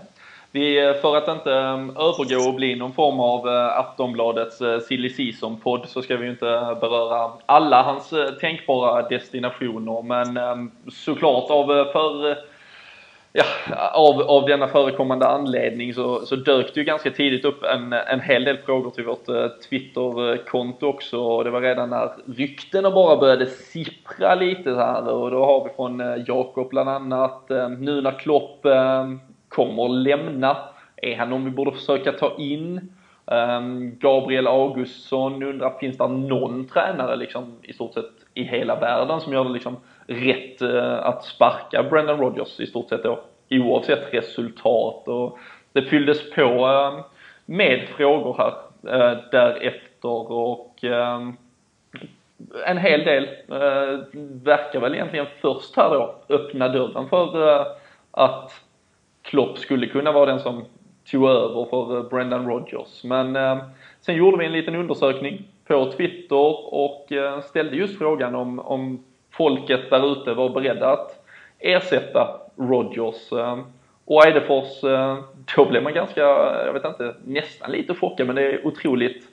Vi, 0.56 0.86
eh, 0.86 0.94
för 0.94 1.16
att 1.16 1.28
inte 1.28 1.52
ehm, 1.52 1.90
övergå 1.90 2.48
och 2.48 2.54
bli 2.54 2.74
någon 2.74 2.92
form 2.92 3.20
av 3.20 3.48
eh, 3.48 3.78
Aftonbladets 3.78 4.60
eh, 4.60 4.80
silly 4.80 5.10
season-podd 5.10 5.88
så 5.88 6.02
ska 6.02 6.16
vi 6.16 6.24
ju 6.24 6.30
inte 6.30 6.76
beröra 6.80 7.30
alla 7.46 7.82
hans 7.82 8.14
tänkbara 8.40 9.08
destinationer. 9.08 10.02
Men 10.02 10.36
ehm, 10.36 10.70
såklart 10.92 11.50
av 11.50 11.66
för 11.66 12.36
ja, 13.32 13.44
av, 13.92 14.20
av 14.20 14.46
denna 14.46 14.68
förekommande 14.68 15.26
anledning 15.26 15.94
så, 15.94 16.26
så 16.26 16.36
dök 16.36 16.74
det 16.74 16.80
ju 16.80 16.84
ganska 16.84 17.10
tidigt 17.10 17.44
upp 17.44 17.64
en, 17.64 17.92
en 17.92 18.20
hel 18.20 18.44
del 18.44 18.58
frågor 18.58 18.90
till 18.90 19.04
vårt 19.04 19.26
Twitterkonto 19.70 20.86
också. 20.86 21.20
Och 21.20 21.44
det 21.44 21.50
var 21.50 21.60
redan 21.60 21.90
när 21.90 22.10
ryktena 22.36 22.90
bara 22.90 23.16
började 23.16 23.46
sippra 23.46 24.34
lite 24.34 24.74
här. 24.74 25.08
Och 25.08 25.30
då 25.30 25.44
har 25.44 25.64
vi 25.64 25.70
från 25.76 26.24
Jakob 26.26 26.68
bland 26.68 26.88
annat 26.88 27.50
ehm, 27.50 27.74
nu 27.74 28.00
när 28.00 28.18
Klopp 28.18 28.66
kommer 29.56 29.88
lämna, 29.88 30.56
är 30.96 31.16
han 31.16 31.30
någon 31.30 31.44
vi 31.44 31.50
borde 31.50 31.72
försöka 31.72 32.12
ta 32.12 32.36
in? 32.38 32.92
Ehm, 33.26 33.98
Gabriel 33.98 34.46
Augustsson 34.46 35.42
undrar, 35.42 35.78
finns 35.78 35.98
det 35.98 36.08
någon 36.08 36.68
tränare 36.68 37.16
liksom 37.16 37.56
i 37.62 37.72
stort 37.72 37.94
sett 37.94 38.10
i 38.34 38.42
hela 38.42 38.80
världen 38.80 39.20
som 39.20 39.32
gör 39.32 39.44
det 39.44 39.50
liksom 39.50 39.76
rätt 40.06 40.62
eh, 40.62 41.06
att 41.06 41.24
sparka 41.24 41.82
Brendan 41.82 42.18
Rodgers 42.18 42.60
i 42.60 42.66
stort 42.66 42.88
sett 42.88 43.02
då, 43.02 43.20
oavsett 43.50 44.14
resultat 44.14 45.08
och 45.08 45.38
det 45.72 45.82
fylldes 45.82 46.30
på 46.30 46.42
ehm, 46.42 47.02
med 47.46 47.88
frågor 47.96 48.36
här 48.38 48.54
eh, 48.94 49.18
därefter 49.30 50.32
och 50.32 50.84
ehm, 50.84 51.36
en 52.66 52.78
hel 52.78 53.04
del 53.04 53.24
eh, 53.48 53.98
verkar 54.44 54.80
väl 54.80 54.94
egentligen 54.94 55.26
först 55.40 55.76
här 55.76 55.90
då 55.90 56.14
öppna 56.28 56.68
dörren 56.68 57.08
för 57.08 57.66
att 58.10 58.65
Klopp 59.26 59.58
skulle 59.58 59.86
kunna 59.86 60.12
vara 60.12 60.26
den 60.26 60.40
som 60.40 60.64
tog 61.10 61.28
över 61.28 61.64
för 61.64 61.96
eh, 61.96 62.08
Brendan 62.08 62.46
Rodgers. 62.46 63.04
Men 63.04 63.36
eh, 63.36 63.58
sen 64.00 64.16
gjorde 64.16 64.38
vi 64.38 64.46
en 64.46 64.52
liten 64.52 64.74
undersökning 64.74 65.42
på 65.66 65.92
Twitter 65.92 66.74
och 66.74 67.12
eh, 67.12 67.40
ställde 67.40 67.76
just 67.76 67.98
frågan 67.98 68.34
om, 68.34 68.60
om 68.60 69.04
folket 69.30 69.90
där 69.90 70.12
ute 70.12 70.34
var 70.34 70.48
beredda 70.48 70.92
att 70.92 71.24
ersätta 71.58 72.40
Rodgers. 72.56 73.32
Eh, 73.32 73.58
och 74.04 74.26
Eidefors, 74.26 74.84
eh, 74.84 75.18
då 75.56 75.64
blev 75.64 75.82
man 75.82 75.94
ganska, 75.94 76.20
jag 76.66 76.72
vet 76.72 76.84
inte, 76.84 77.14
nästan 77.24 77.70
lite 77.70 77.94
chockad 77.94 78.26
men 78.26 78.36
det 78.36 78.42
är 78.42 78.66
otroligt 78.66 79.28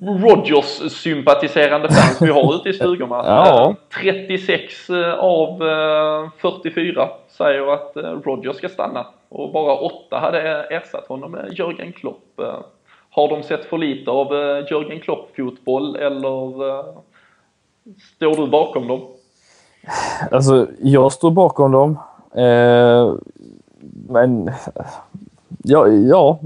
Rodgers-sympatiserande 0.00 1.88
fans 1.88 2.22
vi 2.22 2.30
har 2.30 2.54
ute 2.54 2.68
i 2.68 2.72
stugorna. 2.72 3.16
Ja. 3.26 3.74
36 4.02 4.90
av 5.18 5.58
44 6.38 7.08
säger 7.28 7.72
att 7.72 7.92
Rodgers 8.24 8.56
ska 8.56 8.68
stanna 8.68 9.06
och 9.28 9.52
bara 9.52 9.74
8 9.74 10.18
hade 10.18 10.40
ersatt 10.62 11.06
honom 11.08 11.30
med 11.30 11.52
Jörgen 11.52 11.92
Klopp. 11.92 12.40
Har 13.10 13.28
de 13.28 13.42
sett 13.42 13.64
för 13.64 13.78
lite 13.78 14.10
av 14.10 14.32
Jörgen 14.70 15.00
Klopp-fotboll 15.00 15.96
eller 15.96 16.84
står 18.16 18.36
du 18.36 18.46
bakom 18.46 18.88
dem? 18.88 19.00
Alltså, 20.30 20.66
jag 20.78 21.12
står 21.12 21.30
bakom 21.30 21.72
dem. 21.72 21.98
Eh, 22.34 23.14
men 24.08 24.50
ja, 25.64 25.88
ja 25.88 26.38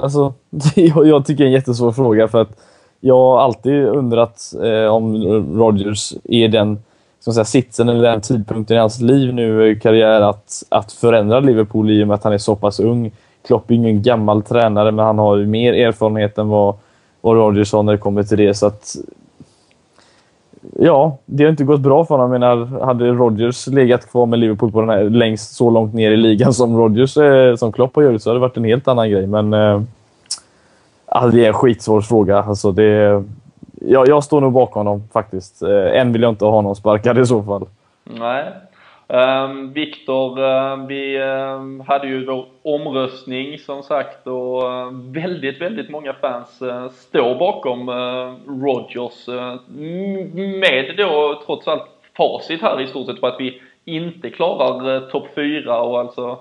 alltså, 0.00 0.34
jag 1.04 1.26
tycker 1.26 1.44
det 1.44 1.44
är 1.44 1.46
en 1.46 1.52
jättesvår 1.52 1.92
fråga 1.92 2.28
för 2.28 2.40
att 2.40 2.56
jag 3.00 3.16
har 3.16 3.40
alltid 3.40 3.84
undrat 3.86 4.54
eh, 4.62 4.94
om 4.94 5.24
Rodgers 5.58 6.14
är 6.24 6.48
den 6.48 6.78
som 7.20 7.34
säga, 7.34 7.44
sitsen 7.44 7.88
eller 7.88 8.02
den 8.02 8.20
tidpunkten 8.20 8.76
i 8.76 8.80
hans 8.80 9.00
liv 9.00 9.34
nu, 9.34 9.76
karriär, 9.82 10.20
att, 10.20 10.62
att 10.68 10.92
förändra 10.92 11.40
Liverpool 11.40 11.90
i 11.90 12.04
och 12.04 12.08
med 12.08 12.14
att 12.14 12.24
han 12.24 12.32
är 12.32 12.38
så 12.38 12.56
pass 12.56 12.80
ung. 12.80 13.12
Klopp 13.46 13.70
är 13.70 13.74
ingen 13.74 14.02
gammal 14.02 14.42
tränare, 14.42 14.92
men 14.92 15.04
han 15.04 15.18
har 15.18 15.36
mer 15.36 15.72
erfarenhet 15.72 16.38
än 16.38 16.48
vad, 16.48 16.74
vad 17.20 17.36
Rodgers 17.36 17.72
har 17.72 17.82
när 17.82 17.92
det 17.92 17.98
kommer 17.98 18.22
till 18.22 18.38
det. 18.38 18.54
Så 18.54 18.66
att, 18.66 18.96
ja, 20.78 21.18
det 21.24 21.44
har 21.44 21.50
inte 21.50 21.64
gått 21.64 21.80
bra 21.80 22.04
för 22.04 22.14
honom. 22.14 22.32
Jag 22.32 22.40
menar, 22.40 22.84
hade 22.84 23.08
Rodgers 23.08 23.66
legat 23.66 24.10
kvar 24.10 24.26
med 24.26 24.38
Liverpool 24.38 24.72
på 24.72 24.80
den 24.80 24.90
här, 24.90 25.04
längst 25.04 25.54
så 25.54 25.70
långt 25.70 25.94
ner 25.94 26.10
i 26.10 26.16
ligan 26.16 26.54
som 26.54 26.76
Rodgers, 26.76 27.16
eh, 27.16 27.56
som 27.56 27.72
Klopp 27.72 27.96
har 27.96 28.02
gjort, 28.02 28.22
så 28.22 28.30
hade 28.30 28.36
det 28.36 28.40
varit 28.40 28.56
en 28.56 28.64
helt 28.64 28.88
annan 28.88 29.10
grej. 29.10 29.26
Men 29.26 29.54
eh, 29.54 29.80
det 31.32 31.44
är 31.44 31.48
en 31.48 31.54
skitsvår 31.54 32.00
fråga. 32.00 32.42
Alltså, 32.42 32.72
det, 32.72 33.24
jag, 33.80 34.08
jag 34.08 34.24
står 34.24 34.40
nog 34.40 34.52
bakom 34.52 34.86
honom 34.86 35.02
faktiskt. 35.12 35.62
Eh, 35.62 36.00
än 36.00 36.12
vill 36.12 36.22
jag 36.22 36.32
inte 36.32 36.44
ha 36.44 36.60
någon 36.60 36.76
sparkad 36.76 37.18
i 37.18 37.26
så 37.26 37.42
fall. 37.42 37.66
Nej. 38.04 38.44
Um, 39.10 39.72
Viktor, 39.72 40.38
uh, 40.38 40.86
vi 40.86 41.18
uh, 41.18 41.82
hade 41.86 42.06
ju 42.06 42.24
vår 42.24 42.46
omröstning 42.62 43.58
som 43.58 43.82
sagt 43.82 44.26
och 44.26 44.62
väldigt, 45.16 45.60
väldigt 45.60 45.90
många 45.90 46.12
fans 46.12 46.62
eh, 46.62 46.88
står 46.88 47.38
bakom 47.38 47.88
eh, 47.88 48.34
Rogers 48.62 49.28
eh, 49.28 49.60
med 50.60 50.94
då 50.96 51.42
trots 51.46 51.68
allt 51.68 51.88
facit 52.16 52.62
här 52.62 52.80
i 52.80 52.86
stort 52.86 53.06
sett 53.06 53.20
på 53.20 53.26
att 53.26 53.40
vi 53.40 53.62
inte 53.84 54.30
klarar 54.30 55.00
topp 55.10 55.28
4 55.34 55.80
och 55.80 56.00
alltså 56.00 56.38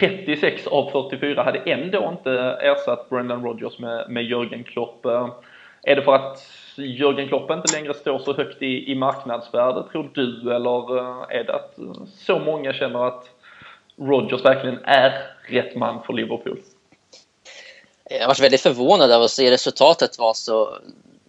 36 0.00 0.66
av 0.66 0.90
44 0.90 1.42
hade 1.42 1.58
ändå 1.58 2.08
inte 2.12 2.32
ersatt 2.60 3.10
Brendan 3.10 3.44
Rogers 3.44 3.78
med, 3.78 4.10
med 4.10 4.24
Jörgen 4.24 4.64
Klopp. 4.64 5.06
Är 5.82 5.96
det 5.96 6.02
för 6.02 6.14
att 6.14 6.38
Jörgen 6.76 7.28
Klopp 7.28 7.50
inte 7.50 7.72
längre 7.72 7.94
står 7.94 8.18
så 8.18 8.34
högt 8.34 8.62
i, 8.62 8.92
i 8.92 8.94
marknadsvärde, 8.94 9.84
tror 9.92 10.10
du? 10.14 10.54
Eller 10.54 10.98
eh, 10.98 11.38
är 11.40 11.44
det 11.44 11.54
att 11.54 11.78
så 12.18 12.38
många 12.38 12.72
känner 12.72 13.06
att 13.06 13.24
Rodgers 13.96 14.44
verkligen 14.44 14.78
är 14.84 15.22
rätt 15.48 15.76
man 15.76 16.02
för 16.02 16.12
Liverpool? 16.12 16.60
Jag 18.10 18.28
var 18.28 18.40
väldigt 18.40 18.60
förvånad 18.60 19.12
av 19.12 19.22
att 19.22 19.30
se 19.30 19.50
resultatet 19.50 20.18
vara 20.18 20.34
så 20.34 20.78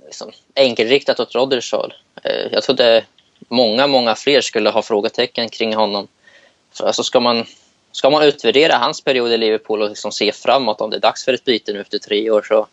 liksom, 0.06 0.32
enkelriktat 0.56 1.20
åt 1.20 1.36
Rodgers 1.36 1.72
håll. 1.72 1.94
Eh, 2.24 2.48
jag 2.52 2.64
trodde 2.64 3.04
många, 3.48 3.88
många 3.88 4.16
fler 4.16 4.42
skulle 4.42 4.70
ha 4.70 4.82
frågetecken 4.82 5.50
kring 5.50 5.76
honom. 5.76 6.08
För 6.74 6.86
alltså 6.86 7.04
ska, 7.04 7.20
man, 7.20 7.46
ska 7.92 8.10
man 8.10 8.24
utvärdera 8.24 8.76
hans 8.76 9.02
period 9.02 9.32
i 9.32 9.38
Liverpool 9.38 9.82
och 9.82 9.90
liksom 9.90 10.12
se 10.12 10.32
framåt 10.32 10.82
om 10.82 10.90
det 10.90 10.98
är 10.98 11.02
dags 11.02 11.26
för 11.26 11.34
ett 11.34 11.46
byte 11.46 11.74
nu 11.74 11.82
efter 11.82 12.00
tre 12.00 12.30
år 12.30 12.42
så 12.42 12.68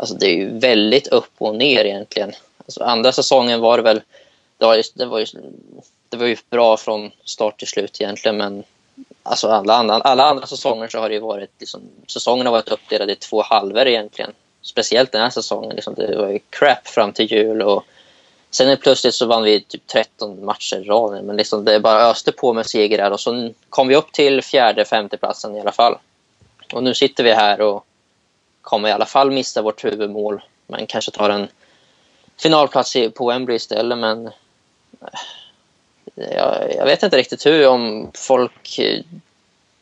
Alltså 0.00 0.14
det 0.14 0.26
är 0.26 0.34
ju 0.34 0.58
väldigt 0.58 1.06
upp 1.06 1.32
och 1.38 1.54
ner 1.54 1.84
egentligen. 1.84 2.32
Alltså 2.58 2.84
andra 2.84 3.12
säsongen 3.12 3.60
var 3.60 3.76
det 3.76 3.82
väl... 3.82 4.00
Det 4.58 4.66
var, 4.66 4.76
ju, 4.76 4.82
det, 4.94 5.06
var 5.06 5.18
ju, 5.18 5.26
det 6.08 6.16
var 6.16 6.26
ju 6.26 6.36
bra 6.50 6.76
från 6.76 7.10
start 7.24 7.58
till 7.58 7.68
slut 7.68 8.00
egentligen 8.00 8.36
men 8.36 8.64
alltså 9.22 9.48
alla, 9.48 9.74
andra, 9.74 9.94
alla 9.94 10.24
andra 10.24 10.46
säsonger 10.46 10.88
så 10.88 10.98
har 10.98 11.08
det 11.08 11.14
ju 11.14 11.20
varit... 11.20 11.50
Liksom, 11.58 11.80
säsongen 12.06 12.46
har 12.46 12.52
varit 12.52 12.68
uppdelade 12.68 13.12
i 13.12 13.16
två 13.16 13.42
halvor 13.42 13.86
egentligen. 13.86 14.32
Speciellt 14.62 15.12
den 15.12 15.22
här 15.22 15.30
säsongen. 15.30 15.74
Liksom, 15.74 15.94
det 15.94 16.16
var 16.16 16.28
ju 16.28 16.38
crap 16.50 16.88
fram 16.88 17.12
till 17.12 17.32
jul 17.32 17.62
och 17.62 17.84
sen 18.50 18.76
plötsligt 18.76 19.14
så 19.14 19.26
vann 19.26 19.42
vi 19.42 19.60
typ 19.60 19.86
13 19.86 20.44
matcher 20.44 20.76
i 20.76 20.84
rad. 20.84 21.24
Men 21.24 21.36
liksom, 21.36 21.64
det 21.64 21.80
bara 21.80 22.10
öste 22.10 22.32
på 22.32 22.52
med 22.52 22.66
segrar 22.66 23.10
och 23.10 23.20
så 23.20 23.50
kom 23.70 23.88
vi 23.88 23.96
upp 23.96 24.12
till 24.12 24.42
fjärde, 24.42 24.84
femte 24.84 25.16
platsen 25.16 25.56
i 25.56 25.60
alla 25.60 25.72
fall. 25.72 25.98
Och 26.72 26.82
nu 26.82 26.94
sitter 26.94 27.24
vi 27.24 27.32
här 27.32 27.60
och 27.60 27.86
kommer 28.62 28.88
i 28.88 28.92
alla 28.92 29.06
fall 29.06 29.30
missa 29.30 29.62
vårt 29.62 29.84
huvudmål. 29.84 30.42
Men 30.66 30.86
kanske 30.86 31.10
tar 31.10 31.30
en 31.30 31.48
finalplats 32.36 32.96
på 33.14 33.28
Wembley 33.28 33.56
istället. 33.56 33.98
Men 33.98 34.26
eh, 36.16 36.32
jag, 36.36 36.74
jag, 36.76 36.84
vet 36.84 37.02
inte 37.02 37.16
riktigt 37.16 37.46
hur 37.46 37.68
om 37.68 38.10
folk 38.14 38.78
eh, 38.78 39.00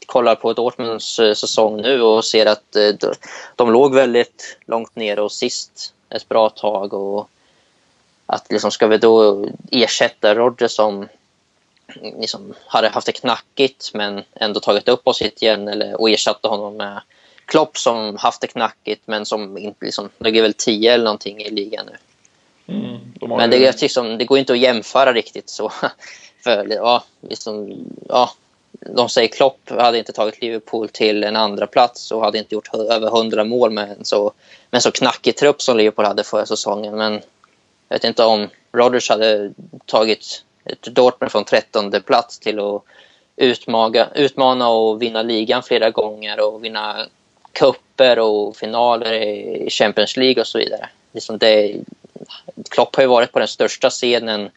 kollar 0.07 0.35
på 0.35 0.53
Dortmunds 0.53 1.19
eh, 1.19 1.35
säsong 1.35 1.83
nu 1.83 2.03
och 2.03 2.25
ser 2.25 2.47
att 2.47 2.73
de, 2.73 3.13
de 3.57 3.73
låg 3.73 3.95
väldigt 3.95 4.59
långt 4.67 4.97
ner 4.97 5.19
och 5.19 5.33
sist 5.33 5.95
ett 6.11 6.29
bra 6.29 6.49
tag. 6.49 6.95
Och 6.95 7.31
att 8.27 8.53
liksom, 8.53 8.71
ska 8.71 8.87
vi 8.87 8.99
då 8.99 9.47
ersätta 9.71 10.35
Roger 10.35 10.69
som 10.69 11.09
liksom, 11.97 12.55
hade 12.67 12.89
haft 12.89 13.07
det 13.07 13.13
knackigt 13.13 13.91
men 13.95 14.23
ändå 14.35 14.61
tagit 14.61 14.89
upp 14.89 15.07
oss 15.09 15.23
hit 15.23 15.43
igen 15.43 15.69
eller, 15.69 16.01
och 16.01 16.11
ersatte 16.11 16.49
honom 16.49 16.77
med 16.77 17.01
Klopp 17.49 17.79
som 17.79 18.17
haft 18.17 18.41
det 18.41 18.47
knackigt 18.47 19.03
men 19.07 19.27
som 19.27 19.59
inte 19.59 19.85
liksom, 19.85 20.09
ligger 20.19 20.43
väl 20.43 20.55
10 20.55 20.93
eller 20.93 21.05
någonting 21.05 21.41
i 21.41 21.51
ligan 21.51 21.87
nu. 21.87 21.97
Mm, 22.75 22.99
men 23.39 23.51
det, 23.51 23.83
liksom, 23.83 24.19
det 24.19 24.25
går 24.25 24.39
inte 24.39 24.53
att 24.53 24.59
jämföra 24.59 25.13
riktigt 25.13 25.49
så. 25.49 25.73
För, 26.45 26.67
ja, 26.71 27.05
liksom, 27.21 27.85
ja, 28.09 28.31
de 28.73 29.09
säger 29.09 29.29
Klopp 29.29 29.71
hade 29.71 29.99
inte 29.99 30.13
tagit 30.13 30.43
Liverpool 30.43 30.89
till 30.89 31.25
en 31.25 31.37
andra 31.37 31.67
plats 31.67 32.11
och 32.11 32.21
hade 32.21 32.39
inte 32.39 32.55
gjort 32.55 32.75
över 32.75 33.07
100 33.07 33.45
mål 33.45 33.71
med 33.71 33.91
en 33.91 34.05
så, 34.05 34.33
med 34.71 34.83
så 34.83 34.91
knackig 34.91 35.37
trupp 35.37 35.63
som 35.63 35.77
Liverpool 35.77 36.05
hade 36.05 36.25
förra 36.25 36.47
säsongen. 36.47 36.97
Men 36.97 37.13
jag 37.89 37.97
vet 37.97 38.05
inte 38.05 38.25
om 38.25 38.49
Rodgers 38.73 39.11
hade 39.11 39.53
tagit 39.87 40.45
ett 40.65 40.83
Dortmund 40.83 41.33
från 41.33 41.45
13 41.45 41.93
plats 42.07 42.39
till 42.39 42.61
att 42.61 42.83
utmaga, 43.37 44.09
utmana 44.15 44.69
och 44.69 45.03
vinna 45.03 45.23
ligan 45.23 45.63
flera 45.63 45.91
gånger 45.91 46.41
och 46.41 46.65
vinna 46.65 47.07
kupper 47.53 48.19
och 48.19 48.57
finaler 48.57 49.13
i 49.13 49.71
Champions 49.71 50.17
League 50.17 50.41
och 50.41 50.47
så 50.47 50.59
vidare. 50.59 50.89
Liksom 51.13 51.39
det, 51.39 51.77
Klopp 52.71 52.97
har 52.97 53.03
ju 53.03 53.09
varit 53.09 53.33
på 53.33 53.39
den 53.39 53.49
största 53.49 53.91
scenen 53.91 54.51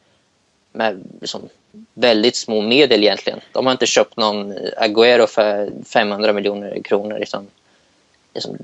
med 0.72 1.04
liksom 1.22 1.50
väldigt 1.94 2.36
små 2.36 2.62
medel 2.62 3.04
egentligen. 3.04 3.40
De 3.52 3.66
har 3.66 3.72
inte 3.72 3.86
köpt 3.86 4.18
någon 4.18 4.54
Agüero 4.78 5.28
för 5.28 5.72
500 5.86 6.34
miljoner 6.34 6.82
kronor. 6.84 7.20
Liksom. 7.20 7.48
Liksom, 8.34 8.58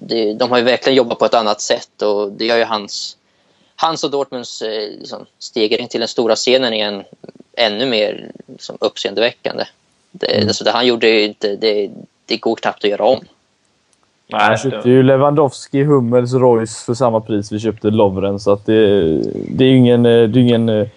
det, 0.00 0.34
de 0.34 0.50
har 0.50 0.58
ju 0.58 0.64
verkligen 0.64 0.96
jobbat 0.96 1.18
på 1.18 1.24
ett 1.24 1.34
annat 1.34 1.60
sätt 1.60 2.02
och 2.02 2.32
det 2.32 2.46
gör 2.46 2.56
ju 2.56 2.64
hans, 2.64 3.16
hans 3.76 4.04
och 4.04 4.10
Dortmunds 4.10 4.62
eh, 4.62 4.90
liksom, 4.98 5.26
stegring 5.38 5.88
till 5.88 6.00
den 6.00 6.08
stora 6.08 6.36
scenen 6.36 6.72
igen 6.72 7.04
ännu 7.56 7.86
mer 7.86 8.30
liksom, 8.46 8.76
uppseendeväckande. 8.80 9.64
Det, 10.10 10.34
mm. 10.34 10.48
alltså, 10.48 10.64
det 10.64 10.70
han 10.70 10.86
gjorde, 10.86 11.22
inte, 11.22 11.56
det, 11.56 11.90
det 12.26 12.36
går 12.36 12.56
knappt 12.56 12.84
att 12.84 12.90
göra 12.90 13.04
om. 13.04 13.24
Nej, 14.28 14.40
Han 14.40 14.56
köpte 14.56 14.90
ju 14.90 15.02
Lewandowski, 15.02 15.84
Hummels, 15.84 16.34
Royce 16.34 16.84
för 16.86 16.94
samma 16.94 17.20
pris 17.20 17.52
vi 17.52 17.58
köpte 17.58 17.90
Lovren. 17.90 18.38
Så 18.38 18.52
att 18.52 18.66
det, 18.66 19.18
det 19.48 19.64
är 19.64 19.68
ju 19.68 19.76
ingen, 19.76 20.02
det 20.02 20.10
är 20.10 20.36
ingen 20.36 20.68
eh, 20.68 20.88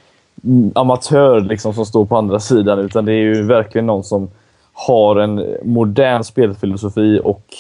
amatör 0.76 1.40
liksom 1.40 1.74
som 1.74 1.86
står 1.86 2.06
på 2.06 2.18
andra 2.18 2.40
sidan. 2.40 2.80
Utan 2.80 3.06
det 3.06 3.12
är 3.12 3.22
ju 3.22 3.44
verkligen 3.44 3.86
någon 3.86 4.04
som 4.04 4.30
har 4.74 5.16
en 5.16 5.46
modern 5.64 6.24
spelfilosofi 6.24 7.20
och 7.24 7.54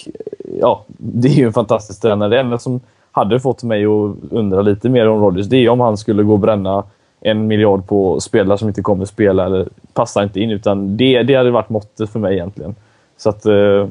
ja, 0.61 0.83
det 0.97 1.27
är 1.27 1.33
ju 1.33 1.45
en 1.45 1.53
fantastisk 1.53 2.01
tränare. 2.01 2.29
Det 2.29 2.39
enda 2.39 2.57
som 2.57 2.79
hade 3.11 3.39
fått 3.39 3.63
mig 3.63 3.85
att 3.85 4.15
undra 4.31 4.61
lite 4.61 4.89
mer 4.89 5.07
om 5.07 5.21
Rodgers, 5.21 5.47
det 5.47 5.57
är 5.57 5.69
om 5.69 5.79
han 5.79 5.97
skulle 5.97 6.23
gå 6.23 6.33
och 6.33 6.39
bränna 6.39 6.83
en 7.21 7.47
miljard 7.47 7.87
på 7.87 8.19
spelare 8.19 8.57
som 8.57 8.67
inte 8.67 8.81
kommer 8.81 9.05
spela 9.05 9.45
eller 9.45 9.67
passar 9.93 10.23
inte 10.23 10.39
in. 10.39 10.51
Utan 10.51 10.97
det, 10.97 11.23
det 11.23 11.35
hade 11.35 11.51
varit 11.51 11.69
måttet 11.69 12.09
för 12.09 12.19
mig 12.19 12.33
egentligen. 12.33 12.75
Så 13.17 13.29
att 13.29 13.45
eh, 13.45 13.87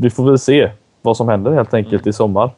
vi 0.00 0.10
får 0.10 0.24
väl 0.24 0.38
se 0.38 0.70
vad 1.04 1.16
som 1.16 1.28
händer 1.28 1.52
helt 1.52 1.74
enkelt 1.74 2.02
mm. 2.02 2.10
i 2.10 2.12
sommar. 2.12 2.50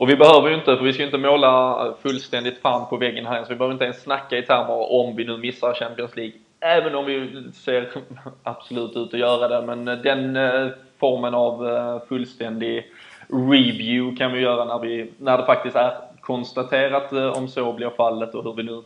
Och 0.00 0.08
vi 0.08 0.16
behöver 0.16 0.48
ju 0.48 0.54
inte, 0.54 0.76
för 0.76 0.84
vi 0.84 0.92
ska 0.92 1.02
ju 1.02 1.06
inte 1.06 1.18
måla 1.18 1.94
fullständigt 2.02 2.58
fan 2.58 2.88
på 2.88 2.96
väggen 2.96 3.26
här 3.26 3.42
så 3.42 3.48
vi 3.48 3.54
behöver 3.54 3.72
inte 3.72 3.84
ens 3.84 4.02
snacka 4.02 4.38
i 4.38 4.42
termer 4.42 4.92
om 4.92 5.16
vi 5.16 5.24
nu 5.24 5.36
missar 5.36 5.74
Champions 5.74 6.16
League. 6.16 6.32
Även 6.60 6.94
om 6.94 7.04
vi 7.06 7.42
ser 7.52 7.88
absolut 8.42 8.96
ut 8.96 9.14
att 9.14 9.20
göra 9.20 9.48
det, 9.48 9.66
men 9.66 9.84
den 9.84 10.36
eh, 10.36 10.68
formen 11.00 11.34
av 11.34 11.68
eh, 11.68 12.00
fullständig 12.08 12.86
review 13.28 14.16
kan 14.16 14.32
vi 14.32 14.40
göra 14.40 14.64
när, 14.64 14.78
vi, 14.78 15.10
när 15.18 15.38
det 15.38 15.46
faktiskt 15.46 15.76
är 15.76 15.92
konstaterat 16.20 17.12
eh, 17.12 17.38
om 17.38 17.48
så 17.48 17.72
blir 17.72 17.90
fallet 17.90 18.34
och 18.34 18.44
hur 18.44 18.52
vi 18.52 18.62
nu 18.62 18.82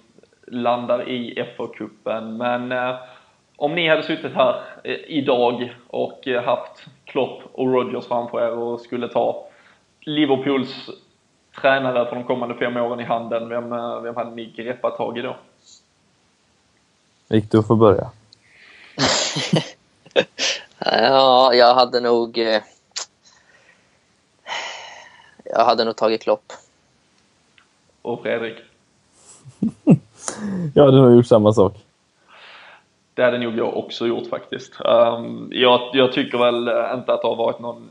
landar 0.46 1.08
i 1.08 1.44
FA-cupen. 1.56 2.36
Men 2.36 2.94
om 3.56 3.74
ni 3.74 3.88
hade 3.88 4.02
suttit 4.02 4.34
här 4.34 4.60
idag 5.06 5.74
och 5.86 6.26
haft 6.44 6.86
Klopp 7.14 7.42
och 7.52 7.72
Rodgers 7.72 8.06
framför 8.06 8.46
er 8.46 8.50
och 8.50 8.80
skulle 8.80 9.08
ta 9.08 9.46
Liverpools 10.00 10.90
tränare 11.60 12.08
för 12.08 12.16
de 12.16 12.24
kommande 12.24 12.54
fem 12.54 12.76
åren 12.76 13.00
i 13.00 13.04
handen, 13.04 13.48
vem, 13.48 13.70
vem 14.02 14.16
hade 14.16 14.30
ni 14.30 14.52
greppat 14.56 14.96
tag 14.96 15.18
i 15.18 15.22
då? 15.22 15.36
Viktor 17.28 17.62
får 17.62 17.76
börja. 17.76 18.10
ja, 20.78 21.54
jag 21.54 21.74
hade 21.74 22.00
nog... 22.00 22.38
Eh, 22.38 22.62
jag 25.44 25.64
hade 25.64 25.84
nog 25.84 25.96
tagit 25.96 26.22
Klopp. 26.22 26.52
Och 28.02 28.22
Fredrik? 28.22 28.56
jag 30.74 30.84
hade 30.84 30.96
nog 30.96 31.16
gjort 31.16 31.26
samma 31.26 31.52
sak. 31.52 31.83
Det 33.14 33.22
hade 33.22 33.38
nog 33.38 33.58
jag 33.58 33.76
också 33.76 34.06
gjort 34.06 34.26
faktiskt. 34.26 34.72
Um, 34.84 35.48
jag, 35.52 35.80
jag, 35.92 36.12
tycker 36.12 36.38
väl 36.38 36.68
inte 36.98 37.12
att 37.12 37.22
det 37.22 37.28
har 37.28 37.36
varit 37.36 37.58
någon 37.58 37.90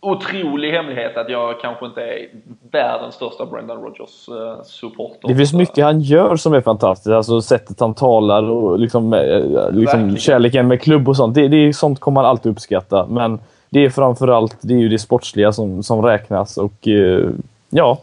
otrolig 0.00 0.72
hemlighet 0.72 1.16
att 1.16 1.28
jag 1.28 1.60
kanske 1.60 1.86
inte 1.86 2.00
är 2.00 2.28
världens 2.70 3.14
största 3.14 3.46
Brendan 3.46 3.82
Rodgers 3.82 4.28
uh, 4.28 4.62
supporter. 4.62 5.28
Det 5.28 5.34
finns 5.34 5.52
mycket 5.52 5.84
han 5.84 6.00
gör 6.00 6.36
som 6.36 6.54
är 6.54 6.60
fantastiskt. 6.60 7.12
Alltså 7.12 7.40
sättet 7.40 7.80
han 7.80 7.94
talar 7.94 8.42
och 8.42 8.78
liksom, 8.78 9.12
uh, 9.12 9.72
liksom 9.72 10.16
kärleken 10.16 10.68
med 10.68 10.82
klubb 10.82 11.08
och 11.08 11.16
sånt. 11.16 11.34
Det, 11.34 11.48
det 11.48 11.56
är 11.56 11.72
sånt 11.72 12.00
kommer 12.00 12.14
man 12.14 12.30
alltid 12.30 12.52
uppskatta. 12.52 13.06
Men 13.06 13.40
det 13.70 13.84
är 13.84 13.90
framförallt 13.90 14.56
det 14.60 14.74
är 14.74 14.78
ju 14.78 14.88
det 14.88 14.98
sportsliga 14.98 15.52
som, 15.52 15.82
som 15.82 16.02
räknas 16.02 16.56
och 16.56 16.86
uh, 16.86 17.30
ja. 17.70 17.98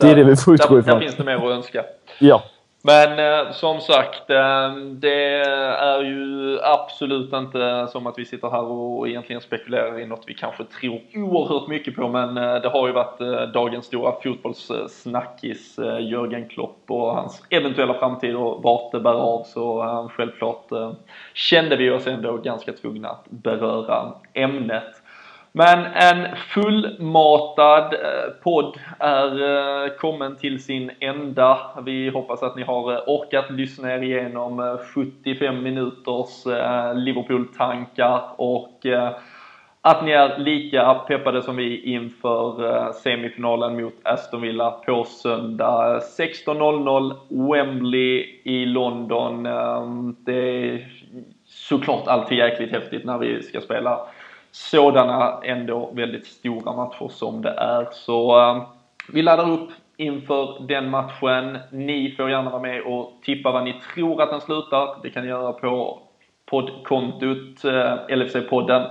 Det 0.00 0.10
är 0.10 0.16
det 0.16 0.24
vi 0.24 0.36
får 0.36 0.54
utgå 0.54 0.78
ifrån. 0.78 0.94
Där 0.94 1.00
finns 1.00 1.16
det 1.16 1.24
mer 1.24 1.36
att 1.36 1.42
önska. 1.42 1.84
Ja. 2.18 2.42
Men 2.82 3.18
eh, 3.18 3.52
som 3.52 3.80
sagt, 3.80 4.30
eh, 4.30 4.76
det 4.76 5.34
är 5.78 6.02
ju 6.02 6.58
absolut 6.62 7.32
inte 7.32 7.86
som 7.90 8.06
att 8.06 8.18
vi 8.18 8.24
sitter 8.24 8.50
här 8.50 8.62
och 8.62 9.08
egentligen 9.08 9.42
spekulerar 9.42 10.00
i 10.00 10.06
något 10.06 10.24
vi 10.26 10.34
kanske 10.34 10.64
tror 10.64 11.00
oerhört 11.14 11.68
mycket 11.68 11.96
på. 11.96 12.08
Men 12.08 12.36
eh, 12.36 12.54
det 12.54 12.68
har 12.68 12.86
ju 12.86 12.92
varit 12.92 13.20
eh, 13.20 13.42
dagens 13.42 13.86
stora 13.86 14.12
fotbollssnackis, 14.22 15.78
eh, 15.78 16.08
Jörgen 16.08 16.48
Klopp 16.48 16.84
och 16.88 17.14
hans 17.14 17.42
eventuella 17.50 17.94
framtid 17.94 18.36
och 18.36 18.62
vart 18.62 18.92
det 18.92 19.00
bär 19.00 19.14
av. 19.14 19.42
Så 19.42 19.82
eh, 19.82 20.08
självklart 20.08 20.72
eh, 20.72 20.92
kände 21.34 21.76
vi 21.76 21.90
oss 21.90 22.06
ändå 22.06 22.36
ganska 22.36 22.72
tvungna 22.72 23.08
att 23.08 23.24
beröra 23.30 24.12
ämnet. 24.34 24.97
Men 25.58 25.84
en 25.84 26.36
fullmatad 26.36 27.94
eh, 27.94 28.30
podd 28.42 28.78
är 28.98 29.42
eh, 29.42 29.90
kommen 29.90 30.36
till 30.36 30.62
sin 30.62 30.90
ända. 31.00 31.58
Vi 31.84 32.08
hoppas 32.08 32.42
att 32.42 32.56
ni 32.56 32.62
har 32.62 32.92
eh, 32.92 32.98
orkat 33.06 33.50
lyssna 33.50 33.94
er 33.94 34.02
igenom 34.02 34.78
75 34.94 35.62
minuters 35.62 36.46
Liverpool-tankar 36.94 38.22
och 38.36 38.86
att 39.80 40.04
ni 40.04 40.10
är 40.10 40.38
lika 40.38 40.94
peppade 40.94 41.42
som 41.42 41.56
vi 41.56 41.92
inför 41.92 42.92
semifinalen 42.92 43.82
mot 43.82 43.94
Aston 44.02 44.40
Villa 44.40 44.70
på 44.70 45.04
söndag 45.04 45.98
16.00 46.18 47.16
Wembley 47.52 48.40
i 48.44 48.66
London. 48.66 49.46
Ehm, 49.46 50.16
det 50.18 50.68
är 50.68 50.88
såklart 51.44 52.06
alltid 52.06 52.38
jäkligt 52.38 52.72
häftigt 52.72 53.04
när 53.04 53.18
vi 53.18 53.42
ska 53.42 53.60
spela 53.60 54.00
sådana 54.50 55.40
ändå 55.44 55.90
väldigt 55.92 56.26
stora 56.26 56.72
matcher 56.72 57.08
som 57.08 57.42
det 57.42 57.50
är. 57.50 57.88
Så 57.92 58.40
eh, 58.40 58.62
vi 59.12 59.22
laddar 59.22 59.50
upp 59.50 59.70
inför 59.96 60.66
den 60.68 60.90
matchen. 60.90 61.58
Ni 61.70 62.14
får 62.16 62.30
gärna 62.30 62.50
vara 62.50 62.62
med 62.62 62.82
och 62.82 63.12
tippa 63.22 63.52
vad 63.52 63.64
ni 63.64 63.74
tror 63.94 64.22
att 64.22 64.30
den 64.30 64.40
slutar. 64.40 65.02
Det 65.02 65.10
kan 65.10 65.22
ni 65.22 65.28
göra 65.28 65.52
på 65.52 65.98
poddkontot 66.46 67.64
eh, 67.64 67.96
LFC-podden. 68.08 68.86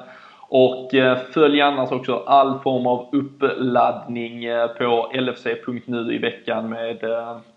Och 0.49 0.93
eh, 0.93 1.17
följ 1.17 1.61
annars 1.61 1.91
också 1.91 2.23
all 2.25 2.59
form 2.59 2.87
av 2.87 3.09
uppladdning 3.11 4.43
på 4.77 5.11
LFC.nu 5.13 6.13
i 6.13 6.17
veckan 6.17 6.69
med 6.69 7.03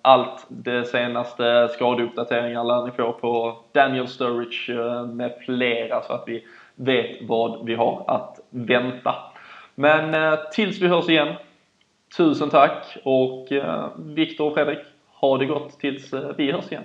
allt 0.03 0.47
det 0.49 0.85
senaste 0.85 1.69
skadeuppdateringar 1.69 2.65
lär 2.65 2.85
ni 2.85 2.91
få 2.91 3.13
på 3.13 3.57
Daniel 3.73 4.09
Sturridge 4.09 5.05
med 5.05 5.33
flera 5.47 6.03
så 6.03 6.13
att 6.13 6.25
vi 6.27 6.45
vet 6.75 7.19
vad 7.23 7.67
vi 7.67 7.75
har 7.75 8.05
att 8.07 8.41
vänta. 8.51 9.15
Men 9.75 10.15
eh, 10.15 10.39
tills 10.53 10.81
vi 10.81 10.89
hörs 10.89 11.09
igen, 11.09 11.35
tusen 12.17 12.51
tack 12.51 12.97
och 13.05 13.53
eh, 13.53 13.89
Viktor 13.99 14.47
och 14.47 14.55
Fredrik, 14.55 14.79
ha 15.07 15.39
det 15.39 15.47
gott 15.47 15.81
tills 15.81 16.13
eh, 16.13 16.31
vi 16.37 16.53
hörs 16.53 16.73
igen. 16.73 16.85